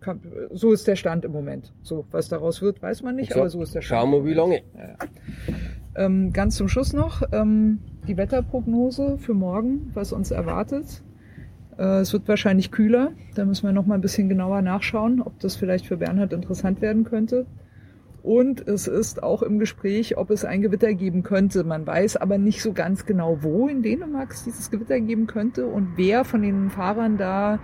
Kann, 0.00 0.20
so 0.52 0.72
ist 0.72 0.86
der 0.86 0.96
Stand 0.96 1.24
im 1.24 1.32
Moment. 1.32 1.72
So, 1.82 2.04
was 2.10 2.28
daraus 2.28 2.60
wird, 2.60 2.82
weiß 2.82 3.02
man 3.02 3.16
nicht, 3.16 3.28
gesagt, 3.28 3.40
aber 3.40 3.50
so 3.50 3.62
ist 3.62 3.74
der 3.74 3.80
Stand. 3.80 4.02
Schauen 4.02 4.12
wir, 4.12 4.24
wie 4.26 4.34
lange. 4.34 4.60
Ähm, 5.96 6.32
ganz 6.32 6.56
zum 6.56 6.68
Schluss 6.68 6.92
noch 6.92 7.22
ähm, 7.32 7.80
die 8.06 8.18
Wetterprognose 8.18 9.16
für 9.18 9.32
morgen, 9.32 9.90
was 9.94 10.12
uns 10.12 10.30
erwartet. 10.30 11.02
Äh, 11.78 12.00
es 12.00 12.12
wird 12.12 12.28
wahrscheinlich 12.28 12.70
kühler. 12.70 13.12
Da 13.34 13.44
müssen 13.44 13.66
wir 13.66 13.72
noch 13.72 13.86
mal 13.86 13.94
ein 13.94 14.00
bisschen 14.00 14.28
genauer 14.28 14.62
nachschauen, 14.62 15.22
ob 15.22 15.38
das 15.40 15.56
vielleicht 15.56 15.86
für 15.86 15.96
Bernhard 15.96 16.32
interessant 16.32 16.80
werden 16.80 17.04
könnte. 17.04 17.46
Und 18.22 18.66
es 18.66 18.88
ist 18.88 19.22
auch 19.22 19.42
im 19.42 19.58
Gespräch, 19.58 20.18
ob 20.18 20.30
es 20.30 20.44
ein 20.44 20.60
Gewitter 20.60 20.92
geben 20.92 21.22
könnte. 21.22 21.62
Man 21.64 21.86
weiß 21.86 22.16
aber 22.16 22.36
nicht 22.36 22.62
so 22.62 22.72
ganz 22.72 23.06
genau, 23.06 23.38
wo 23.42 23.68
in 23.68 23.82
Dänemark 23.82 24.32
es 24.32 24.44
dieses 24.44 24.70
Gewitter 24.70 25.00
geben 25.00 25.26
könnte 25.28 25.66
und 25.66 25.92
wer 25.96 26.24
von 26.24 26.42
den 26.42 26.68
Fahrern 26.68 27.16
da 27.16 27.60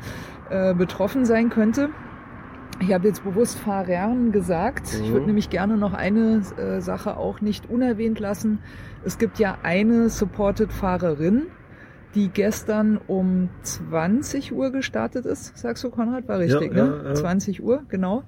äh, 0.51 0.73
betroffen 0.73 1.25
sein 1.27 1.51
könnte. 1.51 1.91
Ich 2.81 2.93
habe 2.95 3.07
jetzt 3.09 3.25
bewusst 3.25 3.59
Fahrern 3.59 4.33
gesagt. 4.33 4.95
Ich 4.95 5.09
würde 5.09 5.21
Mhm. 5.23 5.27
nämlich 5.27 5.51
gerne 5.51 5.77
noch 5.77 5.93
eine 5.93 6.43
äh, 6.57 6.81
Sache 6.81 7.17
auch 7.17 7.41
nicht 7.41 7.69
unerwähnt 7.69 8.19
lassen. 8.19 8.61
Es 9.05 9.19
gibt 9.19 9.39
ja 9.39 9.59
eine 9.63 10.09
Supported-Fahrerin, 10.09 11.43
die 12.15 12.29
gestern 12.29 12.99
um 13.07 13.49
20 13.63 14.53
Uhr 14.53 14.71
gestartet 14.71 15.27
ist. 15.27 15.57
Sagst 15.57 15.83
du, 15.85 15.91
Konrad? 15.91 16.29
War 16.29 16.39
richtig, 16.39 16.75
Ja, 16.75 16.85
ne? 16.85 17.01
ja, 17.03 17.09
ja. 17.11 17.15
20 17.15 17.63
Uhr, 17.63 17.83
genau. 17.89 18.23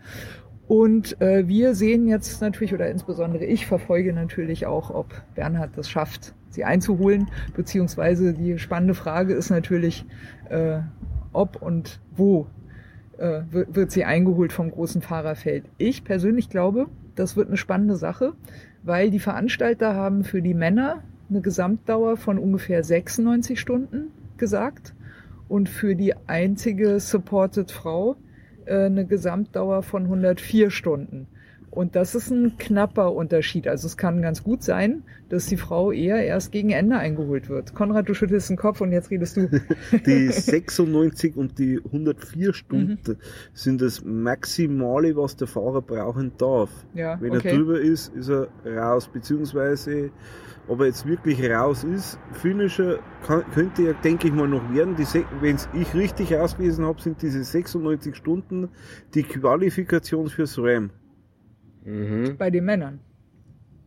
Und 0.68 1.20
äh, 1.20 1.46
wir 1.46 1.74
sehen 1.74 2.08
jetzt 2.08 2.40
natürlich, 2.40 2.74
oder 2.74 2.88
insbesondere 2.90 3.44
ich 3.44 3.66
verfolge 3.66 4.12
natürlich 4.12 4.66
auch, 4.66 4.90
ob 4.90 5.14
Bernhard 5.34 5.70
das 5.76 5.88
schafft, 5.88 6.34
sie 6.50 6.64
einzuholen. 6.64 7.28
Beziehungsweise 7.54 8.32
die 8.32 8.58
spannende 8.58 8.94
Frage 8.94 9.34
ist 9.34 9.50
natürlich, 9.50 10.04
äh, 10.48 10.80
ob 11.32 11.62
und 11.62 12.00
wo 12.16 12.46
äh, 13.18 13.42
wird, 13.50 13.76
wird 13.76 13.90
sie 13.92 14.04
eingeholt 14.04 14.52
vom 14.52 14.70
großen 14.70 15.02
Fahrerfeld. 15.02 15.66
Ich 15.78 16.02
persönlich 16.02 16.48
glaube, 16.48 16.88
das 17.14 17.36
wird 17.36 17.48
eine 17.48 17.56
spannende 17.56 17.96
Sache, 17.96 18.32
weil 18.82 19.10
die 19.10 19.20
Veranstalter 19.20 19.94
haben 19.94 20.24
für 20.24 20.42
die 20.42 20.54
Männer 20.54 21.02
eine 21.28 21.40
Gesamtdauer 21.40 22.16
von 22.16 22.38
ungefähr 22.38 22.82
96 22.82 23.58
Stunden 23.58 24.12
gesagt 24.36 24.94
und 25.48 25.68
für 25.68 25.94
die 25.94 26.14
einzige 26.26 27.00
supported 27.00 27.70
Frau 27.70 28.16
äh, 28.64 28.86
eine 28.86 29.06
Gesamtdauer 29.06 29.82
von 29.82 30.04
104 30.04 30.70
Stunden. 30.70 31.28
Und 31.70 31.94
das 31.94 32.14
ist 32.14 32.30
ein 32.30 32.56
knapper 32.58 33.12
Unterschied. 33.12 33.68
Also 33.68 33.86
es 33.86 33.96
kann 33.96 34.22
ganz 34.22 34.42
gut 34.42 34.62
sein, 34.62 35.02
dass 35.28 35.46
die 35.46 35.56
Frau 35.56 35.90
eher 35.90 36.24
erst 36.24 36.52
gegen 36.52 36.70
Ende 36.70 36.96
eingeholt 36.98 37.48
wird. 37.48 37.74
Konrad, 37.74 38.08
du 38.08 38.14
schüttelst 38.14 38.48
den 38.50 38.56
Kopf 38.56 38.80
und 38.80 38.92
jetzt 38.92 39.10
redest 39.10 39.36
du. 39.36 39.48
Die 40.06 40.28
96 40.28 41.36
und 41.36 41.58
die 41.58 41.80
104 41.84 42.52
Stunden 42.54 42.98
Mhm. 43.06 43.16
sind 43.52 43.80
das 43.80 44.04
Maximale, 44.04 45.16
was 45.16 45.36
der 45.36 45.48
Fahrer 45.48 45.82
brauchen 45.82 46.32
darf. 46.38 46.70
Ja, 46.94 47.20
Wenn 47.20 47.32
er 47.32 47.38
okay. 47.38 47.56
drüber 47.56 47.80
ist, 47.80 48.14
ist 48.14 48.28
er 48.28 48.48
raus. 48.66 49.08
Beziehungsweise, 49.12 50.10
ob 50.68 50.80
er 50.80 50.86
jetzt 50.86 51.06
wirklich 51.06 51.42
raus 51.48 51.84
ist, 51.84 52.18
Finisher 52.32 52.98
kann, 53.26 53.42
könnte 53.52 53.82
er, 53.88 53.94
denke 53.94 54.28
ich 54.28 54.32
mal, 54.34 54.46
noch 54.48 54.72
werden. 54.72 54.96
Wenn 55.40 55.56
ich 55.74 55.94
richtig 55.94 56.36
ausgelesen 56.36 56.84
habe, 56.84 57.00
sind 57.00 57.20
diese 57.22 57.42
96 57.42 58.14
Stunden 58.14 58.68
die 59.14 59.22
Qualifikation 59.24 60.28
fürs 60.28 60.58
RAM. 60.58 60.90
Mhm. 61.84 62.36
Bei 62.38 62.50
den 62.50 62.64
Männern. 62.64 63.00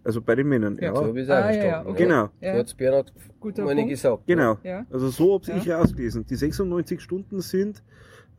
Also 0.09 0.21
bei 0.21 0.33
den 0.33 0.47
Männern, 0.47 0.75
Ja. 0.81 0.85
ja. 0.87 0.95
So 0.95 1.05
habe 1.05 1.19
ich 1.19 1.25
es 1.25 1.29
auch 1.29 1.35
Ah, 1.35 1.37
ja, 1.39 1.45
verstanden. 1.45 1.69
ja, 1.69 1.85
okay. 1.91 2.03
Genau. 2.03 2.25
So 2.25 2.31
Ja. 2.47 2.53
hat's 2.53 2.73
Bernhard 2.73 3.13
Guter 3.39 3.63
meine 3.63 3.81
Punkt. 3.81 3.89
gesagt. 3.91 4.23
Genau. 4.25 4.57
Ja. 4.63 4.85
Also 4.89 5.09
so 5.09 5.33
habe 5.35 5.45
Ja. 5.45 5.57
ich 5.57 5.71
ausgelesen. 5.71 6.25
Die 6.25 6.35
96 6.35 6.99
Stunden 6.99 7.41
sind, 7.41 7.83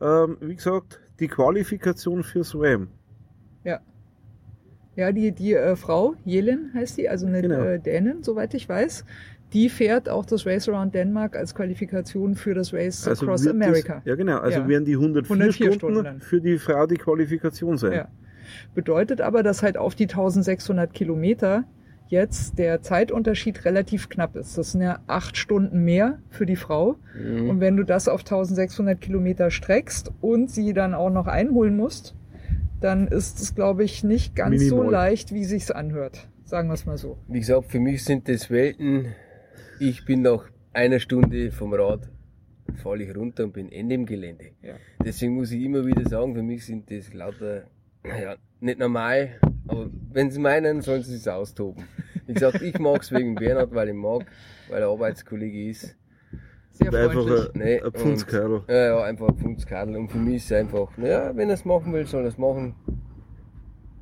ähm, 0.01 0.35
wie 0.41 0.55
gesagt, 0.55 0.99
die 1.21 1.29
Qualifikation 1.29 2.23
fürs 2.23 2.53
RAM. 2.55 2.89
Ja, 4.97 5.13
die, 5.13 5.31
die 5.31 5.53
äh, 5.53 5.77
Frau, 5.77 6.15
Jelin 6.25 6.71
heißt 6.73 6.97
die, 6.97 7.07
also 7.07 7.25
eine 7.25 7.41
Genau. 7.41 7.61
äh, 7.63 7.79
Dänin, 7.79 8.23
soweit 8.23 8.53
ich 8.53 8.67
weiß, 8.67 9.05
die 9.53 9.69
fährt 9.69 10.09
auch 10.09 10.25
das 10.25 10.45
Race 10.45 10.67
Around 10.67 10.93
Denmark 10.93 11.37
als 11.37 11.55
Qualifikation 11.55 12.35
für 12.35 12.53
das 12.53 12.73
Race 12.73 13.07
Across 13.07 13.21
Also 13.29 13.45
wird 13.45 13.55
America. 13.55 13.95
Das, 13.95 14.05
ja, 14.05 14.15
genau. 14.15 14.39
Also 14.39 14.59
Ja. 14.59 14.67
werden 14.67 14.83
die 14.83 14.97
104, 14.97 15.29
104 15.33 15.71
Stunden, 15.71 15.99
Stunden 16.01 16.19
für 16.21 16.41
die 16.41 16.57
Frau 16.57 16.85
die 16.87 16.97
Qualifikation 16.97 17.77
sein. 17.77 17.93
Ja. 17.93 18.07
Bedeutet 18.73 19.21
aber, 19.21 19.43
dass 19.43 19.63
halt 19.63 19.77
auf 19.77 19.95
die 19.95 20.05
1600 20.05 20.93
Kilometer 20.93 21.65
jetzt 22.07 22.59
der 22.59 22.81
Zeitunterschied 22.81 23.63
relativ 23.63 24.09
knapp 24.09 24.35
ist. 24.35 24.57
Das 24.57 24.73
sind 24.73 24.81
ja 24.81 24.99
acht 25.07 25.37
Stunden 25.37 25.83
mehr 25.83 26.19
für 26.29 26.45
die 26.45 26.57
Frau. 26.57 26.97
Mhm. 27.17 27.49
Und 27.49 27.59
wenn 27.61 27.77
du 27.77 27.83
das 27.83 28.09
auf 28.09 28.21
1600 28.21 28.99
Kilometer 28.99 29.49
streckst 29.49 30.11
und 30.19 30.51
sie 30.51 30.73
dann 30.73 30.93
auch 30.93 31.09
noch 31.09 31.27
einholen 31.27 31.77
musst, 31.77 32.15
dann 32.81 33.07
ist 33.07 33.39
es, 33.39 33.55
glaube 33.55 33.83
ich, 33.83 34.03
nicht 34.03 34.35
ganz 34.35 34.61
so 34.67 34.77
Minimal. 34.77 34.91
leicht, 34.91 35.33
wie 35.33 35.45
sich's 35.45 35.71
anhört. 35.71 36.27
Sagen 36.43 36.67
wir 36.67 36.73
es 36.73 36.85
mal 36.85 36.97
so. 36.97 37.17
Wie 37.29 37.39
gesagt, 37.39 37.71
für 37.71 37.79
mich 37.79 38.03
sind 38.03 38.27
das 38.27 38.49
Welten. 38.49 39.13
Ich 39.79 40.03
bin 40.03 40.21
nach 40.21 40.43
einer 40.73 40.99
Stunde 40.99 41.51
vom 41.51 41.73
Rad, 41.73 42.09
falle 42.75 43.05
ich 43.05 43.15
runter 43.15 43.45
und 43.45 43.53
bin 43.53 43.71
Ende 43.71 43.95
im 43.95 44.05
Gelände. 44.05 44.51
Ja. 44.61 44.73
Deswegen 45.03 45.35
muss 45.35 45.51
ich 45.51 45.63
immer 45.63 45.85
wieder 45.85 46.07
sagen, 46.09 46.35
für 46.35 46.43
mich 46.43 46.65
sind 46.65 46.91
das 46.91 47.13
lauter, 47.13 47.63
ja, 48.05 48.35
nicht 48.59 48.79
normal, 48.79 49.39
aber 49.67 49.89
wenn 50.11 50.31
sie 50.31 50.39
meinen, 50.39 50.81
sollen 50.81 51.03
sie 51.03 51.15
es 51.15 51.27
austoben. 51.27 51.83
Wie 52.25 52.33
gesagt, 52.33 52.61
ich 52.61 52.77
mag's 52.79 53.11
wegen 53.11 53.35
Bernhard, 53.35 53.73
weil 53.73 53.89
ich 53.89 53.95
mag, 53.95 54.25
weil 54.69 54.81
er 54.81 54.89
Arbeitskollege 54.89 55.69
ist. 55.69 55.95
Sehr 56.71 56.87
Einfach 56.87 57.13
freundlich. 57.13 57.55
ein, 57.55 57.59
Nee, 57.59 57.81
ein 57.81 57.91
Pfundskerl. 57.91 58.63
Ja, 58.67 58.85
ja, 58.85 59.03
einfach 59.03 59.27
ein 59.27 59.37
Pfundskerl. 59.37 59.95
Und 59.95 60.09
für 60.09 60.17
mich 60.17 60.37
ist 60.37 60.45
es 60.45 60.51
einfach, 60.53 60.97
naja, 60.97 61.35
wenn 61.35 61.49
er 61.49 61.55
es 61.55 61.65
machen 61.65 61.93
will, 61.93 62.05
soll 62.05 62.23
er 62.23 62.29
es 62.29 62.37
machen. 62.37 62.75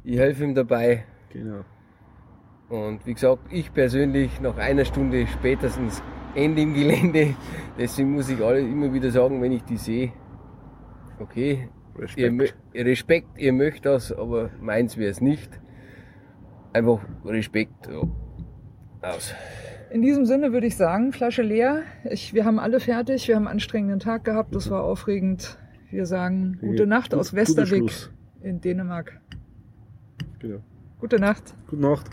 Ich 0.04 0.18
helfe 0.18 0.44
ihm 0.44 0.54
dabei. 0.56 1.06
Genau. 1.34 1.66
Und 2.70 3.06
wie 3.08 3.14
gesagt, 3.14 3.52
ich 3.52 3.74
persönlich 3.74 4.40
nach 4.42 4.58
einer 4.58 4.86
Stunde 4.86 5.26
spätestens 5.28 6.04
Ende 6.36 6.62
im 6.62 6.74
Gelände. 6.74 7.36
Deswegen 7.78 8.12
muss 8.12 8.30
ich 8.30 8.42
alle 8.42 8.60
immer 8.60 8.94
wieder 8.94 9.10
sagen, 9.10 9.42
wenn 9.42 9.52
ich 9.52 9.64
die 9.64 9.78
sehe, 9.78 10.12
okay, 11.20 11.70
ihr, 12.16 12.32
mö- 12.32 12.54
Respekt, 12.76 13.28
ihr 13.38 13.54
möchtet 13.54 13.86
das, 13.86 14.12
aber 14.12 14.50
meins 14.60 14.98
wäre 14.98 15.12
es 15.12 15.22
nicht. 15.22 15.50
Einfach 16.74 17.00
Respekt. 17.26 17.88
Ja. 17.88 18.02
Aus. 19.02 19.34
In 19.92 20.02
diesem 20.04 20.26
Sinne 20.26 20.54
würde 20.54 20.68
ich 20.68 20.78
sagen, 20.78 21.14
Flasche 21.14 21.42
leer. 21.42 21.82
Ich, 22.10 22.34
wir 22.34 22.46
haben 22.46 22.60
alle 22.60 22.80
fertig. 22.80 23.28
Wir 23.28 23.36
haben 23.36 23.48
einen 23.48 23.54
anstrengenden 23.56 24.00
Tag 24.00 24.24
gehabt. 24.24 24.54
Das 24.54 24.70
war 24.70 24.84
aufregend. 24.84 25.58
Wir 25.90 26.06
sagen 26.06 26.58
gute 26.62 26.86
Nacht 26.86 27.16
aus 27.16 27.34
Schluss. 27.66 28.12
in 28.42 28.62
Dänemark. 28.62 29.20
Genau. 30.38 30.60
Gute 31.00 31.20
Nacht. 31.20 31.56
Gute 31.68 31.82
Nacht. 31.82 32.10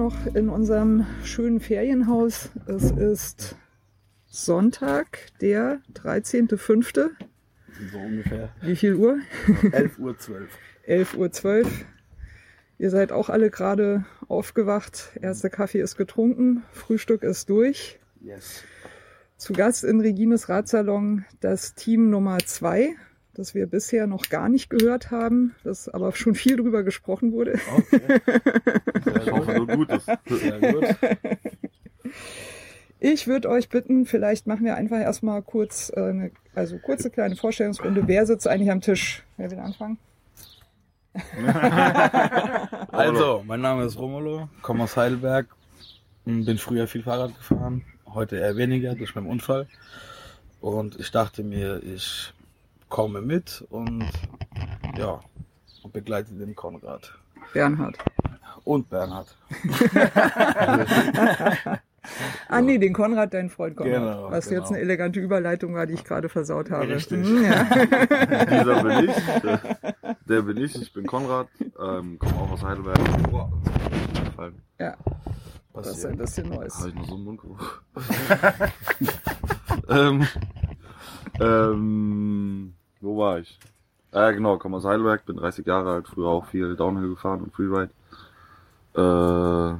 Noch 0.00 0.34
in 0.34 0.48
unserem 0.48 1.04
schönen 1.24 1.60
Ferienhaus. 1.60 2.48
Es 2.64 2.90
ist 2.90 3.54
Sonntag, 4.24 5.18
der 5.42 5.82
13.05. 5.92 7.10
So 7.92 7.98
ungefähr. 7.98 8.48
Wie 8.62 8.76
viel 8.76 8.94
Uhr? 8.94 9.18
11.12 9.46 9.98
Uhr. 9.98 10.16
11.12 10.88 11.64
Uhr. 11.64 11.70
Ihr 12.78 12.88
seid 12.88 13.12
auch 13.12 13.28
alle 13.28 13.50
gerade 13.50 14.06
aufgewacht. 14.26 15.10
Erster 15.20 15.50
Kaffee 15.50 15.82
ist 15.82 15.96
getrunken. 15.96 16.62
Frühstück 16.72 17.22
ist 17.22 17.50
durch. 17.50 18.00
Yes. 18.22 18.64
Zu 19.36 19.52
Gast 19.52 19.84
in 19.84 20.00
Regines 20.00 20.48
Radsalon 20.48 21.26
das 21.40 21.74
Team 21.74 22.08
Nummer 22.08 22.38
zwei, 22.38 22.94
das 23.34 23.54
wir 23.54 23.66
bisher 23.66 24.06
noch 24.06 24.28
gar 24.28 24.48
nicht 24.48 24.70
gehört 24.70 25.10
haben, 25.10 25.54
das 25.64 25.88
aber 25.88 26.12
schon 26.12 26.34
viel 26.34 26.56
drüber 26.56 26.82
gesprochen 26.82 27.32
wurde. 27.32 27.58
Okay. 27.76 28.20
Ich 29.24 29.30
hoffe. 29.30 30.10
Sehr 30.26 30.72
gut. 30.72 30.96
Ich 33.02 33.26
würde 33.26 33.48
euch 33.48 33.70
bitten, 33.70 34.04
vielleicht 34.04 34.46
machen 34.46 34.66
wir 34.66 34.76
einfach 34.76 35.00
erstmal 35.00 35.40
kurz 35.40 35.90
äh, 35.96 36.00
eine 36.00 36.30
also 36.54 36.78
kurze 36.78 37.10
kleine 37.10 37.34
Vorstellungsrunde. 37.34 38.06
Wer 38.06 38.26
sitzt 38.26 38.46
eigentlich 38.46 38.70
am 38.70 38.82
Tisch? 38.82 39.22
Wer 39.38 39.50
will 39.50 39.58
anfangen? 39.58 39.98
Also, 42.92 43.42
mein 43.46 43.60
Name 43.60 43.84
ist 43.84 43.98
Romulo, 43.98 44.48
komme 44.62 44.84
aus 44.84 44.96
Heidelberg, 44.96 45.46
bin 46.24 46.58
früher 46.58 46.86
viel 46.86 47.02
Fahrrad 47.02 47.34
gefahren, 47.36 47.84
heute 48.06 48.36
eher 48.36 48.56
weniger 48.56 48.94
durch 48.94 49.14
meinen 49.14 49.26
Unfall. 49.26 49.66
Und 50.60 51.00
ich 51.00 51.10
dachte 51.10 51.42
mir, 51.42 51.82
ich 51.82 52.32
komme 52.90 53.22
mit 53.22 53.64
und 53.70 54.04
ja, 54.98 55.20
und 55.82 55.92
begleite 55.94 56.34
den 56.34 56.54
Konrad 56.54 57.14
Bernhard. 57.54 57.96
und 58.64 58.90
Bernhard. 58.90 59.34
Ah 62.48 62.60
nee, 62.62 62.78
den 62.78 62.92
Konrad, 62.94 63.34
dein 63.34 63.50
Freund 63.50 63.76
Konrad. 63.76 63.92
Genau, 63.92 64.30
Was 64.30 64.46
jetzt 64.50 64.68
genau. 64.68 64.70
eine 64.70 64.78
elegante 64.80 65.20
Überleitung 65.20 65.74
war, 65.74 65.86
die 65.86 65.94
ich 65.94 66.04
gerade 66.04 66.28
versaut 66.28 66.70
habe. 66.70 66.88
Richtig. 66.88 67.24
Hm, 67.24 67.44
ja. 67.44 67.64
Dieser 68.46 68.82
bin 68.82 69.08
ich. 69.08 69.16
Der, 69.42 69.60
der 70.28 70.42
bin 70.42 70.56
ich. 70.56 70.80
Ich 70.80 70.92
bin 70.92 71.06
Konrad. 71.06 71.48
Ähm, 71.78 72.18
komme 72.18 72.34
auch 72.36 72.50
aus 72.52 72.64
Heidelberg. 72.64 72.98
Boah, 73.30 73.52
gefallen. 74.24 74.62
ja, 74.78 74.96
das 75.74 75.88
ist 75.88 76.06
ein 76.06 76.16
bisschen 76.16 76.48
Neues. 76.48 76.78
Habe 76.78 76.88
ich 76.88 76.94
noch 76.94 77.06
so 77.06 77.14
einen 77.14 77.24
Mundgeruch? 77.24 77.82
ähm, 79.88 80.26
ähm, 81.38 82.74
wo 83.00 83.18
war 83.18 83.38
ich? 83.38 83.58
Ah, 84.12 84.22
ja, 84.22 84.30
genau, 84.32 84.58
komme 84.58 84.76
aus 84.78 84.84
Heidelberg, 84.84 85.24
bin 85.26 85.36
30 85.36 85.66
Jahre 85.66 85.92
alt, 85.92 86.08
früher 86.08 86.28
auch 86.28 86.46
viel 86.46 86.74
Downhill 86.76 87.10
gefahren 87.10 87.42
und 87.42 87.54
Freeride. 87.54 87.90
Äh, 88.94 89.78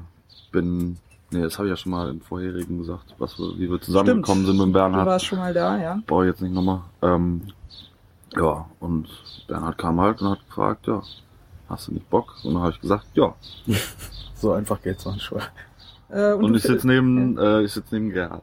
bin, 0.52 0.96
nee, 1.30 1.42
das 1.42 1.58
habe 1.58 1.66
ich 1.68 1.70
ja 1.70 1.76
schon 1.76 1.90
mal 1.92 2.08
im 2.08 2.20
vorherigen 2.20 2.78
gesagt, 2.78 3.14
was 3.18 3.38
wir, 3.38 3.58
wie 3.58 3.68
wir 3.70 3.80
zusammengekommen 3.80 4.46
sind 4.46 4.56
mit 4.56 4.66
dem 4.66 4.72
Du 4.72 4.78
Bernhard. 4.78 5.06
warst 5.06 5.26
schon 5.26 5.38
mal 5.38 5.52
da, 5.52 5.78
ja? 5.78 6.00
Brauche 6.06 6.26
ich 6.26 6.30
jetzt 6.30 6.42
nicht 6.42 6.54
nochmal. 6.54 6.82
Ähm, 7.02 7.42
ja, 8.36 8.66
und 8.78 9.08
Bernhard 9.48 9.78
kam 9.78 10.00
halt 10.00 10.22
und 10.22 10.30
hat 10.30 10.46
gefragt, 10.46 10.86
ja, 10.86 11.02
hast 11.68 11.88
du 11.88 11.92
nicht 11.94 12.08
Bock? 12.08 12.34
Und 12.44 12.54
dann 12.54 12.62
habe 12.62 12.72
ich 12.72 12.80
gesagt, 12.80 13.06
ja. 13.14 13.34
So 14.36 14.52
einfach 14.52 14.80
geht's 14.80 15.04
manchmal. 15.04 15.42
Äh, 16.08 16.32
Und, 16.32 16.52
du 16.52 16.56
ich 16.56 16.62
sitze 16.62 16.86
neben, 16.86 17.36
äh, 17.36 17.60
ich 17.62 17.72
sitze 17.72 17.94
neben 17.94 18.10
Gerhard. 18.10 18.42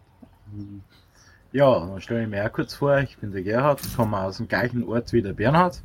Ja, 1.54 1.80
dann 1.80 2.02
stelle 2.02 2.24
ich 2.24 2.30
mich 2.30 2.42
auch 2.42 2.52
kurz 2.52 2.74
vor. 2.74 2.98
Ich 3.00 3.18
bin 3.18 3.32
der 3.32 3.42
Gerhard, 3.42 3.80
komme 3.96 4.18
aus 4.20 4.38
dem 4.38 4.50
gleichen 4.50 4.84
Ort 4.84 5.14
wie 5.14 5.22
der 5.22 5.32
Bernhard. 5.32 5.82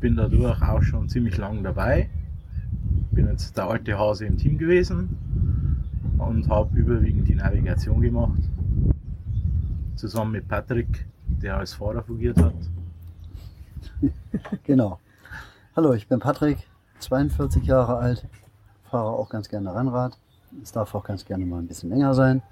Bin 0.00 0.16
dadurch 0.16 0.60
auch 0.60 0.82
schon 0.82 1.08
ziemlich 1.08 1.38
lang 1.38 1.62
dabei. 1.62 2.10
Bin 3.10 3.26
jetzt 3.26 3.56
der 3.56 3.70
alte 3.70 3.98
Hase 3.98 4.26
im 4.26 4.36
Team 4.36 4.58
gewesen 4.58 5.16
und 6.18 6.48
habe 6.50 6.78
überwiegend 6.78 7.26
die 7.26 7.34
Navigation 7.34 8.02
gemacht. 8.02 8.42
Zusammen 9.94 10.32
mit 10.32 10.46
Patrick, 10.46 11.06
der 11.26 11.56
als 11.56 11.72
Fahrer 11.72 12.02
fungiert 12.02 12.38
hat. 12.38 12.54
Genau. 14.64 14.98
Hallo, 15.74 15.94
ich 15.94 16.06
bin 16.06 16.18
Patrick, 16.18 16.58
42 16.98 17.64
Jahre 17.64 17.96
alt, 17.96 18.26
fahre 18.90 19.08
auch 19.08 19.30
ganz 19.30 19.48
gerne 19.48 19.74
Rennrad. 19.74 20.18
Es 20.62 20.72
darf 20.72 20.94
auch 20.94 21.04
ganz 21.04 21.24
gerne 21.24 21.46
mal 21.46 21.60
ein 21.60 21.66
bisschen 21.66 21.88
länger 21.88 22.12
sein. 22.12 22.42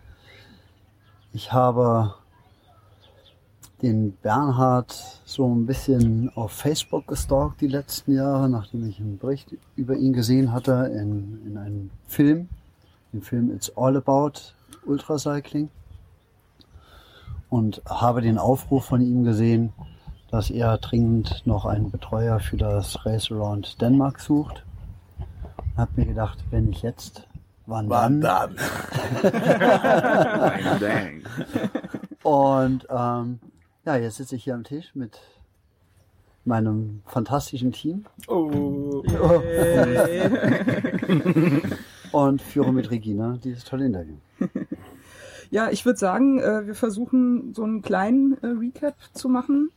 Ich 1.34 1.52
habe 1.52 2.14
den 3.82 4.12
Bernhard 4.22 4.92
so 5.24 5.52
ein 5.52 5.66
bisschen 5.66 6.30
auf 6.36 6.52
Facebook 6.52 7.08
gestalkt 7.08 7.60
die 7.60 7.66
letzten 7.66 8.14
Jahre, 8.14 8.48
nachdem 8.48 8.88
ich 8.88 9.00
einen 9.00 9.18
Bericht 9.18 9.48
über 9.74 9.96
ihn 9.96 10.12
gesehen 10.12 10.52
hatte 10.52 10.92
in, 10.94 11.44
in 11.44 11.58
einem 11.58 11.90
Film, 12.06 12.48
den 13.12 13.20
Film 13.20 13.50
It's 13.52 13.76
All 13.76 13.96
About 13.96 14.34
Ultracycling. 14.86 15.70
Und 17.50 17.82
habe 17.84 18.20
den 18.20 18.38
Aufruf 18.38 18.84
von 18.84 19.00
ihm 19.00 19.24
gesehen, 19.24 19.72
dass 20.30 20.50
er 20.50 20.78
dringend 20.78 21.42
noch 21.46 21.64
einen 21.66 21.90
Betreuer 21.90 22.38
für 22.38 22.58
das 22.58 23.04
Race 23.04 23.32
Around 23.32 23.80
Denmark 23.82 24.20
sucht. 24.20 24.64
Hab 25.76 25.96
mir 25.96 26.06
gedacht, 26.06 26.38
wenn 26.52 26.70
ich 26.70 26.82
jetzt, 26.82 27.26
wann, 27.66 27.88
Wann 27.88 28.20
dann? 28.20 28.56
dann? 29.22 29.32
Dang. 30.80 31.22
Und 32.22 32.86
ähm, 32.90 33.40
ja, 33.84 33.96
jetzt 33.96 34.16
sitze 34.16 34.36
ich 34.36 34.44
hier 34.44 34.54
am 34.54 34.64
Tisch 34.64 34.94
mit 34.94 35.20
meinem 36.44 37.02
fantastischen 37.06 37.72
Team 37.72 38.04
Oh. 38.28 39.02
und 42.12 42.42
führe 42.42 42.72
mit 42.72 42.90
Regina 42.90 43.38
dieses 43.42 43.64
tolle 43.64 43.86
Interview. 43.86 44.16
Ja, 45.50 45.70
ich 45.70 45.84
würde 45.86 45.98
sagen, 45.98 46.38
äh, 46.40 46.66
wir 46.66 46.74
versuchen 46.74 47.54
so 47.54 47.62
einen 47.62 47.82
kleinen 47.82 48.36
äh, 48.42 48.46
Recap 48.46 48.94
zu 49.12 49.28
machen. 49.28 49.70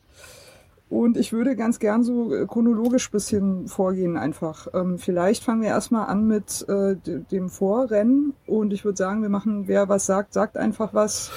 Und 0.90 1.18
ich 1.18 1.34
würde 1.34 1.58
ganz 1.58 1.80
gern 1.80 2.04
so 2.04 2.34
äh, 2.34 2.46
chronologisch 2.46 3.12
bisschen 3.12 3.68
vorgehen 3.68 4.16
einfach. 4.16 4.68
Ähm, 4.74 4.98
vielleicht 4.98 5.44
fangen 5.44 5.62
wir 5.62 5.68
erstmal 5.68 6.08
an 6.08 6.28
mit 6.28 6.66
äh, 6.70 6.96
de- 6.96 7.24
dem 7.30 7.50
Vorrennen. 7.50 8.34
Und 8.46 8.72
ich 8.72 8.86
würde 8.86 8.98
sagen, 8.98 9.22
wir 9.22 9.30
machen, 9.30 9.68
wer 9.68 9.90
was 9.90 10.06
sagt, 10.06 10.34
sagt 10.34 10.58
einfach 10.58 10.94
was. 10.94 11.32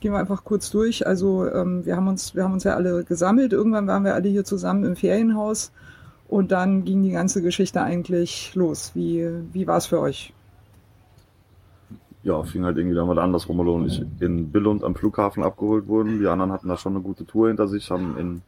Gehen 0.00 0.12
wir 0.12 0.18
einfach 0.18 0.42
kurz 0.44 0.70
durch. 0.70 1.06
Also 1.06 1.46
ähm, 1.48 1.86
wir 1.86 1.94
haben 1.96 2.08
uns, 2.08 2.34
wir 2.34 2.42
haben 2.42 2.52
uns 2.52 2.64
ja 2.64 2.74
alle 2.74 3.04
gesammelt. 3.04 3.52
Irgendwann 3.52 3.86
waren 3.86 4.04
wir 4.04 4.14
alle 4.14 4.28
hier 4.28 4.44
zusammen 4.44 4.84
im 4.84 4.96
Ferienhaus. 4.96 5.70
Und 6.28 6.50
dann 6.50 6.84
ging 6.84 7.04
die 7.04 7.12
ganze 7.12 7.42
Geschichte 7.42 7.80
eigentlich 7.82 8.56
los. 8.56 8.90
Wie, 8.94 9.24
wie 9.52 9.68
war 9.68 9.76
es 9.76 9.86
für 9.86 10.00
euch? 10.00 10.32
Ja, 12.24 12.42
fing 12.42 12.64
halt 12.64 12.76
irgendwie 12.76 12.96
damit 12.96 13.18
an, 13.18 13.32
dass 13.32 13.48
Romulo 13.48 13.76
und 13.76 13.86
ich 13.86 14.04
in 14.18 14.50
Billund 14.50 14.82
am 14.82 14.96
Flughafen 14.96 15.44
abgeholt 15.44 15.86
wurden. 15.86 16.18
Die 16.18 16.26
anderen 16.26 16.50
hatten 16.50 16.66
da 16.66 16.76
schon 16.76 16.94
eine 16.94 17.02
gute 17.02 17.24
Tour 17.24 17.46
hinter 17.46 17.68
sich, 17.68 17.88
haben 17.88 18.18
in, 18.18 18.42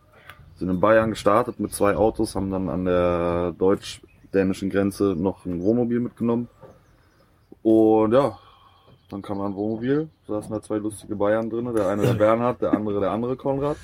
sind 0.58 0.68
in 0.68 0.80
Bayern 0.80 1.10
gestartet 1.10 1.60
mit 1.60 1.72
zwei 1.72 1.96
Autos, 1.96 2.34
haben 2.34 2.50
dann 2.50 2.68
an 2.68 2.84
der 2.84 3.52
deutsch-dänischen 3.58 4.70
Grenze 4.70 5.14
noch 5.16 5.46
ein 5.46 5.62
Wohnmobil 5.62 6.00
mitgenommen. 6.00 6.48
Und 7.62 8.12
ja, 8.12 8.38
Dann 9.10 9.22
kam 9.22 9.40
ein 9.40 9.54
Wohnmobil, 9.54 10.08
saßen 10.26 10.52
da 10.52 10.60
zwei 10.60 10.76
lustige 10.76 11.16
Bayern 11.16 11.48
drin, 11.48 11.72
der 11.74 11.88
eine 11.88 12.02
der 12.02 12.14
Bernhard, 12.24 12.60
der 12.60 12.72
andere 12.72 13.00
der 13.00 13.10
andere 13.10 13.36
Konrad. 13.36 13.76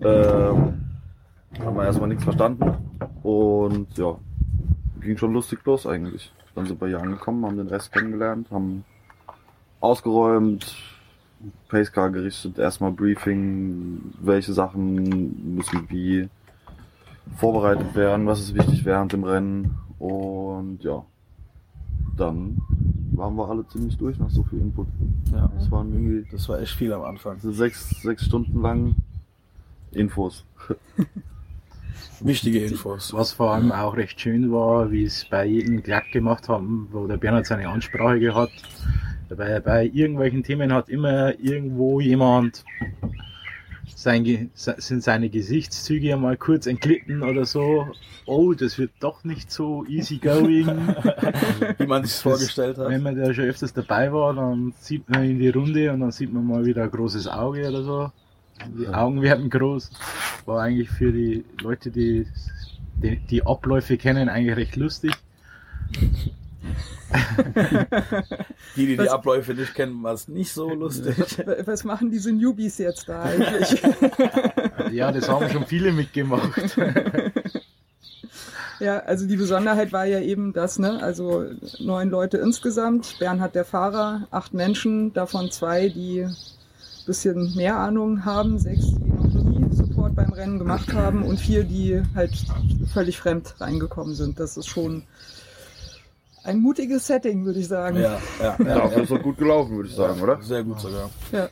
Ähm, 0.00 0.80
haben 1.60 1.76
wir 1.76 1.84
erstmal 1.84 2.08
nichts 2.08 2.24
verstanden 2.24 2.64
und 3.22 3.96
ja, 3.98 4.16
ging 5.00 5.16
schon 5.18 5.32
lustig 5.34 5.60
los 5.64 5.86
eigentlich. 5.86 6.32
Dann 6.54 6.66
sind 6.66 6.80
wir 6.80 6.88
hier 6.88 7.00
angekommen, 7.00 7.44
haben 7.44 7.56
den 7.58 7.68
Rest 7.68 7.92
kennengelernt, 7.92 8.50
haben 8.50 8.84
ausgeräumt, 9.80 10.74
Pacecar 11.68 12.10
gerichtet, 12.10 12.58
erstmal 12.58 12.92
Briefing, 12.92 14.12
welche 14.20 14.52
Sachen 14.52 15.54
müssen 15.56 15.88
wie 15.88 16.28
vorbereitet 17.36 17.94
werden, 17.94 18.26
was 18.26 18.40
ist 18.40 18.54
wichtig 18.54 18.84
während 18.84 19.12
dem 19.12 19.24
Rennen 19.24 19.78
und 19.98 20.82
ja, 20.82 21.04
dann 22.16 22.60
waren 23.12 23.36
wir 23.36 23.48
alle 23.48 23.66
ziemlich 23.68 23.96
durch 23.96 24.18
nach 24.18 24.30
so 24.30 24.42
viel 24.42 24.60
Input. 24.60 24.86
Ja. 25.32 25.50
Das 25.54 25.70
waren 25.70 25.92
irgendwie 25.92 26.28
Das 26.30 26.48
war 26.48 26.60
echt 26.60 26.74
viel 26.74 26.92
am 26.92 27.02
Anfang. 27.02 27.38
sechs, 27.40 27.90
sechs 28.02 28.24
Stunden 28.24 28.60
lang 28.62 28.94
Infos. 29.92 30.44
Wichtige 32.20 32.64
Infos. 32.64 33.12
Was 33.12 33.32
vor 33.32 33.52
allem 33.52 33.72
auch 33.72 33.96
recht 33.96 34.20
schön 34.20 34.50
war, 34.52 34.90
wie 34.90 35.04
es 35.04 35.24
bei 35.24 35.44
jedem 35.44 35.82
glatt 35.82 36.10
gemacht 36.12 36.48
haben, 36.48 36.88
wo 36.92 37.06
der 37.06 37.16
Bernhard 37.16 37.46
seine 37.46 37.68
Ansprache 37.68 38.20
gehabt. 38.20 38.52
Bei, 39.36 39.60
bei 39.60 39.84
irgendwelchen 39.86 40.42
Themen 40.42 40.72
hat 40.72 40.88
immer 40.88 41.38
irgendwo 41.38 42.00
jemand 42.00 42.64
sein, 43.94 44.50
sind 44.54 45.02
seine 45.02 45.28
Gesichtszüge 45.28 46.12
einmal 46.12 46.36
kurz 46.36 46.66
entglitten 46.66 47.22
oder 47.22 47.44
so. 47.44 47.86
Oh, 48.26 48.52
das 48.52 48.78
wird 48.78 48.92
doch 49.00 49.24
nicht 49.24 49.50
so 49.50 49.84
easy 49.86 50.18
going. 50.18 50.66
Wie 51.78 51.86
man 51.86 52.04
sich 52.04 52.20
vorgestellt 52.20 52.78
hat. 52.78 52.88
Wenn 52.88 53.02
man 53.02 53.16
da 53.16 53.32
schon 53.32 53.44
öfters 53.44 53.72
dabei 53.72 54.12
war, 54.12 54.34
dann 54.34 54.72
sieht 54.78 55.08
man 55.08 55.24
in 55.24 55.38
die 55.38 55.48
Runde 55.48 55.92
und 55.92 56.00
dann 56.00 56.12
sieht 56.12 56.32
man 56.32 56.46
mal 56.46 56.64
wieder 56.64 56.84
ein 56.84 56.90
großes 56.90 57.28
Auge 57.28 57.68
oder 57.68 57.82
so. 57.82 58.12
Die 58.78 58.88
Augen 58.88 59.22
werden 59.22 59.50
groß. 59.50 59.90
War 60.46 60.62
eigentlich 60.62 60.90
für 60.90 61.12
die 61.12 61.44
Leute, 61.60 61.90
die 61.90 62.26
die, 63.02 63.16
die 63.16 63.44
Abläufe 63.44 63.96
kennen, 63.96 64.28
eigentlich 64.28 64.56
recht 64.56 64.76
lustig. 64.76 65.12
Die, 68.76 68.86
die 68.86 68.96
die 68.96 68.98
Was- 68.98 69.08
Abläufe 69.08 69.52
nicht 69.54 69.74
kennen, 69.74 70.02
war 70.02 70.14
es 70.14 70.28
nicht 70.28 70.52
so 70.52 70.72
lustig. 70.72 71.16
Was 71.66 71.84
machen 71.84 72.10
diese 72.10 72.32
Newbies 72.32 72.78
jetzt 72.78 73.08
da 73.08 73.22
eigentlich? 73.22 73.82
Ja, 74.92 75.10
das 75.12 75.28
haben 75.28 75.48
schon 75.48 75.64
viele 75.66 75.90
mitgemacht. 75.92 76.76
ja, 78.80 78.98
also 79.00 79.26
die 79.26 79.36
Besonderheit 79.36 79.92
war 79.92 80.04
ja 80.06 80.20
eben 80.20 80.52
das, 80.52 80.78
ne? 80.78 81.02
Also 81.02 81.44
neun 81.78 82.10
Leute 82.10 82.38
insgesamt, 82.38 83.16
Bernhard 83.18 83.54
der 83.54 83.64
Fahrer, 83.64 84.26
acht 84.30 84.52
Menschen, 84.54 85.12
davon 85.14 85.50
zwei, 85.50 85.88
die 85.88 86.26
bisschen 87.06 87.54
mehr 87.54 87.76
Ahnung 87.78 88.24
haben, 88.24 88.58
sechs, 88.58 88.84
die 88.86 89.10
noch 89.10 89.44
nie 89.44 89.74
Support 89.74 90.14
beim 90.14 90.32
Rennen 90.32 90.58
gemacht 90.58 90.92
haben 90.92 91.22
und 91.22 91.38
vier, 91.40 91.64
die 91.64 92.02
halt 92.14 92.32
völlig 92.92 93.18
fremd 93.18 93.54
reingekommen 93.60 94.14
sind. 94.14 94.38
Das 94.38 94.56
ist 94.56 94.68
schon 94.68 95.04
ein 96.44 96.58
mutiges 96.58 97.06
Setting, 97.06 97.44
würde 97.44 97.60
ich 97.60 97.68
sagen. 97.68 97.98
Ja, 97.98 98.18
ja, 98.40 98.56
ja. 98.58 98.74
Dafür 98.78 99.02
ist 99.02 99.10
doch 99.10 99.22
gut 99.22 99.38
gelaufen, 99.38 99.76
würde 99.76 99.88
ich 99.88 99.94
sagen, 99.94 100.20
oder? 100.20 100.42
Sehr 100.42 100.64
gut 100.64 100.80
sogar. 100.80 101.10
Ja. 101.30 101.48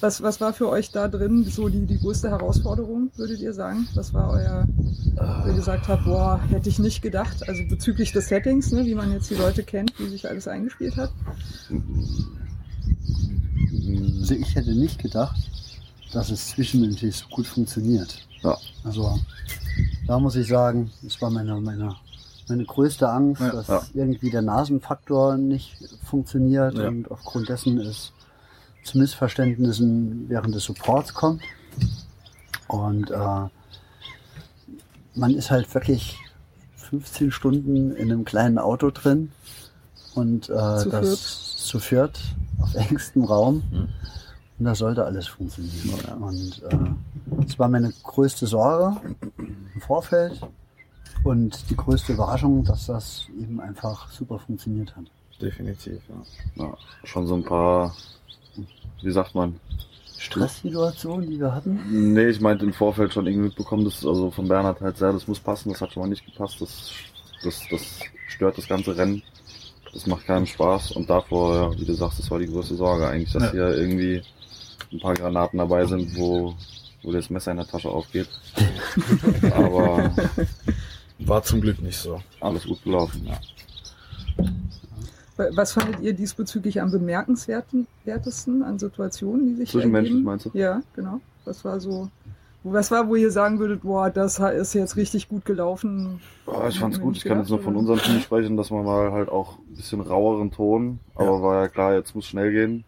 Was, 0.00 0.20
was 0.20 0.40
war 0.40 0.52
für 0.52 0.68
euch 0.68 0.90
da 0.90 1.06
drin 1.06 1.44
so 1.44 1.68
die, 1.68 1.86
die 1.86 1.98
größte 1.98 2.28
Herausforderung, 2.28 3.12
würdet 3.14 3.38
ihr 3.38 3.52
sagen? 3.52 3.86
Was 3.94 4.12
war 4.12 4.32
euer, 4.32 4.66
wo 5.44 5.48
ihr 5.48 5.54
gesagt 5.54 5.86
habt, 5.86 6.04
boah, 6.04 6.40
hätte 6.48 6.68
ich 6.68 6.80
nicht 6.80 7.02
gedacht, 7.02 7.48
also 7.48 7.62
bezüglich 7.68 8.10
des 8.10 8.26
Settings, 8.26 8.72
ne, 8.72 8.84
wie 8.84 8.96
man 8.96 9.12
jetzt 9.12 9.30
die 9.30 9.36
Leute 9.36 9.62
kennt, 9.62 9.92
wie 10.00 10.08
sich 10.08 10.28
alles 10.28 10.48
eingespielt 10.48 10.96
hat? 10.96 11.12
Also 14.20 14.34
ich 14.34 14.54
hätte 14.56 14.74
nicht 14.74 15.00
gedacht, 15.00 15.36
dass 16.12 16.30
es 16.30 16.48
zwischenmenschlich 16.48 17.14
so 17.16 17.26
gut 17.28 17.46
funktioniert. 17.46 18.26
Ja. 18.42 18.58
Also 18.82 19.20
da 20.08 20.18
muss 20.18 20.34
ich 20.34 20.48
sagen, 20.48 20.90
das 21.02 21.20
war 21.22 21.30
meine, 21.30 21.60
meine, 21.60 21.94
meine 22.52 22.64
größte 22.64 23.08
Angst, 23.08 23.40
Ja. 23.40 23.50
dass 23.50 23.68
Ja. 23.68 23.82
irgendwie 23.94 24.30
der 24.30 24.42
Nasenfaktor 24.42 25.36
nicht 25.36 25.76
funktioniert 26.04 26.74
Ja. 26.76 26.88
und 26.88 27.10
aufgrund 27.10 27.48
dessen 27.48 27.78
es 27.78 28.12
zu 28.84 28.98
Missverständnissen 28.98 30.28
während 30.28 30.54
des 30.54 30.64
Supports 30.64 31.14
kommt. 31.14 31.42
Und 32.68 33.10
äh, 33.10 33.48
man 35.14 35.34
ist 35.34 35.50
halt 35.50 35.72
wirklich 35.74 36.18
15 36.76 37.30
Stunden 37.32 37.92
in 37.92 38.10
einem 38.12 38.24
kleinen 38.24 38.58
Auto 38.58 38.90
drin 38.90 39.32
und 40.14 40.48
äh, 40.50 40.78
Zu 40.78 40.88
das 40.90 41.56
zu 41.56 41.78
viert 41.78 42.20
auf 42.60 42.74
engstem 42.90 43.24
Raum. 43.24 43.62
Mhm. 43.70 43.88
Und 44.58 44.64
das 44.66 44.78
sollte 44.78 45.04
alles 45.04 45.26
funktionieren. 45.26 46.22
Und 46.22 46.62
äh, 46.70 46.78
das 47.46 47.58
war 47.58 47.68
meine 47.68 47.92
größte 48.02 48.46
Sorge 48.46 48.96
im 49.38 49.80
Vorfeld 49.80 50.40
und 51.24 51.70
die 51.70 51.76
größte 51.76 52.12
Überraschung, 52.14 52.64
dass 52.64 52.86
das 52.86 53.26
eben 53.40 53.60
einfach 53.60 54.10
super 54.10 54.38
funktioniert 54.38 54.94
hat. 54.96 55.04
Definitiv, 55.40 56.00
ja. 56.08 56.64
Ja, 56.64 56.76
schon 57.04 57.26
so 57.26 57.34
ein 57.34 57.44
paar, 57.44 57.94
wie 59.02 59.10
sagt 59.10 59.34
man? 59.34 59.58
Stresssituationen, 60.18 61.28
die 61.28 61.40
wir 61.40 61.52
hatten. 61.52 62.12
Nee, 62.12 62.28
ich 62.28 62.40
meinte 62.40 62.64
im 62.64 62.72
Vorfeld 62.72 63.12
schon 63.12 63.26
irgendwie 63.26 63.48
mitbekommen, 63.48 63.84
dass 63.84 64.06
also 64.06 64.30
von 64.30 64.46
Bernhard 64.46 64.80
halt 64.80 64.96
sehr, 64.96 65.12
das 65.12 65.26
muss 65.26 65.40
passen, 65.40 65.70
das 65.70 65.80
hat 65.80 65.92
schon 65.92 66.02
mal 66.04 66.08
nicht 66.08 66.24
gepasst, 66.24 66.60
das, 66.60 66.90
das, 67.42 67.60
das 67.70 67.82
stört 68.28 68.56
das 68.56 68.68
ganze 68.68 68.96
Rennen. 68.96 69.22
Das 69.92 70.06
macht 70.06 70.24
keinen 70.24 70.46
Spaß 70.46 70.92
und 70.92 71.10
davor, 71.10 71.54
ja, 71.72 71.78
wie 71.78 71.84
du 71.84 71.92
sagst, 71.94 72.18
das 72.20 72.30
war 72.30 72.38
die 72.38 72.46
größte 72.46 72.76
Sorge 72.76 73.08
eigentlich, 73.08 73.32
dass 73.32 73.42
Ja. 73.44 73.50
hier 73.50 73.76
irgendwie 73.76 74.22
ein 74.92 75.00
paar 75.00 75.14
Granaten 75.14 75.58
dabei 75.58 75.84
sind, 75.86 76.16
wo, 76.16 76.54
wo 77.02 77.12
das 77.12 77.28
Messer 77.28 77.50
in 77.50 77.56
der 77.58 77.66
Tasche 77.66 77.90
aufgeht. 77.90 78.28
Aber 79.52 80.14
War 81.20 81.42
zum 81.42 81.60
Glück 81.60 81.80
nicht 81.82 81.98
so. 81.98 82.20
alles 82.40 82.64
gut 82.66 82.82
gelaufen. 82.84 83.26
Ja. 83.26 83.38
Was 85.54 85.72
fandet 85.72 86.00
ihr 86.00 86.12
diesbezüglich 86.12 86.80
am 86.80 86.90
bemerkenswertesten 86.90 88.62
an 88.62 88.78
Situationen, 88.78 89.48
die 89.48 89.54
sich 89.54 89.70
Zwischenmenschlich 89.70 90.12
ergeben? 90.12 90.24
meinst 90.26 90.46
du? 90.46 90.50
Ja, 90.54 90.82
genau. 90.94 91.20
Was 91.44 91.64
war 91.64 91.80
so, 91.80 92.08
was 92.62 92.90
war, 92.90 93.08
wo 93.08 93.16
ihr 93.16 93.30
sagen 93.30 93.58
würdet, 93.58 93.82
boah, 93.82 94.10
das 94.10 94.38
ist 94.38 94.74
jetzt 94.74 94.96
richtig 94.96 95.28
gut 95.28 95.44
gelaufen? 95.44 96.20
Oh, 96.46 96.62
ich 96.68 96.78
fand's 96.78 97.00
gut. 97.00 97.16
Ich 97.16 97.24
kann 97.24 97.38
jetzt 97.38 97.48
nur 97.50 97.58
von 97.60 97.74
unserem 97.76 97.98
Team 98.00 98.20
sprechen, 98.20 98.56
dass 98.56 98.70
man 98.70 98.84
mal 98.84 99.10
halt 99.10 99.28
auch 99.30 99.58
ein 99.58 99.74
bisschen 99.74 100.00
raueren 100.00 100.50
Ton, 100.52 101.00
aber 101.14 101.24
Ja. 101.36 101.42
war 101.42 101.62
ja 101.62 101.68
klar, 101.68 101.94
jetzt 101.94 102.14
muss 102.14 102.26
schnell 102.26 102.52
gehen. 102.52 102.84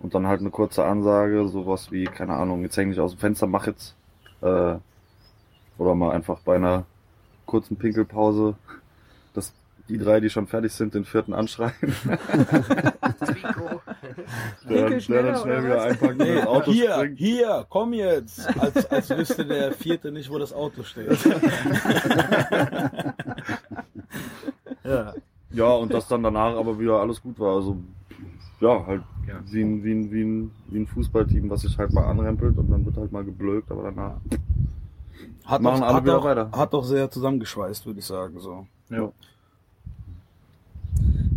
Und 0.00 0.14
dann 0.14 0.26
halt 0.26 0.40
eine 0.40 0.50
kurze 0.50 0.84
Ansage, 0.84 1.48
sowas 1.48 1.90
wie, 1.92 2.04
keine 2.04 2.34
Ahnung, 2.34 2.62
jetzt 2.62 2.76
häng 2.76 2.88
nicht 2.88 3.00
aus 3.00 3.12
dem 3.12 3.18
Fenster, 3.18 3.46
mach 3.46 3.66
jetzt. 3.66 3.94
Äh, 4.40 4.76
oder 5.76 5.94
mal 5.94 6.10
einfach 6.12 6.40
bei 6.40 6.56
einer 6.56 6.84
kurzen 7.48 7.76
Pinkelpause, 7.76 8.54
dass 9.34 9.52
die 9.88 9.98
drei, 9.98 10.20
die 10.20 10.30
schon 10.30 10.46
fertig 10.46 10.72
sind, 10.72 10.94
den 10.94 11.04
vierten 11.04 11.32
anschreien. 11.32 11.72
der, 14.68 14.68
der 14.68 14.90
dann 14.90 15.00
schneller, 15.00 15.36
schnell 15.38 15.58
oder 15.58 15.64
wieder 15.64 15.82
einpacken 15.82 16.20
und 16.20 16.26
ins 16.26 16.46
Auto 16.46 16.70
hier, 16.72 16.92
springt. 16.94 17.18
hier, 17.18 17.66
komm 17.68 17.92
jetzt. 17.94 18.46
Als, 18.60 18.86
als 18.90 19.10
wüsste 19.10 19.44
der 19.46 19.72
Vierte 19.72 20.12
nicht, 20.12 20.30
wo 20.30 20.38
das 20.38 20.52
Auto 20.52 20.82
steht. 20.82 21.18
ja. 24.84 25.14
Ja, 25.50 25.70
und 25.70 25.92
dass 25.94 26.06
dann 26.06 26.22
danach 26.22 26.54
aber 26.56 26.78
wieder 26.78 27.00
alles 27.00 27.22
gut 27.22 27.38
war. 27.40 27.56
Also, 27.56 27.78
ja, 28.60 28.84
halt 28.86 29.02
Ja. 29.26 29.40
wie, 29.50 29.62
ein, 29.62 29.82
wie, 29.82 29.92
ein, 29.94 30.10
wie, 30.12 30.22
ein, 30.22 30.50
wie 30.68 30.78
ein 30.80 30.86
Fußballteam, 30.86 31.48
was 31.48 31.62
sich 31.62 31.78
halt 31.78 31.92
mal 31.94 32.04
anrempelt 32.04 32.58
und 32.58 32.70
dann 32.70 32.84
wird 32.84 32.96
halt 32.98 33.10
mal 33.12 33.24
geblökt, 33.24 33.70
aber 33.70 33.84
danach. 33.84 34.18
Hat 35.48 35.62
Machen 35.62 35.80
doch, 35.80 35.86
alle 35.86 35.96
hat 35.96 36.04
wieder 36.04 36.14
doch, 36.14 36.24
weiter. 36.24 36.50
Hat 36.52 36.72
doch 36.74 36.84
sehr 36.84 37.10
zusammengeschweißt, 37.10 37.86
würde 37.86 38.00
ich 38.00 38.06
sagen. 38.06 38.38
So. 38.38 38.66
Ja. 38.90 39.10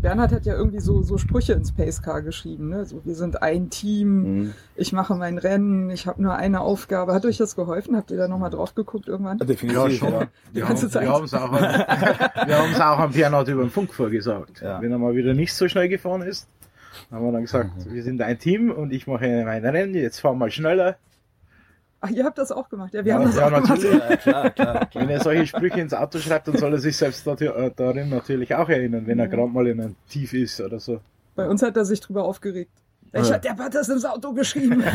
Bernhard 0.01 0.31
hat 0.31 0.45
ja 0.47 0.55
irgendwie 0.55 0.79
so, 0.79 1.03
so 1.03 1.19
Sprüche 1.19 1.53
ins 1.53 1.71
Pacecar 1.71 2.23
geschrieben, 2.23 2.69
ne? 2.69 2.85
So, 2.85 3.01
wir 3.05 3.13
sind 3.13 3.43
ein 3.43 3.69
Team, 3.69 4.21
Mhm. 4.45 4.53
ich 4.75 4.93
mache 4.93 5.13
mein 5.15 5.37
Rennen, 5.37 5.91
ich 5.91 6.07
habe 6.07 6.21
nur 6.23 6.33
eine 6.35 6.61
Aufgabe. 6.61 7.13
Hat 7.13 7.23
euch 7.25 7.37
das 7.37 7.55
geholfen? 7.55 7.95
Habt 7.95 8.09
ihr 8.09 8.17
da 8.17 8.27
nochmal 8.27 8.49
drauf 8.49 8.73
geguckt 8.73 9.07
irgendwann? 9.07 9.37
Definitiv, 9.37 9.75
Ja, 9.75 9.87
ja. 9.87 9.91
schon. 9.95 10.27
Die 10.51 10.55
Wir 10.55 10.65
ganze 10.65 10.85
haben 10.85 10.91
Zeit. 10.91 11.03
wir 11.03 11.43
auch, 11.43 11.51
an- 11.51 12.47
wir 12.47 12.57
haben's 12.57 12.79
auch 12.81 12.99
am 12.99 13.11
Bernhard 13.11 13.47
über 13.47 13.61
den 13.63 13.69
Funk 13.69 13.93
vorgesagt. 13.93 14.61
Ja. 14.61 14.81
Wenn 14.81 14.91
er 14.91 14.97
mal 14.97 15.15
wieder 15.15 15.35
nicht 15.35 15.53
so 15.53 15.67
schnell 15.67 15.87
gefahren 15.87 16.23
ist, 16.23 16.47
haben 17.11 17.23
wir 17.23 17.31
dann 17.31 17.43
gesagt, 17.43 17.69
wir 17.87 18.01
sind 18.03 18.21
ein 18.23 18.39
Team 18.39 18.71
und 18.71 18.91
ich 18.91 19.05
mache 19.05 19.25
mein 19.45 19.63
Rennen, 19.63 19.93
jetzt 19.93 20.19
fahr 20.19 20.33
mal 20.33 20.49
schneller. 20.49 20.95
Ach, 22.03 22.09
ihr 22.09 22.25
habt 22.25 22.37
das 22.39 22.51
auch 22.51 22.67
gemacht. 22.67 22.93
Ja, 22.93 23.05
wir 23.05 23.11
Ja, 23.11 23.19
haben 23.19 23.25
das 23.25 23.35
ja, 23.35 23.45
auch 23.45 23.49
gemacht. 23.51 23.69
natürlich. 23.69 23.99
Ja, 23.99 24.17
klar, 24.17 24.49
klar. 24.49 24.89
Wenn 24.93 25.09
er 25.09 25.19
solche 25.21 25.45
Sprüche 25.45 25.79
ins 25.79 25.93
Auto 25.93 26.17
schreibt, 26.17 26.47
dann 26.47 26.57
soll 26.57 26.73
er 26.73 26.79
sich 26.79 26.97
selbst 26.97 27.25
äh, 27.27 27.71
darin 27.75 28.09
natürlich 28.09 28.55
auch 28.55 28.69
erinnern, 28.69 29.05
wenn 29.05 29.19
er 29.19 29.27
gerade 29.27 29.47
mal 29.51 29.67
in 29.67 29.79
einem 29.79 29.95
Tief 30.09 30.33
ist 30.33 30.59
oder 30.61 30.79
so. 30.79 30.99
Bei 31.35 31.47
uns 31.47 31.61
hat 31.61 31.77
er 31.77 31.85
sich 31.85 31.99
drüber 31.99 32.23
aufgeregt. 32.23 32.71
Welcher 33.11 33.37
Depp 33.39 33.59
hat 33.59 33.75
das 33.75 33.89
ins 33.89 34.05
Auto 34.05 34.33
geschrieben? 34.33 34.83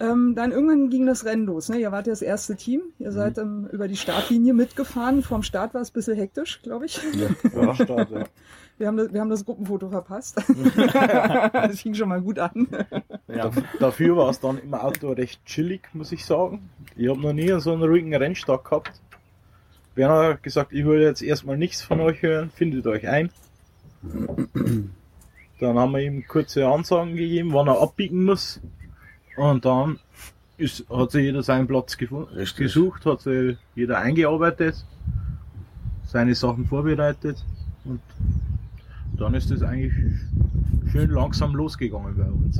Ähm, 0.00 0.34
dann 0.36 0.52
irgendwann 0.52 0.90
ging 0.90 1.06
das 1.06 1.24
Rennen 1.24 1.46
los. 1.46 1.68
Ne? 1.68 1.78
Ihr 1.78 1.90
wart 1.90 2.06
ja 2.06 2.12
das 2.12 2.22
erste 2.22 2.54
Team. 2.54 2.82
Ihr 3.00 3.10
seid 3.10 3.36
ähm, 3.36 3.68
über 3.72 3.88
die 3.88 3.96
Startlinie 3.96 4.54
mitgefahren. 4.54 5.22
Vorm 5.22 5.42
Start 5.42 5.74
war 5.74 5.80
es 5.80 5.90
ein 5.90 5.94
bisschen 5.94 6.14
hektisch, 6.16 6.60
glaube 6.62 6.86
ich. 6.86 7.00
Ja, 7.52 7.74
Start, 7.74 8.10
ja. 8.10 8.24
Wir 8.78 8.86
haben, 8.86 8.96
das, 8.96 9.12
wir 9.12 9.20
haben 9.20 9.30
das 9.30 9.44
Gruppenfoto 9.44 9.90
verpasst. 9.90 10.36
das 11.52 11.80
fing 11.80 11.94
schon 11.94 12.08
mal 12.08 12.20
gut 12.20 12.38
an. 12.38 12.68
Ja, 13.26 13.50
dafür 13.80 14.16
war 14.16 14.30
es 14.30 14.38
dann 14.38 14.58
im 14.58 14.72
Auto 14.72 15.10
recht 15.10 15.44
chillig, 15.44 15.88
muss 15.92 16.12
ich 16.12 16.24
sagen. 16.24 16.70
Ich 16.96 17.08
habe 17.08 17.20
noch 17.20 17.32
nie 17.32 17.52
so 17.60 17.72
einen 17.72 17.82
ruhigen 17.82 18.14
Rennstart 18.14 18.64
gehabt. 18.64 19.00
Werner 19.96 20.34
hat 20.34 20.42
gesagt, 20.44 20.72
ich 20.72 20.86
will 20.86 21.00
jetzt 21.00 21.22
erstmal 21.22 21.56
nichts 21.56 21.82
von 21.82 22.00
euch 22.00 22.22
hören, 22.22 22.50
findet 22.50 22.86
euch 22.86 23.08
ein. 23.08 23.30
Dann 25.58 25.76
haben 25.76 25.92
wir 25.92 26.00
ihm 26.00 26.24
kurze 26.28 26.68
Ansagen 26.68 27.16
gegeben, 27.16 27.52
wann 27.52 27.66
er 27.66 27.82
abbiegen 27.82 28.24
muss. 28.24 28.60
Und 29.36 29.64
dann 29.64 29.98
ist, 30.56 30.88
hat 30.88 31.10
sich 31.10 31.24
jeder 31.24 31.42
seinen 31.42 31.66
Platz 31.66 31.96
gefunden, 31.96 32.32
Richtig. 32.34 32.66
gesucht, 32.66 33.06
hat 33.06 33.22
sich 33.22 33.56
jeder 33.74 33.98
eingearbeitet, 33.98 34.84
seine 36.04 36.36
Sachen 36.36 36.66
vorbereitet 36.66 37.44
und 37.84 38.00
dann 39.18 39.34
ist 39.34 39.50
es 39.50 39.62
eigentlich 39.62 39.92
schön 40.90 41.10
langsam 41.10 41.54
losgegangen 41.54 42.16
bei 42.16 42.24
uns. 42.24 42.56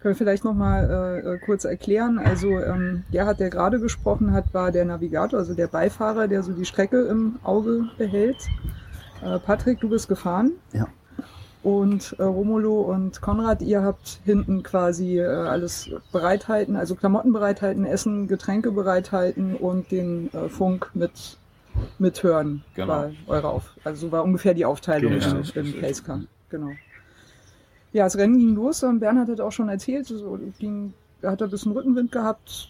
Können 0.00 0.14
wir 0.14 0.16
vielleicht 0.16 0.44
nochmal 0.44 1.24
äh, 1.24 1.34
äh, 1.34 1.38
kurz 1.38 1.64
erklären. 1.64 2.18
Also 2.18 2.48
ähm, 2.48 3.02
der 3.12 3.26
hat, 3.26 3.40
der 3.40 3.50
gerade 3.50 3.80
gesprochen 3.80 4.32
hat, 4.32 4.54
war 4.54 4.70
der 4.70 4.84
Navigator, 4.84 5.40
also 5.40 5.54
der 5.54 5.66
Beifahrer, 5.66 6.28
der 6.28 6.42
so 6.44 6.52
die 6.52 6.64
Strecke 6.64 7.02
im 7.02 7.36
Auge 7.42 7.88
behält. 7.96 8.36
Äh, 9.22 9.40
Patrick, 9.40 9.80
du 9.80 9.88
bist 9.88 10.08
gefahren. 10.08 10.52
Ja. 10.72 10.86
Und 11.64 12.14
äh, 12.18 12.22
Romulo 12.22 12.82
und 12.82 13.20
Konrad, 13.20 13.60
ihr 13.62 13.82
habt 13.82 14.20
hinten 14.24 14.62
quasi 14.62 15.18
äh, 15.18 15.26
alles 15.26 15.90
bereithalten, 16.12 16.76
also 16.76 16.94
Klamotten 16.94 17.32
bereithalten, 17.32 17.84
Essen, 17.84 18.28
Getränke 18.28 18.70
bereithalten 18.70 19.56
und 19.56 19.90
den 19.90 20.32
äh, 20.32 20.48
Funk 20.48 20.90
mit 20.94 21.38
mithören. 21.98 22.62
Genau. 22.74 22.88
War 22.88 23.10
eure 23.26 23.48
Auf 23.48 23.74
also 23.84 24.06
so 24.06 24.12
war 24.12 24.24
ungefähr 24.24 24.54
die 24.54 24.64
Aufteilung 24.64 25.12
Genau, 25.12 25.26
im, 25.30 25.36
richtig, 25.38 25.56
im 25.56 25.62
richtig. 25.64 25.82
Pacecar. 25.82 26.20
Genau. 26.50 26.70
Ja, 27.92 28.04
das 28.04 28.16
Rennen 28.18 28.38
ging 28.38 28.54
los 28.54 28.82
und 28.82 29.00
Bernhard 29.00 29.28
hat 29.28 29.40
auch 29.40 29.52
schon 29.52 29.68
erzählt, 29.68 30.06
so 30.06 30.38
ging, 30.58 30.92
er 31.22 31.30
hat 31.32 31.42
ein 31.42 31.50
bisschen 31.50 31.72
Rückenwind 31.72 32.12
gehabt. 32.12 32.68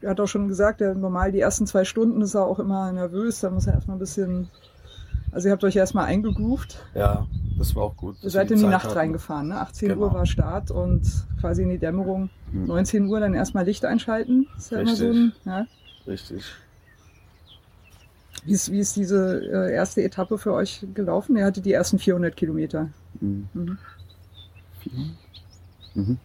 Er 0.00 0.10
hat 0.10 0.20
auch 0.20 0.28
schon 0.28 0.48
gesagt, 0.48 0.80
er 0.80 0.94
normal 0.94 1.32
die 1.32 1.40
ersten 1.40 1.66
zwei 1.66 1.84
Stunden 1.84 2.22
ist 2.22 2.34
er 2.34 2.44
auch 2.46 2.58
immer 2.58 2.90
nervös, 2.92 3.40
da 3.40 3.50
muss 3.50 3.66
er 3.66 3.74
erstmal 3.74 3.96
ein 3.96 4.00
bisschen, 4.00 4.48
also 5.32 5.48
ihr 5.48 5.52
habt 5.52 5.64
euch 5.64 5.76
erstmal 5.76 6.06
eingegroovt. 6.06 6.78
Ja, 6.94 7.26
das 7.58 7.74
war 7.76 7.82
auch 7.82 7.96
gut. 7.96 8.16
Ihr 8.22 8.30
seid 8.30 8.50
in 8.50 8.56
die 8.58 8.62
Zeit 8.62 8.70
Nacht 8.70 8.84
hatten. 8.86 8.96
reingefahren, 8.98 9.48
ne? 9.48 9.60
18 9.60 9.88
Genau. 9.90 10.02
Uhr 10.02 10.14
war 10.14 10.24
Start 10.24 10.70
und 10.70 11.02
quasi 11.40 11.62
in 11.64 11.68
die 11.68 11.78
Dämmerung. 11.78 12.30
Mhm. 12.52 12.66
19 12.66 13.06
Uhr 13.06 13.20
dann 13.20 13.34
erstmal 13.34 13.64
Licht 13.66 13.84
einschalten. 13.84 14.46
Ist 14.56 14.70
ja 14.70 14.80
immer 14.80 14.94
so 14.96 15.04
ein, 15.06 15.10
Richtig. 15.10 15.44
ja. 15.44 15.66
Richtig. 16.06 16.44
Wie 18.44 18.52
ist, 18.52 18.72
wie 18.72 18.78
ist 18.78 18.96
diese 18.96 19.42
äh, 19.52 19.72
erste 19.74 20.02
Etappe 20.02 20.38
für 20.38 20.52
euch 20.54 20.84
gelaufen? 20.94 21.36
Ihr 21.36 21.44
hattet 21.44 21.64
die 21.66 21.72
ersten 21.72 21.98
400 21.98 22.34
Kilometer. 22.36 22.88
Mhm. 23.20 23.48
Mhm. 23.54 23.78
Mhm. 25.94 26.18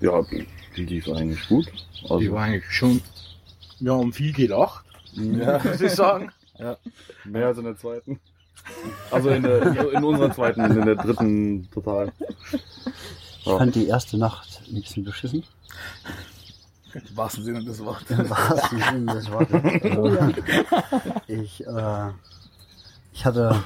Ja, 0.00 0.22
die 0.76 0.84
lief 0.84 1.08
eigentlich 1.08 1.46
gut. 1.48 1.66
Also, 2.04 2.18
Die 2.18 2.30
war 2.32 2.44
eigentlich 2.44 2.70
schon, 2.70 3.02
wir 3.80 3.92
haben 3.94 4.12
viel 4.12 4.32
gelacht, 4.32 4.84
Ja. 5.12 5.58
muss 5.64 5.80
ich 5.80 5.92
sagen. 5.92 6.30
mehr 7.24 7.46
als 7.46 7.58
in 7.58 7.64
der 7.64 7.76
zweiten. 7.76 8.18
Also 9.10 9.28
in, 9.30 9.42
der, 9.42 9.92
in 9.92 10.02
unserer 10.02 10.32
zweiten, 10.32 10.60
in 10.64 10.86
der 10.86 10.96
dritten 10.96 11.70
total. 11.70 12.10
Ich 12.52 13.44
fand 13.44 13.74
die 13.74 13.86
erste 13.86 14.18
Nacht 14.18 14.62
ein 14.68 14.74
bisschen 14.80 15.04
beschissen. 15.04 15.44
Im 17.08 17.16
wahrsten 17.16 17.44
Sinne 17.44 17.64
des 17.64 17.84
Wortes. 17.84 18.18
Im 18.18 18.30
wahrsten 18.30 18.78
Sinne 18.78 19.14
des 19.14 19.30
Wortes. 19.30 19.62
Ja. 19.82 20.30
Ich, 21.26 21.66
äh, 21.66 22.10
ich 23.12 23.24
hatte, 23.24 23.64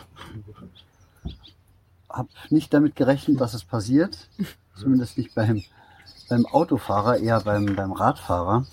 hab 2.08 2.28
nicht 2.50 2.72
damit 2.72 2.96
gerechnet, 2.96 3.40
dass 3.40 3.54
es 3.54 3.64
passiert. 3.64 4.28
Zumindest 4.74 5.18
nicht 5.18 5.34
beim, 5.34 5.62
beim 6.28 6.46
Autofahrer, 6.46 7.18
eher 7.18 7.40
beim, 7.40 7.76
beim 7.76 7.92
Radfahrer. 7.92 8.66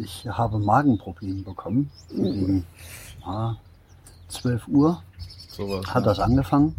Ich 0.00 0.26
habe 0.26 0.58
Magenprobleme 0.58 1.42
bekommen. 1.42 1.90
Gegen 2.08 2.66
ah, 3.24 3.56
12 4.28 4.68
Uhr 4.68 5.02
Sowas. 5.48 5.86
hat 5.94 6.06
das 6.06 6.18
angefangen. 6.18 6.74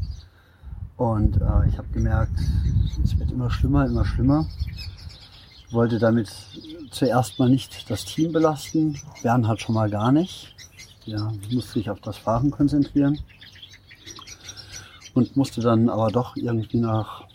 Und 0.97 1.37
äh, 1.37 1.67
ich 1.69 1.77
habe 1.77 1.87
gemerkt, 1.93 2.39
es 3.03 3.17
wird 3.17 3.31
immer 3.31 3.51
schlimmer, 3.51 3.85
immer 3.85 4.03
schlimmer. 4.03 4.47
Ich 5.67 5.73
wollte 5.73 5.99
damit 5.99 6.31
zuerst 6.91 7.39
mal 7.39 7.49
nicht 7.49 7.89
das 7.89 8.05
Team 8.05 8.31
belasten. 8.31 8.97
Bernhard 9.21 9.61
schon 9.61 9.75
mal 9.75 9.89
gar 9.89 10.13
nicht. 10.13 10.55
Ja, 11.05 11.31
musste 11.51 11.73
sich 11.73 11.89
auf 11.89 11.99
das 11.99 12.17
Fahren 12.17 12.51
konzentrieren. 12.51 13.19
Und 15.13 15.35
musste 15.35 15.61
dann 15.61 15.89
aber 15.89 16.09
doch 16.09 16.37
irgendwie 16.37 16.77
nach 16.77 17.25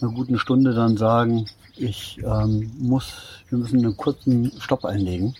einer 0.00 0.12
guten 0.12 0.38
Stunde 0.38 0.72
dann 0.72 0.96
sagen, 0.96 1.46
ich 1.76 2.18
ähm, 2.24 2.72
muss, 2.78 3.12
wir 3.50 3.58
müssen 3.58 3.84
einen 3.84 3.96
kurzen 3.96 4.52
Stopp 4.58 4.86
einlegen. 4.86 5.34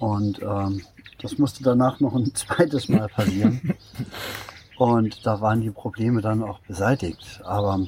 Und 0.00 0.42
ähm, 0.42 0.82
das 1.22 1.38
musste 1.38 1.62
danach 1.62 2.00
noch 2.00 2.14
ein 2.14 2.34
zweites 2.34 2.88
Mal 2.88 3.08
passieren. 3.08 3.74
Und 4.78 5.24
da 5.24 5.40
waren 5.40 5.60
die 5.60 5.70
Probleme 5.70 6.20
dann 6.20 6.42
auch 6.42 6.58
beseitigt. 6.60 7.40
Aber 7.44 7.86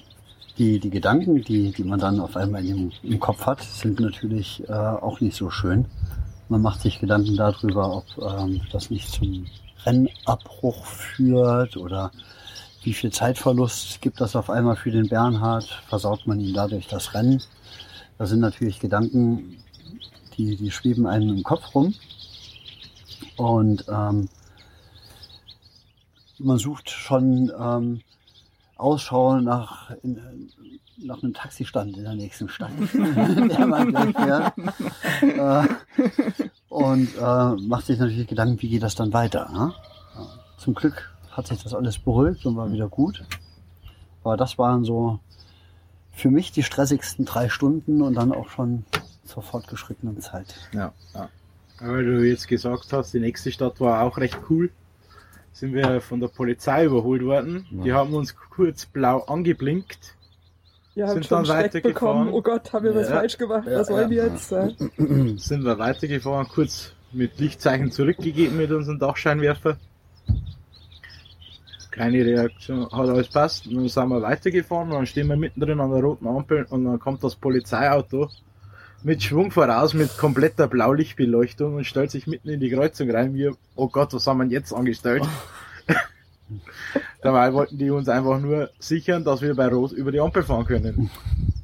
die, 0.58 0.78
die 0.80 0.90
Gedanken, 0.90 1.42
die, 1.42 1.72
die 1.72 1.84
man 1.84 2.00
dann 2.00 2.20
auf 2.20 2.36
einmal 2.36 2.64
im, 2.64 2.92
im 3.02 3.20
Kopf 3.20 3.46
hat, 3.46 3.62
sind 3.62 4.00
natürlich 4.00 4.66
äh, 4.68 4.72
auch 4.72 5.20
nicht 5.20 5.36
so 5.36 5.50
schön. 5.50 5.86
Man 6.48 6.62
macht 6.62 6.80
sich 6.80 7.00
Gedanken 7.00 7.36
darüber, 7.36 7.96
ob 7.96 8.04
ähm, 8.22 8.60
das 8.72 8.90
nicht 8.90 9.08
zum 9.08 9.46
Rennabbruch 9.84 10.86
führt 10.86 11.76
oder 11.76 12.10
wie 12.82 12.94
viel 12.94 13.10
Zeitverlust 13.10 14.00
gibt 14.00 14.20
das 14.20 14.36
auf 14.36 14.48
einmal 14.48 14.76
für 14.76 14.92
den 14.92 15.08
Bernhard, 15.08 15.64
versaut 15.88 16.26
man 16.26 16.40
ihm 16.40 16.54
dadurch 16.54 16.86
das 16.86 17.14
Rennen. 17.14 17.42
Das 18.16 18.30
sind 18.30 18.40
natürlich 18.40 18.80
Gedanken, 18.80 19.56
die, 20.36 20.56
die 20.56 20.70
schweben 20.70 21.06
einem 21.06 21.36
im 21.36 21.42
Kopf 21.42 21.74
rum. 21.74 21.94
Und 23.36 23.84
ähm, 23.88 24.28
man 26.38 26.58
sucht 26.58 26.88
schon 26.88 27.52
ähm, 27.58 28.00
Ausschau 28.76 29.40
nach, 29.40 29.90
in, 30.02 30.50
nach 30.98 31.22
einem 31.22 31.34
Taxistand 31.34 31.96
in 31.96 32.04
der 32.04 32.14
nächsten 32.14 32.48
Stadt, 32.48 32.70
der 32.92 33.66
man 33.66 33.92
durchfährt. 33.92 34.54
Äh, 35.22 35.66
und 36.68 37.08
äh, 37.16 37.66
macht 37.66 37.86
sich 37.86 37.98
natürlich 37.98 38.26
Gedanken, 38.26 38.60
wie 38.60 38.68
geht 38.68 38.82
das 38.82 38.94
dann 38.94 39.12
weiter. 39.12 39.50
Ne? 39.50 39.72
Zum 40.58 40.74
Glück 40.74 41.10
hat 41.30 41.46
sich 41.46 41.62
das 41.62 41.74
alles 41.74 41.98
beruhigt 41.98 42.44
und 42.46 42.56
war 42.56 42.70
wieder 42.72 42.88
gut. 42.88 43.24
Aber 44.24 44.36
das 44.36 44.58
waren 44.58 44.84
so 44.84 45.20
für 46.12 46.30
mich 46.30 46.50
die 46.50 46.62
stressigsten 46.62 47.26
drei 47.26 47.48
Stunden 47.48 48.02
und 48.02 48.14
dann 48.14 48.32
auch 48.32 48.48
schon 48.48 48.84
zur 49.24 49.42
fortgeschrittenen 49.42 50.20
Zeit. 50.20 50.54
Ja, 50.72 50.92
ja. 51.14 51.28
Weil 51.78 52.04
du 52.04 52.26
jetzt 52.26 52.48
gesagt 52.48 52.92
hast, 52.92 53.12
die 53.12 53.20
nächste 53.20 53.52
Stadt 53.52 53.80
war 53.80 54.02
auch 54.02 54.16
recht 54.16 54.38
cool. 54.48 54.70
Sind 55.56 55.72
wir 55.72 56.02
von 56.02 56.20
der 56.20 56.28
Polizei 56.28 56.84
überholt 56.84 57.24
worden. 57.24 57.64
Die 57.70 57.90
haben 57.90 58.12
uns 58.12 58.36
kurz 58.36 58.84
blau 58.84 59.20
angeblinkt. 59.20 60.14
Ihr 60.94 61.04
habt 61.04 61.14
Sind 61.14 61.24
schon 61.24 61.36
dann 61.38 61.46
Schreck 61.46 61.64
weitergefahren. 61.74 62.26
bekommen. 62.26 62.32
Oh 62.34 62.42
Gott, 62.42 62.70
haben 62.74 62.84
wir 62.84 62.94
was 62.94 63.08
Ja. 63.08 63.14
falsch 63.16 63.38
gemacht? 63.38 63.66
Ja, 63.66 63.78
was 63.78 63.88
wollen 63.88 64.12
ja. 64.12 64.24
wir 64.24 64.32
jetzt? 64.32 64.50
Ja. 64.50 64.68
Sind 65.38 65.64
wir 65.64 65.78
weitergefahren, 65.78 66.46
kurz 66.46 66.92
mit 67.10 67.38
Lichtzeichen 67.40 67.90
zurückgegeben 67.90 68.58
mit 68.58 68.70
unserem 68.70 68.98
Dachscheinwerfer. 68.98 69.78
Kleine 71.90 72.22
Reaktion, 72.26 72.84
hat 72.92 73.08
alles 73.08 73.28
passt. 73.28 73.66
Und 73.66 73.76
dann 73.76 73.88
sind 73.88 74.08
wir 74.10 74.20
weitergefahren 74.20 74.88
und 74.90 74.94
dann 74.96 75.06
stehen 75.06 75.28
wir 75.28 75.36
mittendrin 75.36 75.80
an 75.80 75.90
der 75.90 76.02
roten 76.02 76.26
Ampel 76.28 76.66
und 76.68 76.84
dann 76.84 76.98
kommt 76.98 77.24
das 77.24 77.34
Polizeiauto 77.34 78.28
mit 79.06 79.22
Schwung 79.22 79.52
voraus, 79.52 79.94
mit 79.94 80.18
kompletter 80.18 80.66
Blaulichtbeleuchtung 80.66 81.76
und 81.76 81.84
stellt 81.86 82.10
sich 82.10 82.26
mitten 82.26 82.48
in 82.48 82.58
die 82.58 82.70
Kreuzung 82.70 83.08
rein. 83.08 83.34
Wir, 83.34 83.54
oh 83.76 83.86
Gott, 83.86 84.12
was 84.12 84.26
haben 84.26 84.38
wir 84.40 84.46
jetzt 84.48 84.72
angestellt? 84.72 85.22
Dabei 87.22 87.52
wollten 87.52 87.78
die 87.78 87.90
uns 87.90 88.08
einfach 88.08 88.40
nur 88.40 88.70
sichern, 88.80 89.22
dass 89.24 89.42
wir 89.42 89.54
bei 89.54 89.68
Rot 89.68 89.92
über 89.92 90.10
die 90.10 90.20
Ampel 90.20 90.42
fahren 90.42 90.64
können. 90.66 91.08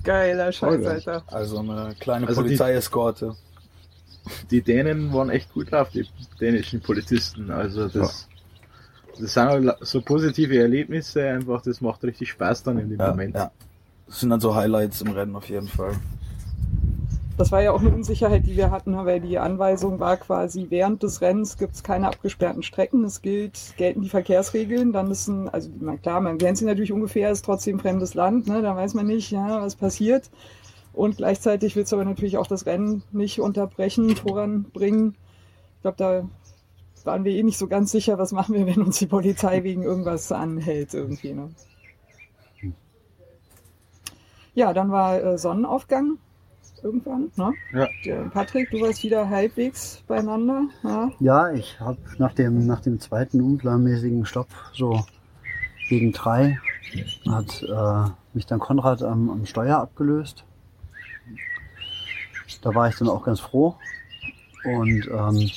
Geiler 0.05 0.53
Scheiß. 0.53 0.85
Alter. 0.87 1.25
Also 1.27 1.59
eine 1.59 1.95
kleine 1.99 2.29
Also 2.29 2.43
die- 2.43 2.49
Polizeieskorte. 2.49 3.35
Die 4.53 4.63
Dänen 4.63 5.13
waren 5.13 5.31
echt 5.31 5.53
gut 5.53 5.73
drauf, 5.73 5.89
die 5.91 6.07
dänischen 6.41 6.81
Polizisten. 6.81 7.51
Also 7.51 7.89
das, 7.89 8.29
das 9.19 9.35
sind 9.35 9.43
halt 9.49 9.77
so 9.81 10.01
positive 10.01 10.57
Erlebnisse, 10.59 11.29
einfach, 11.29 11.61
das 11.63 11.81
macht 11.81 12.05
richtig 12.05 12.31
Spaß 12.31 12.63
dann 12.63 12.79
in 12.79 12.89
dem 12.91 13.01
Ja, 13.01 13.09
Moment. 13.11 13.35
ja. 13.35 13.51
Das 14.07 14.21
sind 14.21 14.31
dann 14.31 14.41
so 14.41 14.55
Highlights 14.55 15.01
im 15.01 15.11
Rennen 15.11 15.35
auf 15.35 15.49
jeden 15.49 15.67
Fall. 15.67 15.95
Das 17.43 17.51
war 17.51 17.61
ja 17.61 17.73
auch 17.73 17.81
eine 17.81 17.93
Unsicherheit, 17.93 18.47
die 18.47 18.57
wir 18.57 18.71
hatten, 18.71 18.95
weil 19.05 19.19
die 19.19 19.37
Anweisung 19.37 19.99
war 19.99 20.17
quasi, 20.17 20.67
während 20.69 21.03
des 21.03 21.23
Rennens 21.23 21.59
gibt 21.59 21.75
es 21.75 21.83
keine 21.83 22.07
abgesperrten 22.07 22.63
Strecken, 22.63 23.03
es 23.03 23.21
gilt, 23.21 23.75
gelten 23.77 24.01
die 24.01 24.09
Verkehrsregeln, 24.09 24.93
dann 24.93 25.09
müssen, 25.09 25.49
also 25.49 25.69
man, 25.81 26.01
klar, 26.01 26.21
man 26.21 26.39
kennt 26.39 26.59
sie 26.59 26.65
natürlich 26.65 26.93
ungefähr, 26.93 27.33
ist 27.33 27.45
trotzdem 27.45 27.81
fremdes 27.81 28.15
Land, 28.15 28.47
ne, 28.47 28.63
da 28.63 28.77
weiß 28.77 28.95
man 28.95 29.09
nicht, 29.09 29.33
ja, 29.33 29.61
was 29.61 29.75
passiert. 29.75 30.31
Und 30.93 31.17
gleichzeitig 31.17 31.75
willst 31.75 31.91
du 31.91 31.97
aber 31.97 32.05
natürlich 32.05 32.39
auch 32.39 32.47
das 32.47 32.65
Rennen 32.65 33.03
nicht 33.11 33.41
unterbrechen, 33.41 34.15
voranbringen. 34.15 35.17
Ich 35.79 35.83
glaube, 35.83 35.97
da 35.97 36.29
waren 37.05 37.25
wir 37.25 37.33
eh 37.33 37.43
nicht 37.43 37.59
so 37.59 37.67
ganz 37.67 37.91
sicher, 37.91 38.19
was 38.19 38.31
machen 38.31 38.55
wir, 38.55 38.67
wenn 38.73 38.83
uns 38.83 39.01
die 39.01 39.07
Polizei 39.07 39.65
wegen 39.65 39.83
irgendwas 39.83 40.31
anhält 40.31 40.95
irgendwie. 40.95 41.33
Ne? 41.33 41.51
Ja, 44.55 44.73
dann 44.73 44.93
war 44.93 45.21
äh, 45.21 45.39
Sonnenaufgang 45.39 46.19
irgendwann. 46.83 47.31
Ne? 47.37 47.55
Ja. 47.73 48.29
Patrick, 48.31 48.71
du 48.71 48.81
warst 48.81 49.03
wieder 49.03 49.29
halbwegs 49.29 50.03
beieinander. 50.07 50.65
Ja? 50.83 51.11
Ja, 51.21 51.53
ich 51.53 51.79
habe 51.81 51.99
nach 52.19 52.35
dem, 52.35 52.67
nach 52.67 52.81
dem 52.81 53.01
zweiten 53.01 53.41
unplanmäßigen 53.41 54.27
Stopp, 54.27 54.49
so 54.73 55.05
gegen 55.89 56.13
drei, 56.13 56.59
hat 57.29 57.63
äh, 57.63 58.11
mich 58.35 58.47
dann 58.47 58.59
Konrad 58.59 59.03
am, 59.03 59.31
am 59.31 59.47
Steuer 59.47 59.79
abgelöst. 59.79 60.45
Da 62.63 62.75
war 62.75 62.89
ich 62.89 62.97
dann 62.97 63.09
auch 63.09 63.25
ganz 63.25 63.41
froh 63.41 63.77
und 64.65 65.09
ähm, 65.11 65.51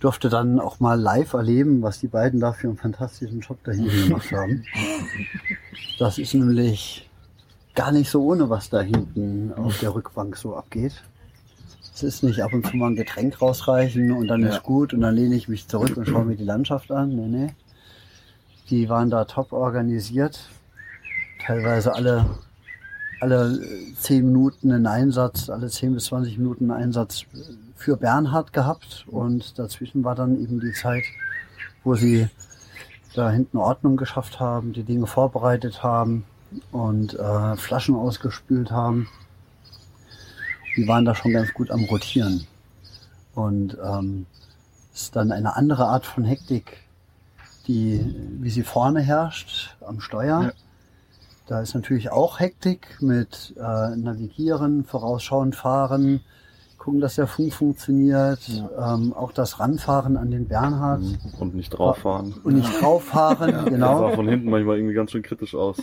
durfte 0.00 0.28
dann 0.28 0.60
auch 0.60 0.80
mal 0.80 1.00
live 1.00 1.32
erleben, 1.32 1.80
was 1.82 2.00
die 2.00 2.08
beiden 2.08 2.40
da 2.40 2.52
für 2.52 2.68
einen 2.68 2.76
fantastischen 2.76 3.40
Job 3.40 3.58
da 3.64 3.72
hinten 3.72 4.08
gemacht 4.08 4.32
haben. 4.32 4.64
Das 5.98 6.18
ist 6.18 6.34
nämlich 6.34 7.08
gar 7.74 7.92
nicht 7.92 8.10
so 8.10 8.22
ohne, 8.24 8.50
was 8.50 8.70
da 8.70 8.80
hinten 8.80 9.52
auf 9.54 9.78
der 9.80 9.94
Rückbank 9.94 10.36
so 10.36 10.56
abgeht. 10.56 11.02
Es 11.94 12.02
ist 12.02 12.22
nicht 12.24 12.42
ab 12.42 12.52
und 12.52 12.66
zu 12.66 12.76
mal 12.76 12.88
ein 12.88 12.96
Getränk 12.96 13.40
rausreichen 13.40 14.12
und 14.12 14.26
dann 14.28 14.42
Ja. 14.42 14.48
ist 14.48 14.62
gut 14.62 14.92
und 14.94 15.00
dann 15.00 15.14
lehne 15.14 15.34
ich 15.36 15.48
mich 15.48 15.68
zurück 15.68 15.96
und 15.96 16.06
schaue 16.08 16.24
mir 16.24 16.36
die 16.36 16.44
Landschaft 16.44 16.90
an. 16.90 17.14
Nee, 17.14 17.26
nee. 17.28 17.54
Die 18.70 18.88
waren 18.88 19.10
da 19.10 19.24
top 19.24 19.52
organisiert. 19.52 20.40
Teilweise 21.44 21.94
alle, 21.94 22.26
alle 23.20 23.60
10 23.98 24.26
Minuten 24.26 24.72
einen 24.72 24.86
Einsatz, 24.86 25.50
alle 25.50 25.68
10 25.68 25.94
bis 25.94 26.06
20 26.06 26.38
Minuten 26.38 26.70
einen 26.70 26.84
Einsatz 26.84 27.26
für 27.76 27.96
Bernhard 27.96 28.52
gehabt 28.52 29.04
und 29.08 29.58
dazwischen 29.58 30.02
war 30.04 30.14
dann 30.14 30.40
eben 30.40 30.60
die 30.60 30.72
Zeit, 30.72 31.04
wo 31.84 31.94
sie 31.94 32.28
da 33.14 33.30
hinten 33.30 33.58
Ordnung 33.58 33.96
geschafft 33.96 34.40
haben, 34.40 34.72
die 34.72 34.82
Dinge 34.82 35.06
vorbereitet 35.06 35.82
haben 35.82 36.24
und 36.72 37.14
äh, 37.14 37.56
Flaschen 37.56 37.94
ausgespült 37.94 38.70
haben. 38.70 39.08
Die 40.76 40.88
waren 40.88 41.04
da 41.04 41.14
schon 41.14 41.32
ganz 41.32 41.52
gut 41.54 41.70
am 41.70 41.84
Rotieren. 41.84 42.46
Und 43.34 43.76
ähm, 43.82 44.26
es 44.92 45.02
ist 45.02 45.16
dann 45.16 45.32
eine 45.32 45.56
andere 45.56 45.86
Art 45.86 46.06
von 46.06 46.24
Hektik, 46.24 46.78
die, 47.66 48.14
wie 48.40 48.50
sie 48.50 48.62
vorne 48.62 49.00
herrscht, 49.00 49.76
am 49.86 50.00
Steuer. 50.00 50.42
Ja. 50.42 50.52
Da 51.46 51.60
ist 51.60 51.74
natürlich 51.74 52.10
auch 52.10 52.40
Hektik 52.40 52.98
mit 53.00 53.54
äh, 53.56 53.96
Navigieren, 53.96 54.84
vorausschauend 54.84 55.54
fahren, 55.54 56.20
gucken, 56.84 57.00
dass 57.00 57.14
der 57.14 57.26
Funk 57.26 57.52
funktioniert, 57.54 58.40
ähm, 58.78 59.12
auch 59.14 59.32
das 59.32 59.58
Ranfahren 59.58 60.16
an 60.18 60.30
den 60.30 60.46
Bernhard 60.46 61.02
Und 61.40 61.54
nicht 61.54 61.70
drauffahren. 61.70 62.34
und 62.44 62.54
nicht 62.54 62.80
drauffahren, 62.82 63.52
Das 63.52 63.64
sah 63.64 63.70
genau. 63.70 64.08
von 64.10 64.28
hinten 64.28 64.50
manchmal 64.50 64.76
irgendwie 64.76 64.94
ganz 64.94 65.10
schön 65.10 65.22
kritisch 65.22 65.54
aus. 65.54 65.78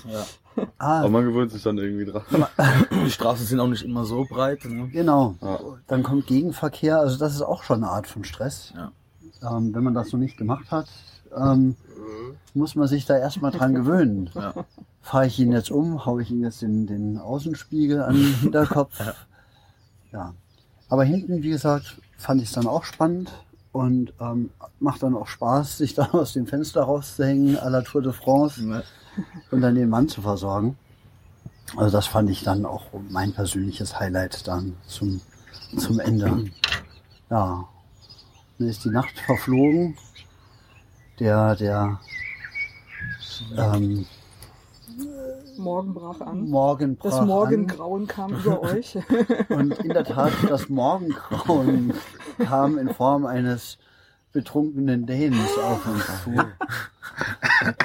Ah, 0.78 0.99
Aber 0.99 1.10
man 1.10 1.26
gewöhnt 1.26 1.52
sich 1.52 1.64
dann 1.64 1.78
irgendwie 1.80 2.06
dran. 2.06 2.22
Die 3.06 3.10
Straßen 3.10 3.45
sind 3.48 3.60
auch 3.60 3.68
nicht 3.68 3.84
immer 3.84 4.06
so 4.06 4.26
breit. 4.30 4.64
Ne? 4.65 4.90
Genau. 4.90 5.36
Ja. 5.41 5.60
Dann 5.88 6.03
kommt 6.03 6.28
Gegenverkehr, 6.28 6.99
also 6.99 7.18
das 7.18 7.34
ist 7.34 7.41
auch 7.41 7.64
schon 7.64 7.84
eine 7.84 7.91
Art 7.91 8.06
von 8.06 8.23
Stress. 8.23 8.73
Ja. 8.76 8.91
Ähm, 9.57 9.73
wenn 9.73 9.84
man 9.84 9.95
das 9.95 10.11
noch 10.14 10.19
nicht 10.19 10.38
gemacht 10.38 10.69
hat, 10.72 10.88
ähm, 11.36 11.76
muss 12.53 12.76
man 12.76 12.88
sich 12.88 13.06
da 13.06 13.18
erstmal 13.18 13.52
dran 13.52 13.73
gewöhnen. 13.73 14.30
Ja. 14.36 14.53
Fahre 15.03 15.26
ich 15.26 15.40
ihn 15.40 15.52
jetzt 15.52 15.72
um, 15.72 16.06
haue 16.06 16.22
ich 16.22 16.30
ihn 16.30 16.41
jetzt 16.41 16.61
den, 16.61 16.86
den 16.86 17.18
Außenspiegel 17.18 18.03
an 18.03 18.14
den 18.14 18.36
Hinterkopf. 18.36 18.99
ja. 20.11 20.34
Aber 20.91 21.05
hinten, 21.05 21.41
wie 21.41 21.51
gesagt, 21.51 22.01
fand 22.18 22.41
ich 22.41 22.49
es 22.49 22.53
dann 22.53 22.68
auch 22.68 22.84
spannend 22.84 23.31
und 23.72 24.11
ähm, 24.19 24.49
macht 24.81 25.01
dann 25.01 25.15
auch 25.15 25.27
Spaß, 25.27 25.77
sich 25.77 25.93
da 25.93 26.09
aus 26.11 26.34
dem 26.34 26.47
Fenster 26.47 26.84
rauszuhängen, 26.84 27.57
à 27.57 27.69
la 27.69 27.81
Tour 27.81 28.01
de 28.01 28.11
France 28.11 28.61
Ne? 28.61 28.84
und 29.51 29.61
dann 29.61 29.76
den 29.76 29.89
Mann 29.89 30.09
zu 30.09 30.22
versorgen. 30.22 30.77
Also 31.77 31.95
das 31.95 32.07
fand 32.07 32.30
ich 32.30 32.43
dann 32.43 32.65
auch 32.65 32.84
mein 33.09 33.31
persönliches 33.31 33.99
Highlight 33.99 34.45
dann 34.47 34.76
zum, 34.85 35.22
zum 35.77 36.01
Ende. 36.01 36.51
Ja, 37.30 37.69
dann 38.57 38.68
ist 38.68 38.84
die 38.84 38.89
Nacht 38.89 39.18
verflogen. 39.18 39.97
Der, 41.19 41.55
der 41.55 41.99
ähm, 43.57 44.05
Morgen 45.57 45.94
brach 45.94 46.22
an. 46.22 46.49
Morgen 46.49 46.95
brach 46.95 47.10
Das 47.11 47.19
an. 47.19 47.28
Morgengrauen 47.28 48.07
kam 48.07 48.34
über 48.34 48.61
euch. 48.64 48.98
Und 49.49 49.78
in 49.80 49.90
der 49.90 50.03
Tat, 50.03 50.32
das 50.48 50.69
Morgengrauen 50.69 51.94
kam 52.40 52.78
in 52.78 52.94
Form 52.94 53.26
eines 53.26 53.78
betrunkenen 54.32 55.06
Dänens 55.06 55.58
auf 55.58 55.86
uns 55.86 56.06
zu. 56.24 56.32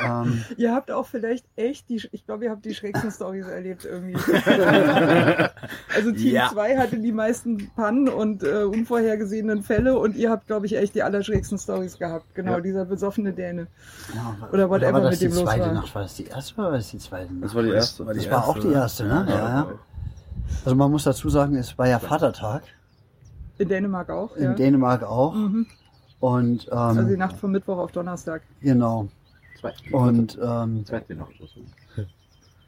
ähm, 0.04 0.44
ihr 0.56 0.72
habt 0.74 0.90
auch 0.90 1.06
vielleicht 1.06 1.44
echt 1.56 1.88
die, 1.88 2.00
ich 2.12 2.24
glaube, 2.24 2.44
ihr 2.44 2.50
habt 2.50 2.64
die 2.64 2.74
schrägsten 2.74 3.10
Stories 3.10 3.46
erlebt 3.46 3.84
irgendwie. 3.84 4.14
also 5.94 6.12
Team 6.12 6.32
Ja. 6.32 6.48
2 6.52 6.76
hatte 6.78 6.98
die 6.98 7.12
meisten 7.12 7.70
Pannen 7.74 8.08
und 8.08 8.42
äh, 8.42 8.62
unvorhergesehenen 8.64 9.62
Fälle 9.62 9.98
und 9.98 10.16
ihr 10.16 10.30
habt, 10.30 10.46
glaube 10.46 10.66
ich, 10.66 10.76
echt 10.76 10.94
die 10.94 11.02
allerschrägsten 11.02 11.58
Stories 11.58 11.98
gehabt. 11.98 12.34
Genau, 12.34 12.52
Ja. 12.52 12.60
dieser 12.60 12.84
besoffene 12.84 13.32
Däne. 13.32 13.66
ja, 14.14 14.36
Oder 14.52 14.70
whatever 14.70 14.92
war 14.94 15.00
das 15.02 15.10
mit 15.12 15.22
dem 15.22 15.30
die 15.32 15.36
los 15.38 15.44
zweite 15.44 15.60
war. 15.66 15.72
Nacht? 15.72 15.94
War 15.94 16.02
das 16.02 16.14
die 16.14 16.24
erste 16.26 16.54
oder 16.54 16.70
war 16.70 16.76
das 16.78 16.88
die 16.90 16.98
zweite 16.98 17.32
Nacht? 17.34 17.44
Das 17.44 17.54
war 17.54 17.62
die 17.62 17.70
erste. 17.70 18.06
war 18.06 18.14
die 18.14 18.20
Das 18.20 18.30
war 18.30 18.48
auch 18.48 18.58
die 18.58 18.72
erste, 18.72 19.04
ne? 19.04 19.26
Ja, 19.28 19.36
ja. 19.38 19.68
Also 20.64 20.76
man 20.76 20.90
muss 20.90 21.04
dazu 21.04 21.28
sagen, 21.28 21.56
es 21.56 21.76
war 21.76 21.88
ja 21.88 21.98
Vatertag. 21.98 22.62
In 23.58 23.68
Dänemark 23.68 24.10
auch, 24.10 24.36
In 24.36 24.44
ja. 24.44 24.52
Dänemark 24.54 25.02
auch. 25.02 25.34
Mhm. 25.34 25.66
Und 26.20 26.66
ähm, 26.68 26.78
Also 26.78 27.02
die 27.02 27.16
Nacht 27.16 27.36
von 27.36 27.52
Mittwoch 27.52 27.78
auf 27.78 27.92
Donnerstag. 27.92 28.42
genau. 28.60 29.08
Und, 29.90 30.38
ähm, 30.40 30.84
zweite 30.86 31.14
Nacht. 31.14 31.32
Also. 31.40 31.60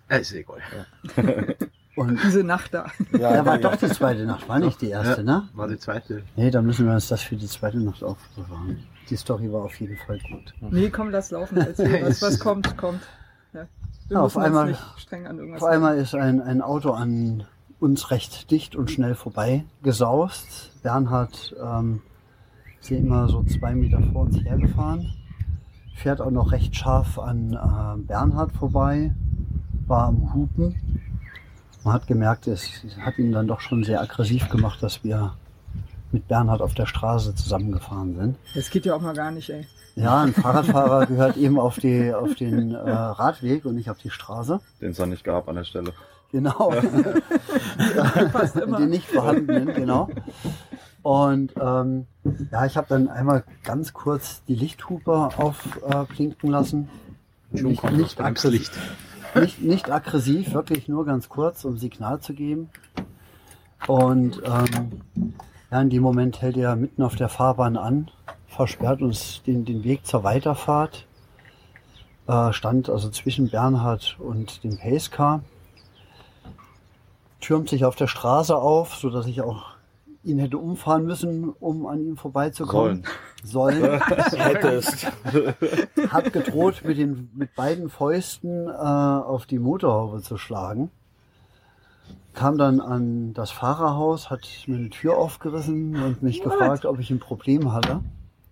Äh, 0.09 0.21
ist 0.21 0.33
egal. 0.33 0.59
und 1.97 2.19
Diese 2.25 2.43
Nacht 2.43 2.75
da. 2.75 2.87
ja, 3.13 3.45
war 3.45 3.59
doch 3.59 3.77
die 3.77 3.89
zweite 3.89 4.25
Nacht, 4.25 4.49
war 4.49 4.59
nicht 4.59 4.81
die 4.81 4.89
erste, 4.91 5.23
ne? 5.23 5.49
War 5.55 5.69
die 5.69 5.79
zweite. 5.79 6.23
Nee, 6.35 6.51
dann 6.51 6.67
müssen 6.67 6.87
wir 6.87 6.95
uns 6.95 7.09
das 7.09 7.23
für 7.23 7.37
die 7.37 7.47
zweite 7.47 7.79
Nacht 7.79 8.03
aufbewahren. 8.03 8.83
Die 9.11 9.17
Story 9.17 9.53
war 9.53 9.63
auf 9.65 9.79
jeden 9.81 9.97
Fall 9.99 10.19
gut. 10.31 10.55
Nee, 10.61 10.91
komm, 10.91 11.11
lass 11.11 11.31
laufen. 11.31 11.57
Erzähl, 11.59 12.05
was, 12.05 12.21
was 12.23 12.39
kommt, 12.41 12.77
kommt. 12.77 13.03
Ja. 13.53 13.67
Wir 14.09 14.17
Ja, 14.17 14.23
auf 14.23 14.37
einmal- 14.37 14.69
nicht 14.69 14.81
streng 14.97 15.27
an 15.27 15.39
irgendwas 15.39 15.63
Auf 15.63 15.69
einmal 15.69 15.99
ist 15.99 16.15
ein, 16.15 16.41
ein 16.41 16.63
Auto 16.63 16.93
an 16.93 17.45
uns 17.81 18.11
recht 18.11 18.51
dicht 18.51 18.75
und 18.77 18.91
schnell 18.91 19.15
vorbei 19.15 19.65
gesaust. 19.83 20.73
Bernhard 20.83 21.55
ähm, 21.63 22.03
ist 22.81 22.89
hier 22.89 22.99
immer 22.99 23.29
so 23.29 23.43
zwei 23.45 23.75
Meter 23.75 24.03
vor 24.13 24.23
uns 24.23 24.43
hergefahren. 24.43 25.13
Fährt 25.95 26.21
auch 26.21 26.31
noch 26.31 26.53
recht 26.53 26.77
scharf 26.77 27.19
an 27.19 27.53
äh, 27.53 28.03
Bernhard 28.07 28.53
vorbei, 28.53 29.15
war 29.87 30.07
am 30.07 30.33
Hupen. 30.33 30.77
Man 31.85 31.95
hat 31.95 32.07
gemerkt, 32.07 32.47
es 32.47 32.85
hat 33.01 33.19
ihn 33.19 33.33
dann 33.33 33.49
doch 33.49 33.61
schon 33.61 33.83
sehr 33.83 34.01
aggressiv 34.01 34.49
gemacht, 34.49 34.83
dass 34.83 35.03
wir 35.05 35.35
mit 36.13 36.29
Bernhard 36.29 36.61
auf 36.63 36.75
der 36.75 36.87
Straße 36.87 37.35
zusammengefahren 37.35 38.17
sind. 38.17 38.37
Das 38.55 38.71
geht 38.71 38.87
ja 38.87 38.95
auch 38.95 39.01
mal 39.01 39.15
gar 39.15 39.31
nicht, 39.31 39.51
ey. 39.51 39.67
Ja, 39.95 40.23
ein 40.23 40.33
Fahrradfahrer 40.35 41.07
gehört 41.07 41.37
eben 41.37 41.59
auf, 41.59 41.79
die, 41.79 42.13
auf 42.15 42.35
den 42.35 42.75
äh, 42.75 42.79
Radweg 42.91 43.65
und 43.65 43.75
nicht 43.75 43.91
auf 43.91 43.99
die 43.99 44.11
Straße. 44.11 44.61
Den 44.81 44.93
es 44.93 44.97
dann 44.97 45.11
nicht 45.11 45.25
gab 45.25 45.49
an 45.49 45.57
der 45.57 45.65
Stelle. 45.65 45.93
Genau. 46.31 46.73
Immer. 48.63 48.79
Die 48.79 48.87
nicht 48.87 49.07
vorhandenen, 49.07 49.73
genau. 49.73 50.11
Und 51.03 51.55
ähm, 51.61 52.07
ja, 52.51 52.67
ich 52.67 52.77
habe 52.77 52.87
dann 52.89 53.09
einmal 53.09 53.45
ganz 53.63 53.93
kurz 53.93 54.43
die 54.45 54.55
Lichthupe 54.55 55.31
aufblinken 55.37 56.51
lassen. 56.51 56.89
Nicht, 57.51 57.91
nicht, 57.93 58.21
aggressiv, 58.21 58.71
nicht, 59.35 59.63
nicht 59.63 59.91
aggressiv, 59.91 60.53
wirklich 60.53 60.89
nur 60.89 61.07
ganz 61.07 61.29
kurz, 61.29 61.65
um 61.65 61.79
Signal 61.79 62.21
zu 62.21 62.35
geben. 62.35 62.69
Und 63.87 64.43
ähm, 64.45 65.01
ja, 65.71 65.81
in 65.81 65.91
dem 65.91 66.03
Moment 66.03 66.43
hält 66.43 66.57
er 66.57 66.77
mitten 66.77 67.03
auf 67.03 67.17
der 67.17 67.29
Fahrbahn 67.29 67.77
an, 67.77 68.11
versperrt 68.49 69.01
uns 69.01 69.43
den, 69.47 69.65
den 69.65 69.85
Weg 69.85 70.05
zur 70.07 70.25
Weiterfahrt. 70.25 71.07
Äh, 72.27 72.53
stand 72.53 72.91
also 72.91 73.09
zwischen 73.09 73.49
Bernhard 73.49 74.17
und 74.19 74.63
dem 74.65 74.79
Pacecar 74.79 75.43
türmt 77.41 77.69
sich 77.69 77.85
auf 77.85 77.97
der 77.97 78.09
Straße 78.09 78.55
auf, 78.57 78.95
so 78.95 79.11
dass 79.11 79.27
ich 79.27 79.41
auch 79.41 79.78
ihn 80.29 80.39
hätte 80.39 80.59
umfahren 80.59 81.05
müssen, 81.05 81.49
um 81.49 81.87
an 81.87 82.01
ihm 82.01 82.17
vorbeizukommen. 82.17 83.05
Sollen. 83.43 84.01
Hättest. 84.37 85.07
Hat 86.11 86.33
gedroht, 86.33 86.83
mit 86.85 86.99
den 86.99 87.31
mit 87.35 87.55
beiden 87.55 87.89
Fäusten 87.89 88.69
äh, 88.69 88.71
auf 88.71 89.47
die 89.47 89.59
Motorhaube 89.59 90.23
zu 90.23 90.37
schlagen. 90.37 90.91
kam 92.35 92.57
dann 92.59 92.81
an 92.81 93.33
das 93.35 93.51
Fahrerhaus, 93.51 94.31
hat 94.31 94.47
mir 94.67 94.77
eine 94.77 94.91
Tür 94.91 95.17
aufgerissen 95.19 96.01
und 96.03 96.23
mich 96.23 96.39
What? 96.45 96.53
gefragt, 96.53 96.85
ob 96.85 97.01
ich 97.01 97.11
ein 97.11 97.19
Problem 97.19 97.73
hatte. 97.73 98.01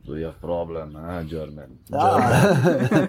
So, 0.05 0.15
you 0.15 0.27
have 0.27 0.39
problem, 0.41 0.97
eh, 0.97 1.25
German. 1.25 1.79
Ja. 1.91 3.09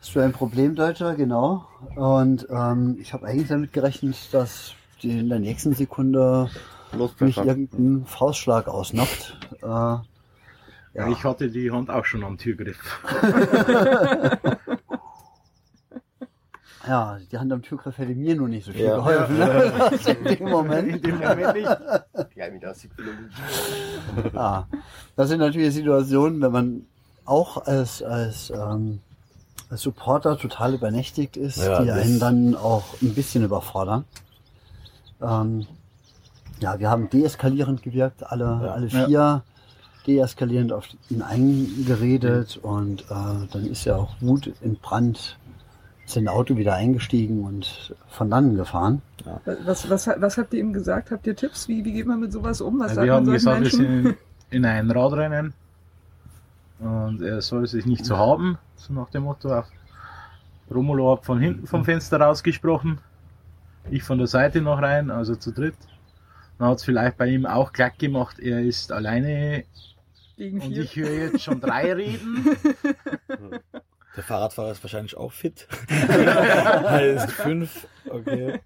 Hast 0.00 0.14
du 0.14 0.20
ein 0.20 0.32
Problem, 0.32 0.76
Deutscher? 0.76 1.14
Genau. 1.14 1.66
Und 1.94 2.46
ähm, 2.48 2.96
ich 3.00 3.12
habe 3.12 3.26
eigentlich 3.26 3.48
damit 3.48 3.72
gerechnet, 3.72 4.16
dass 4.32 4.72
die 5.02 5.18
in 5.18 5.28
der 5.28 5.40
nächsten 5.40 5.74
Sekunde 5.74 6.48
mich 6.92 7.34
Pfeffer. 7.34 7.44
irgendein 7.46 8.04
Faustschlag 8.06 8.68
ausnockt. 8.68 9.36
Äh, 9.62 9.66
ja. 9.66 10.02
Ja. 10.92 11.08
Ich 11.08 11.22
hatte 11.22 11.48
die 11.50 11.70
Hand 11.70 11.88
auch 11.88 12.04
schon 12.04 12.24
am 12.24 12.36
Türgriff. 12.36 12.76
ja, 16.86 17.18
die 17.30 17.38
Hand 17.38 17.52
am 17.52 17.62
Türgriff 17.62 17.96
hätte 17.98 18.14
mir 18.14 18.34
nur 18.34 18.48
nicht 18.48 18.64
so 18.66 18.72
viel 18.72 18.86
Ja. 18.86 18.96
geholfen. 18.96 19.38
ne? 19.38 19.72
in 20.06 20.24
dem 20.24 20.46
In 20.46 20.50
Moment. 20.50 21.04
dem 21.06 21.18
Moment 21.18 21.54
nicht. 21.54 21.68
Mit. 24.16 24.34
Ja, 24.34 24.66
das 25.16 25.28
sind 25.28 25.38
natürlich 25.38 25.74
Situationen, 25.74 26.40
wenn 26.40 26.52
man 26.52 26.86
auch 27.24 27.66
als, 27.66 28.02
als, 28.02 28.50
ähm, 28.50 29.00
als 29.70 29.82
Supporter 29.82 30.36
total 30.38 30.74
übernächtigt 30.74 31.36
ist, 31.36 31.58
Ja, 31.58 31.82
die 31.82 31.90
einen 31.92 32.18
dann 32.18 32.56
auch 32.56 32.84
ein 33.02 33.14
bisschen 33.14 33.44
überfordern. 33.44 34.04
Ähm, 35.22 35.66
ja, 36.60 36.78
wir 36.78 36.90
haben 36.90 37.08
deeskalierend 37.10 37.82
gewirkt, 37.82 38.30
alle, 38.30 38.46
alle 38.72 38.88
vier 38.88 39.42
deeskalierend 40.06 40.72
auf 40.72 40.88
ihn 41.10 41.22
eingeredet 41.22 42.58
und 42.62 43.02
äh, 43.02 43.46
dann 43.52 43.66
ist 43.66 43.84
ja 43.84 43.96
auch 43.96 44.14
Wut 44.20 44.50
in 44.62 44.76
Brand, 44.76 45.38
ist 46.06 46.16
in 46.16 46.26
ein 46.26 46.34
Auto 46.34 46.56
wieder 46.56 46.74
eingestiegen 46.74 47.44
und 47.44 47.94
von 48.08 48.30
dannen 48.30 48.56
gefahren. 48.56 49.02
Was, 49.64 49.88
was, 49.90 50.06
was 50.06 50.38
habt 50.38 50.54
ihr 50.54 50.60
ihm 50.60 50.72
gesagt? 50.72 51.10
Habt 51.10 51.26
ihr 51.26 51.36
Tipps? 51.36 51.68
Wie, 51.68 51.84
wie 51.84 51.92
geht 51.92 52.06
man 52.06 52.20
mit 52.20 52.32
sowas 52.32 52.60
um? 52.62 52.80
Was 52.80 52.94
Ja, 52.94 52.94
sagt 52.94 53.06
wir 53.06 53.12
man 53.12 53.26
haben 53.26 53.30
gesagt, 53.30 53.60
wir 53.60 53.78
Menschen? 53.78 54.04
sind 54.04 54.16
in 54.50 54.64
ein 54.64 54.90
Radrennen 54.90 55.52
und 56.78 57.20
er 57.22 57.42
soll 57.42 57.66
sich 57.66 57.84
nicht 57.84 58.06
so 58.06 58.16
haben, 58.16 58.58
so 58.76 58.92
nach 58.94 59.10
dem 59.10 59.24
Motto. 59.24 59.64
Romulo 60.70 61.12
hat 61.12 61.26
von 61.26 61.38
hinten 61.40 61.66
vom 61.66 61.84
Fenster 61.84 62.20
rausgesprochen, 62.20 62.98
ich 63.90 64.02
von 64.02 64.18
der 64.18 64.26
Seite 64.28 64.62
noch 64.62 64.80
rein, 64.80 65.10
also 65.10 65.34
zu 65.36 65.52
dritt. 65.52 65.74
Dann 66.60 66.68
hat 66.68 66.76
es 66.76 66.84
vielleicht 66.84 67.16
bei 67.16 67.26
ihm 67.26 67.46
auch 67.46 67.72
glatt 67.72 67.98
gemacht, 67.98 68.38
er 68.38 68.60
ist 68.60 68.92
alleine 68.92 69.64
Gegen 70.36 70.60
und 70.60 70.74
vier? 70.74 70.82
ich 70.82 70.94
höre 70.94 71.10
jetzt 71.10 71.42
schon 71.42 71.58
drei 71.58 71.90
reden. 71.94 72.54
Der 74.14 74.22
Fahrradfahrer 74.22 74.72
ist 74.72 74.84
wahrscheinlich 74.84 75.16
auch 75.16 75.32
fit. 75.32 75.66
heißt 75.90 77.32
fünf, 77.32 77.88
okay. 78.10 78.60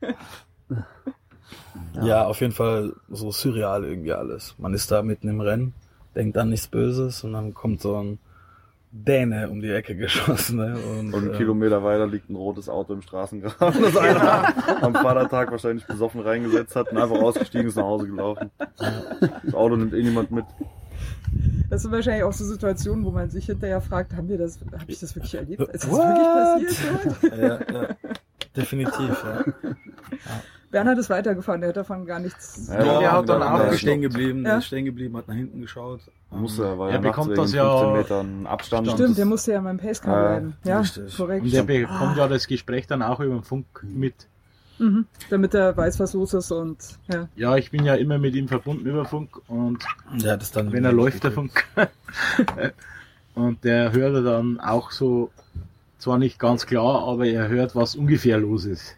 Ja. 2.02 2.24
auf 2.24 2.40
jeden 2.40 2.52
Fall 2.52 2.96
so 3.10 3.30
surreal 3.30 3.84
irgendwie 3.84 4.12
alles. 4.12 4.56
Man 4.58 4.74
ist 4.74 4.90
da 4.90 5.02
mitten 5.04 5.28
im 5.28 5.40
Rennen, 5.40 5.72
denkt 6.16 6.36
an 6.36 6.48
nichts 6.48 6.66
Böses 6.66 7.22
und 7.22 7.32
dann 7.32 7.54
kommt 7.54 7.80
so 7.80 7.96
ein 8.02 8.18
Däne 8.96 9.50
um 9.50 9.60
die 9.60 9.70
Ecke 9.70 9.96
geschossen. 9.96 10.56
Ne? 10.56 10.76
Und, 10.76 11.12
Und 11.12 11.24
einen 11.24 11.34
äh, 11.34 11.36
Kilometer 11.36 11.82
weiter 11.82 12.06
liegt 12.06 12.30
ein 12.30 12.36
rotes 12.36 12.68
Auto 12.68 12.94
im 12.94 13.02
Straßengraben, 13.02 13.82
das 13.82 13.96
einer 13.96 14.82
am 14.82 14.94
Vatertag 14.94 15.50
wahrscheinlich 15.50 15.84
besoffen 15.84 16.20
reingesetzt 16.20 16.76
hat 16.76 16.92
und 16.92 16.98
einfach 16.98 17.20
ausgestiegen 17.20 17.66
ist 17.66 17.76
nach 17.76 17.82
Hause 17.82 18.06
gelaufen. 18.06 18.50
Das 19.44 19.54
Auto 19.54 19.74
nimmt 19.74 19.94
eh 19.94 20.02
niemand 20.02 20.30
mit. 20.30 20.44
Das 21.70 21.82
sind 21.82 21.90
wahrscheinlich 21.90 22.22
auch 22.22 22.32
so 22.32 22.44
Situationen, 22.44 23.04
wo 23.04 23.10
man 23.10 23.30
sich 23.30 23.46
hinterher 23.46 23.80
fragt, 23.80 24.14
haben 24.14 24.28
wir 24.28 24.38
das, 24.38 24.60
habe 24.60 24.84
ich 24.86 25.00
das 25.00 25.16
wirklich 25.16 25.34
erlebt? 25.34 25.60
Ist 25.72 25.84
das 25.84 25.90
What? 25.90 25.98
wirklich 25.98 26.78
passiert? 26.78 27.32
ja, 27.72 27.80
ja, 27.80 27.96
definitiv, 28.56 29.24
ja. 29.24 29.44
Bernhard 30.74 30.98
ist 30.98 31.08
weitergefahren, 31.08 31.60
der 31.60 31.68
hat 31.68 31.76
davon 31.76 32.04
gar 32.04 32.18
nichts. 32.18 32.68
Ja, 32.68 32.98
der 32.98 33.12
hat 33.12 33.28
dann 33.28 33.42
auch 33.44 33.58
Der 33.58 33.66
ist 33.68 33.72
Ja, 33.74 33.78
stehen 33.78 34.02
geblieben, 34.02 34.42
der 34.42 34.52
Ja. 34.54 34.58
ist 34.58 34.66
stehen 34.66 34.84
geblieben, 34.84 35.16
hat 35.16 35.28
nach 35.28 35.36
hinten 35.36 35.60
geschaut. 35.60 36.00
Musste, 36.32 36.64
er 36.64 36.76
war 36.76 36.88
Er 36.88 36.96
ja 36.96 37.00
bekommt 37.00 37.30
wegen 37.30 37.40
das 37.42 37.52
ja- 37.54 37.78
15 37.78 37.92
Metern 37.96 38.46
Abstand. 38.48 38.90
Stimmt, 38.90 39.16
der 39.16 39.24
musste 39.24 39.52
ja 39.52 39.58
in 39.58 39.64
meinem 39.64 39.78
Pacecar 39.78 40.16
Ja, 40.16 40.28
bleiben. 40.30 40.56
Ja, 40.64 40.82
korrekt. 41.16 41.44
Und 41.44 41.52
der 41.52 41.62
bekommt 41.62 42.16
ja 42.16 42.26
das 42.26 42.48
Gespräch 42.48 42.88
dann 42.88 43.02
auch 43.02 43.20
über 43.20 43.34
den 43.36 43.44
Funk 43.44 43.66
mit. 43.84 44.14
Mhm. 44.80 45.06
Damit 45.30 45.54
er 45.54 45.76
weiß, 45.76 46.00
was 46.00 46.12
los 46.14 46.34
ist 46.34 46.50
und 46.50 46.78
ja. 47.06 47.28
Ja, 47.36 47.56
ich 47.56 47.70
bin 47.70 47.84
ja 47.84 47.94
immer 47.94 48.18
mit 48.18 48.34
ihm 48.34 48.48
verbunden 48.48 48.84
über 48.84 49.04
Funk 49.04 49.28
und 49.46 49.78
hat 50.24 50.42
es 50.42 50.50
dann 50.50 50.72
wenn 50.72 50.84
er 50.84 50.92
läuft, 50.92 51.22
der 51.22 51.30
Funk. 51.30 51.64
und 53.36 53.62
der 53.62 53.92
hört 53.92 54.26
dann 54.26 54.58
auch 54.58 54.90
so, 54.90 55.30
zwar 55.98 56.18
nicht 56.18 56.40
ganz 56.40 56.66
klar, 56.66 57.06
aber 57.06 57.26
er 57.26 57.46
hört, 57.46 57.76
was 57.76 57.94
ungefähr 57.94 58.38
los 58.38 58.64
ist. 58.64 58.96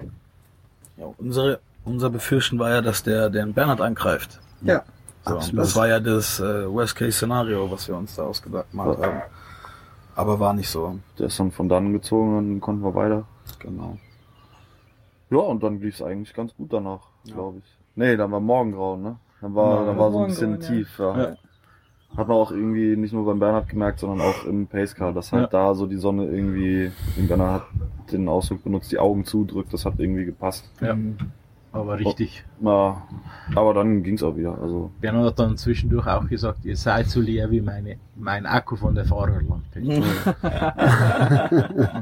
Ja, 0.97 1.07
unsere, 1.19 1.61
unser 1.85 2.11
Befürchten 2.11 2.59
war 2.59 2.71
ja, 2.71 2.83
dass 2.83 3.03
der 3.03 3.31
den 3.31 3.53
Bernhard 3.55 3.81
angreift. 3.81 4.41
Ja. 4.63 4.83
So, 5.25 5.35
Absolut. 5.37 5.61
das 5.61 5.77
war 5.77 5.89
ja 5.89 6.01
das 6.01 6.41
äh, 6.41 6.73
Worst-Case-Szenario, 6.73 7.71
was 7.71 7.89
wir 7.89 7.97
uns 7.97 8.15
da 8.15 8.23
ausgedacht 8.23 8.67
haben. 8.77 9.23
Aber 10.15 10.41
war 10.41 10.55
nicht 10.55 10.71
so. 10.71 10.99
Der 11.19 11.27
ist 11.27 11.39
dann 11.39 11.51
von 11.51 11.69
dann 11.69 11.93
gezogen 11.93 12.39
und 12.39 12.51
dann 12.53 12.61
konnten 12.61 12.83
wir 12.83 12.95
weiter. 12.95 13.25
Genau. 13.59 13.99
Ja, 15.31 15.39
und 15.39 15.63
dann 15.63 15.81
lief 15.81 15.97
es 15.97 16.03
eigentlich 16.03 16.33
ganz 16.33 16.55
gut 16.55 16.73
danach, 16.73 17.01
glaube 17.25 17.59
ich. 17.59 17.65
Nee, 17.97 18.17
dann 18.17 18.31
war 18.31 18.41
Morgengrauen, 18.41 19.03
ne? 19.03 19.17
Dann 19.41 19.55
war, 19.55 19.81
Ja, 19.81 19.87
dann 19.87 19.99
war 19.99 20.13
so 20.13 20.21
ein 20.21 20.27
bisschen 20.29 20.61
ja. 20.61 20.69
tief, 20.69 20.99
ja. 20.99 21.37
Ja. 22.13 22.19
Hat 22.19 22.29
man 22.29 22.37
auch 22.37 22.51
irgendwie 22.51 22.97
nicht 22.97 23.13
nur 23.13 23.27
beim 23.27 23.39
Bernhard 23.39 23.69
gemerkt, 23.69 24.01
sondern 24.01 24.21
auch 24.21 24.45
im 24.45 24.67
Pacecar, 24.67 25.13
dass 25.13 25.33
halt 25.33 25.53
da 25.53 25.75
so 25.75 25.87
die 25.87 25.97
Sonne 25.97 26.27
irgendwie, 26.27 26.91
Bernhard 27.17 27.63
hat 27.63 28.13
den 28.13 28.29
Ausdruck 28.29 28.65
benutzt, 28.65 28.91
die 28.93 28.99
Augen 28.99 29.25
zudrückt, 29.25 29.73
das 29.73 29.85
hat 29.85 29.95
irgendwie 29.99 30.25
gepasst. 30.25 30.71
Ja. 30.81 30.95
Mhm. 30.95 31.17
Aber 31.77 31.99
richtig. 31.99 32.45
Ja, 32.61 33.03
aber 33.55 33.75
dann 33.75 34.03
ging's 34.03 34.23
auch 34.23 34.35
wieder. 34.37 34.59
Also 34.61 34.91
Bernhard 35.01 35.27
hat 35.27 35.39
dann 35.39 35.59
zwischendurch 35.59 36.07
auch 36.07 36.27
gesagt, 36.27 36.65
ihr 36.65 36.77
seid 36.77 37.09
so 37.09 37.21
leer 37.21 37.51
wie 37.51 37.61
meine, 37.61 37.97
mein 38.15 38.47
Akku 38.47 38.77
von 38.77 38.95
der 38.95 39.05
Fahrerlampe. 39.05 39.81
Und 39.81 40.01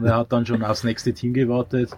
er 0.04 0.16
hat 0.16 0.32
dann 0.32 0.46
schon 0.46 0.62
aufs 0.62 0.84
nächste 0.84 1.12
Team 1.12 1.34
gewartet. 1.34 1.96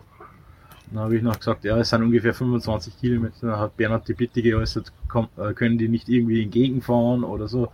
Dann 0.90 1.00
habe 1.00 1.16
ich 1.16 1.22
noch 1.22 1.36
gesagt, 1.38 1.64
ja, 1.64 1.76
es 1.78 1.90
sind 1.90 2.02
ungefähr 2.02 2.32
25 2.32 2.98
Kilometer. 2.98 3.48
Dann 3.48 3.58
hat 3.58 3.76
Bernhard 3.76 4.08
die 4.08 4.14
Bitte 4.14 4.40
geäußert, 4.40 4.92
komm, 5.08 5.28
äh, 5.36 5.52
können 5.52 5.76
die 5.78 5.88
nicht 5.88 6.08
irgendwie 6.08 6.42
entgegenfahren 6.44 7.24
oder 7.24 7.48
so, 7.48 7.68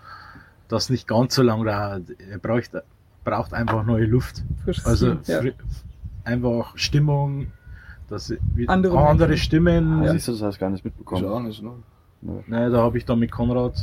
dass 0.73 0.89
nicht 0.89 1.07
ganz 1.07 1.35
so 1.35 1.43
lang 1.43 1.65
dauert. 1.65 2.03
Er 2.31 2.39
braucht, 2.39 2.70
braucht 3.24 3.53
einfach 3.53 3.85
neue 3.85 4.07
Luft. 4.07 4.43
Frisches 4.65 4.86
Also 4.86 5.16
ja. 5.27 5.40
einfach 6.24 6.77
Stimmung, 6.77 7.53
dass 8.09 8.32
Andere 8.66 8.99
andere. 9.07 9.36
Stimmen. 9.36 10.09
siehst 10.09 10.28
du, 10.28 10.32
das 10.32 10.43
hast 10.43 10.57
du 10.57 10.61
gar 10.61 10.70
nicht 10.70 10.81
Ich 10.81 10.85
mitbekommen. 10.86 11.27
auch 11.27 11.40
nicht, 11.40 11.62
ne? 11.62 11.73
Naja, 12.47 12.70
da 12.70 12.78
habe 12.78 12.97
ich 12.99 13.05
dann 13.05 13.19
mit 13.19 13.31
Konrad 13.32 13.74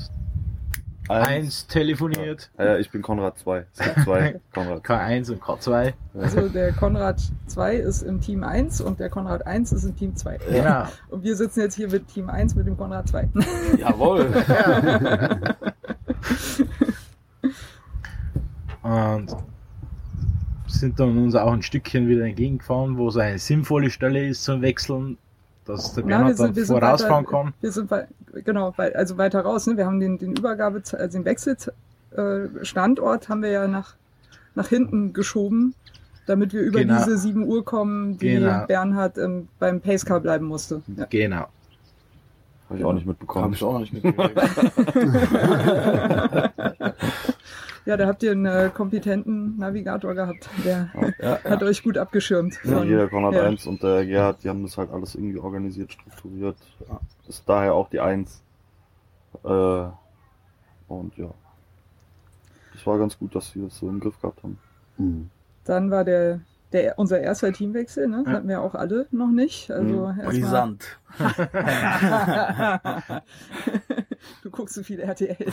1 1.10 1.68
telefoniert. 1.68 2.49
Ja, 2.57 2.66
ja, 2.66 2.78
ich 2.78 2.90
bin 2.90 3.02
Konrad 3.02 3.38
2. 3.38 3.66
Es 3.74 3.80
gibt 3.80 3.99
zwei 4.06 4.40
Konrad. 4.53 4.86
K1 4.86 5.32
und 5.32 5.41
K2. 5.41 5.94
Also 6.14 6.48
der 6.49 6.72
Konrad 6.72 7.22
2 7.48 7.76
ist 7.76 8.03
im 8.03 8.22
Team 8.22 8.44
1 8.44 8.82
und 8.82 8.99
der 8.99 9.10
Konrad 9.10 9.45
1 9.45 9.74
ist 9.74 9.84
im 9.84 9.95
Team 9.95 10.16
2. 10.16 10.40
Genau. 10.49 10.86
Und 11.10 11.24
wir 11.24 11.36
sitzen 11.36 11.60
jetzt 11.61 11.76
hier 11.76 11.90
mit 11.90 12.07
Team 12.07 12.30
1 12.30 12.56
mit 12.56 12.66
dem 12.68 12.78
Konrad 12.78 13.10
2. 13.10 13.28
Jawohl. 13.78 14.28
Und 18.84 19.35
sind 20.68 20.99
dann 20.99 21.18
uns 21.18 21.34
auch 21.35 21.51
ein 21.51 21.61
Stückchen 21.64 22.07
wieder 22.07 22.26
entgegengefahren, 22.26 22.97
wo 22.97 23.07
es 23.10 23.18
eine 23.18 23.39
sinnvolle 23.39 23.89
Stelle 23.89 24.27
ist 24.27 24.43
zum 24.43 24.61
Wechseln, 24.61 25.18
dass 25.65 25.93
der 25.95 26.03
Bernhard 26.03 26.39
dann 26.39 26.53
vorausfahren 26.56 27.26
weiter, 27.26 27.43
kann. 27.43 27.53
Wir 27.61 27.72
sind 27.72 27.89
wei- 27.91 28.07
genau, 28.45 28.73
wei- 28.77 28.95
also 28.95 29.18
weiter 29.18 29.41
raus. 29.41 29.65
Ne? 29.68 29.76
Wir 29.77 29.85
haben 29.88 29.99
den, 29.99 30.18
den 30.19 30.34
Übergabe, 30.35 30.81
also 30.97 31.18
den 31.18 31.26
Wechselstandort 31.26 33.30
haben 33.30 33.41
wir 33.41 33.49
ja 33.49 33.68
nach, 33.68 33.95
nach 34.56 34.68
hinten 34.68 35.11
geschoben, 35.14 35.73
damit 36.27 36.53
wir 36.53 36.61
über 36.61 36.80
Genau. 36.80 36.97
diese 36.99 37.18
7 37.18 37.43
Uhr 37.43 37.65
kommen, 37.65 38.18
die 38.19 38.30
Genau. 38.30 38.65
Bernhard 38.68 39.18
ähm, 39.18 39.47
beim 39.57 39.81
Pacecar 39.81 40.19
bleiben 40.19 40.45
musste. 40.45 40.84
Ja. 40.95 41.06
Genau. 41.10 41.47
Habe 42.69 42.77
ich 42.80 42.85
auch 42.85 42.93
nicht 42.93 43.01
Hab 43.01 43.07
mitbekommen. 43.07 43.53
ich 43.53 43.64
auch 43.64 43.73
noch 43.73 43.80
nicht 43.80 43.93
mitgekriegt. 43.93 44.39
ja, 47.90 47.98
da 47.98 48.06
habt 48.06 48.22
ihr 48.22 48.34
einen 48.34 48.45
äh, 48.45 48.70
kompetenten 48.72 49.57
Navigator 49.57 50.14
gehabt, 50.14 50.48
der 50.64 50.91
ja, 51.20 51.44
hat 51.49 51.64
euch 51.64 51.82
gut 51.82 51.98
abgeschirmt. 51.98 52.60
Ja, 52.64 52.78
von- 52.78 52.88
hier 52.88 52.98
der 52.98 53.10
Konrad 53.10 53.34
ja. 53.34 53.44
1 53.45 53.66
und 53.66 53.82
der 53.82 54.06
Gerhard, 54.06 54.44
die 54.44 54.49
haben 54.49 54.61
das 54.61 54.78
halt 54.78 54.91
alles 54.91 55.16
irgendwie 55.16 55.40
organisiert, 55.40 55.94
strukturiert. 55.94 56.56
Ist 57.28 57.49
daher 57.49 57.74
auch 57.74 57.90
die 57.90 57.99
1. 57.99 58.44
Äh, 59.44 59.48
und 60.88 61.18
ja. 61.18 61.34
Das 62.74 62.86
war 62.86 62.99
ganz 62.99 63.18
gut, 63.18 63.34
dass 63.34 63.56
wir 63.56 63.64
das 63.64 63.80
so 63.80 63.90
im 63.90 63.99
Griff 63.99 64.22
gehabt 64.22 64.44
haben. 64.44 64.60
Mhm. 64.98 65.32
Dann 65.66 65.90
war 65.90 66.06
der, 66.06 66.41
der 66.72 66.98
unser 67.00 67.20
erster 67.20 67.52
Teamwechsel, 67.52 68.08
ne? 68.08 68.24
Ja. 68.26 68.32
hatten 68.34 68.48
wir 68.48 68.62
auch 68.62 68.76
alle 68.76 69.08
noch 69.12 69.32
nicht. 69.32 69.72
Also 69.72 70.08
Mhm. 70.08 70.22
Brisant. 70.24 71.00
du 74.44 74.50
guckst 74.52 74.76
so 74.76 74.84
viel 74.84 75.00
RTL. 75.00 75.36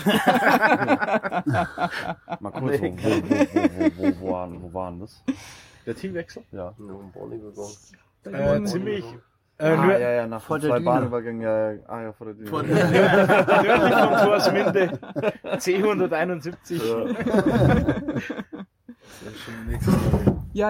Mal 2.40 2.50
kurz, 2.52 2.80
wo, 2.80 2.86
wo, 2.86 2.92
wo, 2.92 2.96
wo, 3.54 3.60
wo, 3.96 4.12
wo, 4.20 4.32
waren, 4.32 4.62
wo 4.62 4.74
waren 4.74 5.00
das? 5.00 5.22
Der 5.86 5.94
Teamwechsel? 5.94 6.42
Ja. 6.52 6.74
Nur 6.78 7.00
ein 7.02 7.10
Bonnie 7.12 7.40
gegangen. 7.40 8.64
Äh, 8.64 8.66
ziemlich, 8.66 9.04
Äh, 9.58 9.70
ah, 9.70 9.98
ja, 9.98 10.10
ja, 10.10 10.26
nach 10.26 10.42
vor 10.42 10.58
der 10.58 10.68
zwei 10.68 10.78
Düne. 10.80 10.90
Bahnübergängen, 10.90 11.40
ja, 11.40 11.72
ja, 11.72 11.78
ah 11.86 12.02
ja, 12.02 12.12
vor 12.12 12.26
der 12.26 12.34
Düne. 12.34 12.50
Von 12.50 12.66
nördlich 12.68 13.94
von 13.94 14.18
Torsminde. 14.26 14.98
C171. 15.44 16.84
Ja, 16.84 17.06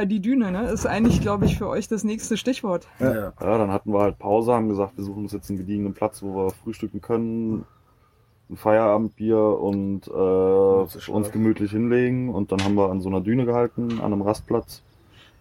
die 0.05 0.21
Düne, 0.21 0.51
ne? 0.51 0.69
Ist 0.71 0.87
eigentlich, 0.87 1.21
glaube 1.21 1.45
ich, 1.47 1.59
für 1.59 1.69
euch 1.69 1.87
das 1.89 2.05
nächste 2.05 2.37
Stichwort. 2.37 2.89
Ja. 2.99 3.33
Ja, 3.41 3.59
dann 3.59 3.71
hatten 3.71 3.93
wir 3.93 4.01
halt 4.01 4.19
Pause, 4.19 4.53
haben 4.53 4.69
gesagt, 4.69 4.97
wir 4.97 5.05
suchen 5.05 5.25
uns 5.25 5.33
jetzt 5.33 5.49
einen 5.49 5.59
gediegenen 5.59 5.95
Platz, 5.95 6.23
wo 6.23 6.35
wir 6.35 6.51
frühstücken 6.51 7.01
können, 7.01 7.65
ein 8.51 8.57
Feierabendbier 8.57 9.39
und 9.39 10.09
äh, 10.09 11.11
uns 11.11 11.31
gemütlich 11.31 11.71
hinlegen. 11.71 12.29
Und 12.29 12.53
dann 12.53 12.63
haben 12.65 12.75
wir 12.75 12.91
an 12.91 13.01
so 13.01 13.09
einer 13.09 13.21
Düne 13.21 13.45
gehalten, 13.45 14.01
an 14.01 14.13
einem 14.13 14.23
Rastplatz. 14.23 14.83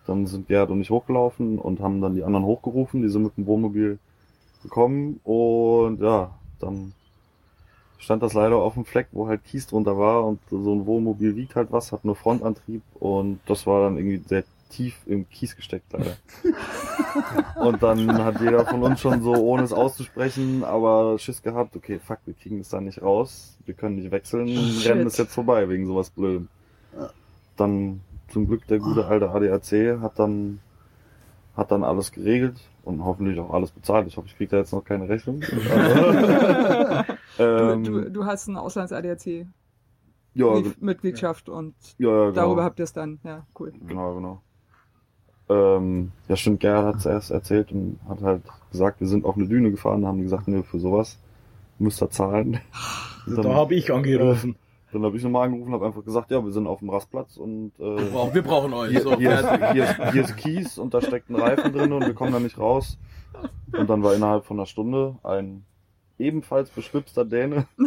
Dann 0.05 0.27
sind 0.27 0.47
Gerd 0.47 0.69
und 0.69 0.81
ich 0.81 0.91
hochgelaufen 0.91 1.57
und 1.57 1.79
haben 1.79 2.01
dann 2.01 2.15
die 2.15 2.23
anderen 2.23 2.45
hochgerufen. 2.45 3.01
Die 3.01 3.09
sind 3.09 3.23
mit 3.23 3.37
dem 3.37 3.47
Wohnmobil 3.47 3.97
gekommen 4.61 5.19
und 5.23 6.01
ja, 6.01 6.31
dann 6.59 6.93
stand 7.97 8.23
das 8.23 8.33
leider 8.33 8.57
auf 8.57 8.73
dem 8.73 8.85
Fleck, 8.85 9.07
wo 9.11 9.27
halt 9.27 9.43
Kies 9.45 9.67
drunter 9.67 9.97
war 9.97 10.25
und 10.25 10.39
so 10.49 10.73
ein 10.73 10.85
Wohnmobil 10.85 11.35
wiegt 11.35 11.55
halt 11.55 11.71
was, 11.71 11.91
hat 11.91 12.05
nur 12.05 12.15
Frontantrieb 12.15 12.81
und 12.99 13.39
das 13.45 13.65
war 13.65 13.81
dann 13.81 13.97
irgendwie 13.97 14.21
sehr 14.27 14.43
tief 14.69 14.95
im 15.05 15.29
Kies 15.29 15.55
gesteckt 15.55 15.93
leider. 15.93 16.17
und 17.55 17.81
dann 17.81 18.23
hat 18.23 18.41
jeder 18.41 18.65
von 18.65 18.83
uns 18.83 18.99
schon 18.99 19.21
so, 19.21 19.33
ohne 19.33 19.63
es 19.63 19.73
auszusprechen, 19.73 20.63
aber 20.63 21.17
Schiss 21.19 21.41
gehabt, 21.41 21.75
okay, 21.75 21.99
fuck, 21.99 22.19
wir 22.25 22.33
kriegen 22.33 22.59
das 22.59 22.69
da 22.69 22.81
nicht 22.81 23.01
raus, 23.01 23.57
wir 23.65 23.73
können 23.73 23.95
nicht 23.95 24.11
wechseln, 24.11 24.47
Shit. 24.47 24.89
Rennen 24.91 25.07
ist 25.07 25.17
jetzt 25.17 25.33
vorbei 25.33 25.69
wegen 25.69 25.85
sowas 25.85 26.09
Blödem. 26.09 26.49
Dann 27.55 28.01
zum 28.27 28.47
Glück 28.47 28.67
der 28.67 28.79
gute 28.79 29.05
alte 29.05 29.29
ADAC 29.29 30.01
hat 30.01 30.19
dann 30.19 30.59
hat 31.55 31.71
dann 31.71 31.83
alles 31.83 32.11
geregelt 32.11 32.59
und 32.83 33.03
hoffentlich 33.03 33.39
auch 33.39 33.51
alles 33.51 33.71
bezahlt. 33.71 34.07
Ich 34.07 34.17
hoffe, 34.17 34.27
ich 34.27 34.37
kriege 34.37 34.51
da 34.51 34.57
jetzt 34.57 34.73
noch 34.73 34.83
keine 34.83 35.09
Rechnung. 35.09 35.41
Du, 37.37 37.43
ähm, 37.43 37.83
du, 37.83 38.09
du 38.11 38.25
hast 38.25 38.47
eine 38.47 38.61
Auslands-ADAC. 38.61 39.45
ja, 40.35 40.61
Mitgliedschaft 40.79 41.49
und 41.49 41.75
ja, 41.97 42.07
ja, 42.07 42.19
genau. 42.29 42.31
darüber 42.31 42.63
habt 42.63 42.79
ihr 42.79 42.83
es 42.83 42.93
dann. 42.93 43.19
Ja, 43.25 43.45
cool. 43.59 43.73
Genau, 43.85 44.15
genau. 44.15 44.41
Ähm, 45.49 46.13
ja, 46.29 46.37
stimmt, 46.37 46.61
Gerhard 46.61 46.85
hat 46.85 46.95
es 46.95 47.05
erst 47.05 47.31
erzählt 47.31 47.73
und 47.73 47.99
hat 48.07 48.21
halt 48.21 48.43
gesagt, 48.71 49.01
wir 49.01 49.07
sind 49.07 49.25
auf 49.25 49.35
eine 49.35 49.47
Düne 49.47 49.69
gefahren, 49.69 50.03
da 50.03 50.07
haben 50.07 50.17
die 50.19 50.23
gesagt, 50.23 50.47
nee, 50.47 50.63
für 50.63 50.79
sowas 50.79 51.19
müsst 51.77 52.01
ihr 52.01 52.09
zahlen. 52.09 52.61
Also 53.25 53.41
da 53.41 53.53
habe 53.53 53.75
ich 53.75 53.91
angerufen. 53.91 54.55
Dann 54.95 55.03
habe 55.03 55.17
ich 55.17 55.23
nochmal 55.23 55.45
angerufen, 55.47 55.73
habe 55.73 55.85
einfach 55.85 56.05
gesagt, 56.05 56.31
ja, 56.31 56.43
wir 56.43 56.51
sind 56.53 56.67
auf 56.67 56.79
dem 56.79 56.89
Rastplatz 56.89 57.35
und 57.37 57.73
äh, 57.79 57.83
Wir 57.97 58.05
brauchen- 58.11 58.33
wir 58.33 58.41
brauchen 58.43 58.73
euch. 58.73 58.91
Hier, 58.91 59.01
So, 59.01 59.17
hier, 59.17 59.31
ist, 59.39 59.71
hier, 59.73 59.83
ist, 59.83 60.11
hier 60.13 60.21
ist 60.23 60.37
Kies 60.37 60.77
und 60.77 60.93
da 60.93 61.01
steckt 61.01 61.29
ein 61.29 61.35
Reifen 61.35 61.73
drin 61.73 61.91
und 61.91 62.05
wir 62.05 62.13
kommen 62.13 62.31
da 62.31 62.39
nicht 62.39 62.57
raus. 62.57 62.97
Und 63.77 63.89
dann 63.89 64.01
war 64.03 64.15
innerhalb 64.15 64.45
von 64.45 64.57
einer 64.57 64.65
Stunde 64.65 65.17
ein 65.23 65.65
ebenfalls 66.17 66.69
beschwipster 66.69 67.25
Däne, 67.25 67.65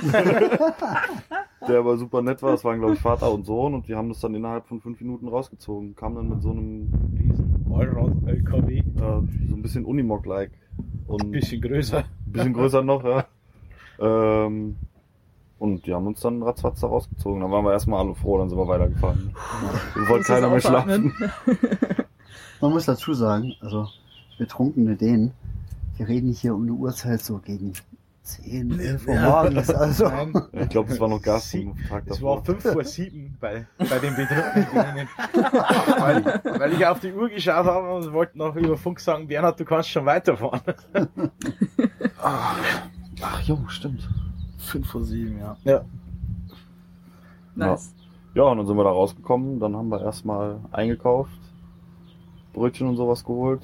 der 1.67 1.79
aber 1.79 1.97
super 1.97 2.23
nett 2.23 2.43
war. 2.43 2.51
Das 2.53 2.65
waren, 2.65 2.79
glaube 2.79 2.95
ich, 2.95 3.01
Vater 3.01 3.33
und 3.33 3.45
Sohn 3.47 3.75
und 3.75 3.89
die 3.89 3.95
haben 3.95 4.09
das 4.11 4.21
dann 4.21 4.35
innerhalb 4.35 4.67
von 4.67 4.81
fünf 4.81 5.01
Minuten 5.01 5.29
rausgezogen. 5.29 5.97
Kam 5.97 6.15
dann 6.15 6.29
mit 6.29 6.43
so 6.43 6.51
einem 6.51 6.91
riesen, 7.19 7.67
Allrad-LKW. 7.75 8.79
äh, 8.79 8.83
so 9.49 9.57
ein 9.57 9.63
bisschen 9.63 9.85
Unimog-like. 9.85 10.51
Und 11.07 11.23
Ein 11.23 11.31
bisschen 11.31 11.61
größer. 11.63 11.99
ein 12.01 12.33
bisschen 12.33 12.53
größer 12.53 12.83
noch, 12.83 13.03
ja. 13.05 13.25
Ähm, 13.99 14.77
und 15.59 15.87
die 15.87 15.95
haben 15.95 16.07
uns 16.07 16.21
dann 16.21 16.43
ratzfatz 16.43 16.81
da 16.81 16.87
rausgezogen. 16.87 17.41
Dann 17.41 17.51
waren 17.51 17.65
wir 17.65 17.73
erstmal 17.73 18.01
alle 18.05 18.15
froh, 18.15 18.39
dann 18.39 18.49
sind 18.49 18.59
wir 18.59 18.69
weitergefahren. 18.69 19.35
Dann 19.95 20.09
wollte 20.09 20.25
keiner 20.25 20.49
mehr 20.51 20.61
schlafen. 20.61 21.13
Man 22.61 22.73
muss 22.73 22.87
dazu 22.87 23.15
sagen, 23.15 23.55
also 23.61 23.87
betrunkene 24.39 24.97
Dänen, 24.97 25.33
die 25.99 26.03
reden 26.03 26.33
hier 26.33 26.55
um 26.55 26.63
eine 26.63 26.73
Uhrzeit 26.73 27.21
so 27.21 27.39
gegen 27.39 27.73
10, 28.23 28.79
11 28.79 29.07
Uhr 29.09 29.15
Ja. 29.15 29.23
morgens. 29.31 29.71
Also, 29.71 30.09
Nein, 30.09 30.33
Ich 30.53 30.69
glaube, 30.69 30.93
es 30.93 31.01
war 31.01 31.09
noch 31.09 31.23
Gas 31.23 31.51
Sie- 31.51 31.67
am 31.67 31.89
Tag 31.89 32.03
es 32.07 32.21
war 32.21 32.45
5 32.45 32.63
vor 32.63 32.85
7 32.85 33.37
bei, 33.41 33.67
bei 33.79 33.99
den 34.01 34.15
Betrunkenen. 34.17 35.09
weil, 35.99 36.25
weil 36.59 36.73
ich 36.75 36.85
auf 36.87 37.01
die 37.01 37.13
Uhr 37.13 37.29
geschaut 37.31 37.65
habe 37.65 37.91
und 37.95 38.13
wollte 38.13 38.37
noch 38.37 38.55
über 38.57 38.77
Funk 38.77 39.01
sagen, 39.01 39.27
Bernhard, 39.29 39.59
du 39.59 39.65
kannst 39.65 39.89
schon 39.91 40.05
weiterfahren. 40.05 40.61
Ach 42.23 43.41
jo, 43.43 43.59
stimmt. 43.69 44.09
5 44.69 44.87
vor 44.87 45.05
7, 45.05 45.39
ja. 45.39 45.57
Ja. 45.65 45.85
Nice. 47.55 47.95
Ja, 48.35 48.45
und 48.45 48.59
dann 48.59 48.67
sind 48.67 48.77
wir 48.77 48.85
da 48.85 48.91
rausgekommen. 48.91 49.59
Dann 49.59 49.75
haben 49.77 49.89
wir 49.89 50.01
erstmal 50.01 50.61
eingekauft, 50.71 51.39
Brötchen 52.53 52.87
und 52.89 52.97
sowas 52.97 53.25
geholt, 53.25 53.63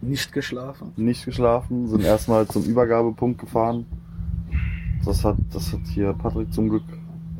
Nicht 0.00 0.32
geschlafen. 0.32 0.92
nicht 0.96 1.24
geschlafen, 1.24 1.86
sind 1.88 2.02
erstmal 2.02 2.46
zum 2.48 2.64
Übergabepunkt 2.64 3.38
gefahren. 3.40 3.86
Das 5.04 5.24
hat, 5.24 5.36
das 5.52 5.72
hat 5.72 5.80
hier 5.94 6.12
Patrick 6.12 6.52
zum 6.52 6.68
Glück 6.68 6.82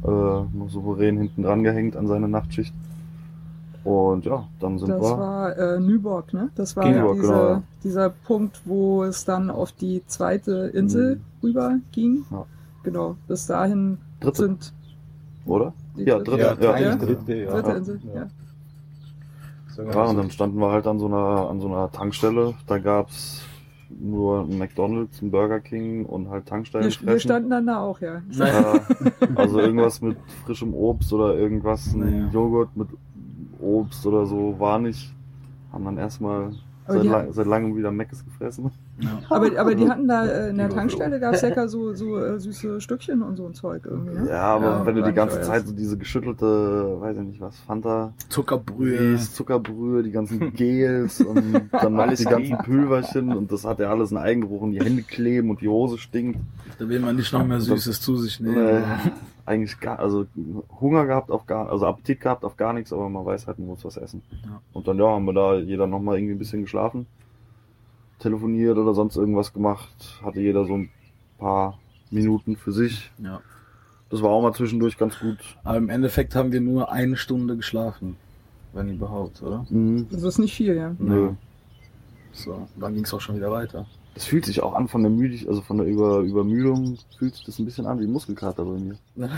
äh, 0.02 0.06
noch 0.08 0.68
souverän 0.68 1.18
hinten 1.18 1.42
dran 1.42 1.62
gehängt 1.62 1.96
an 1.96 2.06
seine 2.06 2.28
Nachtschicht. 2.28 2.72
Und 3.82 4.24
ja, 4.26 4.46
dann 4.60 4.78
sind 4.78 4.90
Das 4.90 5.00
wir. 5.02 5.18
war 5.18 5.56
äh, 5.56 5.80
Nyborg, 5.80 6.32
ne? 6.34 6.50
Das 6.54 6.76
war 6.76 6.86
Nyborg, 6.88 7.14
diese, 7.16 7.26
genau, 7.28 7.48
ja. 7.48 7.62
dieser 7.82 8.10
Punkt, 8.10 8.60
wo 8.66 9.02
es 9.04 9.24
dann 9.24 9.50
auf 9.50 9.72
die 9.72 10.02
zweite 10.06 10.70
Insel 10.74 11.16
Mhm. 11.16 11.20
rüber 11.42 11.78
ging. 11.92 12.24
Ja. 12.30 12.44
Genau. 12.82 13.16
Bis 13.28 13.46
dahin 13.46 13.98
Dritte. 14.20 14.42
sind 14.42 14.72
oder? 15.46 15.72
die 15.96 16.04
Ja, 16.04 16.18
dritte, 16.18 16.30
dritte, 16.56 16.64
ja, 16.64 16.78
ja. 16.78 16.96
dritte, 16.96 17.06
dritte, 17.16 17.34
ja. 17.36 17.50
dritte 17.52 17.70
Ja. 17.70 17.76
Insel. 17.76 18.00
Ja. 18.14 18.26
Ja, 19.76 20.02
und 20.02 20.08
so. 20.10 20.16
dann 20.22 20.30
standen 20.30 20.58
wir 20.58 20.70
halt 20.70 20.86
an 20.86 20.98
so 20.98 21.06
einer, 21.06 21.48
an 21.48 21.60
so 21.60 21.68
einer 21.68 21.90
Tankstelle. 21.90 22.54
Da 22.66 22.78
gab's 22.78 23.42
nur 23.88 24.42
ein 24.42 24.58
McDonalds, 24.58 25.22
ein 25.22 25.30
Burger 25.30 25.60
King 25.60 26.04
und 26.04 26.28
halt 26.28 26.46
Tankstellen. 26.46 26.86
Wir, 27.00 27.06
wir 27.08 27.18
standen 27.18 27.50
dann 27.50 27.66
da 27.66 27.80
auch, 27.80 28.00
ja. 28.00 28.22
Ja, 28.30 28.80
also 29.34 29.58
irgendwas 29.60 30.00
mit 30.00 30.16
frischem 30.44 30.74
Obst 30.74 31.12
oder 31.12 31.34
irgendwas, 31.36 31.94
ein 31.94 32.00
Naja. 32.00 32.30
Joghurt 32.32 32.76
mit 32.76 32.88
Obst 33.60 34.06
oder 34.06 34.26
so 34.26 34.58
war 34.58 34.78
nicht. 34.78 35.14
Haben 35.72 35.84
dann 35.84 35.98
erstmal 35.98 36.52
seit, 36.90 37.04
lang, 37.04 37.32
seit 37.32 37.46
langem 37.46 37.76
wieder 37.76 37.90
Meckes 37.90 38.24
gefressen. 38.24 38.70
Aber, 39.28 39.58
aber 39.58 39.74
die 39.74 39.88
hatten 39.88 40.06
da 40.08 40.26
äh, 40.26 40.50
in 40.50 40.58
der 40.58 40.68
Tankstelle 40.68 41.18
gab 41.20 41.34
es 41.34 41.42
lecker 41.42 41.68
so, 41.68 41.94
so 41.94 42.18
äh, 42.18 42.38
süße 42.38 42.80
Stückchen 42.80 43.22
und 43.22 43.36
so 43.36 43.46
ein 43.46 43.54
Zeug 43.54 43.82
irgendwie. 43.86 44.18
Ne? 44.18 44.28
Ja, 44.28 44.42
aber 44.56 44.64
Ja, 44.66 44.86
wenn 44.86 44.96
du 44.96 45.02
die 45.02 45.12
ganze 45.12 45.36
nicht 45.38 45.46
Zeit 45.46 45.66
so 45.66 45.72
diese 45.74 45.96
geschüttelte, 45.96 47.00
weiß 47.00 47.16
ich 47.16 47.22
nicht 47.24 47.40
was, 47.40 47.58
Fanta, 47.60 48.12
Zuckerbrühe. 48.28 49.14
Ries, 49.14 49.34
Zuckerbrühe, 49.34 50.02
die 50.02 50.10
ganzen 50.10 50.52
Gels 50.54 51.20
und 51.20 51.62
dann 51.72 51.98
Alles 51.98 52.18
die 52.20 52.24
ganzen. 52.26 52.58
Pülverchen 52.58 53.32
und 53.32 53.50
das 53.50 53.64
hat 53.64 53.78
ja 53.78 53.90
alles 53.90 54.12
einen 54.12 54.22
Eigengeruch 54.22 54.62
und 54.62 54.72
die 54.72 54.80
Hände 54.80 55.02
kleben 55.02 55.50
und 55.50 55.60
die 55.60 55.68
Hose 55.68 55.98
stinkt. 55.98 56.38
Da 56.78 56.88
will 56.88 57.00
man 57.00 57.16
nicht 57.16 57.32
noch 57.32 57.46
mehr 57.46 57.60
Süßes 57.60 58.00
zu 58.00 58.16
sich 58.16 58.40
nehmen. 58.40 58.56
Äh, 58.56 58.82
eigentlich 59.50 59.80
gar, 59.80 59.98
also 59.98 60.26
Hunger 60.80 61.06
gehabt 61.06 61.30
auf 61.30 61.44
gar, 61.46 61.68
also 61.70 61.84
Appetit 61.84 62.20
gehabt 62.20 62.44
auf 62.44 62.56
gar 62.56 62.72
nichts, 62.72 62.92
aber 62.92 63.08
man 63.08 63.26
weiß 63.26 63.48
halt, 63.48 63.58
man 63.58 63.68
muss 63.68 63.84
was 63.84 63.96
essen. 63.96 64.22
Ja. 64.44 64.62
Und 64.72 64.86
dann 64.86 64.96
ja, 64.96 65.06
haben 65.06 65.24
wir 65.24 65.32
da 65.32 65.56
jeder 65.56 65.88
nochmal 65.88 66.18
irgendwie 66.18 66.34
ein 66.34 66.38
bisschen 66.38 66.62
geschlafen, 66.62 67.06
telefoniert 68.20 68.78
oder 68.78 68.94
sonst 68.94 69.16
irgendwas 69.16 69.52
gemacht, 69.52 70.20
hatte 70.24 70.40
jeder 70.40 70.64
so 70.64 70.74
ein 70.74 70.90
paar 71.38 71.78
Minuten 72.10 72.56
für 72.56 72.70
sich. 72.70 73.10
Ja. 73.18 73.40
Das 74.08 74.22
war 74.22 74.30
auch 74.30 74.42
mal 74.42 74.54
zwischendurch 74.54 74.96
ganz 74.96 75.18
gut. 75.18 75.38
Aber 75.64 75.78
im 75.78 75.88
Endeffekt 75.88 76.34
haben 76.36 76.52
wir 76.52 76.60
nur 76.60 76.92
eine 76.92 77.16
Stunde 77.16 77.56
geschlafen. 77.56 78.16
Wenn 78.72 78.88
überhaupt, 78.88 79.42
oder? 79.42 79.66
Mhm. 79.68 80.06
Das 80.10 80.22
ist 80.22 80.38
nicht 80.38 80.54
viel, 80.54 80.76
ja. 80.76 80.94
Nö. 80.98 81.32
So, 82.32 82.68
dann 82.78 82.94
ging 82.94 83.04
es 83.04 83.12
auch 83.12 83.20
schon 83.20 83.36
wieder 83.36 83.50
weiter. 83.50 83.86
Das 84.14 84.24
fühlt 84.26 84.44
sich 84.44 84.62
auch 84.62 84.74
an 84.74 84.88
von 84.88 85.02
der 85.02 85.10
Müdigkeit, 85.10 85.48
also 85.48 85.60
von 85.62 85.78
der 85.78 85.86
Über 85.86 86.18
Übermüdung, 86.18 86.98
fühlt 87.18 87.34
sich 87.34 87.44
das 87.44 87.58
ein 87.58 87.64
bisschen 87.64 87.86
an 87.86 88.00
wie 88.00 88.06
Muskelkater 88.06 88.64
bei 88.64 88.72
mir. 88.78 88.96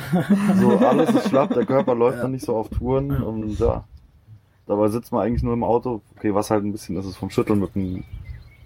So, 0.60 0.76
alles 0.78 1.10
ist 1.14 1.28
schlapp, 1.28 1.52
der 1.54 1.66
Körper 1.66 1.94
läuft 1.94 2.16
Ja. 2.16 2.22
dann 2.22 2.32
nicht 2.32 2.44
so 2.44 2.56
auf 2.56 2.68
Touren 2.70 3.22
und 3.22 3.58
ja. 3.58 3.84
Dabei 4.66 4.88
sitzt 4.88 5.12
man 5.12 5.22
eigentlich 5.22 5.42
nur 5.42 5.52
im 5.54 5.64
Auto. 5.64 6.00
Okay, 6.16 6.34
was 6.34 6.50
halt 6.50 6.64
ein 6.64 6.72
bisschen 6.72 6.96
ist, 6.96 7.04
ist 7.06 7.16
vom 7.16 7.30
Schütteln 7.30 7.60
mit 7.60 7.74
dem, 7.74 8.04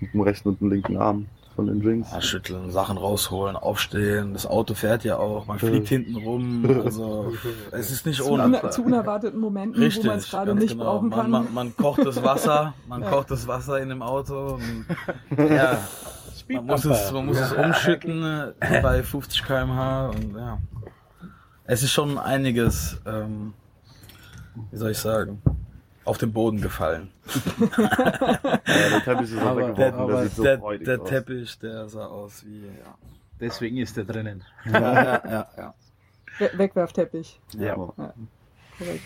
mit 0.00 0.12
dem 0.14 0.20
rechten 0.20 0.50
und 0.50 0.60
dem 0.60 0.70
linken 0.70 0.96
Arm 0.96 1.26
von 1.56 1.66
den 1.66 1.80
Drinks. 1.82 2.12
Ja, 2.12 2.20
schütteln, 2.20 2.70
Sachen 2.70 2.98
rausholen, 2.98 3.56
aufstehen. 3.56 4.34
Das 4.34 4.46
Auto 4.46 4.74
fährt 4.74 5.02
ja 5.04 5.16
auch. 5.16 5.46
Man 5.46 5.58
fliegt 5.58 5.88
hinten 5.88 6.16
rum. 6.16 6.64
Also, 6.86 7.32
es 7.72 7.90
ist 7.90 8.06
nicht 8.06 8.18
Zu, 8.18 8.30
ohne. 8.30 8.70
zu 8.70 8.84
unerwarteten 8.84 9.40
Momenten, 9.40 9.82
Richtig, 9.82 10.04
wo 10.04 10.08
man 10.08 10.18
es 10.18 10.30
gerade 10.30 10.54
nicht 10.54 10.72
genau. 10.72 10.84
brauchen 10.84 11.08
man, 11.08 11.18
kann. 11.18 11.30
Man, 11.30 11.54
man 11.54 11.76
kocht 11.76 12.04
das 12.04 12.22
Wasser, 12.22 12.74
man 12.86 13.02
kocht 13.02 13.30
das 13.30 13.48
Wasser 13.48 13.80
in 13.80 13.88
dem 13.88 14.02
Auto. 14.02 14.58
Und, 14.58 14.86
ja, 15.50 15.78
man 16.48 16.66
muss 16.66 16.84
es, 16.84 17.10
man 17.10 17.26
muss 17.26 17.40
es 17.40 17.52
umschütten 17.52 18.52
äh, 18.60 18.82
bei 18.82 19.02
50 19.02 19.42
km/h 19.44 20.10
und 20.10 20.36
ja. 20.36 20.58
Es 21.64 21.82
ist 21.82 21.90
schon 21.92 22.18
einiges, 22.18 23.00
ähm, 23.06 23.54
wie 24.70 24.76
soll 24.76 24.90
ich 24.90 24.98
sagen, 24.98 25.42
auf 26.06 26.18
den 26.18 26.32
Boden 26.32 26.60
gefallen. 26.60 27.10
Ja, 27.78 28.88
der 28.90 29.04
Teppich 29.04 29.32
ist 29.32 29.38
Aber- 29.42 29.72
der 29.72 29.94
aber 29.94 30.22
sieht 30.22 30.32
so 30.36 30.42
der 30.42 30.56
der 30.78 31.00
aus. 31.00 31.08
Teppich, 31.08 31.58
der 31.58 31.88
sah 31.88 32.06
aus 32.06 32.44
wie, 32.46 32.60
ja. 32.60 32.94
Deswegen 33.40 33.76
ist 33.78 33.96
der 33.96 34.04
drinnen. 34.04 34.42
Ja, 34.64 34.80
ja, 34.80 35.22
ja, 35.30 35.46
ja. 35.56 35.74
We 36.38 36.50
Wegwerfteppich. 36.58 37.40
Ja. 37.56 37.74
Korrekt. 37.74 39.02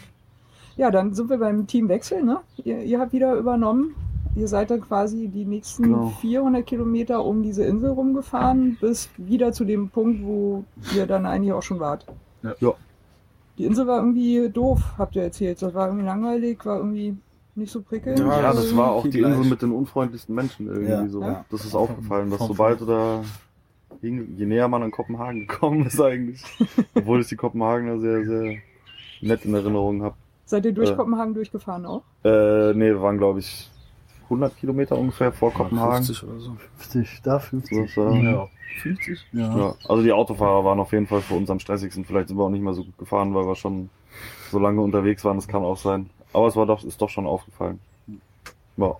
Ja, 0.76 0.90
dann 0.90 1.14
sind 1.14 1.30
wir 1.30 1.38
beim 1.38 1.66
Teamwechsel, 1.66 2.22
ne? 2.22 2.40
Ihr, 2.64 2.78
ihr 2.80 2.98
habt 3.00 3.12
wieder 3.12 3.34
übernommen. 3.34 3.94
ihr 4.34 4.48
seid 4.48 4.70
dann 4.70 4.80
quasi 4.80 5.28
die 5.28 5.44
nächsten 5.44 5.82
Genau. 5.84 6.08
400 6.20 6.66
Kilometer 6.66 7.24
um 7.24 7.42
diese 7.42 7.64
Insel 7.64 7.90
rumgefahren, 7.90 8.76
bis 8.80 9.10
wieder 9.16 9.52
zu 9.52 9.64
dem 9.64 9.90
Punkt, 9.90 10.22
wo 10.24 10.64
ihr 10.94 11.06
dann 11.06 11.26
eigentlich 11.26 11.52
auch 11.52 11.62
schon 11.62 11.80
wart. 11.80 12.04
Ja. 12.42 12.54
Ja. 12.60 12.72
Die 13.60 13.66
Insel 13.66 13.86
war 13.86 13.98
irgendwie 13.98 14.48
doof, 14.48 14.80
habt 14.96 15.14
ihr 15.16 15.22
erzählt. 15.22 15.60
Das 15.60 15.74
war 15.74 15.88
irgendwie 15.88 16.06
langweilig, 16.06 16.64
war 16.64 16.78
irgendwie 16.78 17.14
nicht 17.54 17.70
so 17.70 17.82
prickelnd. 17.82 18.18
Ja, 18.18 18.40
Ja, 18.40 18.52
das 18.54 18.74
war 18.74 18.90
auch 18.92 19.02
die 19.06 19.18
Insel 19.18 19.34
gleich. 19.34 19.50
mit 19.50 19.60
den 19.60 19.72
unfreundlichsten 19.72 20.34
Menschen 20.34 20.66
irgendwie 20.68 20.90
Ja. 20.90 21.06
so. 21.08 21.20
Ja. 21.20 21.44
Das 21.50 21.66
ist 21.66 21.74
aufgefallen, 21.74 22.30
dass 22.30 22.40
sobald 22.40 22.80
du 22.80 22.86
da 22.86 23.22
hin- 24.00 24.34
je 24.38 24.46
näher 24.46 24.66
man 24.68 24.82
an 24.82 24.90
Kopenhagen 24.90 25.40
gekommen 25.46 25.84
ist 25.84 26.00
eigentlich, 26.00 26.42
obwohl 26.94 27.20
ich 27.20 27.28
die 27.28 27.36
Kopenhagener 27.36 27.98
sehr, 27.98 28.24
sehr 28.24 28.54
nett 29.20 29.44
in 29.44 29.52
Erinnerung 29.52 30.02
habe. 30.04 30.14
Seid 30.46 30.64
ihr 30.64 30.72
durch 30.72 30.90
Äh. 30.90 30.94
Kopenhagen 30.96 31.34
durchgefahren 31.34 31.84
auch? 31.84 32.02
Äh, 32.24 32.72
nee, 32.72 32.86
wir 32.88 33.02
waren 33.02 33.18
glaube 33.18 33.40
ich 33.40 33.68
100 34.30 34.56
Kilometer 34.56 34.96
ungefähr 34.96 35.32
vor 35.32 35.52
Kopenhagen. 35.52 36.04
50 36.04 36.24
oder 36.28 36.40
so. 36.40 36.56
50, 36.78 37.20
da 37.22 37.38
50. 37.38 37.94
So, 37.94 38.08
äh, 38.08 38.22
Ja. 38.32 38.48
50? 38.82 39.26
Ja. 39.32 39.58
Ja, 39.58 39.74
also 39.88 40.02
die 40.02 40.12
Autofahrer 40.12 40.64
waren 40.64 40.78
auf 40.78 40.92
jeden 40.92 41.06
Fall 41.06 41.20
für 41.20 41.34
uns 41.34 41.50
am 41.50 41.58
stressigsten. 41.58 42.04
Vielleicht 42.04 42.28
sind 42.28 42.36
wir 42.38 42.44
auch 42.44 42.50
nicht 42.50 42.62
mehr 42.62 42.72
so 42.72 42.84
gut 42.84 42.96
gefahren, 42.98 43.34
weil 43.34 43.46
wir 43.46 43.56
schon 43.56 43.90
so 44.50 44.58
lange 44.58 44.80
unterwegs 44.80 45.24
waren. 45.24 45.36
Das 45.36 45.48
kann 45.48 45.62
auch 45.64 45.76
sein. 45.76 46.08
Aber 46.32 46.46
es 46.46 46.56
war 46.56 46.66
doch, 46.66 46.84
ist 46.84 47.02
doch 47.02 47.08
schon 47.10 47.26
aufgefallen. 47.26 47.80
Ja. 48.76 48.96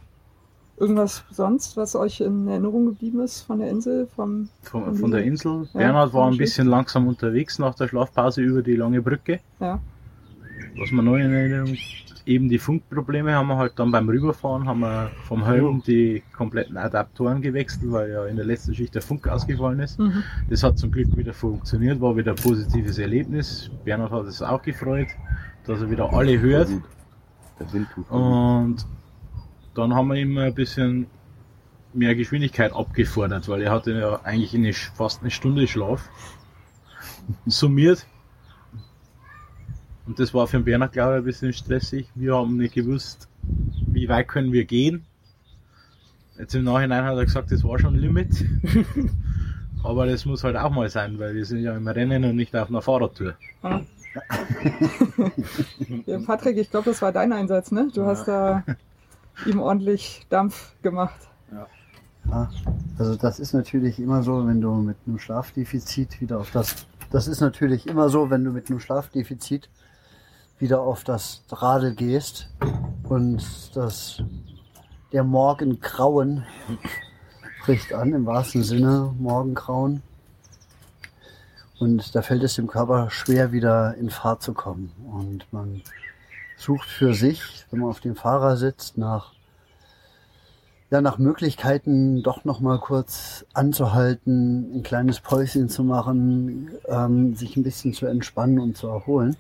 Irgendwas 0.77 1.25
sonst, 1.31 1.77
was 1.77 1.95
euch 1.95 2.21
in 2.21 2.49
Erinnerung 2.49 2.87
geblieben 2.87 3.21
ist 3.21 3.43
von 3.43 3.59
der 3.59 3.69
Insel? 3.69 4.09
Vom, 4.17 4.49
Von, 4.63 4.95
von 4.97 5.11
der 5.11 5.23
Insel. 5.25 5.69
Ja, 5.75 5.79
Bernhard 5.79 6.15
war 6.15 6.27
ein 6.31 6.39
bisschen 6.39 6.67
langsam 6.67 7.07
unterwegs 7.07 7.59
nach 7.59 7.75
der 7.75 7.89
Schlafpause 7.89 8.41
über 8.41 8.63
die 8.63 8.77
lange 8.77 9.03
Brücke. 9.03 9.41
Ja. 9.61 9.79
Was 10.79 10.91
wir 10.91 11.03
neu 11.03 11.21
in 11.21 11.33
Erinnerung, 11.33 11.77
eben 12.27 12.49
die 12.49 12.59
Funkprobleme 12.59 13.33
haben 13.35 13.49
wir 13.49 13.57
halt 13.57 13.79
dann 13.79 13.91
beim 13.91 14.09
Rüberfahren, 14.09 14.67
haben 14.67 14.81
wir 14.81 15.11
vom 15.25 15.45
Helm 15.45 15.83
die 15.87 16.23
kompletten 16.33 16.77
Adaptoren 16.77 17.43
gewechselt, 17.43 17.91
weil 17.91 18.11
ja 18.11 18.27
in 18.27 18.37
der 18.37 18.45
letzten 18.45 18.75
Schicht 18.75 18.95
der 18.95 19.03
Funk 19.03 19.27
ausgefallen 19.29 19.81
ist. 19.81 19.99
Mhm. 19.99 20.23
Das 20.49 20.63
hat 20.63 20.79
zum 20.79 20.91
Glück 20.91 21.17
wieder 21.17 21.33
funktioniert, 21.33 22.01
war 22.01 22.17
wieder 22.17 22.33
ein 22.33 22.37
positives 22.37 22.99
Erlebnis. 22.99 23.71
Bernhard 23.85 24.13
hat 24.13 24.27
es 24.27 24.43
auch 24.43 24.63
gefreut, 24.63 25.09
dass 25.65 25.81
er 25.81 25.91
wieder 25.91 26.13
alle 26.13 26.39
hört. 26.41 26.69
Und 28.09 28.87
dann 29.75 29.95
haben 29.95 30.09
wir 30.09 30.17
ihm 30.17 30.39
ein 30.39 30.55
bisschen 30.55 31.07
mehr 31.93 32.15
Geschwindigkeit 32.15 32.73
abgefordert, 32.73 33.49
weil 33.49 33.63
er 33.63 33.73
hatte 33.73 33.93
ja 33.93 34.21
eigentlich 34.23 34.55
eine, 34.55 34.73
fast 34.73 35.21
eine 35.21 35.31
Stunde 35.31 35.67
Schlaf 35.67 36.09
summiert. 37.47 38.07
Und 40.11 40.19
das 40.19 40.35
war 40.35 40.49
für 40.49 40.57
den 40.57 40.65
Bernhard, 40.65 40.91
glaube 40.91 41.13
ich, 41.13 41.19
ein 41.19 41.25
bisschen 41.25 41.53
stressig. 41.53 42.09
Wir 42.17 42.35
haben 42.35 42.57
nicht 42.57 42.75
gewusst, 42.75 43.29
wie 43.87 44.09
weit 44.09 44.27
können 44.27 44.51
wir 44.51 44.65
gehen. 44.65 45.07
Jetzt 46.37 46.53
im 46.57 46.65
Nachhinein 46.65 47.05
hat 47.05 47.17
er 47.17 47.25
gesagt, 47.25 47.53
das 47.53 47.63
war 47.63 47.79
schon 47.79 47.95
Limit. 47.95 48.45
Aber 49.85 50.07
das 50.07 50.27
muss 50.27 50.43
halt 50.43 50.57
auch 50.57 50.71
mal 50.73 50.91
sein, 50.91 51.21
weil 51.21 51.37
wir 51.37 51.45
sind 51.45 51.61
ja 51.61 51.77
im 51.77 51.87
Rennen 51.87 52.25
und 52.25 52.35
nicht 52.35 52.57
auf 52.57 52.71
einer 52.71 52.83
Fahrradtour. 52.83 53.35
Ja. 53.63 53.83
ja, 56.07 56.19
Patrick, 56.19 56.57
ich 56.57 56.73
glaube, 56.73 56.91
das 56.91 57.01
war 57.03 57.13
dein 57.13 57.33
Einsatz, 57.33 57.71
ne? 57.71 57.89
Du 57.95 58.05
hast 58.05 58.27
da 58.27 58.65
ihm 59.47 59.61
ordentlich 59.61 60.27
Dampf 60.29 60.75
gemacht. 60.83 61.21
Ja, 62.29 62.51
also 62.99 63.15
das 63.15 63.39
ist 63.39 63.53
natürlich 63.53 64.01
immer 64.01 64.25
so, 64.25 64.45
wenn 64.45 64.61
du 64.61 64.75
mit 64.75 64.97
einem 65.07 65.21
Schlafdefizit 65.21 66.21
wieder 66.21 66.41
auf 66.41 66.51
das, 66.51 66.85
das 67.13 67.29
ist 67.29 67.41
natürlich 67.41 67.87
immer 67.87 68.09
so, 68.09 68.29
wenn 68.29 68.43
du 68.43 68.51
mit 68.51 68.71
einem 68.71 68.81
Schlafdefizit 68.81 69.69
wieder 70.61 70.83
auf 70.83 71.05
das 71.05 71.43
Radl 71.51 71.95
gehst 71.95 72.49
und 73.09 73.43
das, 73.75 74.23
der 75.13 75.25
Morgengrauen 75.25 76.45
bricht 77.65 77.93
an, 77.93 78.13
im 78.13 78.27
wahrsten 78.27 78.63
Sinne 78.63 79.15
Morgengrauen. 79.19 80.03
Und 81.79 82.15
da 82.15 82.21
fällt 82.21 82.43
es 82.43 82.55
dem 82.55 82.67
Körper 82.67 83.11
schwer, 83.11 83.53
wieder 83.53 83.95
in 83.95 84.11
Fahrt 84.11 84.43
zu 84.43 84.53
kommen. 84.53 84.93
Und 85.11 85.51
man 85.51 85.83
sucht 86.59 86.89
für 86.89 87.15
sich, 87.15 87.65
wenn 87.71 87.81
man 87.81 87.89
auf 87.89 88.01
dem 88.01 88.17
Fahrer 88.17 88.57
sitzt, 88.57 88.99
nach 88.99 89.33
ja, 90.91 91.01
nach 91.01 91.19
Möglichkeiten 91.19 92.23
doch 92.23 92.45
noch 92.45 92.59
mal 92.59 92.79
kurz 92.81 93.47
anzuhalten, 93.55 94.79
ein 94.79 94.83
kleines 94.83 95.21
Päuschen 95.21 95.69
zu 95.69 95.85
machen, 95.85 96.73
ähm, 96.89 97.37
sich 97.37 97.57
ein 97.57 97.63
bisschen 97.63 97.95
zu 97.95 98.07
entspannen 98.07 98.59
und 98.59 98.77
zu 98.77 98.89
erholen. 98.89 99.37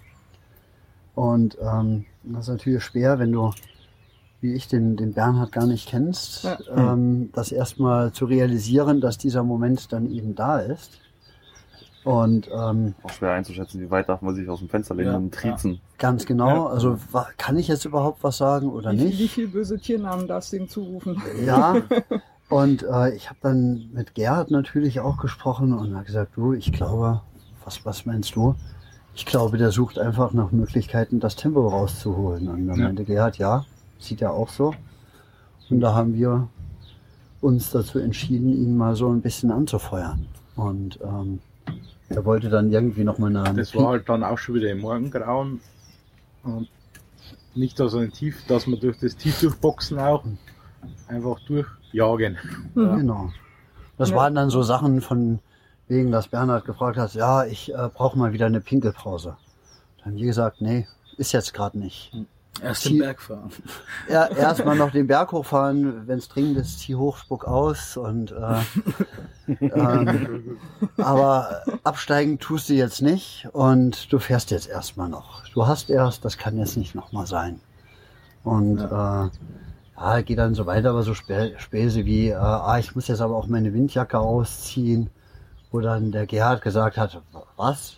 Und 1.15 1.59
ähm, 1.61 2.05
das 2.24 2.43
ist 2.45 2.49
natürlich 2.49 2.85
schwer, 2.85 3.19
wenn 3.19 3.32
du, 3.32 3.53
wie 4.41 4.55
ich, 4.55 4.69
den, 4.69 4.97
den 4.97 5.12
Bernhard 5.12 5.53
gar 5.53 5.66
nicht 5.66 5.89
kennst, 5.89 6.45
Ja. 6.45 6.59
ähm, 6.74 7.31
das 7.32 7.53
erstmal 7.53 8.12
zu 8.12 8.24
realisieren, 8.27 9.01
dass 9.01 9.19
dieser 9.19 9.43
Moment 9.43 9.93
dann 9.93 10.11
eben 10.11 10.35
da 10.35 10.59
ist. 10.61 11.01
Und 12.03 12.49
ähm, 12.51 12.95
Auch 13.03 13.11
schwer 13.11 13.32
einzuschätzen, 13.32 13.78
wie 13.81 13.91
weit 13.91 14.09
darf 14.09 14.23
man 14.23 14.35
sich 14.35 14.49
aus 14.49 14.61
dem 14.61 14.70
Fenster 14.70 14.95
lehnen 14.95 15.11
Ja, 15.12 15.16
und 15.19 15.35
triezen. 15.35 15.81
ganz 15.99 16.24
genau, 16.24 16.66
also 16.66 16.97
kann 17.37 17.59
ich 17.59 17.69
jetzt 17.69 17.85
überhaupt 17.85 18.24
was 18.24 18.39
sagen 18.39 18.70
oder 18.70 18.93
Wie, 18.93 18.97
viel- 18.99 19.07
nicht? 19.09 19.19
wie 19.19 19.28
viel 19.28 19.49
böse 19.49 19.78
Tiernamen 19.78 20.27
darfst 20.27 20.53
du 20.53 20.57
ihm 20.57 20.69
zurufen? 20.69 21.20
Ja, 21.45 21.77
und 22.49 22.85
äh, 22.85 23.15
ich 23.15 23.28
habe 23.28 23.39
dann 23.43 23.91
mit 23.93 24.15
Gerhard 24.15 24.51
natürlich 24.51 25.01
auch 25.01 25.19
gesprochen 25.19 25.74
und 25.74 25.95
hat 25.95 26.07
gesagt, 26.07 26.32
du, 26.37 26.55
ich 26.55 26.73
glaube, 26.73 27.20
was, 27.66 27.85
was 27.85 28.07
meinst 28.07 28.35
du? 28.35 28.55
Ich 29.15 29.27
glaube, 29.27 29.59
der 29.59 29.70
sucht 29.70 29.99
einfach 29.99 30.32
nach 30.32 30.51
Möglichkeiten, 30.53 31.20
das 31.20 31.37
Tempo 31.37 31.69
rauszuholen. 31.69 32.49
Und 32.49 32.66
dann 32.69 32.78
Ja. 32.78 32.85
meinte 32.87 33.05
Gerhard, 33.05 33.39
ja, 33.39 33.65
sieht 33.99 34.23
er 34.23 34.32
auch 34.32 34.49
so. 34.49 34.74
Und 35.69 35.81
da 35.81 35.95
haben 35.95 36.15
wir 36.15 36.49
uns 37.41 37.70
dazu 37.70 37.99
entschieden, 37.99 38.51
ihn 38.51 38.77
mal 38.77 38.95
so 38.97 39.09
ein 39.11 39.20
bisschen 39.20 39.51
anzufeuern. 39.51 40.27
Und 40.57 40.99
ähm, 41.03 41.41
er 42.09 42.24
wollte 42.24 42.49
dann 42.51 42.73
irgendwie 42.73 43.05
noch 43.05 43.19
mal 43.19 43.35
eine... 43.37 43.55
Das 43.55 43.74
war 43.74 43.89
halt 43.89 44.09
dann 44.09 44.24
auch 44.24 44.39
schon 44.39 44.57
wieder 44.57 44.70
im 44.70 44.81
Morgengrauen. 44.81 45.61
Und 46.43 46.69
nicht 47.55 47.78
dass 47.81 47.95
ein 47.95 48.12
Tief, 48.12 48.45
dass 48.47 48.66
man 48.66 48.81
durch 48.81 48.99
das 48.99 49.16
Tief 49.16 49.41
durchboxen 49.41 49.99
auch 49.99 50.24
einfach 51.09 51.39
durchjagen. 51.47 52.37
Genau. 52.74 53.31
Das 53.99 54.11
Ja. 54.11 54.16
waren 54.16 54.35
dann 54.35 54.51
so 54.51 54.62
Sachen 54.62 55.01
von 55.01 55.41
wegen, 55.91 56.12
dass 56.12 56.29
Bernhard 56.29 56.65
gefragt 56.65 56.97
hat, 56.97 57.15
ja, 57.15 57.45
ich 57.45 57.75
äh, 57.75 57.89
brauche 57.93 58.17
mal 58.17 58.33
wieder 58.33 58.47
eine 58.47 58.61
Pinkelpause. 58.61 59.37
Dann 59.99 60.12
haben 60.12 60.17
wir 60.17 60.27
gesagt, 60.27 60.61
nee, 60.61 60.87
ist 61.17 61.33
jetzt 61.33 61.53
gerade 61.53 61.79
nicht. 61.79 62.12
Erst 62.62 62.83
Ziel- 62.83 62.93
den 62.93 63.01
Berg 63.01 63.21
fahren. 63.21 63.51
Ja, 64.09 64.27
erstmal 64.27 64.77
noch 64.77 64.91
den 64.91 65.07
Berg 65.07 65.33
hochfahren, 65.33 66.07
wenn 66.07 66.19
es 66.19 66.29
dringend 66.29 66.59
ist, 66.59 66.81
zieh 66.81 66.95
hoch, 66.95 67.17
spuck 67.17 67.45
aus 67.45 67.97
und 67.97 68.33
äh, 68.33 69.55
ähm, 69.61 70.59
aber 70.97 71.62
absteigen 71.85 72.39
tust 72.39 72.69
du 72.69 72.75
jetzt 72.75 73.03
nicht 73.03 73.49
und 73.53 74.12
du 74.12 74.19
fährst 74.19 74.51
jetzt 74.51 74.69
erstmal 74.69 75.09
noch. 75.09 75.49
Du 75.49 75.67
hast 75.67 75.91
erst, 75.91 76.25
das 76.25 76.39
kann 76.39 76.57
jetzt 76.59 76.77
nicht 76.77 76.95
nochmal 76.95 77.27
sein. 77.27 77.61
Und 78.45 78.79
ja. 78.81 79.27
äh, 79.27 79.31
ja, 79.97 80.21
geht 80.23 80.39
dann 80.39 80.55
so 80.55 80.67
weiter, 80.67 80.91
aber 80.91 81.03
so 81.03 81.15
Spä 81.15 81.55
Späße 81.59 82.05
wie, 82.05 82.29
äh, 82.29 82.35
ah, 82.35 82.79
ich 82.79 82.95
muss 82.95 83.09
jetzt 83.09 83.21
aber 83.21 83.37
auch 83.37 83.47
meine 83.47 83.73
Windjacke 83.75 84.19
ausziehen, 84.19 85.11
wo 85.71 85.81
dann 85.81 86.13
der 86.13 86.27
Gerhard 86.27 86.63
gesagt 86.63 86.97
hat, 86.97 87.21
was? 87.57 87.97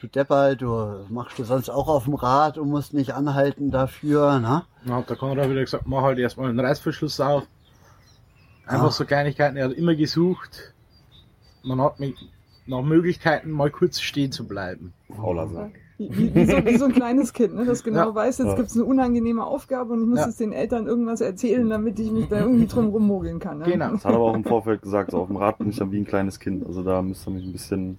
Du 0.00 0.06
Deppal, 0.08 0.56
du 0.56 1.04
machst 1.10 1.38
du 1.38 1.44
sonst 1.44 1.68
auch 1.68 1.86
auf 1.88 2.04
dem 2.04 2.14
Rad 2.14 2.58
und 2.58 2.68
musst 2.70 2.92
nicht 2.92 3.14
anhalten 3.14 3.70
dafür, 3.70 4.40
ne? 4.40 4.64
Dann 4.84 4.94
hat 4.96 5.08
der 5.10 5.16
Konrad 5.16 5.48
wieder 5.48 5.60
gesagt, 5.60 5.86
mach 5.86 6.02
halt 6.02 6.18
erstmal 6.18 6.48
einen 6.48 6.58
Reißverschluss 6.58 7.20
auf. 7.20 7.44
Einfach 8.66 8.86
Ah. 8.88 8.90
so 8.90 9.04
Kleinigkeiten. 9.04 9.56
Er 9.56 9.66
hat 9.66 9.72
immer 9.72 9.94
gesucht. 9.94 10.72
Man 11.62 11.80
hat 11.80 12.00
mit, 12.00 12.16
nach 12.66 12.82
Möglichkeiten 12.82 13.50
mal 13.50 13.70
kurz 13.70 14.00
stehen 14.00 14.32
zu 14.32 14.46
bleiben. 14.46 14.92
Fauler 15.14 15.46
sein. 15.48 15.72
Wie, 16.10 16.34
wie, 16.34 16.44
so, 16.46 16.64
wie 16.64 16.76
so 16.76 16.84
ein 16.86 16.92
kleines 16.92 17.32
Kind, 17.32 17.54
ne? 17.54 17.64
das 17.64 17.82
genau 17.84 18.08
Ja. 18.08 18.14
weiß, 18.14 18.38
jetzt 18.38 18.46
Ja. 18.48 18.54
gibt's 18.56 18.74
eine 18.74 18.84
unangenehme 18.84 19.44
Aufgabe 19.44 19.92
und 19.92 20.02
ich 20.02 20.08
muss 20.08 20.18
Ja. 20.20 20.26
jetzt 20.26 20.40
den 20.40 20.52
Eltern 20.52 20.86
irgendwas 20.86 21.20
erzählen, 21.20 21.68
damit 21.68 21.98
ich 22.00 22.10
mich 22.10 22.28
da 22.28 22.40
irgendwie 22.40 22.66
drum 22.66 22.88
rummogeln 22.90 23.38
kann. 23.38 23.58
Ne? 23.58 23.64
Genau. 23.64 23.90
Das 23.92 24.04
hat 24.04 24.12
er 24.12 24.16
aber 24.16 24.24
auch 24.30 24.34
im 24.34 24.44
Vorfeld 24.44 24.82
gesagt, 24.82 25.10
so 25.12 25.18
auf 25.18 25.28
dem 25.28 25.36
Rad 25.36 25.58
bin 25.58 25.68
ich 25.70 25.76
dann 25.76 25.90
wie 25.92 25.98
ein 25.98 26.04
kleines 26.06 26.38
Kind. 26.40 26.66
Also 26.66 26.82
da 26.82 27.02
müsst 27.02 27.26
ihr 27.26 27.30
mich 27.32 27.44
ein 27.44 27.52
bisschen 27.52 27.98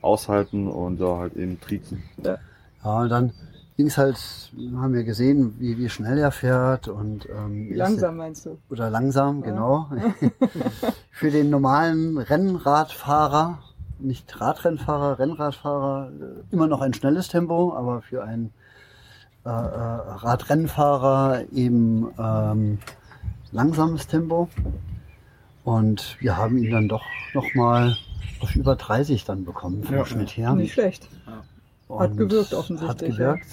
aushalten 0.00 0.68
und 0.68 1.00
ja, 1.00 1.16
halt 1.18 1.34
eben 1.36 1.60
triezen. 1.60 2.02
Ja, 2.24 3.00
und 3.00 3.08
dann 3.08 3.32
ging's 3.76 3.96
halt, 3.98 4.16
haben 4.76 4.92
wir 4.92 5.04
gesehen, 5.04 5.54
wie, 5.58 5.78
wie 5.78 5.88
schnell 5.88 6.18
er 6.18 6.30
fährt 6.32 6.88
und 6.88 7.28
ähm, 7.28 7.72
Langsam 7.74 8.16
meinst 8.16 8.46
du? 8.46 8.58
Oder 8.70 8.90
langsam, 8.90 9.40
Ja. 9.40 9.46
genau. 9.50 9.86
Für 11.10 11.30
den 11.30 11.50
normalen 11.50 12.16
Rennradfahrer, 12.18 13.58
nicht 14.00 14.40
Radrennfahrer, 14.40 15.18
Rennradfahrer, 15.18 16.10
äh, 16.10 16.54
immer 16.54 16.66
noch 16.66 16.80
ein 16.80 16.94
schnelles 16.94 17.28
Tempo, 17.28 17.74
aber 17.76 18.02
für 18.02 18.24
einen 18.24 18.52
äh, 19.44 19.48
äh, 19.48 19.52
Radrennfahrer 19.52 21.44
eben 21.52 22.08
ähm, 22.18 22.78
langsames 23.52 24.06
Tempo. 24.06 24.48
Und 25.64 26.16
wir 26.20 26.36
haben 26.36 26.58
ihn 26.58 26.70
dann 26.70 26.88
doch 26.88 27.04
nochmal 27.34 27.96
auf 28.40 28.54
über 28.54 28.76
30 28.76 29.24
dann 29.24 29.44
bekommen 29.44 29.82
vom 29.84 29.96
Ja. 29.96 30.04
Schnitt 30.04 30.36
her. 30.36 30.54
Nicht 30.54 30.72
schlecht. 30.72 31.08
Hat 31.88 32.10
Und 32.10 32.16
gewirkt 32.16 32.54
offensichtlich, 32.54 33.12
Hat 33.12 33.18
gewirkt. 33.18 33.46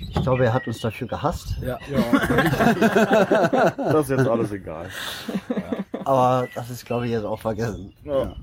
Ich 0.00 0.20
glaube, 0.22 0.44
er 0.46 0.52
hat 0.52 0.66
uns 0.66 0.80
dafür 0.80 1.06
gehasst. 1.06 1.56
Ja. 1.62 1.78
Das 3.76 4.08
ist 4.08 4.18
jetzt 4.18 4.28
alles 4.28 4.50
egal. 4.50 4.88
Aber 6.04 6.48
das 6.54 6.70
ist, 6.70 6.84
glaube 6.84 7.06
ich, 7.06 7.12
jetzt 7.12 7.24
auch 7.24 7.38
vergessen. 7.38 7.92
Ja. 8.04 8.34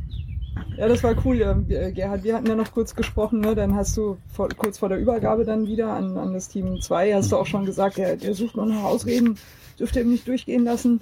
Ja, 0.77 0.88
das 0.88 1.03
war 1.03 1.15
cool, 1.26 1.41
ähm, 1.41 1.65
äh, 1.69 1.91
Gerhard. 1.91 2.23
Wir 2.23 2.36
hatten 2.36 2.48
ja 2.48 2.56
noch 2.56 2.72
kurz 2.72 2.95
gesprochen, 2.95 3.40
ne? 3.41 3.56
dann 3.56 3.76
hast 3.76 3.98
du 3.98 4.18
vor, 4.31 4.49
kurz 4.49 4.77
vor 4.77 4.90
der 4.90 4.99
Übergabe 4.99 5.45
dann 5.45 5.68
wieder 5.68 5.94
an, 5.94 6.18
an 6.18 6.34
das 6.34 6.49
Team 6.49 6.80
2, 6.81 7.14
hast 7.14 7.31
du 7.31 7.38
auch 7.38 7.45
schon 7.45 7.65
gesagt, 7.65 7.98
der, 7.98 8.15
der 8.15 8.34
sucht 8.34 8.56
noch 8.56 8.65
nach 8.65 8.84
Ausreden, 8.84 9.38
dürft 9.80 9.95
ihr 9.95 10.03
ihm 10.03 10.11
nicht 10.11 10.27
durchgehen 10.27 10.64
lassen. 10.64 11.02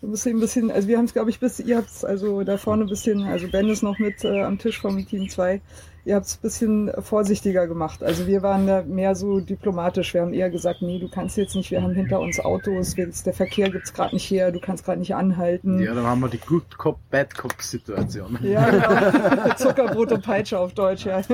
Du 0.00 0.06
musst 0.06 0.26
ein 0.26 0.38
bisschen, 0.38 0.70
also 0.70 0.86
wir 0.86 0.98
haben 0.98 1.06
es, 1.06 1.12
glaube 1.12 1.30
ich, 1.30 1.40
bis, 1.40 1.58
ihr 1.58 1.76
habt 1.76 1.90
es 1.90 2.04
also 2.04 2.42
da 2.44 2.56
vorne 2.56 2.84
ein 2.84 2.88
bisschen, 2.88 3.24
also 3.24 3.48
Ben 3.48 3.68
ist 3.68 3.82
noch 3.82 3.98
mit 3.98 4.24
äh, 4.24 4.42
am 4.42 4.58
Tisch 4.58 4.80
vom 4.80 5.04
Team 5.06 5.28
2, 5.28 5.60
ihr 6.08 6.16
habt 6.16 6.26
es 6.26 6.36
ein 6.36 6.40
bisschen 6.40 6.92
vorsichtiger 7.02 7.66
gemacht. 7.66 8.02
Also 8.02 8.26
wir 8.26 8.42
waren 8.42 8.66
da 8.66 8.82
mehr 8.82 9.14
so 9.14 9.40
diplomatisch. 9.40 10.14
Wir 10.14 10.22
haben 10.22 10.32
eher 10.32 10.48
gesagt, 10.48 10.80
nee, 10.80 10.98
du 10.98 11.08
kannst 11.08 11.36
jetzt 11.36 11.54
nicht, 11.54 11.70
wir 11.70 11.82
haben 11.82 11.92
hinter 11.92 12.18
uns 12.18 12.40
Autos, 12.40 12.94
der 12.94 13.34
Verkehr 13.34 13.68
gibt's 13.68 13.92
gerade 13.92 14.14
nicht 14.14 14.30
her, 14.30 14.50
du 14.50 14.58
kannst 14.58 14.86
gerade 14.86 15.00
nicht 15.00 15.14
anhalten. 15.14 15.78
Ja, 15.80 15.94
dann 15.94 16.06
haben 16.06 16.20
wir 16.20 16.28
die 16.28 16.38
Good 16.38 16.78
Cop, 16.78 16.98
Bad 17.10 17.36
Cop 17.36 17.60
Situation. 17.60 18.38
Ja, 18.42 18.70
genau. 18.70 19.54
Zuckerbrot 19.56 20.12
und 20.12 20.24
Peitsche 20.24 20.58
auf 20.58 20.72
Deutsch, 20.72 21.04
ja. 21.04 21.20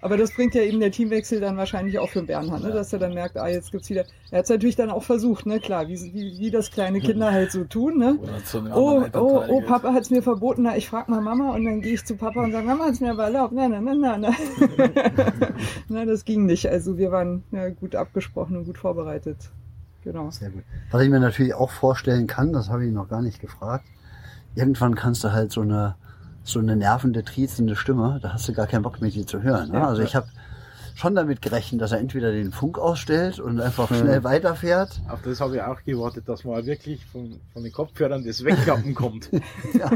Aber 0.00 0.16
das 0.16 0.32
bringt 0.32 0.54
ja 0.54 0.62
eben 0.62 0.78
der 0.78 0.92
Teamwechsel 0.92 1.40
dann 1.40 1.56
wahrscheinlich 1.56 1.98
auch 1.98 2.08
für 2.08 2.22
Bernhard, 2.22 2.62
ne? 2.62 2.70
dass 2.70 2.92
er 2.92 3.00
dann 3.00 3.14
merkt, 3.14 3.36
ah, 3.36 3.48
jetzt 3.48 3.72
gibt's 3.72 3.90
wieder. 3.90 4.04
Er 4.30 4.38
hat 4.38 4.44
es 4.44 4.50
natürlich 4.50 4.76
dann 4.76 4.90
auch 4.90 5.02
versucht, 5.02 5.44
ne, 5.44 5.58
klar, 5.58 5.88
wie, 5.88 5.98
wie, 6.12 6.38
wie 6.38 6.50
das 6.50 6.70
kleine 6.70 7.00
Kinder 7.00 7.32
halt 7.32 7.50
so 7.50 7.64
tun, 7.64 7.98
ne? 7.98 8.16
Oh, 8.72 9.02
oh, 9.12 9.44
oh, 9.48 9.58
geht. 9.58 9.66
Papa 9.66 9.92
hat's 9.92 10.10
mir 10.10 10.22
verboten, 10.22 10.62
na, 10.62 10.76
ich 10.76 10.88
frag 10.88 11.08
mal 11.08 11.20
Mama 11.20 11.52
und 11.54 11.64
dann 11.64 11.80
gehe 11.80 11.94
ich 11.94 12.04
zu 12.04 12.16
Papa 12.16 12.44
und 12.44 12.52
sage, 12.52 12.64
Mama 12.64 12.84
hat's 12.84 13.00
mir 13.00 13.10
aber 13.10 13.24
erlaubt. 13.24 13.52
Na, 13.52 13.68
na, 13.68 13.80
na, 13.80 13.94
na, 13.94 14.18
na. 14.18 14.30
na, 15.88 16.04
das 16.04 16.24
ging 16.24 16.46
nicht. 16.46 16.68
Also 16.68 16.96
wir 16.96 17.10
waren 17.10 17.42
ja, 17.50 17.68
gut 17.70 17.96
abgesprochen 17.96 18.56
und 18.56 18.66
gut 18.66 18.78
vorbereitet. 18.78 19.50
Genau. 20.04 20.30
Sehr 20.30 20.50
gut. 20.50 20.62
Was 20.92 21.02
ich 21.02 21.10
mir 21.10 21.20
natürlich 21.20 21.54
auch 21.54 21.70
vorstellen 21.70 22.28
kann, 22.28 22.52
das 22.52 22.70
habe 22.70 22.86
ich 22.86 22.92
noch 22.92 23.08
gar 23.08 23.20
nicht 23.20 23.40
gefragt, 23.40 23.84
irgendwann 24.54 24.94
kannst 24.94 25.24
du 25.24 25.32
halt 25.32 25.50
so 25.50 25.62
eine, 25.62 25.96
so 26.48 26.58
eine 26.58 26.76
nervende, 26.76 27.24
triezende 27.24 27.76
Stimme, 27.76 28.18
da 28.22 28.32
hast 28.32 28.48
du 28.48 28.52
gar 28.52 28.66
keinen 28.66 28.82
Bock 28.82 29.00
mehr, 29.00 29.10
die 29.10 29.26
zu 29.26 29.42
hören. 29.42 29.70
Ne? 29.70 29.78
Ja, 29.78 29.88
also 29.88 30.02
ja. 30.02 30.08
ich 30.08 30.16
habe 30.16 30.28
schon 30.98 31.14
damit 31.14 31.40
gerechnet, 31.42 31.80
dass 31.80 31.92
er 31.92 32.00
entweder 32.00 32.32
den 32.32 32.50
Funk 32.50 32.76
ausstellt 32.76 33.38
und 33.38 33.60
einfach 33.60 33.86
schnell 33.88 34.24
weiterfährt. 34.24 35.00
Auf 35.08 35.22
das 35.22 35.40
habe 35.40 35.54
ich 35.56 35.62
auch 35.62 35.80
gewartet, 35.84 36.28
dass 36.28 36.44
mal 36.44 36.66
wirklich 36.66 37.06
von, 37.06 37.38
von 37.52 37.62
den 37.62 37.72
Kopfhörern 37.72 38.24
das 38.24 38.44
Wegklappen 38.44 38.94
kommt. 38.94 39.30
Ja. 39.78 39.90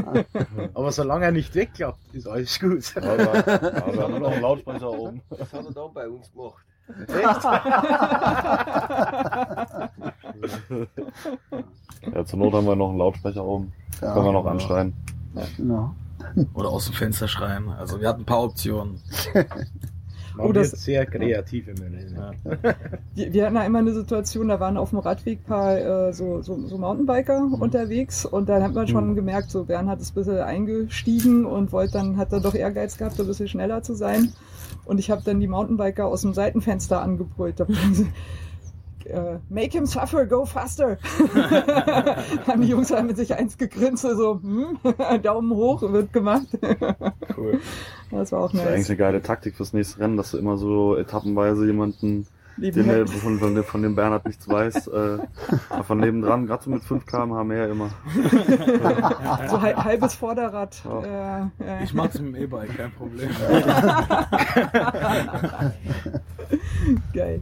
Aber 0.73 0.91
solange 0.91 1.25
er 1.25 1.31
nicht 1.31 1.55
wegklappt, 1.55 2.13
ist 2.13 2.27
alles 2.27 2.59
gut. 2.59 2.83
Aber, 2.95 3.11
aber 3.11 3.93
wir 3.93 4.03
haben 4.03 4.19
noch 4.19 4.31
einen 4.31 4.41
Lautsprecher 4.41 4.89
oben. 4.89 5.21
Das 5.29 5.51
hat 5.51 5.65
er 5.65 5.71
da 5.71 5.87
bei 5.87 6.07
uns 6.07 6.31
gemacht. 6.31 6.63
Ja, 12.13 12.25
zur 12.25 12.39
Not 12.39 12.53
haben 12.53 12.65
wir 12.65 12.75
noch 12.75 12.89
einen 12.89 12.99
Lautsprecher 12.99 13.43
oben. 13.43 13.73
Ja. 14.01 14.13
Können 14.13 14.25
wir 14.25 14.31
noch 14.31 14.45
anschreien. 14.45 14.93
Genau. 15.57 15.93
Oder 16.53 16.69
aus 16.69 16.85
dem 16.85 16.93
Fenster 16.93 17.27
schreien. 17.27 17.69
Also 17.69 17.99
wir 18.01 18.07
hatten 18.07 18.21
ein 18.21 18.25
paar 18.25 18.43
Optionen. 18.43 19.01
Man 19.33 19.45
Oh, 20.47 20.51
das- 20.51 20.71
wird 20.71 20.81
sehr 20.81 21.05
kreativ 21.05 21.67
im 21.67 21.75
Moment. 21.75 22.17
Wir, 23.13 23.31
wir 23.33 23.45
hatten 23.45 23.55
ja 23.55 23.63
immer 23.65 23.77
eine 23.79 23.93
Situation, 23.93 24.47
da 24.47 24.59
waren 24.59 24.77
auf 24.77 24.89
dem 24.89 24.97
Radweg 24.97 25.41
ein 25.41 25.43
paar 25.43 25.77
äh, 26.07 26.13
so, 26.13 26.41
so, 26.41 26.59
so 26.67 26.77
Mountainbiker 26.79 27.47
unterwegs 27.59 28.25
und 28.25 28.49
dann 28.49 28.63
hat 28.63 28.73
man 28.73 28.87
schon 28.87 29.13
gemerkt, 29.15 29.51
so 29.51 29.65
Bernhard 29.65 30.01
ist 30.01 30.13
ein 30.13 30.15
bisschen 30.15 30.39
eingestiegen 30.39 31.45
und 31.45 31.71
wollte 31.71 31.93
dann, 31.93 32.17
hat 32.17 32.33
er 32.33 32.39
doch 32.39 32.55
Ehrgeiz 32.55 32.97
gehabt, 32.97 33.19
ein 33.19 33.27
bisschen 33.27 33.47
schneller 33.47 33.83
zu 33.83 33.93
sein. 33.93 34.33
Und 34.85 34.97
ich 34.97 35.11
habe 35.11 35.21
dann 35.23 35.39
die 35.39 35.47
Mountainbiker 35.47 36.07
aus 36.07 36.21
dem 36.21 36.33
Seitenfenster 36.33 36.99
angebrüllt. 37.01 37.59
Äh, 39.05 39.39
Make 39.49 39.71
him 39.71 39.85
suffer, 39.85 40.25
go 40.25 40.45
faster. 40.45 40.97
Haben 42.47 42.61
die 42.61 42.67
Jungs 42.69 42.91
halt 42.91 43.05
mit 43.05 43.17
sich 43.17 43.33
eins 43.35 43.57
gegrinst, 43.57 44.03
so 44.03 44.39
hm, 44.41 44.77
Daumen 45.23 45.51
hoch, 45.51 45.81
wird 45.81 46.13
gemacht. 46.13 46.47
Cool. 47.37 47.59
Das 48.11 48.31
war 48.31 48.41
auch 48.41 48.51
Das 48.51 48.61
ist 48.61 48.67
eigentlich 48.67 48.77
nice. 48.79 48.89
eine 48.91 48.97
geile 48.97 49.21
Taktik 49.21 49.55
fürs 49.55 49.73
nächste 49.73 49.99
Rennen, 50.01 50.17
dass 50.17 50.31
du 50.31 50.37
immer 50.37 50.57
so 50.57 50.95
etappenweise 50.95 51.65
jemanden, 51.65 52.27
Neben 52.57 52.87
den 52.87 53.07
von, 53.07 53.39
von, 53.39 53.55
dem- 53.55 53.63
von 53.63 53.81
dem 53.81 53.95
Bernhard 53.95 54.27
nichts 54.27 54.47
weiß, 54.47 54.85
äh, 54.87 55.17
von 55.87 55.99
nebendran, 55.99 56.45
gerade 56.45 56.63
so 56.63 56.69
mit 56.69 56.83
5 56.83 57.03
km/h 57.07 57.43
mehr 57.43 57.67
immer. 57.69 57.89
so 59.49 59.59
hal- 59.59 59.83
halbes 59.83 60.13
Vorderrad. 60.13 60.79
Ja. 60.85 61.49
Äh, 61.59 61.63
äh. 61.81 61.83
Ich 61.83 61.95
mach's 61.95 62.19
mit 62.19 62.35
dem 62.35 62.43
E-Bike, 62.43 62.77
kein 62.77 62.91
Problem. 62.91 63.29
Geil. 67.13 67.41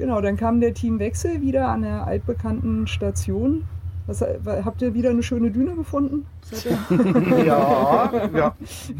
Genau, 0.00 0.20
dann 0.22 0.36
kam 0.38 0.60
der 0.62 0.72
Teamwechsel 0.72 1.42
wieder 1.42 1.68
an 1.68 1.82
der 1.82 2.06
altbekannten 2.06 2.86
Station. 2.86 3.64
Was, 4.06 4.22
habt 4.22 4.80
ihr 4.80 4.94
wieder 4.94 5.10
eine 5.10 5.22
schöne 5.22 5.50
Düne 5.50 5.74
gefunden? 5.74 6.24
Seid 6.50 6.74
ihr- 6.90 7.44
Ja, 7.44 8.10
ja, 8.34 8.54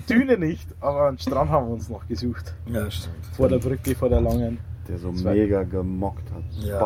Düne 0.09 0.37
nicht, 0.37 0.69
aber 0.81 1.09
einen 1.09 1.19
Strand 1.19 1.51
haben 1.51 1.69
wir 1.69 1.73
uns 1.73 1.89
noch 1.89 2.07
gesucht. 2.07 2.55
Ja, 2.67 2.91
stimmt. 2.91 3.17
Vor 3.33 3.49
der 3.49 3.59
Brücke, 3.59 3.95
vor 3.95 4.11
der 4.11 4.21
langen. 4.21 4.59
Der 4.89 4.99
so 4.99 5.11
Das 5.13 5.23
war- 5.25 5.35
mega 5.35 5.63
gemockt 5.63 6.31
hat. 6.33 6.43
Ja, 6.65 6.81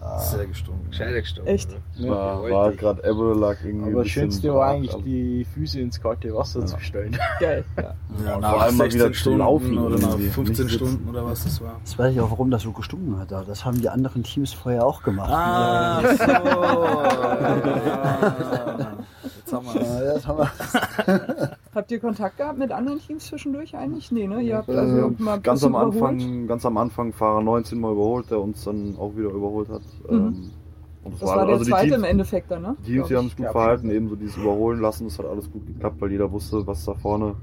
Bah. 0.00 0.18
sehr 0.18 0.46
gestunken. 0.46 0.92
Scheide 0.92 1.20
gestorben. 1.20 1.48
Echt? 1.50 1.68
War, 1.98 2.42
war 2.50 2.72
gerade 2.72 3.02
Ebbe 3.04 3.34
lag 3.34 3.56
irgendwie. 3.64 3.90
Aber 3.92 4.02
das 4.02 4.10
Schönste 4.12 4.54
war 4.54 4.68
eigentlich 4.70 4.94
aber- 4.94 5.02
die 5.02 5.44
Füße 5.52 5.80
ins 5.80 6.00
kalte 6.00 6.34
Wasser 6.34 6.64
zu 6.64 6.78
stellen. 6.80 7.18
Geil. 7.40 7.64
Ja. 7.76 7.94
Ja, 8.24 8.38
nach 8.38 8.50
vor 8.52 8.62
allem 8.62 8.76
mal 8.76 8.84
16 8.84 9.00
wieder 9.00 9.12
zu 9.12 9.18
Stunden 9.18 9.38
laufen 9.40 9.78
oder 9.78 9.98
nach 9.98 10.08
irgendwie. 10.10 10.28
15 10.30 10.64
Nicht 10.66 10.72
sitzen. 10.72 10.86
Stunden 10.86 11.08
oder 11.10 11.24
was 11.26 11.44
das 11.44 11.60
war. 11.60 11.76
Jetzt 11.80 11.98
weiß 11.98 12.12
ich 12.14 12.20
auch, 12.20 12.30
warum 12.30 12.50
das 12.50 12.62
so 12.62 12.72
gestunken 12.72 13.18
hat. 13.18 13.30
da. 13.30 13.42
Das 13.44 13.64
haben 13.64 13.80
die 13.80 13.88
anderen 13.88 14.22
Teams 14.22 14.52
vorher 14.52 14.86
auch 14.86 15.02
gemacht. 15.02 15.30
Ah, 15.30 16.00
so. 16.02 16.24
Ja. 17.90 18.92
Jetzt 19.36 19.52
haben 19.52 19.66
wir 19.74 19.82
Ja, 19.82 20.14
das 20.14 20.26
haben 20.26 20.38
wir. 20.38 21.56
Habt 21.72 21.92
ihr 21.92 22.00
Kontakt 22.00 22.36
gehabt 22.38 22.58
mit 22.58 22.72
anderen 22.72 22.98
Teams 22.98 23.26
zwischendurch 23.26 23.76
eigentlich? 23.76 24.10
Nee, 24.10 24.26
ne? 24.26 24.40
Ihr 24.42 24.56
habt 24.56 24.68
also 24.68 24.96
Äh, 24.96 25.22
mal 25.22 25.34
ein 25.34 25.42
ganz 25.42 25.60
bisschen 25.60 25.74
am 25.76 25.88
überholt. 25.88 26.12
Anfang, 26.20 26.46
ganz 26.48 26.66
am 26.66 26.76
Anfang 26.76 27.12
Fahrer 27.12 27.42
19 27.42 27.78
mal 27.78 27.92
überholt, 27.92 28.30
der 28.30 28.40
uns 28.40 28.64
dann 28.64 28.96
auch 28.98 29.14
wieder 29.16 29.30
überholt 29.30 29.68
hat. 29.68 29.82
Mhm. 30.08 30.16
Ähm, 30.16 30.50
und 31.04 31.14
Das 31.14 31.22
war 31.22 31.36
der 31.46 31.54
also 31.54 31.64
die 31.64 31.70
zweite 31.70 31.84
Teams, 31.90 31.98
im 31.98 32.04
Endeffekt 32.04 32.50
dann, 32.50 32.62
ne? 32.62 32.76
Die 32.86 32.92
Teams, 32.94 33.08
die 33.08 33.16
haben 33.16 33.24
sich 33.28 33.36
gut 33.36 33.46
Ja, 33.46 33.52
verhalten, 33.52 33.90
ebenso 33.90 34.16
dieses 34.16 34.36
Überholen 34.36 34.80
lassen, 34.80 35.04
das 35.04 35.18
hat 35.18 35.26
alles 35.26 35.50
gut 35.50 35.64
geklappt, 35.66 36.00
weil 36.00 36.10
jeder 36.10 36.30
wusste, 36.32 36.66
was 36.66 36.84
da 36.84 36.94
vorne 36.94 37.36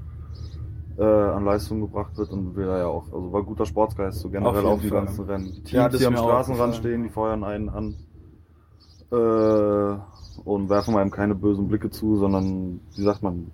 äh, 0.98 1.02
an 1.04 1.44
Leistung 1.44 1.80
gebracht 1.80 2.16
wird 2.18 2.30
und 2.30 2.54
wir 2.56 2.66
da 2.66 2.78
ja 2.78 2.86
auch, 2.86 3.04
also 3.12 3.32
war 3.32 3.42
guter 3.42 3.64
Sportsgeist, 3.64 4.20
so 4.20 4.28
generell 4.28 4.66
Auf 4.66 4.82
Fall. 4.82 4.90
ganzen 4.90 5.24
Rennen. 5.24 5.44
Die 5.46 5.52
Teams, 5.62 5.72
Ja, 5.72 5.88
das 5.88 6.00
die 6.00 6.06
am 6.06 6.16
Straßenrand 6.16 6.74
stehen, 6.74 7.02
die 7.02 7.08
feuern 7.08 7.44
einen 7.44 7.68
an 7.70 7.94
äh, 9.10 9.96
und 10.44 10.68
werfen 10.68 10.96
einem 10.96 11.10
keine 11.10 11.34
bösen 11.34 11.66
Blicke 11.68 11.90
zu, 11.90 12.16
sondern, 12.16 12.80
wie 12.94 13.02
sagt 13.02 13.22
man, 13.22 13.50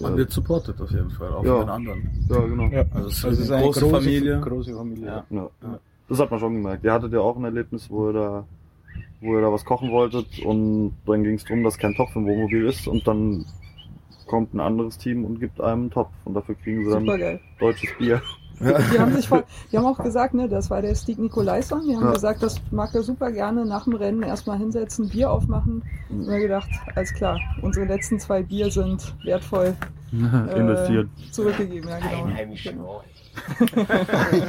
Man 0.00 0.14
äh, 0.14 0.16
wird 0.18 0.30
supported 0.30 0.80
auf 0.80 0.90
jeden 0.90 1.10
Fall, 1.10 1.28
auch 1.32 1.44
Ja. 1.44 1.52
von 1.56 1.60
den 1.66 1.68
anderen. 1.70 2.10
ja, 2.28 2.40
genau. 2.40 2.64
Ja. 2.68 2.84
Also 2.92 3.08
es 3.08 3.18
ist, 3.18 3.24
Also 3.24 3.42
ist 3.42 3.50
eine 3.50 3.62
große 3.64 3.88
Familie. 3.90 4.40
Große 4.40 4.74
Familie. 4.74 5.06
Ja. 5.06 5.24
Ja. 5.30 5.50
Ja. 5.62 5.78
Das 6.08 6.18
hat 6.20 6.30
man 6.30 6.40
schon 6.40 6.54
gemerkt. 6.54 6.84
Ihr 6.84 6.92
hattet 6.92 7.12
ja 7.12 7.20
auch 7.20 7.36
ein 7.36 7.44
Erlebnis, 7.44 7.88
wo 7.90 8.08
ihr 8.08 8.12
da, 8.14 8.44
wo 9.20 9.34
ihr 9.34 9.40
da 9.42 9.52
was 9.52 9.64
kochen 9.64 9.90
wolltet 9.90 10.26
und 10.44 10.94
dann 11.06 11.22
ging 11.22 11.34
es 11.34 11.44
darum, 11.44 11.64
dass 11.64 11.76
kein 11.78 11.94
Topf 11.94 12.14
im 12.16 12.24
Wohnmobil 12.26 12.66
ist 12.66 12.86
und 12.88 13.06
dann 13.06 13.44
kommt 14.26 14.52
ein 14.54 14.60
anderes 14.60 14.98
Team 14.98 15.24
und 15.24 15.40
gibt 15.40 15.60
einem 15.60 15.82
einen 15.82 15.90
Topf 15.90 16.10
und 16.24 16.34
dafür 16.34 16.54
kriegen 16.54 16.84
sie 16.84 16.90
dann 16.90 17.04
Super 17.04 17.18
geil. 17.18 17.40
deutsches 17.60 17.90
Bier. 17.98 18.20
Die 18.60 18.98
haben, 18.98 19.14
sich 19.14 19.28
die 19.70 19.78
haben 19.78 19.86
auch 19.86 20.02
gesagt, 20.02 20.34
ne, 20.34 20.48
das 20.48 20.68
war 20.70 20.82
der 20.82 20.94
Stieg 20.94 21.18
Nikolaison. 21.18 21.86
Die 21.86 21.94
haben 21.96 22.06
Ja. 22.06 22.12
gesagt, 22.12 22.42
das 22.42 22.60
mag 22.70 22.94
er 22.94 23.02
super 23.02 23.30
gerne 23.30 23.64
nach 23.64 23.84
dem 23.84 23.94
Rennen 23.94 24.22
erstmal 24.22 24.58
hinsetzen, 24.58 25.08
Bier 25.08 25.30
aufmachen. 25.30 25.82
Und 26.08 26.26
wir 26.26 26.38
gedacht, 26.40 26.68
alles 26.94 27.12
klar, 27.14 27.40
unsere 27.62 27.86
letzten 27.86 28.18
zwei 28.18 28.42
Bier 28.42 28.70
sind 28.70 29.14
wertvoll 29.22 29.74
äh, 30.12 30.58
Investiert. 30.60 31.08
zurückgegeben. 31.30 31.88
Ja, 31.88 31.98
genau. 31.98 32.28
Genau. 32.64 33.02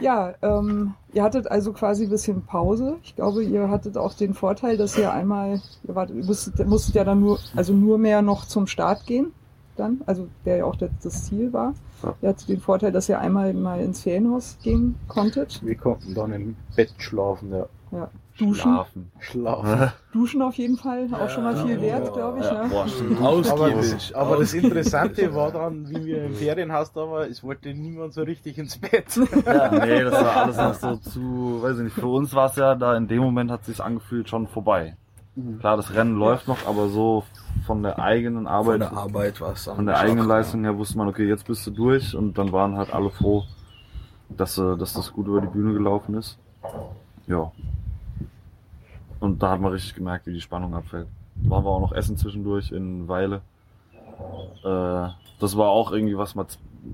Ja, 0.00 0.34
ähm, 0.42 0.94
ihr 1.12 1.24
hattet 1.24 1.50
also 1.50 1.72
quasi 1.72 2.04
ein 2.04 2.10
bisschen 2.10 2.42
Pause. 2.42 2.98
Ich 3.02 3.16
glaube, 3.16 3.42
ihr 3.42 3.68
hattet 3.68 3.96
auch 3.98 4.14
den 4.14 4.32
Vorteil, 4.32 4.76
dass 4.76 4.96
ihr 4.96 5.12
einmal, 5.12 5.60
ihr, 5.88 5.94
wart, 5.96 6.10
ihr 6.10 6.24
musstet, 6.24 6.64
musstet 6.68 6.94
ja 6.94 7.02
dann 7.02 7.18
nur, 7.20 7.40
also 7.56 7.72
nur 7.72 7.98
mehr 7.98 8.22
noch 8.22 8.46
zum 8.46 8.68
Start 8.68 9.06
gehen, 9.06 9.32
dann, 9.78 10.00
also 10.06 10.28
der 10.44 10.58
ja 10.58 10.64
auch 10.64 10.76
das, 10.76 10.90
das 11.02 11.24
Ziel 11.26 11.52
war. 11.52 11.74
Ja. 12.02 12.14
Ihr 12.22 12.28
hattet 12.30 12.48
den 12.48 12.60
Vorteil, 12.60 12.92
dass 12.92 13.08
ihr 13.08 13.18
einmal 13.18 13.52
mal 13.54 13.80
ins 13.80 14.02
Ferienhaus 14.02 14.58
gehen 14.62 14.96
konntet. 15.08 15.64
Wir 15.64 15.76
konnten 15.76 16.14
dann 16.14 16.32
im 16.32 16.56
Bett 16.76 16.92
schlafen, 16.98 17.50
ja. 17.52 17.66
Ja. 17.90 18.10
Duschen. 18.38 18.54
Schlafen. 18.54 19.10
Schlafen. 19.18 19.92
Duschen 20.12 20.42
auf 20.42 20.54
jeden 20.54 20.76
Fall, 20.76 21.08
auch 21.12 21.28
schon 21.28 21.42
mal 21.42 21.56
viel 21.56 21.80
wert, 21.80 22.12
glaube 22.12 22.38
ich. 22.38 22.44
Ne? 22.44 22.66
Boah, 22.70 22.86
stimmt. 22.86 23.18
Aber, 23.18 23.28
Ausgiebig. 23.30 24.16
aber 24.16 24.36
das 24.36 24.54
Interessante 24.54 25.34
war 25.34 25.50
dann, 25.50 25.90
wie 25.90 26.04
wir 26.04 26.24
im 26.24 26.34
Ferienhaus 26.34 26.92
da 26.92 27.00
waren, 27.00 27.28
es 27.28 27.42
wollte 27.42 27.74
niemand 27.74 28.14
so 28.14 28.22
richtig 28.22 28.58
ins 28.58 28.78
Bett. 28.78 29.06
Ja, 29.44 29.84
nee, 29.84 30.04
das 30.04 30.12
war 30.12 30.36
alles 30.36 30.56
noch 30.56 30.74
so 30.74 30.96
zu, 30.98 31.62
weiß 31.62 31.78
ich 31.78 31.84
nicht, 31.84 31.94
für 31.94 32.06
uns 32.06 32.32
war 32.32 32.46
es 32.48 32.56
ja 32.56 32.76
da 32.76 32.96
in 32.96 33.08
dem 33.08 33.22
Moment 33.22 33.50
hat 33.50 33.64
sich 33.64 33.82
angefühlt 33.82 34.28
schon 34.28 34.46
vorbei. 34.46 34.96
Klar, 35.58 35.76
das 35.76 35.94
Rennen 35.94 36.16
läuft 36.16 36.48
noch, 36.48 36.66
aber 36.66 36.88
so 36.88 37.24
von 37.66 37.82
der 37.82 37.98
eigenen 37.98 38.46
Arbeit, 38.46 38.82
Von 38.82 38.90
der 38.94 38.98
Arbeit 38.98 39.40
war 39.40 39.52
es 39.52 39.64
von 39.64 39.86
der 39.86 39.98
eigenen 39.98 40.26
Leistung 40.26 40.64
her 40.64 40.76
wusste 40.76 40.98
man, 40.98 41.08
okay, 41.08 41.26
jetzt 41.28 41.46
bist 41.46 41.66
du 41.66 41.70
durch 41.70 42.14
und 42.14 42.38
dann 42.38 42.52
waren 42.52 42.76
halt 42.76 42.92
alle 42.92 43.10
froh, 43.10 43.44
dass, 44.28 44.58
äh, 44.58 44.76
dass 44.76 44.94
das 44.94 45.12
gut 45.12 45.26
über 45.26 45.40
die 45.40 45.46
Bühne 45.48 45.72
gelaufen 45.72 46.14
ist. 46.14 46.38
Ja. 47.26 47.50
Und 49.20 49.42
da 49.42 49.50
hat 49.50 49.60
man 49.60 49.72
richtig 49.72 49.94
gemerkt, 49.94 50.26
wie 50.26 50.32
die 50.32 50.40
Spannung 50.40 50.74
abfällt. 50.74 51.08
Waren 51.42 51.64
wir 51.64 51.70
auch 51.70 51.80
noch 51.80 51.92
essen 51.92 52.16
zwischendurch 52.16 52.72
in 52.72 53.08
Weile. 53.08 53.42
Äh, 54.64 55.08
das 55.40 55.56
war 55.56 55.68
auch 55.68 55.92
irgendwie 55.92 56.16
was, 56.16 56.34
man 56.34 56.46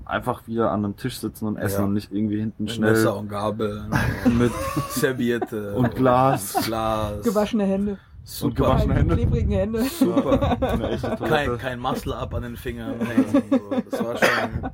einfach 0.05 0.47
wieder 0.47 0.71
an 0.71 0.83
einem 0.83 0.97
Tisch 0.97 1.19
sitzen 1.19 1.47
und 1.47 1.57
essen 1.57 1.79
Ja. 1.79 1.85
und 1.85 1.93
nicht 1.93 2.11
irgendwie 2.11 2.39
hinten 2.39 2.63
Mit 2.63 2.73
schnell 2.73 2.91
Messer 2.91 3.15
und 3.17 3.29
Gabel 3.29 3.85
und 4.25 4.37
mit 4.37 4.51
Serviette 4.89 5.75
und 5.75 5.95
Glas. 5.95 6.53
Glas. 6.65 7.23
Gewaschene 7.23 7.63
Hände. 7.65 7.97
Super. 8.27 8.47
Und 8.47 8.55
gewaschene 8.55 8.87
Keine 8.95 8.99
Hände. 8.99 9.15
klebrigen 9.17 9.51
Hände. 9.51 9.83
Super. 9.83 10.57
Eine 10.61 10.89
echte 10.89 11.07
Kein, 11.15 11.17
Toilette. 11.17 11.57
kein 11.57 11.79
Muscle 11.79 12.15
up 12.15 12.33
an 12.33 12.41
den 12.43 12.57
Fingern 12.57 12.99
hängen. 12.99 13.43
So. 13.51 13.81
Das 13.91 14.03
war 14.03 14.17
schon. 14.17 14.71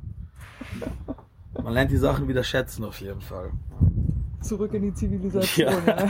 Man 1.64 1.74
lernt 1.74 1.92
die 1.92 1.98
Sachen 1.98 2.28
wieder 2.30 2.44
schätzen 2.44 2.86
auf 2.86 3.00
jeden 3.02 3.20
Fall. 3.22 3.52
Zurück 4.42 4.74
in 4.74 4.84
die 4.84 4.94
Zivilisation. 4.94 5.74
Ja. 5.86 6.06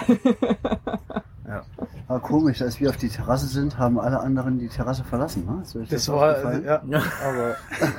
Ja. 1.48 1.64
War 2.08 2.20
komisch, 2.20 2.62
als 2.62 2.80
wir 2.80 2.90
auf 2.90 2.98
die 2.98 3.08
Terrasse 3.10 3.48
sind, 3.48 3.78
haben 3.78 3.98
alle 4.00 4.20
anderen 4.20 4.60
die 4.60 4.68
Terrasse 4.68 5.04
verlassen. 5.04 5.46
Ne? 5.46 5.64
Das 5.74 5.90
das 5.90 6.08
war, 6.10 6.32
aufgefallen? 6.32 6.66
ja, 6.66 7.02
aber 7.26 7.56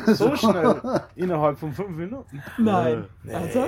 so 0.15 0.37
schnell, 0.37 0.81
innerhalb 1.17 1.59
von 1.59 1.73
fünf 1.73 1.97
Minuten. 1.97 2.43
Nein. 2.59 3.05
Nee. 3.23 3.35
Also, 3.35 3.67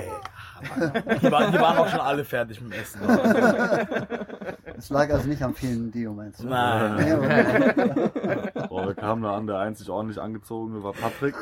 Die, 1.21 1.31
waren, 1.31 1.51
die 1.51 1.59
waren 1.59 1.77
auch 1.77 1.87
schon 1.87 1.99
alle 1.99 2.23
fertig 2.23 2.61
mit 2.61 2.73
dem 2.73 2.79
Essen. 2.79 3.01
Es 4.77 4.89
lag 4.89 5.09
also 5.09 5.27
nicht 5.27 5.41
am 5.41 5.55
fehlenden 5.55 5.91
Deo, 5.91 6.13
meinst 6.13 6.43
du? 6.43 6.47
Nein. 6.47 7.17
Boah, 8.67 8.87
wir 8.87 8.93
kamen 8.93 9.23
da 9.23 9.37
an, 9.37 9.47
der 9.47 9.59
einzig 9.59 9.89
ordentlich 9.89 10.19
angezogene 10.19 10.83
war 10.83 10.91
Patrick. 10.91 11.35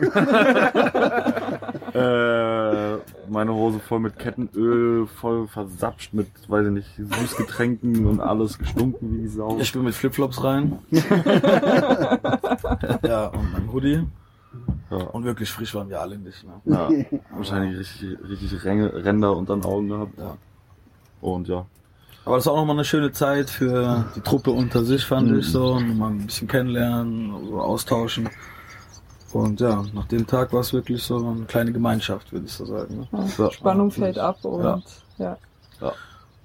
äh, 1.93 2.97
meine 3.29 3.53
Hose 3.53 3.79
voll 3.79 4.01
mit 4.01 4.19
Kettenöl, 4.19 5.07
voll 5.07 5.47
versapscht 5.47 6.13
mit, 6.13 6.27
weiß 6.47 6.67
ich 6.67 6.73
nicht, 6.73 6.95
Süßgetränken 6.95 8.05
und 8.05 8.21
alles 8.21 8.59
gestunken 8.59 9.13
wie 9.15 9.21
die 9.21 9.27
Sau. 9.27 9.57
Ich 9.59 9.73
bin 9.73 9.83
mit 9.83 9.95
Flipflops 9.95 10.43
rein. 10.43 10.77
ja, 13.03 13.27
und 13.27 13.51
meinem 13.51 13.73
Hoodie. 13.73 14.05
Ja, 14.99 15.05
Und 15.07 15.23
wirklich 15.25 15.49
frisch 15.51 15.73
waren 15.75 15.89
wir 15.89 16.01
alle 16.01 16.17
nicht. 16.17 16.43
Ne? 16.43 16.51
ja, 16.65 16.89
wahrscheinlich 17.35 17.77
richtig, 17.79 18.17
richtig 18.29 18.63
Ränge, 18.63 18.93
Ränder 18.93 19.35
unter 19.35 19.55
den 19.55 19.65
Augen 19.65 19.89
gehabt. 19.89 20.17
Ja. 20.17 20.37
Und 21.21 21.47
ja, 21.47 21.65
Aber 22.25 22.35
das 22.35 22.45
war 22.45 22.53
auch 22.53 22.57
nochmal 22.57 22.75
eine 22.75 22.85
schöne 22.85 23.11
Zeit 23.11 23.49
für 23.49 24.05
die 24.15 24.21
Truppe 24.21 24.51
unter 24.51 24.83
sich, 24.83 25.05
fand 25.05 25.31
Mhm. 25.31 25.39
ich 25.39 25.47
so. 25.49 25.79
Mal 25.79 26.11
ein 26.11 26.25
bisschen 26.25 26.47
kennenlernen, 26.47 27.47
so 27.47 27.59
austauschen. 27.61 28.29
Und 29.31 29.61
ja, 29.61 29.83
nach 29.93 30.05
dem 30.07 30.27
Tag 30.27 30.53
war 30.53 30.59
es 30.59 30.73
wirklich 30.73 31.01
so 31.01 31.17
eine 31.17 31.45
kleine 31.45 31.71
Gemeinschaft, 31.71 32.31
würde 32.31 32.45
ich 32.45 32.51
so 32.53 32.65
sagen. 32.65 33.07
Ne? 33.11 33.29
Ja. 33.37 33.51
Spannung 33.51 33.89
fällt 33.89 34.19
ab 34.19 34.43
und 34.45 34.63
ja. 35.17 35.37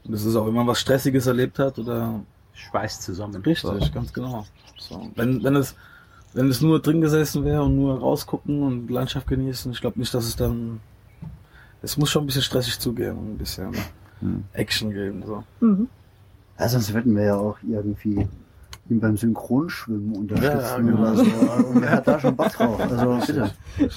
Und 0.05 0.13
das 0.15 0.25
ist 0.25 0.37
auch, 0.37 0.47
wenn 0.47 0.55
man 0.55 0.67
was 0.67 0.81
Stressiges 0.81 1.27
erlebt 1.27 1.59
hat 1.59 1.79
oder 1.79 2.21
Schweißt 2.55 3.03
zusammen. 3.03 3.43
Richtig, 3.43 3.93
ganz 3.93 4.11
genau. 4.13 4.47
So. 4.79 5.07
Wenn, 5.17 5.45
wenn 5.45 5.55
es, 5.57 5.75
wenn 6.35 6.49
es 6.49 6.61
nur 6.61 6.81
drin 6.81 7.01
gesessen 7.01 7.45
wäre 7.45 7.63
und 7.63 7.77
nur 7.77 7.99
rausgucken 7.99 8.63
und 8.63 8.91
Landschaft 8.91 9.27
genießen, 9.27 9.73
ich 9.73 9.81
glaube 9.81 9.99
nicht, 9.99 10.13
dass 10.15 10.25
es 10.27 10.37
dann, 10.37 10.81
es 11.83 11.97
muss 11.97 12.11
schon 12.11 12.25
ein 12.25 12.27
bisschen 12.27 12.43
stressig 12.43 12.79
zugehen 12.79 13.17
und 13.17 13.33
ein 13.35 13.39
bisschen 13.39 13.73
Hm. 14.21 14.45
Action 14.53 14.91
geben, 14.91 15.23
so. 15.25 15.45
Mhm. 15.61 15.89
Ja, 16.59 16.69
sonst 16.69 16.93
würden 16.93 17.15
wir 17.15 17.23
ja 17.23 17.37
auch 17.37 17.57
irgendwie 17.63 18.27
ihn 18.91 18.99
beim 19.01 19.17
Synchronschwimmen 19.17 20.13
unterstützen 20.17 20.59
Ja, 20.59 20.77
genau. 20.79 20.99
oder 21.01 21.17
so. 21.17 21.23
Und 21.69 21.83
er 21.85 21.91
hat 21.91 22.09
da 22.09 22.19
schon 22.19 22.35
Bock 22.35 22.51
drauf. 22.53 22.81
Also 22.81 23.21
bitte. 23.27 23.51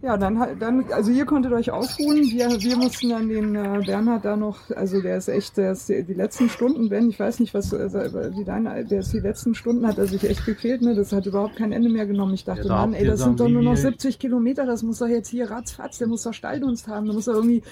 Ja, 0.00 0.16
dann, 0.16 0.38
dann, 0.60 0.84
also 0.92 1.10
ihr 1.10 1.24
konntet 1.26 1.52
euch 1.52 1.72
ausruhen. 1.72 2.18
Wir, 2.30 2.48
wir 2.62 2.76
mussten 2.76 3.08
dann 3.08 3.28
den 3.28 3.56
äh, 3.56 3.82
Bernhard 3.84 4.24
da 4.24 4.36
noch, 4.36 4.70
also 4.70 5.00
der 5.02 5.16
ist 5.16 5.26
echt, 5.26 5.56
der 5.56 5.72
ist 5.72 5.88
die, 5.88 6.04
die 6.04 6.14
letzten 6.14 6.48
Stunden, 6.48 6.88
Ben, 6.88 7.10
ich 7.10 7.18
weiß 7.18 7.40
nicht, 7.40 7.52
was, 7.52 7.72
äh, 7.72 8.32
wie 8.36 8.44
deine, 8.44 8.84
der 8.84 9.00
ist 9.00 9.12
die 9.12 9.18
letzten 9.18 9.56
Stunden 9.56 9.84
hat 9.88 9.98
er 9.98 10.06
sich 10.06 10.22
echt 10.22 10.46
gequält, 10.46 10.82
ne? 10.82 10.94
Das 10.94 11.12
hat 11.12 11.26
überhaupt 11.26 11.56
kein 11.56 11.72
Ende 11.72 11.88
mehr 11.88 12.06
genommen. 12.06 12.32
Ich 12.34 12.44
dachte, 12.44 12.68
Ja, 12.68 12.76
Mann, 12.76 12.94
ey, 12.94 13.06
das 13.06 13.20
sind 13.24 13.40
doch 13.40 13.48
nur 13.48 13.62
noch 13.62 13.72
wie- 13.72 13.76
70 13.80 14.20
Kilometer, 14.20 14.66
das 14.66 14.84
muss 14.84 14.98
doch 15.00 15.08
jetzt 15.08 15.28
hier 15.30 15.50
ratzfatz, 15.50 15.98
der 15.98 16.06
muss 16.06 16.22
doch 16.22 16.32
Stalldienst 16.32 16.86
haben, 16.86 17.06
der 17.06 17.14
muss 17.16 17.24
doch 17.24 17.34
irgendwie, 17.34 17.64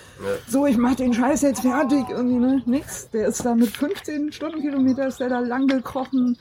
so, 0.49 0.67
ich 0.67 0.79
mach 0.79 0.97
den 0.97 1.15
Scheiß 1.15 1.43
jetzt 1.43 1.61
fertig, 1.61 2.07
irgendwie, 2.11 2.39
ne? 2.41 2.61
Nix. 2.67 3.09
Der 3.11 3.29
ist 3.29 3.45
da 3.45 3.55
mit 3.55 3.69
15 3.69 4.33
Stundenkilometer, 4.33 5.07
ist 5.07 5.21
der 5.21 5.29
da 5.29 5.39
lang 5.39 5.69
gekrochen. 5.69 6.37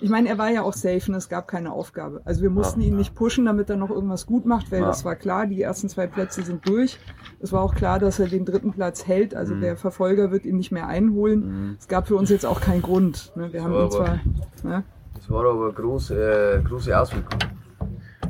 Ich 0.00 0.10
meine, 0.10 0.28
er 0.28 0.38
war 0.38 0.48
ja 0.50 0.62
auch 0.62 0.74
safe 0.74 1.00
und 1.10 1.14
es 1.16 1.28
gab 1.28 1.48
keine 1.48 1.72
Aufgabe. 1.72 2.20
Also 2.24 2.42
wir 2.42 2.50
mussten 2.50 2.80
ihn 2.80 2.96
nicht 2.96 3.14
pushen, 3.16 3.44
damit 3.46 3.68
er 3.68 3.76
noch 3.76 3.90
irgendwas 3.90 4.26
gut 4.26 4.46
macht, 4.46 4.70
weil 4.70 4.80
Ja. 4.80 4.86
das 4.86 5.04
war 5.04 5.16
klar, 5.16 5.46
die 5.46 5.60
ersten 5.60 5.88
zwei 5.88 6.06
Plätze 6.06 6.42
sind 6.42 6.68
durch. 6.68 6.98
Es 7.40 7.52
war 7.52 7.62
auch 7.62 7.74
klar, 7.74 7.98
dass 7.98 8.18
er 8.20 8.28
den 8.28 8.44
dritten 8.44 8.72
Platz 8.72 9.06
hält, 9.08 9.34
also 9.34 9.54
Mhm. 9.56 9.60
der 9.60 9.76
Verfolger 9.76 10.30
wird 10.30 10.44
ihn 10.44 10.56
nicht 10.56 10.70
mehr 10.70 10.86
einholen. 10.86 11.40
Mhm. 11.70 11.76
Es 11.80 11.88
gab 11.88 12.06
für 12.06 12.14
uns 12.16 12.30
jetzt 12.30 12.46
auch 12.46 12.60
keinen 12.60 12.82
Grund. 12.82 13.32
Ne? 13.34 13.52
Wir 13.52 13.62
haben 13.64 13.72
Ja, 13.74 13.84
ihn 13.84 13.90
zwar, 13.90 14.20
ne? 14.62 14.84
Das 15.14 15.28
war 15.30 15.44
aber 15.44 15.64
eine 15.64 15.72
große, 15.72 16.58
äh, 16.58 16.62
große 16.62 16.96
Auswirkung. 16.98 17.38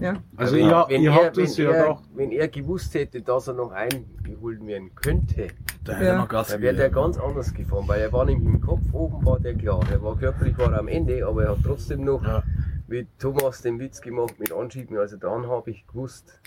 ja, 0.00 0.14
Also 0.36 0.56
wenn, 0.56 0.64
ihr, 0.66 0.84
wenn, 0.88 1.02
ihr 1.02 1.10
er, 1.10 1.24
habt 1.24 1.36
wenn, 1.36 1.44
es 1.44 1.56
ja 1.58 1.70
er, 1.70 1.86
doch. 1.88 2.02
wenn 2.14 2.30
er 2.32 2.48
gewusst 2.48 2.94
hätte, 2.94 3.20
dass 3.20 3.46
er 3.48 3.54
noch 3.54 3.72
eingeholt 3.72 4.66
werden 4.66 4.90
könnte, 4.94 5.48
Da 5.84 5.92
hätte 5.94 6.04
Ja. 6.04 6.12
er 6.12 6.18
noch 6.18 6.28
Gas 6.28 6.50
wäre 6.50 6.60
der 6.74 6.88
gegeben. 6.88 6.94
ganz 6.94 7.18
anders 7.18 7.54
gefahren, 7.54 7.84
weil 7.86 8.00
er 8.00 8.12
war 8.12 8.24
nämlich 8.24 8.46
im 8.46 8.60
Kopf 8.60 8.82
oben, 8.92 9.24
war 9.24 9.38
der 9.40 9.54
klar. 9.54 9.80
Er 9.90 10.02
war 10.02 10.16
körperlich 10.16 10.56
war 10.58 10.72
er 10.72 10.80
am 10.80 10.88
Ende, 10.88 11.26
aber 11.26 11.44
er 11.44 11.50
hat 11.52 11.58
trotzdem 11.64 12.04
noch 12.04 12.22
Ja. 12.22 12.42
mit 12.86 13.06
Thomas 13.18 13.62
den 13.62 13.78
Witz 13.78 14.00
gemacht 14.00 14.34
mit 14.38 14.52
Anschieben. 14.52 14.98
Also 14.98 15.16
dann 15.16 15.46
habe 15.46 15.70
ich 15.70 15.86
gewusst, 15.86 16.40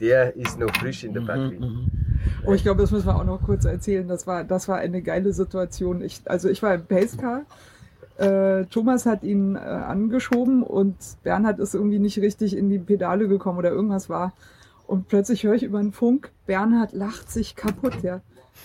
der 0.00 0.36
ist 0.36 0.58
noch 0.58 0.74
frisch 0.76 1.04
in 1.04 1.14
der 1.14 1.22
Batterie. 1.22 1.58
Mhm, 1.58 1.64
mhm. 1.66 1.90
Oh, 2.46 2.52
ich 2.52 2.62
glaube, 2.62 2.80
das 2.82 2.90
müssen 2.90 3.06
wir 3.06 3.16
auch 3.16 3.24
noch 3.24 3.42
kurz 3.42 3.64
erzählen. 3.64 4.06
Das 4.06 4.26
war, 4.26 4.44
das 4.44 4.68
war 4.68 4.76
eine 4.76 5.02
geile 5.02 5.32
Situation. 5.32 6.02
Ich, 6.02 6.20
also 6.26 6.48
ich 6.48 6.62
war 6.62 6.74
im 6.74 6.84
Pacecar. 6.84 7.42
Äh, 8.18 8.66
Thomas 8.66 9.06
hat 9.06 9.22
ihn 9.22 9.56
äh, 9.56 9.58
angeschoben 9.58 10.62
und 10.62 10.94
Bernhard 11.22 11.58
ist 11.58 11.74
irgendwie 11.74 11.98
nicht 11.98 12.18
richtig 12.18 12.54
in 12.56 12.68
die 12.68 12.78
Pedale 12.78 13.26
gekommen 13.28 13.58
oder 13.58 13.70
irgendwas 13.70 14.08
war. 14.10 14.32
Und 14.86 15.08
plötzlich 15.08 15.44
höre 15.44 15.54
ich 15.54 15.62
über 15.62 15.80
den 15.80 15.92
Funk, 15.92 16.30
Bernhard 16.46 16.92
lacht 16.92 17.30
sich 17.30 17.56
kaputt, 17.56 18.02
ja. 18.02 18.20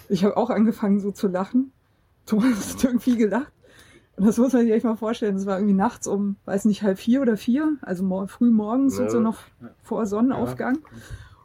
Ich 0.09 0.23
habe 0.23 0.37
auch 0.37 0.49
angefangen 0.49 0.99
so 0.99 1.11
zu 1.11 1.27
lachen. 1.27 1.71
Thomas 2.25 2.73
hat 2.75 2.83
irgendwie 2.83 3.17
gelacht. 3.17 3.51
Und 4.17 4.25
das 4.25 4.37
muss 4.37 4.53
man 4.53 4.61
sich 4.63 4.71
echt 4.71 4.85
mal 4.85 4.95
vorstellen. 4.95 5.35
Es 5.35 5.45
war 5.45 5.57
irgendwie 5.57 5.73
nachts 5.75 6.07
um, 6.07 6.37
weiß 6.45 6.65
nicht, 6.65 6.83
halb 6.83 6.97
vier 6.97 7.21
oder 7.21 7.35
vier, 7.37 7.75
also 7.81 8.03
mor 8.03 8.27
früh 8.27 8.49
morgens 8.49 8.97
und 8.99 9.11
so 9.11 9.17
Ja. 9.17 9.23
noch 9.23 9.39
vor 9.83 10.05
Sonnenaufgang. 10.05 10.77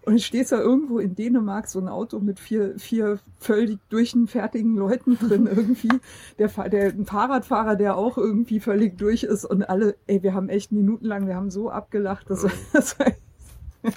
Und 0.02 0.14
es 0.14 0.24
steht 0.24 0.50
da 0.50 0.58
irgendwo 0.58 0.98
in 0.98 1.14
Dänemark 1.14 1.68
so 1.68 1.78
ein 1.78 1.88
Auto 1.88 2.20
mit 2.20 2.40
vier, 2.40 2.78
vier 2.78 3.18
völlig 3.38 3.78
durchfertigen 3.90 4.74
Leuten 4.76 5.18
drin 5.18 5.46
irgendwie. 5.50 5.90
Der, 6.38 6.48
der 6.68 6.86
ein 6.92 7.04
Fahrradfahrer, 7.04 7.76
der 7.76 7.96
auch 7.96 8.16
irgendwie 8.16 8.60
völlig 8.60 8.96
durch 8.96 9.24
ist 9.24 9.44
und 9.44 9.64
alle, 9.64 9.96
ey, 10.06 10.22
wir 10.22 10.32
haben 10.32 10.48
echt 10.48 10.72
minutenlang, 10.72 11.26
wir 11.26 11.34
haben 11.36 11.50
so 11.50 11.70
abgelacht. 11.70 12.30
Das, 12.30 12.46
das, 12.72 12.98
war, 12.98 13.06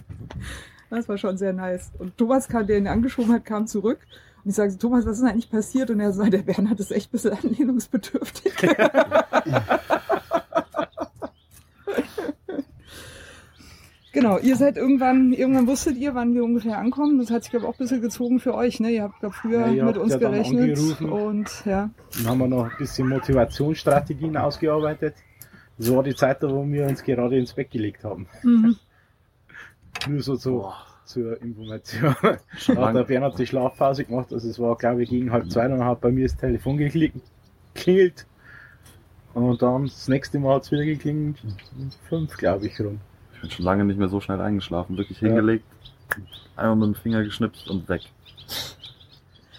das 0.89 1.07
war 1.07 1.17
schon 1.17 1.38
sehr 1.38 1.53
nice. 1.53 1.91
Und 1.99 2.17
Thomas, 2.17 2.47
kam, 2.47 2.67
der 2.67 2.80
ihn 2.80 2.88
angeschoben 2.88 3.31
hat, 3.31 3.45
kam 3.45 3.67
zurück. 3.67 3.99
Und 4.44 4.49
ich 4.49 4.56
sage, 4.56 4.72
so, 4.72 4.78
Thomas, 4.78 5.06
was 5.06 5.14
ist 5.14 5.22
denn 5.22 5.30
eigentlich 5.30 5.49
passiert? 5.49 5.90
Und 5.90 5.99
er 5.99 6.11
sagt, 6.11 6.34
der 6.34 6.40
Bernhard 6.40 6.80
ist 6.80 6.91
echt 6.91 7.10
ein 7.10 7.11
bisschen 7.11 7.32
anlehnungsbedürftig. 7.34 8.53
Genau, 14.14 14.38
ihr 14.38 14.56
seid 14.56 14.78
irgendwann, 14.78 15.34
irgendwann 15.34 15.65
wusstet 15.65 15.98
ihr, 15.98 16.14
wann 16.14 16.36
wir 16.36 16.44
ungefähr 16.44 16.78
ankommen. 16.78 17.18
Das 17.18 17.32
hat 17.32 17.41
sich, 17.44 17.49
glaube 17.49 17.65
ich, 17.65 17.70
auch 17.70 17.74
ein 17.74 17.80
bisschen 17.80 17.99
gezogen 17.99 18.40
für 18.40 18.53
euch. 18.53 18.80
Ne? 18.80 18.91
Ihr 18.91 19.03
habt, 19.03 19.20
glaube 19.20 19.34
früher 19.34 19.61
Ja, 19.61 19.74
ihr 19.74 19.86
mit 19.86 19.95
habt 19.95 20.03
uns 20.03 20.14
ja 20.14 20.20
gerechnet. 20.20 21.02
Und 21.02 21.65
ja, 21.65 21.90
Dann 22.18 22.28
haben 22.28 22.38
wir 22.38 22.48
noch 22.48 22.65
ein 22.65 22.78
bisschen 22.78 23.10
Motivationsstrategien 23.10 24.38
ausgearbeitet. 24.38 25.15
Das 25.80 25.91
war 25.91 26.03
die 26.03 26.14
Zeit, 26.14 26.44
da 26.44 26.48
wo 26.48 26.64
wir 26.64 26.86
uns 26.86 27.03
gerade 27.03 27.40
ins 27.40 27.53
Bett 27.53 27.72
gelegt 27.72 28.03
haben. 28.03 28.28
mhm. 28.44 28.76
Nur 30.07 30.22
so 30.22 30.36
zu, 30.36 30.72
zur 31.05 31.41
Information. 31.41 32.15
Da 32.67 32.88
hat 32.88 32.95
der 32.95 33.03
Bernhard 33.03 33.38
die 33.38 33.45
Schlafpause 33.47 34.05
gemacht. 34.05 34.31
Also 34.31 34.49
es 34.49 34.59
war, 34.59 34.75
glaube 34.77 35.03
ich, 35.03 35.09
gegen 35.09 35.31
halb 35.31 35.49
zwei. 35.51 35.67
Dann 35.67 35.84
hat 35.84 36.01
bei 36.01 36.11
mir 36.11 36.25
das 36.27 36.35
Telefon 36.38 36.77
geklickt- 36.77 37.21
geklingelt. 37.73 38.25
Und 39.34 39.61
dann 39.61 39.85
das 39.85 40.07
nächste 40.07 40.39
Mal 40.39 40.55
hat 40.55 40.63
es 40.63 40.71
wieder 40.71 40.85
geklingelt. 40.85 41.38
Fünf, 42.07 42.38
glaube 42.38 42.67
ich, 42.67 42.80
rum. 42.80 42.99
Ich 43.35 43.41
bin 43.41 43.49
schon 43.49 43.65
lange 43.65 43.84
nicht 43.85 43.97
mehr 43.99 44.07
so 44.09 44.21
schnell 44.21 44.39
eingeschlafen. 44.39 44.95
Wirklich 44.97 45.17
hingelegt, 45.19 45.65
einmal 46.55 46.75
mit 46.88 46.95
dem 46.95 47.01
Finger 47.01 47.23
geschnipst 47.23 47.67
und 47.69 47.89
weg. 47.89 48.03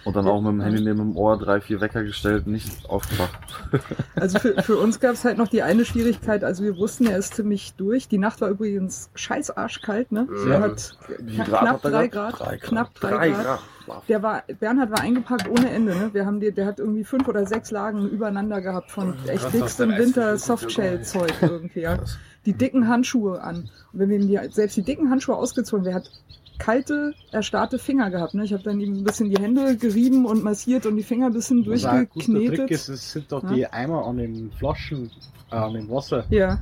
Und 0.04 0.16
dann 0.16 0.26
auch 0.26 0.40
mit 0.40 0.52
dem 0.52 0.60
Handy 0.60 0.82
neben 0.82 0.98
dem 0.98 1.16
Ohr 1.16 1.38
drei, 1.38 1.60
vier 1.60 1.80
Wecker 1.80 2.02
gestellt, 2.04 2.46
nicht 2.46 2.88
aufgewacht. 2.88 3.38
Also 4.16 4.38
für, 4.38 4.62
für 4.62 4.76
uns 4.78 5.00
gab 5.00 5.12
es 5.14 5.24
halt 5.24 5.36
noch 5.38 5.48
die 5.48 5.62
eine 5.62 5.84
Schwierigkeit, 5.84 6.44
also 6.44 6.62
wir 6.62 6.76
wussten, 6.78 7.06
er 7.06 7.18
ist 7.18 7.34
ziemlich 7.34 7.74
durch. 7.74 8.08
Die 8.08 8.16
Nacht 8.18 8.40
war 8.40 8.48
übrigens 8.48 9.10
scheiß 9.14 9.50
arschkalt, 9.56 10.12
ne? 10.12 10.26
Ja. 10.46 10.52
Er 10.54 10.60
hat 10.60 10.96
Wie 11.18 11.34
knapp, 11.34 11.46
Grad 11.48 11.60
knapp 11.60 11.74
hat 11.74 11.84
er 11.84 11.90
drei? 11.90 12.08
Grad, 12.08 12.40
Drei 12.40 12.56
Grad. 12.56 12.60
knapp 12.60 12.94
drei, 12.94 13.30
Grad. 13.30 13.60
Der 14.08 14.22
war, 14.22 14.44
Bernhard 14.60 14.90
war 14.90 15.00
eingepackt 15.00 15.48
ohne 15.48 15.70
Ende, 15.70 15.94
ne? 15.94 16.10
Wir 16.12 16.24
haben 16.24 16.40
die, 16.40 16.52
der 16.52 16.66
hat 16.66 16.78
irgendwie 16.78 17.04
fünf 17.04 17.28
oder 17.28 17.46
sechs 17.46 17.70
Lagen 17.70 18.08
übereinander 18.08 18.60
gehabt 18.60 18.90
von 18.90 19.14
echt 19.26 19.52
dickstem 19.52 19.90
Winter 19.90 20.38
Softshell-Zeug 20.38 21.32
irgendwie, 21.42 21.80
ja. 21.80 21.98
Die 22.46 22.54
dicken 22.54 22.88
Handschuhe 22.88 23.42
an. 23.42 23.68
Und 23.92 23.98
wenn 23.98 24.08
wir 24.10 24.18
ihm 24.20 24.28
die, 24.28 24.38
selbst 24.52 24.76
die 24.76 24.82
dicken 24.82 25.10
Handschuhe 25.10 25.36
ausgezogen, 25.36 25.84
der 25.84 25.94
hat 25.94 26.10
kalte, 26.58 27.14
erstarrte 27.32 27.78
Finger 27.78 28.10
gehabt, 28.10 28.34
ne? 28.34 28.44
Ich 28.44 28.52
habe 28.52 28.62
dann 28.62 28.80
ihm 28.80 28.94
ein 28.98 29.04
bisschen 29.04 29.30
die 29.30 29.40
Hände 29.40 29.76
gerieben 29.76 30.24
und 30.26 30.42
massiert 30.44 30.86
und 30.86 30.96
die 30.96 31.02
Finger 31.02 31.26
ein 31.26 31.32
bisschen 31.32 31.58
ein 31.58 31.64
guter 31.64 31.76
Trick 31.90 32.12
durchgeknetet. 32.14 32.70
ist, 32.70 32.88
es 32.88 33.12
sind 33.12 33.30
doch 33.32 33.42
Ja. 33.44 33.52
die 33.52 33.66
Eimer 33.66 34.06
an 34.06 34.16
den 34.18 34.50
Flaschen, 34.52 35.10
äh, 35.50 35.56
an 35.56 35.74
dem 35.74 35.88
Wasser. 35.90 36.24
Ja, 36.30 36.58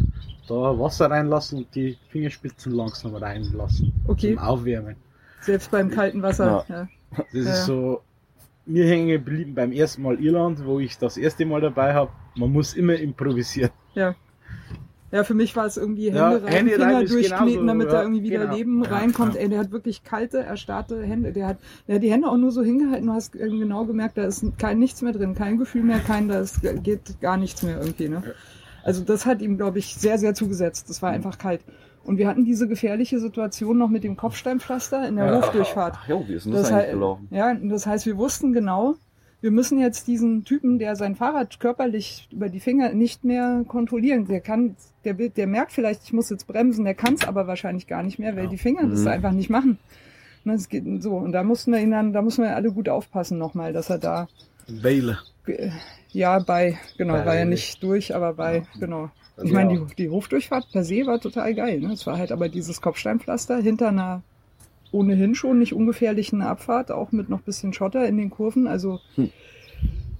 Da 0.49 0.55
Wasser 0.79 1.11
reinlassen 1.11 1.59
und 1.59 1.75
die 1.75 1.97
Fingerspitzen 2.09 2.73
langsam 2.73 3.15
reinlassen. 3.15 3.93
okay. 4.09 4.35
Zum 4.35 4.39
Aufwärmen. 4.43 4.97
Selbst 5.41 5.71
beim 5.71 5.91
kalten 5.91 6.21
Wasser. 6.23 6.65
Ja. 6.69 6.89
Das 7.33 7.45
Ja. 7.45 7.53
ist 7.53 7.67
so, 7.67 8.03
mir 8.67 8.87
hängen 8.87 9.09
geblieben 9.09 9.55
beim 9.55 9.73
ersten 9.73 10.03
Mal 10.03 10.19
Irland, 10.21 10.65
wo 10.65 10.79
ich 10.81 10.99
das 10.99 11.17
erste 11.17 11.45
Mal 11.47 11.61
dabei 11.61 11.95
habe. 11.95 12.11
Man 12.37 12.51
muss 12.53 12.75
immer 12.75 12.95
improvisieren. 12.95 13.71
Ja. 13.95 14.15
Ja, 15.13 15.25
für 15.25 15.35
mich 15.35 15.55
war 15.55 15.67
es 15.67 15.77
irgendwie 15.77 16.09
Ja, 16.09 16.31
Hände 16.31 16.45
rein, 16.45 16.53
Hände 16.53 16.73
rein 16.73 16.89
Finger 16.89 17.03
ist 17.03 17.13
durchkneten, 17.13 17.47
genauso, 17.47 17.67
damit 17.67 17.87
ja, 17.89 17.93
da 17.93 18.03
irgendwie 18.03 18.23
wieder 18.23 18.39
genau. 18.41 18.55
Leben 18.57 18.83
Ja, 18.85 18.91
reinkommt. 18.91 19.35
ja. 19.35 19.41
Ey, 19.43 19.49
der 19.51 19.59
hat 19.61 19.71
wirklich 19.71 20.03
kalte, 20.05 20.39
erstarrte 20.39 21.03
Hände. 21.03 21.33
Der 21.33 21.47
hat, 21.47 21.59
der 21.87 21.97
hat 21.97 22.03
die 22.03 22.11
Hände 22.11 22.29
auch 22.29 22.37
nur 22.39 22.51
so 22.51 22.63
hingehalten. 22.63 23.07
Du 23.07 23.13
hast 23.13 23.35
irgendwie 23.35 23.61
genau 23.61 23.85
gemerkt, 23.85 24.17
da 24.17 24.25
ist 24.25 24.45
kein 24.59 24.79
nichts 24.79 25.03
mehr 25.03 25.13
drin, 25.13 25.35
kein 25.35 25.59
Gefühl 25.59 25.83
mehr, 25.83 25.99
kein, 25.99 26.29
da 26.29 26.41
ist, 26.41 26.61
geht 26.83 27.21
gar 27.21 27.37
nichts 27.37 27.63
mehr 27.63 27.79
irgendwie. 27.79 28.09
Ne? 28.09 28.23
Also 28.85 29.05
das 29.05 29.27
hat 29.27 29.43
ihm, 29.43 29.59
glaube 29.59 29.79
ich, 29.79 29.95
sehr, 29.95 30.19
sehr 30.19 30.35
zugesetzt. 30.35 30.89
Das 30.89 31.03
war 31.03 31.11
Mhm. 31.11 31.17
einfach 31.17 31.39
kalt. 31.39 31.61
Und 32.05 32.17
wir 32.17 32.27
hatten 32.27 32.45
diese 32.45 32.67
gefährliche 32.67 33.21
Situation 33.21 33.79
noch 33.79 33.89
mit 33.89 34.03
dem 34.03 34.17
Kopfsteinpflaster 34.17 35.07
in 35.07 35.17
der 35.17 35.27
Ja. 35.27 35.37
Hofdurchfahrt. 35.37 35.95
Ach 36.03 36.09
jo, 36.09 36.25
wie 36.27 36.33
ist 36.35 36.47
denn 36.47 36.53
das, 36.53 36.63
Das 36.63 36.73
eigentlich 36.73 36.91
gelaufen? 36.93 37.29
Ja, 37.31 37.55
das 37.55 37.87
heißt, 37.87 38.07
wir 38.07 38.17
wussten 38.17 38.53
genau, 38.53 38.95
wir 39.43 39.51
müssen 39.51 39.79
jetzt 39.79 40.07
diesen 40.07 40.45
Typen, 40.45 40.79
der 40.79 40.97
sein 40.97 41.15
Fahrrad 41.17 41.61
körperlich 41.61 42.29
über 42.33 42.49
die 42.49 42.61
Finger 42.61 42.93
nicht 42.95 43.25
mehr 43.25 43.65
kontrollieren. 43.69 44.27
Der 44.27 44.41
kann, 44.41 44.77
der, 45.05 45.19
will- 45.19 45.29
der 45.31 45.47
merkt 45.47 45.73
vielleicht, 45.73 46.05
ich 46.05 46.13
muss 46.15 46.31
jetzt 46.31 46.47
bremsen, 46.47 46.85
der 46.87 46.95
kann 46.95 47.15
es 47.15 47.27
aber 47.29 47.47
wahrscheinlich 47.47 47.87
gar 47.87 48.03
nicht 48.03 48.19
mehr, 48.19 48.35
weil 48.37 48.49
die 48.49 48.57
Finger 48.59 48.87
das 48.87 49.01
Mhm. 49.01 49.09
einfach 49.09 49.33
nicht 49.33 49.51
machen. 49.51 49.79
Ne, 50.45 50.53
Das 50.55 50.69
geht 50.69 50.85
so. 51.03 51.17
Und 51.17 51.33
da 51.33 51.43
mussten 51.43 51.73
wir 51.73 51.81
ihn 51.81 51.91
dann, 51.91 52.13
da 52.13 52.23
mussten 52.23 52.43
wir 52.43 52.57
alle 52.57 52.73
gut 52.73 52.89
aufpassen 52.89 53.37
nochmal, 53.39 53.73
dass 53.73 53.91
er 53.91 53.99
da, 53.99 54.29
Wähle. 54.69 55.19
äh, 55.47 55.71
ja, 56.13 56.39
bei, 56.39 56.79
genau, 56.97 57.15
Bei- 57.15 57.27
war 57.27 57.35
ja 57.37 57.45
nicht 57.45 57.83
durch, 57.83 58.15
aber 58.15 58.33
bei, 58.35 58.63
genau. 58.81 59.11
Ich 59.43 59.51
meine, 59.53 59.71
die, 59.89 59.95
die 59.97 60.09
Hofdurchfahrt 60.11 60.69
per 60.73 60.85
se 60.85 61.05
war 61.07 61.19
total 61.21 61.55
geil. 61.55 61.81
Ne? 61.81 61.93
Es 61.95 62.07
war 62.07 62.17
halt 62.19 62.31
aber 62.31 62.49
dieses 62.49 62.81
Kopfsteinpflaster 62.81 63.57
hinter 63.59 63.89
einer 63.89 64.23
ohnehin 64.93 65.35
schon 65.35 65.59
nicht 65.59 65.75
ungefährlichen 65.75 66.43
Abfahrt, 66.43 66.93
auch 66.93 67.13
mit 67.13 67.29
noch 67.29 67.41
bisschen 67.41 67.73
Schotter 67.73 68.07
in 68.07 68.17
den 68.17 68.31
Kurven. 68.31 68.67
Also 68.67 69.01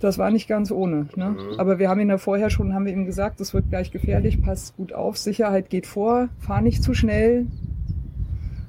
das 0.01 0.19
war 0.19 0.31
nicht 0.31 0.49
ganz 0.49 0.73
ohne. 0.73 1.07
Ne? 1.15 1.37
Aber 1.59 1.79
wir 1.79 1.89
haben 1.89 2.01
ihn 2.01 2.09
ja 2.09 2.19
vorher 2.19 2.51
schon, 2.51 2.75
haben 2.75 2.87
wir 2.87 2.93
ihm 2.93 3.07
gesagt, 3.07 3.39
das 3.39 3.55
wird 3.55 3.69
gleich 3.71 3.93
gefährlich, 3.93 4.43
passt 4.43 4.77
gut 4.77 4.93
auf, 4.93 5.17
Sicherheit 5.17 5.71
geht 5.71 5.87
vor, 5.87 6.29
fahr 6.41 6.61
nicht 6.61 6.83
zu 6.83 6.95
schnell. 6.95 7.47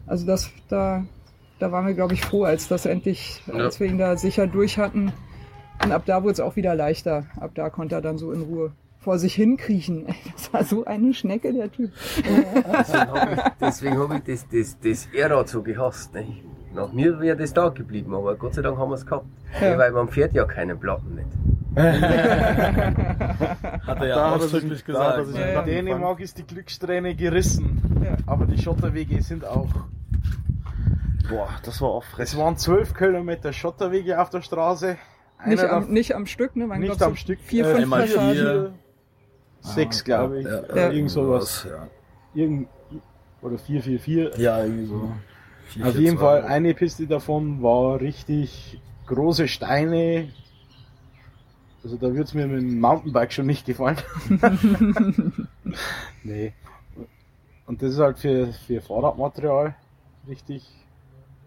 Also 0.05 0.27
das, 0.27 0.51
da, 0.69 1.05
da 1.59 1.71
waren 1.71 1.87
wir, 1.87 1.93
glaube 1.93 2.13
ich, 2.13 2.21
froh, 2.21 2.43
als 2.43 2.67
das 2.67 2.85
endlich, 2.85 3.41
als 3.51 3.79
wir 3.79 3.87
ihn 3.87 3.97
da 3.97 4.15
sicher 4.17 4.45
durch 4.45 4.77
hatten. 4.77 5.11
Und 5.83 5.91
ab 5.91 6.03
da 6.05 6.21
wurde 6.21 6.33
es 6.33 6.39
auch 6.39 6.55
wieder 6.55 6.75
leichter. 6.75 7.25
Ab 7.39 7.51
da 7.55 7.69
konnte 7.69 7.95
er 7.95 8.01
dann 8.01 8.17
so 8.17 8.31
in 8.31 8.41
Ruhe 8.41 8.73
vor 9.03 9.19
sich 9.19 9.35
hinkriechen. 9.35 10.07
Das 10.33 10.53
war 10.53 10.63
so 10.63 10.85
eine 10.85 11.13
Schnecke, 11.13 11.53
der 11.53 11.71
Typ. 11.71 11.91
Deswegen 12.25 13.11
habe 13.11 13.33
ich, 13.33 13.39
deswegen 13.59 13.99
hab 13.99 14.11
ich 14.15 14.23
das, 14.23 14.47
das, 14.49 14.79
das 14.79 15.07
E-Rad 15.13 15.49
so 15.49 15.61
gehasst. 15.61 16.13
Ne? 16.13 16.25
Nach 16.73 16.91
mir 16.91 17.19
wäre 17.19 17.37
das 17.37 17.53
da 17.53 17.69
geblieben, 17.69 18.15
aber 18.15 18.35
Gott 18.35 18.55
sei 18.55 18.61
Dank 18.61 18.77
haben 18.77 18.89
wir 18.89 18.95
es 18.95 19.05
gehabt. 19.05 19.25
Ja. 19.61 19.77
Weil 19.77 19.91
man 19.91 20.07
fährt 20.07 20.33
ja 20.33 20.45
keine 20.45 20.75
Platten 20.75 21.15
nicht. 21.15 21.27
Hat 21.75 21.85
er 23.99 24.07
ja 24.07 24.15
Da 24.15 24.35
ausdrücklich 24.35 24.85
gesagt. 24.85 25.17
ja. 25.17 25.23
Platten 25.23 25.33
gefangen. 25.33 25.65
Dänemark 25.65 26.19
ist 26.19 26.37
die 26.37 26.45
Glückssträhne 26.45 27.15
gerissen. 27.15 27.81
Ja. 28.03 28.15
Aber 28.25 28.45
die 28.45 28.61
Schotterwege 28.61 29.21
sind 29.21 29.45
auch. 29.45 29.69
Boah, 31.29 31.49
das 31.63 31.81
war 31.81 31.89
auch 31.89 32.03
Es 32.17 32.37
waren 32.37 32.57
zwölf 32.57 32.93
Kilometer 32.93 33.53
Schotterwege 33.53 34.21
auf 34.21 34.29
der 34.29 34.41
Straße. 34.41 34.97
Nicht 35.45 35.63
am, 35.63 35.91
nicht 35.91 36.15
am 36.15 36.25
Stück, 36.25 36.55
ne? 36.55 36.69
Waren, 36.69 36.79
Nicht 36.79 37.01
am 37.01 37.15
Stück, 37.15 37.39
Vier, 37.41 37.65
äh, 37.65 37.75
fünf 37.75 37.89
Passagen. 37.89 38.73
Sechs, 39.63 40.03
glaube 40.03 40.39
ich. 40.39 40.45
Ja, 40.45 40.75
Ja. 40.75 40.89
Irgend 40.91 41.09
sowas. 41.11 41.65
Ja, 41.69 41.87
Irgend, 42.33 42.67
oder 43.41 43.57
444. 43.57 44.37
ja 44.41 44.63
irgendwie 44.63 44.85
so. 44.85 45.11
Vier, 45.67 45.85
Auf 45.87 45.91
vier, 45.93 46.01
jeden 46.01 46.17
zwei. 46.17 46.41
Fall, 46.41 46.43
eine 46.43 46.73
Piste 46.73 47.07
davon 47.07 47.61
war 47.63 47.99
richtig 47.99 48.79
große 49.07 49.47
Steine. 49.47 50.29
Also 51.83 51.95
da 51.97 52.03
würde 52.07 52.23
es 52.23 52.33
mir 52.33 52.47
mit 52.47 52.61
dem 52.61 52.79
Mountainbike 52.79 53.33
schon 53.33 53.45
nicht 53.45 53.65
gefallen. 53.65 53.97
nee. 56.23 56.53
Und 57.65 57.81
das 57.81 57.91
ist 57.93 57.99
halt 57.99 58.19
für, 58.19 58.47
für 58.53 58.81
Fahrradmaterial 58.81 59.75
richtig 60.27 60.69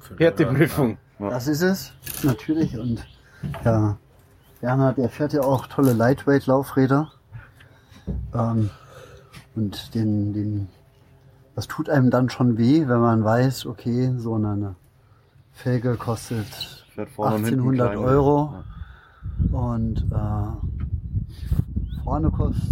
Für- 0.01 0.17
Härteprüfung. 0.19 0.99
Das 1.19 1.47
ist 1.47 1.63
es, 1.63 1.93
natürlich. 2.23 2.77
Und 2.79 3.07
ja, 3.65 3.97
Bernhard, 4.61 4.99
der 4.99 5.09
fährt 5.09 5.33
ja 5.33 5.41
auch 5.43 5.67
tolle 5.67 5.93
Lightweight-Laufräder. 5.95 7.13
Ähm, 8.35 8.71
und 9.55 9.95
den, 9.95 10.33
den, 10.33 10.69
das 11.55 11.67
tut 11.67 11.89
einem 11.89 12.11
dann 12.11 12.29
schon 12.31 12.59
weh, 12.59 12.87
wenn 12.87 13.01
man 13.01 13.25
weiß, 13.25 13.67
okay, 13.67 14.13
so 14.17 14.35
eine 14.35 14.75
Felge 15.53 15.95
kostet 15.97 16.47
Fährt 16.95 17.09
vorne 17.11 17.37
und 17.37 17.45
hinten 17.45 17.61
1800 17.81 17.93
klein. 17.93 18.05
Euro. 18.05 18.55
Und 19.53 20.05
äh, 20.13 22.03
vorne 22.05 22.31
kostet 22.31 22.63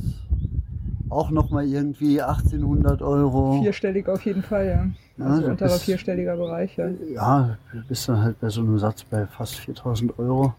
auch 1.11 1.31
nochmal 1.31 1.65
irgendwie 1.67 2.21
1800 2.21 3.03
Euro. 3.03 3.61
Vierstellig 3.63 4.09
auf 4.09 4.25
jeden 4.25 4.43
Fall, 4.43 4.67
ja. 4.67 4.87
Ja, 5.17 5.27
Also 5.27 5.41
das 5.43 5.51
unterer 5.51 5.75
ist- 5.77 5.83
vierstelliger 5.85 6.37
Bereich, 6.37 6.77
ja. 6.77 6.89
Ja, 7.13 7.57
du 7.73 7.83
bist 7.87 8.09
dann 8.09 8.21
halt 8.23 8.41
bei 8.41 8.49
so 8.49 8.61
einem 8.63 8.79
Satz 8.79 9.05
bei 9.05 9.27
fast 9.27 9.57
4000 9.57 10.19
Euro. 10.19 10.55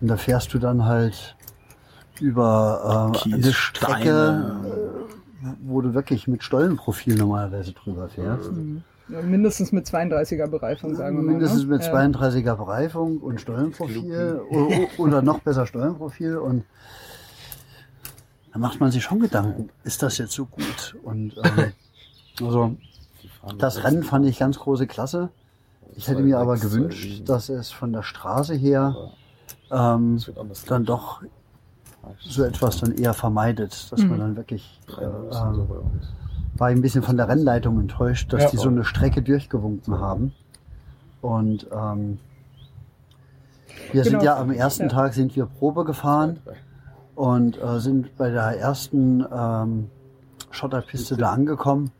Und 0.00 0.08
da 0.08 0.16
fährst 0.16 0.54
du 0.54 0.58
dann 0.58 0.84
halt 0.84 1.36
über 2.20 3.12
äh, 3.24 3.32
eine 3.32 3.52
Strecke, 3.52 4.56
äh, 5.42 5.46
wo 5.62 5.80
du 5.80 5.94
wirklich 5.94 6.28
mit 6.28 6.42
Stollenprofil 6.42 7.16
normalerweise 7.16 7.72
drüber 7.72 8.08
fährst. 8.08 8.50
Ja, 9.08 9.22
Mindestens 9.22 9.72
mit 9.72 9.86
32er 9.86 10.46
Bereifung, 10.46 10.94
sagen 10.94 11.16
wir 11.16 11.22
mal. 11.22 11.32
Mindestens 11.32 11.64
ne? 11.64 11.68
mit 11.68 11.82
Ja. 11.82 11.92
32er 11.92 12.54
Bereifung 12.54 13.18
und 13.18 13.40
Stollenprofil 13.40 14.40
oder 14.98 15.22
noch 15.22 15.40
besser 15.40 15.66
Stollenprofil 15.66 16.36
und 16.36 16.64
da 18.52 18.58
macht 18.58 18.80
man 18.80 18.90
sich 18.90 19.02
schon 19.02 19.20
Gedanken, 19.20 19.70
ist 19.84 20.02
das 20.02 20.18
jetzt 20.18 20.32
so 20.32 20.44
gut? 20.46 20.96
Und 21.02 21.34
ähm, 21.44 21.72
also 22.46 22.76
das 23.58 23.84
Rennen 23.84 24.02
fand 24.02 24.26
ich 24.26 24.38
ganz 24.38 24.58
große 24.58 24.86
Klasse. 24.86 25.30
Ich 25.96 26.08
hätte 26.08 26.22
mir 26.22 26.38
aber 26.38 26.56
gewünscht, 26.56 27.22
dass 27.28 27.48
es 27.48 27.70
von 27.70 27.92
der 27.92 28.02
Straße 28.02 28.54
her 28.54 29.12
ähm, 29.70 30.20
dann 30.66 30.84
doch 30.84 31.22
so 32.20 32.44
etwas 32.44 32.78
dann 32.80 32.92
eher 32.92 33.14
vermeidet, 33.14 33.90
dass 33.92 34.00
man 34.02 34.18
dann 34.18 34.36
wirklich 34.36 34.80
äh, 34.98 35.04
ähm, 35.04 35.66
war 36.56 36.70
ich 36.70 36.76
ein 36.76 36.82
bisschen 36.82 37.02
von 37.02 37.16
der 37.16 37.28
Rennleitung 37.28 37.80
enttäuscht, 37.80 38.32
dass 38.32 38.42
Ja. 38.44 38.50
die 38.50 38.56
so 38.58 38.68
eine 38.68 38.84
Strecke 38.84 39.22
durchgewunken 39.22 39.98
haben. 39.98 40.32
Und 41.22 41.66
ähm, 41.72 42.18
wir 43.92 44.04
sind 44.04 44.12
Genau. 44.14 44.24
ja 44.24 44.36
am 44.38 44.50
ersten 44.50 44.84
Ja. 44.84 44.88
Tag 44.88 45.14
sind 45.14 45.36
wir 45.36 45.46
Probe 45.46 45.84
gefahren 45.84 46.38
und 47.14 47.60
äh, 47.62 47.78
sind 47.80 48.16
bei 48.16 48.30
der 48.30 48.58
ersten 48.58 49.24
ähm, 49.32 49.90
Schotterpiste 50.50 51.16
da 51.16 51.30
angekommen. 51.32 51.92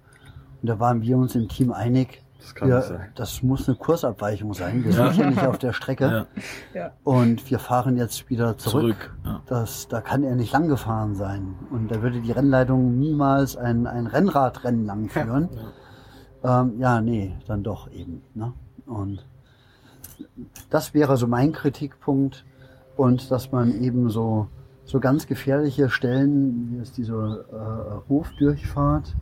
Und 0.62 0.68
da 0.68 0.78
waren 0.78 1.02
wir 1.02 1.16
uns 1.16 1.35
im 1.35 1.48
Team 1.48 1.72
einig, 1.72 2.22
Das 2.41 2.55
kann 2.55 2.69
nicht 2.69 2.77
wir, 2.77 2.83
sein. 2.83 3.09
das 3.15 3.43
muss 3.43 3.69
eine 3.69 3.77
Kursabweichung 3.77 4.55
sein. 4.55 4.83
Wir 4.85 4.93
sind 4.93 5.17
ja 5.17 5.31
nicht 5.31 5.47
auf 5.47 5.59
der 5.59 5.73
Strecke. 5.73 6.27
Ja, 6.75 6.93
Und 7.05 7.51
wir 7.51 7.59
fahren 7.59 7.97
jetzt 7.97 8.31
wieder 8.31 8.57
zurück. 8.57 8.83
zurück. 8.83 9.17
Ja. 9.25 9.43
Das, 9.47 9.89
da 9.89 10.01
kann 10.01 10.23
er 10.23 10.35
nicht 10.37 10.53
lang 10.53 10.69
gefahren 10.69 11.15
sein. 11.15 11.55
Und 11.71 11.91
da 11.91 12.03
würde 12.03 12.21
die 12.21 12.33
Rennleitung 12.33 12.99
niemals 12.99 13.57
ein, 13.57 13.87
ein 13.87 14.07
Rennradrennen 14.07 14.87
lang 14.87 15.09
führen. 15.09 15.49
Ähm, 16.43 16.79
ja, 16.79 17.01
nee, 17.01 17.37
dann 17.47 17.62
doch 17.62 17.91
eben. 17.91 18.23
Ne? 18.35 18.53
Und 18.87 19.27
das 20.71 20.95
wäre 20.95 21.17
so 21.17 21.27
mein 21.27 21.53
Kritikpunkt. 21.53 22.45
Und 22.97 23.31
dass 23.31 23.53
man 23.53 23.81
eben 23.81 24.11
so, 24.11 24.49
so 24.85 25.01
ganz 25.01 25.27
gefährliche 25.27 25.91
Stellen, 25.91 26.71
wie 26.73 26.79
ist 26.79 26.97
diese 26.97 27.47
äh, 27.53 28.09
Hofdurchfahrt, 28.09 29.15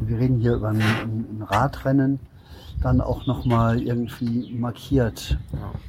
wir 0.00 0.18
reden 0.18 0.38
hier 0.38 0.54
über 0.54 0.68
ein, 0.68 0.80
ein, 0.80 1.42
Radrennen, 1.48 2.18
dann 2.82 3.00
auch 3.00 3.26
nochmal 3.26 3.80
irgendwie 3.80 4.52
markiert. 4.58 5.38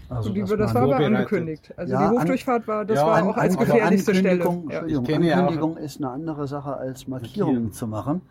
Also, 0.09 0.29
Und 0.29 0.35
die, 0.35 0.41
das 0.43 0.73
war 0.75 0.83
aber 0.83 0.97
angekündigt. 0.97 1.73
Also 1.75 1.93
Ja, 1.93 1.99
die 1.99 2.05
an- 2.05 2.21
Hochdurchfahrt 2.21 2.67
war, 2.67 2.85
das 2.85 2.97
Ja, 2.97 3.07
war 3.07 3.15
an- 3.15 3.23
auch 3.29 3.37
als 3.37 3.57
Also 3.57 3.71
gefährlichste 3.71 4.13
Stelle. 4.15 4.43
Ankündigung, 4.45 4.69
Ja. 4.69 5.19
Ja 5.25 5.37
Ankündigung 5.39 5.77
ist 5.77 5.97
eine 5.97 6.09
andere 6.11 6.47
Sache 6.47 6.75
als 6.77 7.07
Markierungen 7.07 7.71
zu 7.71 7.87
machen. 7.87 8.21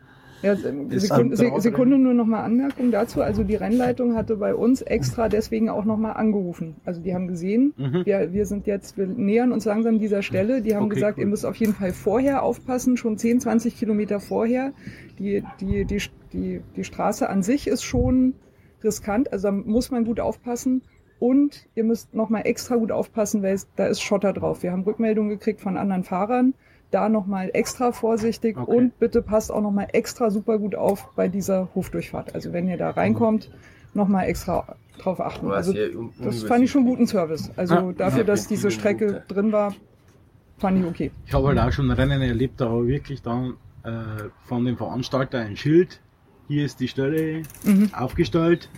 Ja, 0.43 0.57
Sekunde, 0.57 1.37
Sekunde 1.61 1.99
nur 1.99 2.15
noch 2.15 2.27
mal 2.27 2.43
Anmerkung 2.43 2.91
dazu. 2.91 3.23
Also 3.23 3.45
die 3.45 3.55
Rennleitung 3.55 4.15
hatte 4.17 4.37
bei 4.37 4.55
uns 4.55 4.83
extra 4.83 5.29
deswegen 5.29 5.69
auch 5.69 5.85
noch 5.85 5.97
mal 5.97 6.13
angerufen. 6.13 6.77
Also 6.85 7.01
die 7.01 7.15
haben 7.15 7.29
gesehen, 7.29 7.73
Mhm. 7.77 8.05
wir, 8.05 8.33
wir 8.33 8.47
sind 8.47 8.67
jetzt, 8.67 8.97
wir 8.99 9.07
nähern 9.07 9.53
uns 9.53 9.65
langsam 9.65 9.99
dieser 9.99 10.23
Stelle. 10.23 10.61
Die 10.63 10.75
haben 10.75 10.87
Okay, 10.87 10.95
gesagt, 10.97 11.19
cool. 11.19 11.25
ihr 11.25 11.29
müsst 11.29 11.47
auf 11.47 11.57
jeden 11.57 11.75
Fall 11.75 11.93
vorher 11.93 12.43
aufpassen, 12.43 12.97
schon 12.97 13.19
10, 13.19 13.41
20 13.41 13.77
Kilometer 13.79 14.21
vorher. 14.21 14.73
Die, 15.19 15.45
die, 15.61 15.85
die, 15.85 16.03
die, 16.33 16.61
die 16.77 16.85
Straße 16.85 17.29
an 17.29 17.43
sich 17.43 17.69
ist 17.69 17.85
schon 17.85 18.35
riskant, 18.83 19.33
also 19.33 19.49
da 19.49 19.53
muss 19.53 19.91
man 19.91 20.05
gut 20.05 20.19
aufpassen. 20.21 20.83
Und 21.21 21.69
ihr 21.77 21.85
müsst 21.85 22.15
noch 22.15 22.31
mal 22.31 22.41
extra 22.41 22.75
gut 22.75 22.91
aufpassen, 22.91 23.45
weil 23.45 23.55
es, 23.55 23.69
da 23.77 23.87
ist 23.87 24.03
Schotter 24.03 24.33
drauf. 24.33 24.65
Wir 24.65 24.73
haben 24.73 24.83
Rückmeldungen 24.83 25.31
gekriegt 25.31 25.61
von 25.61 25.77
anderen 25.77 26.03
Fahrern. 26.03 26.55
Da 26.93 27.09
noch 27.09 27.27
mal 27.27 27.51
extra 27.55 27.91
vorsichtig 27.91 28.57
Okay. 28.57 28.71
und 28.77 28.99
bitte 29.01 29.23
passt 29.23 29.51
auch 29.51 29.63
noch 29.63 29.71
mal 29.73 29.89
extra 29.93 30.31
super 30.31 30.59
gut 30.59 30.75
auf 30.77 31.09
bei 31.17 31.27
dieser 31.27 31.69
Hofdurchfahrt. 31.75 32.35
Also 32.35 32.53
wenn 32.53 32.69
ihr 32.69 32.77
da 32.77 32.91
reinkommt, 32.91 33.51
noch 33.95 34.07
mal 34.09 34.25
extra 34.25 34.77
drauf 34.99 35.19
achten. 35.21 35.51
Also 35.51 35.73
das 36.23 36.45
fand 36.45 36.65
ich 36.65 36.71
schon 36.71 36.85
guten 36.85 37.07
Service. 37.07 37.51
Also 37.57 37.75
Ja. 37.75 37.93
dafür, 37.93 38.19
Ja. 38.21 38.25
dass 38.25 38.47
diese 38.47 38.71
Strecke 38.71 39.23
drin 39.27 39.53
war, 39.53 39.75
fand 40.59 40.79
ich 40.79 40.85
okay. 40.85 41.11
Ich 41.27 41.33
habe 41.35 41.49
halt 41.49 41.59
auch 41.59 41.73
schon 41.73 41.91
Rennen 41.91 42.21
erlebt, 42.23 42.61
da 42.61 42.71
war 42.71 42.87
wirklich 42.87 43.23
dann 43.23 43.55
äh, 43.85 44.29
von 44.45 44.65
dem 44.65 44.77
Veranstalter 44.77 45.41
ein 45.41 45.57
Schild. 45.57 45.99
Hier 46.47 46.65
ist 46.65 46.79
die 46.79 46.87
Stelle 46.89 47.43
Mhm. 47.65 47.91
aufgestellt, 47.95 48.69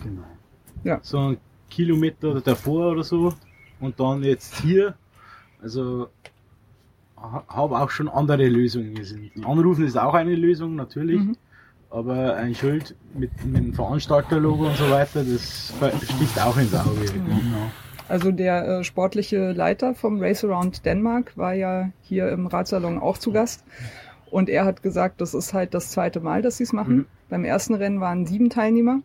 Genau. 0.83 0.97
so 1.03 1.19
ein 1.19 1.37
Kilometer 1.69 2.41
davor 2.41 2.93
oder 2.93 3.03
so. 3.03 3.33
Und 3.81 3.99
dann 3.99 4.23
jetzt 4.23 4.55
hier. 4.61 4.95
Also 5.61 6.07
habe 7.17 7.79
auch 7.79 7.89
schon 7.89 8.07
andere 8.07 8.47
Lösungen 8.47 8.95
gesehen. 8.95 9.31
Anrufen 9.45 9.85
ist 9.85 9.97
auch 9.97 10.13
eine 10.13 10.35
Lösung, 10.35 10.75
natürlich. 10.75 11.19
Mhm. 11.19 11.37
Aber 11.89 12.35
ein 12.35 12.53
Schild 12.55 12.95
mit, 13.13 13.31
mit 13.45 13.55
dem 13.55 13.73
Veranstalterlogo 13.73 14.67
und 14.67 14.75
so 14.75 14.89
weiter, 14.89 15.23
das 15.23 15.73
sticht 16.03 16.41
auch 16.41 16.57
ins 16.57 16.73
Auge. 16.73 17.05
Also 18.07 18.31
der 18.31 18.67
äh, 18.67 18.83
sportliche 18.83 19.51
Leiter 19.53 19.95
vom 19.95 20.21
Race 20.21 20.43
Around 20.43 20.85
Denmark 20.85 21.37
war 21.37 21.53
ja 21.53 21.91
hier 22.01 22.29
im 22.29 22.47
Radsalon 22.47 22.99
auch 22.99 23.17
zu 23.17 23.31
Gast. 23.31 23.63
Und 24.29 24.49
er 24.49 24.65
hat 24.65 24.83
gesagt, 24.83 25.21
das 25.21 25.33
ist 25.33 25.53
halt 25.53 25.73
das 25.73 25.91
zweite 25.91 26.19
Mal, 26.19 26.41
dass 26.41 26.57
sie 26.57 26.63
es 26.63 26.73
machen. 26.73 26.97
Mhm. 26.97 27.05
Beim 27.29 27.45
ersten 27.45 27.73
Rennen 27.73 28.01
waren 28.01 28.25
sieben 28.25 28.49
Teilnehmer. 28.49 28.99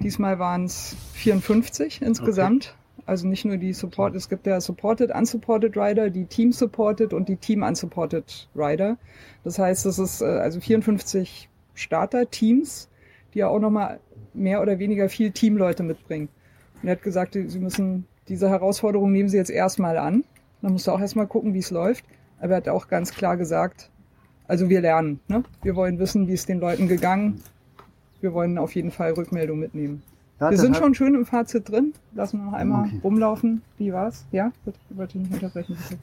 Diesmal 0.00 0.38
waren 0.38 0.64
es 0.64 0.96
54 1.12 2.02
insgesamt. 2.02 2.74
Also 3.06 3.26
nicht 3.26 3.44
nur 3.44 3.58
die 3.58 3.72
Support, 3.72 4.14
es 4.14 4.28
gibt 4.28 4.46
ja 4.46 4.60
Supported, 4.60 5.14
Unsupported 5.14 5.76
Rider, 5.76 6.08
die 6.08 6.24
Team 6.24 6.52
Supported 6.52 7.12
und 7.12 7.28
die 7.28 7.36
Team 7.36 7.62
Unsupported 7.62 8.48
Rider. 8.56 8.96
Das 9.42 9.58
heißt, 9.58 9.84
es 9.86 9.98
ist 9.98 10.22
äh, 10.22 10.24
also 10.24 10.60
54 10.60 11.48
Starter-Teams, 11.74 12.88
die 13.34 13.40
ja 13.40 13.48
auch 13.48 13.58
nochmal 13.58 14.00
mehr 14.32 14.62
oder 14.62 14.78
weniger 14.78 15.08
viel 15.08 15.32
Teamleute 15.32 15.82
mitbringen. 15.82 16.28
Und 16.82 16.88
er 16.88 16.92
hat 16.92 17.02
gesagt, 17.02 17.34
sie 17.34 17.58
müssen 17.58 18.06
diese 18.28 18.48
Herausforderung 18.48 19.12
nehmen 19.12 19.28
sie 19.28 19.36
jetzt 19.36 19.50
erstmal 19.50 19.98
an. 19.98 20.24
Dann 20.62 20.72
musst 20.72 20.86
du 20.86 20.92
auch 20.92 21.00
erstmal 21.00 21.26
gucken, 21.26 21.52
wie 21.52 21.58
es 21.58 21.70
läuft. 21.70 22.04
Aber 22.38 22.52
er 22.52 22.56
hat 22.56 22.68
auch 22.68 22.88
ganz 22.88 23.12
klar 23.12 23.36
gesagt, 23.36 23.90
also 24.48 24.68
wir 24.68 24.80
lernen. 24.80 25.20
Ne? 25.28 25.44
Wir 25.62 25.76
wollen 25.76 25.98
wissen, 25.98 26.26
wie 26.26 26.32
es 26.32 26.46
den 26.46 26.58
Leuten 26.58 26.88
gegangen. 26.88 27.42
Wir 28.20 28.32
wollen 28.32 28.56
auf 28.56 28.74
jeden 28.74 28.90
Fall 28.90 29.12
Rückmeldung 29.12 29.58
mitnehmen. 29.58 30.02
Ja, 30.40 30.50
wir 30.50 30.58
sind 30.58 30.76
schon 30.76 30.94
schön 30.94 31.14
im 31.14 31.26
Fazit 31.26 31.68
drin. 31.68 31.94
Lassen 32.14 32.38
wir 32.38 32.46
noch 32.46 32.52
einmal 32.54 32.86
Okay. 32.86 33.00
rumlaufen. 33.04 33.62
Wie 33.78 33.92
war's? 33.92 34.24
Ja? 34.32 34.50
Ich 34.66 34.96
wollte 34.96 35.18
nicht 35.18 35.32
unterbrechen. 35.32 35.76
Bitte. 35.76 36.00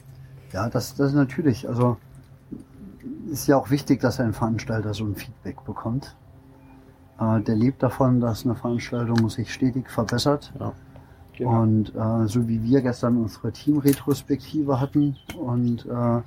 Ja, 0.52 0.68
das, 0.68 0.94
das 0.96 1.08
ist 1.10 1.14
natürlich, 1.14 1.68
also 1.68 1.96
ist 3.30 3.46
ja 3.46 3.56
auch 3.56 3.70
wichtig, 3.70 4.00
dass 4.00 4.20
ein 4.20 4.32
Veranstalter 4.32 4.94
so 4.94 5.04
ein 5.04 5.14
Feedback 5.14 5.64
bekommt. 5.64 6.16
Äh, 7.20 7.40
der 7.40 7.56
lebt 7.56 7.82
davon, 7.82 8.20
dass 8.20 8.44
eine 8.44 8.54
Veranstaltung 8.54 9.28
sich 9.28 9.52
stetig 9.52 9.90
verbessert. 9.90 10.52
Genau. 11.36 11.62
Und 11.62 11.94
äh, 11.94 12.26
so 12.26 12.48
wie 12.48 12.62
wir 12.62 12.82
gestern 12.82 13.16
unsere 13.18 13.52
Teamretrospektive 13.52 14.80
hatten 14.80 15.16
und 15.38 15.86
äh, 15.86 16.20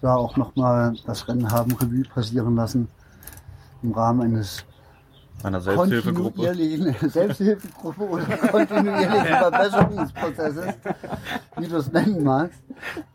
da 0.00 0.14
auch 0.16 0.36
nochmal 0.36 0.94
das 1.06 1.28
Rennen 1.28 1.50
haben 1.50 1.72
Revue 1.72 2.02
passieren 2.02 2.56
lassen 2.56 2.88
im 3.82 3.92
Rahmen 3.92 4.20
eines 4.20 4.64
Einer 5.42 5.60
Selbsthilfegruppe. 5.60 6.42
kontinuierlichen 6.42 7.10
Selbsthilfegruppe 7.10 8.02
oder 8.02 8.24
kontinuierlichen 8.24 9.26
Verbesserungsprozesses, 9.26 10.74
wie 11.56 11.66
du 11.66 11.76
es 11.76 11.90
nennen 11.92 12.22
magst. 12.22 12.62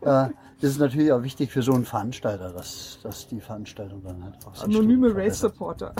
Äh, 0.02 0.28
das 0.60 0.70
ist 0.72 0.78
natürlich 0.80 1.12
auch 1.12 1.22
wichtig 1.22 1.52
für 1.52 1.62
so 1.62 1.72
einen 1.72 1.84
Veranstalter, 1.84 2.50
dass, 2.52 2.98
dass 3.02 3.28
die 3.28 3.40
Veranstaltung 3.40 4.02
dann 4.02 4.24
halt 4.24 4.34
auch 4.44 4.62
Anonyme 4.64 5.14
Race. 5.14 5.40
Supporter. 5.40 5.94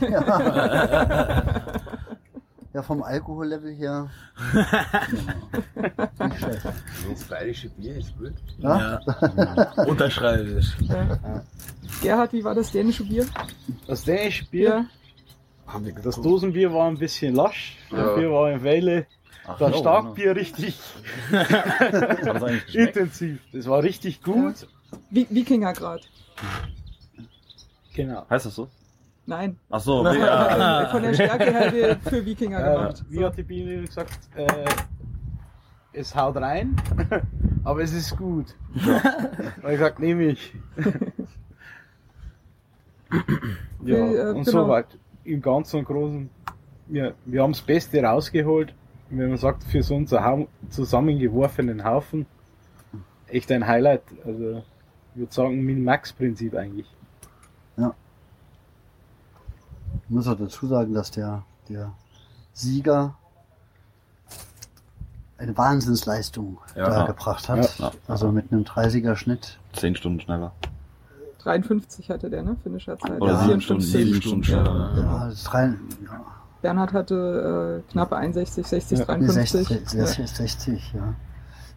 Ja, 2.74 2.82
vom 2.82 3.02
Alkohollevel 3.02 3.74
her. 3.74 4.10
ja, 4.54 4.66
nicht 6.28 6.38
schlecht. 6.38 6.62
Das 7.10 7.24
bayerische 7.24 7.70
Bier 7.70 7.96
ist 7.96 8.16
gut. 8.18 8.34
Ja? 8.58 9.00
Unterschreibe 9.86 10.60
ich. 10.60 10.76
Ja. 10.80 11.42
Gerhard, 12.02 12.32
wie 12.34 12.44
war 12.44 12.54
das 12.54 12.70
dänische 12.70 13.04
Bier? 13.04 13.26
Das 13.86 14.04
dänische 14.04 14.44
Bier, 14.50 14.84
das 16.02 16.20
Dosenbier 16.20 16.72
war 16.72 16.88
ein 16.88 16.98
bisschen 16.98 17.34
lasch, 17.34 17.76
Ja. 17.90 18.02
das 18.04 18.16
Bier 18.16 18.30
war 18.30 18.50
in 18.52 18.64
Weile. 18.64 19.06
Das 19.58 19.72
so, 19.72 19.78
Starkbier 19.80 20.36
richtig 20.36 20.78
Hat 21.32 21.50
das 22.26 22.42
eigentlich 22.42 22.66
geschmeckt? 22.66 22.96
intensiv. 22.96 23.40
Das 23.52 23.66
war 23.66 23.82
richtig 23.82 24.22
gut. 24.22 24.66
Vi 25.10 25.26
Wikingergrad. 25.30 26.02
Genau. 27.94 28.26
Heißt 28.28 28.44
das 28.46 28.54
so? 28.54 28.68
Nein. 29.24 29.58
Ach 29.70 29.80
so, 29.80 30.04
ja. 30.06 30.88
Von 30.92 31.02
der 31.02 31.14
Stärke 31.14 31.44
her 31.50 31.98
für 32.02 32.24
Wikinger 32.24 32.60
Äh, 32.60 32.74
gemacht. 32.76 33.04
wie 33.08 33.24
hat 33.24 33.36
die 33.38 33.42
Biene 33.42 33.80
gesagt? 33.82 34.18
Äh, 34.34 34.46
es 35.94 36.14
haut 36.14 36.36
rein, 36.36 36.76
aber 37.64 37.82
es 37.82 37.92
ist 37.92 38.16
gut. 38.16 38.54
Und 38.74 39.64
ich 39.64 39.70
gesagt, 39.70 39.98
nehme 39.98 40.24
ich. 40.24 40.52
ja, 43.10 43.22
Wie, 43.80 43.92
äh, 43.92 44.28
und 44.30 44.44
genau. 44.44 44.64
soweit. 44.64 44.86
Im 45.28 45.42
Ganzen 45.42 45.78
und 45.80 45.84
Großen. 45.84 46.30
Wir, 46.86 47.14
wir 47.26 47.42
haben 47.42 47.52
das 47.52 47.62
Beste 47.62 48.02
rausgeholt. 48.02 48.74
Wenn 49.10 49.28
man 49.28 49.38
sagt, 49.38 49.64
für 49.64 49.82
so 49.82 49.94
einen 49.94 50.06
zusammengeworfenen 50.70 51.84
Haufen, 51.84 52.26
echt 53.26 53.50
ein 53.52 53.66
Highlight. 53.66 54.02
Also, 54.24 54.62
ich 55.14 55.20
würde 55.20 55.32
sagen, 55.32 55.60
Min-Max-Prinzip 55.64 56.54
eigentlich. 56.54 56.86
Ich 60.04 60.10
muss 60.10 60.26
auch 60.28 60.36
dazu 60.38 60.66
sagen, 60.66 60.94
dass 60.94 61.10
der, 61.10 61.42
der 61.68 61.92
Sieger 62.52 63.14
eine 65.36 65.56
Wahnsinnsleistung 65.56 66.58
Ja. 66.74 66.88
da 66.88 67.06
gebracht 67.06 67.48
hat. 67.48 67.78
Ja. 67.78 67.92
Also 68.06 68.32
mit 68.32 68.50
einem 68.52 68.62
30er 68.62 69.16
Schnitt. 69.16 69.58
Zehn 69.72 69.94
Stunden 69.94 70.20
schneller. 70.20 70.52
53 71.38 72.10
hatte 72.10 72.30
der, 72.30 72.42
ne? 72.42 72.56
Finisherzeit. 72.62 73.20
Oder 73.20 73.32
Ja, 73.32 73.44
sieben 73.46 73.60
Stunden, 73.60 73.82
sieben 73.82 74.20
Stunden 74.20 74.44
schneller. 74.44 74.92
Ja, 74.96 75.26
das 75.26 75.34
ist 75.34 75.54
rein, 75.54 75.78
ja, 76.04 76.20
Bernhard 76.60 76.92
hatte 76.92 77.82
äh, 77.88 77.92
knapp 77.92 78.12
61, 78.12 78.66
60, 78.66 78.98
Ja, 78.98 79.04
53. 79.04 79.66
60, 79.68 79.90
60, 79.90 80.28
60, 80.30 80.92
ja. 80.94 81.14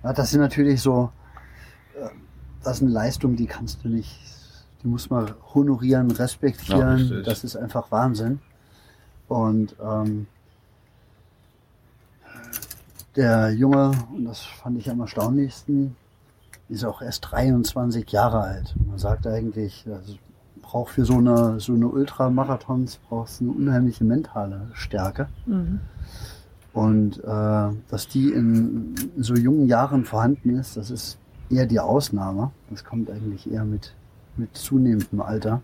ja. 0.04 0.14
Das 0.14 0.32
sind 0.32 0.42
natürlich 0.42 0.82
so, 0.82 1.12
äh, 1.96 2.08
das 2.64 2.80
sind 2.80 2.90
Leistungen, 2.90 3.36
die 3.36 3.46
kannst 3.46 3.84
du 3.84 3.90
nicht, 3.90 4.20
die 4.82 4.88
muss 4.88 5.10
man 5.12 5.32
honorieren, 5.54 6.10
Ja, 6.10 6.16
respektieren. 6.16 6.96
richtig. 6.96 7.26
das 7.26 7.44
ist 7.44 7.56
einfach 7.56 7.92
Wahnsinn. 7.92 8.40
Und 9.28 9.76
ähm, 9.82 10.26
der 13.16 13.52
Junge, 13.52 13.92
und 14.14 14.26
das 14.26 14.42
fand 14.42 14.78
ich 14.80 14.90
am 14.90 15.00
erstaunlichsten, 15.02 15.96
ist 16.72 16.86
auch 16.86 17.02
erst 17.02 17.32
23 17.32 18.10
Jahre 18.12 18.40
alt. 18.40 18.76
Man 18.88 18.98
sagt 18.98 19.28
eigentlich, 19.28 19.86
also 19.94 20.16
braucht 20.62 20.94
für 20.94 21.06
so 21.06 21.18
eine, 21.18 21.60
so 21.60 21.74
eine 21.74 21.88
Ultramarathons 21.88 22.98
brauchst 23.10 23.42
eine 23.42 23.52
unheimliche 23.52 24.06
mentale 24.06 24.70
Stärke. 24.74 25.28
Mhm. 25.46 25.82
Und 26.74 27.22
äh, 27.24 27.70
dass 27.90 28.08
die 28.08 28.30
in, 28.32 28.96
so 29.18 29.36
jungen 29.36 29.68
Jahren 29.68 30.06
vorhanden 30.06 30.58
ist, 30.58 30.78
das 30.78 30.90
ist 30.90 31.18
eher 31.50 31.66
die 31.66 31.82
Ausnahme. 31.82 32.52
Das 32.70 32.86
kommt 32.86 33.12
eigentlich 33.12 33.52
eher 33.52 33.66
mit, 33.66 33.94
mit 34.38 34.56
zunehmendem 34.56 35.22
Alter. 35.22 35.62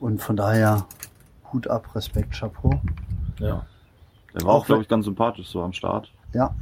Und 0.00 0.20
von 0.20 0.34
daher 0.34 0.86
Hut 1.52 1.68
ab, 1.68 1.94
Respekt, 1.94 2.32
Chapeau. 2.32 2.80
Ja. 3.38 3.64
Der 4.34 4.42
war 4.44 4.54
auch, 4.54 4.66
glaube 4.66 4.82
ich, 4.82 4.88
ganz 4.88 5.04
sympathisch 5.04 5.48
so 5.48 5.62
am 5.62 5.72
Start. 5.72 6.12
Ja, 6.32 6.54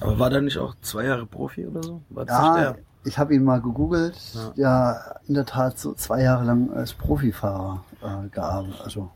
Aber 0.00 0.18
war 0.18 0.30
der 0.30 0.40
nicht 0.40 0.58
auch 0.58 0.74
zwei 0.80 1.04
Jahre 1.04 1.26
Profi 1.26 1.66
oder 1.66 1.82
so? 1.82 2.02
War 2.10 2.24
das 2.24 2.38
ja 2.38 2.70
nicht 2.72 2.84
ich 3.04 3.18
habe 3.18 3.34
ihn 3.34 3.44
mal 3.44 3.60
gegoogelt. 3.60 4.16
Ja. 4.34 4.52
Ja. 4.56 5.14
in 5.26 5.34
der 5.34 5.46
Tat 5.46 5.78
so 5.78 5.94
zwei 5.94 6.22
Jahre 6.22 6.44
lang 6.44 6.72
als 6.72 6.92
Profifahrer 6.92 7.84
äh, 8.02 8.28
gearbeitet, 8.28 8.80
also 8.82 9.10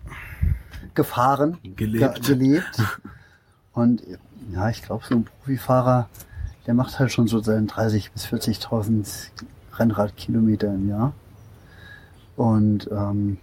gefahren, 0.94 1.58
Gelebt. 1.76 2.22
ge 2.22 2.34
gelebt. 2.34 2.82
Und 3.72 4.02
ja, 4.52 4.70
ich 4.70 4.82
glaube, 4.82 5.04
so 5.06 5.14
ein 5.14 5.24
Profifahrer, 5.24 6.08
der 6.66 6.74
macht 6.74 6.98
halt 6.98 7.12
schon 7.12 7.28
so 7.28 7.40
seinen 7.40 7.68
30.000 7.68 8.12
bis 8.12 8.26
40.000 8.26 9.30
Rennradkilometer 9.74 10.68
im 10.68 10.88
Jahr. 10.88 11.12
Und 12.36 12.88
ähm, 12.90 13.38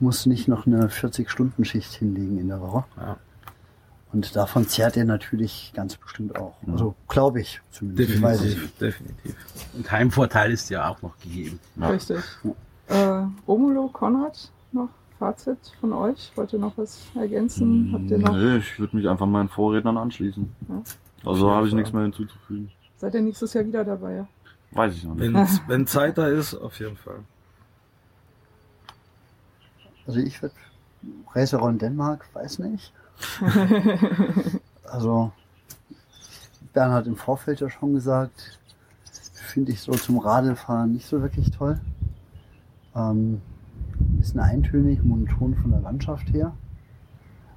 muss 0.00 0.26
nicht 0.26 0.48
noch 0.48 0.66
eine 0.66 0.88
40-Stunden-Schicht 0.88 1.92
hinlegen 1.92 2.38
in 2.38 2.48
der 2.48 2.60
Woche. 2.60 2.84
Ja. 2.96 3.16
Und 4.12 4.36
davon 4.36 4.68
zehrt 4.68 4.96
er 4.96 5.04
natürlich 5.04 5.72
ganz 5.74 5.96
bestimmt 5.96 6.36
auch. 6.36 6.54
Also 6.66 6.94
glaube 7.08 7.40
ich 7.40 7.60
zumindest. 7.70 8.20
Weiß 8.20 8.42
ich. 8.42 8.54
Definitiv, 8.54 8.78
definitiv. 8.78 9.36
Und 9.74 9.90
Heimvorteil 9.90 10.52
ist 10.52 10.68
ja 10.68 10.88
auch 10.88 11.00
noch 11.00 11.18
gegeben. 11.18 11.58
Richtig. 11.80 12.18
Äh, 12.88 13.22
Romulo, 13.48 13.88
Konrad, 13.88 14.50
noch 14.72 14.90
Fazit 15.18 15.58
von 15.80 15.92
euch? 15.92 16.32
Wollt 16.34 16.52
ihr 16.52 16.58
noch 16.58 16.76
was 16.76 17.00
ergänzen? 17.14 17.90
Habt 17.92 18.10
ihr 18.10 18.18
noch, 18.18 18.34
Nee, 18.34 18.56
ich 18.56 18.78
würde 18.78 18.96
mich 18.96 19.08
einfach 19.08 19.26
meinen 19.26 19.48
Vorrednern 19.48 19.96
anschließen. 19.96 20.52
Ja. 20.68 20.82
Also 21.24 21.50
habe 21.50 21.68
ich 21.68 21.74
nichts 21.74 21.92
mehr 21.92 22.02
hinzuzufügen. 22.02 22.70
seid 22.96 23.14
ihr 23.14 23.22
nächstes 23.22 23.54
Jahr 23.54 23.64
wieder 23.64 23.84
dabei? 23.84 24.26
Weiß 24.72 24.94
ich 24.94 25.04
noch 25.04 25.14
nicht. 25.14 25.32
Wenn, 25.32 25.48
wenn 25.68 25.86
Zeit 25.86 26.18
da 26.18 26.26
ist, 26.26 26.54
auf 26.54 26.78
jeden 26.80 26.96
Fall. 26.96 27.20
Also 30.06 30.18
ich 30.18 30.42
würde 30.42 30.54
Raceron 31.34 31.78
Dänemark, 31.78 32.26
weiß 32.34 32.58
nicht. 32.58 32.92
Also 34.92 35.32
Bernhard 36.74 37.06
im 37.06 37.16
Vorfeld 37.16 37.60
ja 37.60 37.70
schon 37.70 37.94
gesagt, 37.94 38.58
finde 39.32 39.72
ich 39.72 39.80
so 39.80 39.92
zum 39.92 40.18
Radlfahren 40.18 40.92
nicht 40.92 41.06
so 41.06 41.22
wirklich 41.22 41.50
toll. 41.50 41.80
Ähm, 42.94 43.40
bisschen 44.18 44.40
eintönig, 44.40 45.02
monoton 45.02 45.54
von 45.54 45.70
der 45.70 45.80
Landschaft 45.80 46.32
her. 46.32 46.52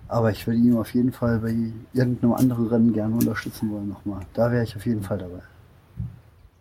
Aber 0.08 0.32
ich 0.32 0.46
würde 0.48 0.60
ihn 0.60 0.78
auf 0.78 0.94
jeden 0.94 1.12
Fall 1.12 1.40
bei 1.40 1.56
irgendeinem 1.94 2.34
anderen 2.34 2.68
Rennen 2.68 2.94
gerne 2.94 3.16
unterstützen 3.16 3.72
wollen 3.72 3.90
nochmal. 3.90 4.22
Da 4.34 4.52
wäre 4.52 4.64
ich 4.64 4.76
auf 4.76 4.86
jeden 4.86 5.02
Fall 5.02 5.18
dabei. 5.18 5.42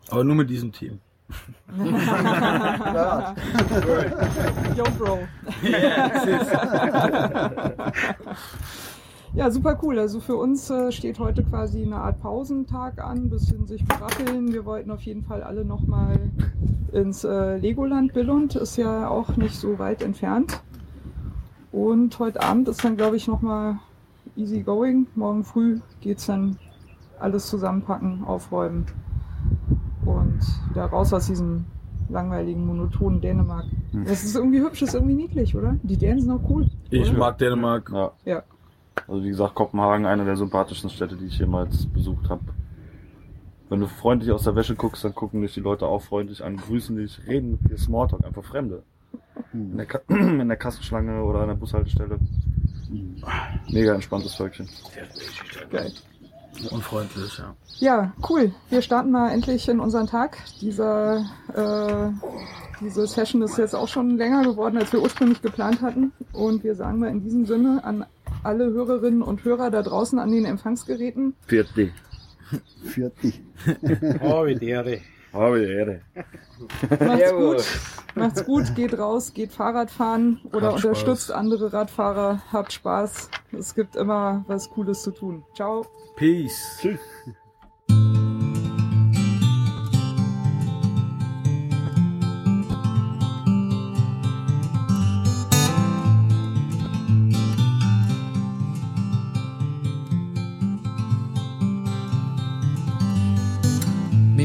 Aber 0.09 0.25
nur 0.25 0.35
mit 0.35 0.51
diesem 0.51 0.73
Team. 0.73 1.01
Yo, 4.77 4.85
Bro. 4.99 5.21
Ja, 9.35 9.51
super 9.51 9.79
cool. 9.83 9.99
Also 9.99 10.21
für 10.21 10.37
uns 10.37 10.71
äh, 10.71 10.93
steht 10.93 11.19
heute 11.19 11.43
quasi 11.43 11.83
eine 11.83 11.97
Art 11.97 12.23
Pausentag 12.23 13.03
an, 13.03 13.31
bisschen 13.31 13.67
sich 13.67 13.85
berappeln. 13.85 14.53
Wir 14.53 14.65
wollten 14.65 14.93
auf 14.93 15.01
jeden 15.01 15.25
Fall 15.25 15.43
alle 15.43 15.65
nochmal 15.65 16.31
ins 16.93 17.25
äh, 17.25 17.57
Legoland 17.57 18.13
Billund, 18.13 18.55
ist 18.55 18.77
ja 18.77 19.09
auch 19.09 19.37
nicht 19.37 19.57
so 19.57 19.81
weit 19.81 20.03
entfernt. 20.03 20.61
Und 21.73 22.17
heute 22.21 22.43
Abend 22.43 22.69
ist 22.69 22.85
dann, 22.85 22.97
glaube 22.97 23.17
ich, 23.17 23.27
nochmal 23.27 23.81
easy 24.37 24.63
going. 24.63 25.09
Morgen 25.17 25.43
früh 25.43 25.81
geht's 26.01 26.27
dann 26.27 26.57
alles 27.19 27.49
zusammenpacken, 27.49 28.23
aufräumen 28.23 28.87
und 30.07 30.41
wieder 30.71 30.87
raus 30.87 31.13
aus 31.13 31.27
diesem 31.27 31.65
langweiligen, 32.09 32.67
monotonen 32.67 33.21
Dänemark. 33.21 33.67
Das 34.07 34.25
ist 34.25 34.37
irgendwie 34.37 34.61
hübsch, 34.61 34.83
ist 34.83 34.95
irgendwie 34.95 35.15
niedlich, 35.15 35.57
oder? 35.57 35.77
Die 35.83 35.97
Dänen 35.97 36.21
sind 36.21 36.31
auch 36.31 36.49
cool. 36.49 36.69
Ich 36.91 37.11
oder? 37.11 37.19
mag 37.19 37.39
Dänemark. 37.39 37.91
Ja. 37.93 38.13
Ja. 38.25 38.43
Also 39.09 39.25
wie 39.25 39.29
gesagt, 39.29 39.55
Kopenhagen, 39.55 40.07
eine 40.07 40.25
der 40.25 40.37
sympathischsten 40.37 40.91
Städte, 40.91 41.17
die 41.17 41.27
ich 41.27 41.39
jemals 41.39 41.87
besucht 41.87 42.29
habe. 42.29 42.43
Wenn 43.69 43.81
du 43.81 43.87
freundlich 43.87 44.31
aus 44.31 44.45
der 44.45 44.55
Wäsche 44.55 44.77
guckst, 44.77 45.05
dann 45.05 45.15
gucken 45.15 45.43
dich 45.43 45.55
die 45.55 45.61
Leute 45.61 45.87
auch 45.87 46.03
freundlich 46.03 46.45
an, 46.45 46.57
grüßen 46.57 46.97
dich, 46.97 47.27
reden 47.27 47.53
mit 47.53 47.71
dir, 47.71 47.79
Smalltalk, 47.79 48.25
einfach 48.25 48.45
Fremde. 48.45 48.83
In 49.53 49.77
der, 49.77 49.87
Ka 49.87 50.01
in 50.09 50.47
der 50.47 50.57
Kassenschlange 50.57 51.23
oder 51.25 51.41
an 51.41 51.49
der 51.49 51.55
Bushaltestelle. 51.55 52.19
Mega 53.71 53.95
entspanntes 53.95 54.35
Völkchen. 54.35 54.69
Geil. 55.71 55.93
Unfreundlich, 56.71 57.39
ja. 57.39 57.55
Ja, 57.79 58.13
cool. 58.29 58.53
Wir 58.71 58.83
starten 58.83 59.11
mal 59.11 59.31
endlich 59.31 59.69
in 59.69 59.81
unseren 59.81 60.07
Tag. 60.07 60.39
Dieser, 60.61 61.25
äh, 61.55 62.29
diese 62.81 63.07
Session 63.07 63.43
ist 63.43 63.59
jetzt 63.59 63.75
auch 63.75 63.89
schon 63.89 64.17
länger 64.17 64.43
geworden, 64.43 64.79
als 64.79 64.93
wir 64.93 65.03
ursprünglich 65.03 65.43
geplant 65.43 65.83
hatten. 65.83 66.13
Und 66.33 66.63
wir 66.65 66.75
sagen 66.75 67.01
mal 67.01 67.11
in 67.11 67.23
diesem 67.23 67.47
Sinne 67.47 67.83
an 67.85 68.07
alle 68.43 68.67
Hörerinnen 68.67 69.23
und 69.23 69.45
Hörer 69.45 69.71
da 69.71 69.83
draußen 69.83 70.19
an 70.19 70.31
den 70.31 70.45
Empfangsgeräten. 70.45 71.35
Vierte. 71.47 71.91
für 72.85 73.11
dich. 73.23 73.41
Oh, 74.23 74.47
wie. 74.47 75.01
Habe 75.35 75.67
die 75.67 75.73
Ehre. 75.73 76.01
Macht's 77.01 77.33
gut. 77.33 77.65
Macht's 78.15 78.45
gut, 78.45 78.75
geht 78.77 78.97
raus, 78.97 79.35
geht 79.35 79.53
Fahrrad 79.53 79.91
fahren 79.91 80.41
oder 80.53 80.69
Habt 80.69 80.85
unterstützt 80.85 81.25
Spaß. 81.25 81.37
andere 81.37 81.73
Radfahrer. 81.73 82.43
Habt 82.53 82.73
Spaß. 82.73 83.31
Es 83.53 83.75
gibt 83.75 83.97
immer 83.97 84.45
was 84.47 84.71
Cooles 84.71 85.03
zu 85.03 85.11
tun. 85.11 85.45
Ciao. 85.55 85.85
Peace. 86.17 86.79
Tschüss. 86.81 87.01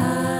high. 0.00 0.39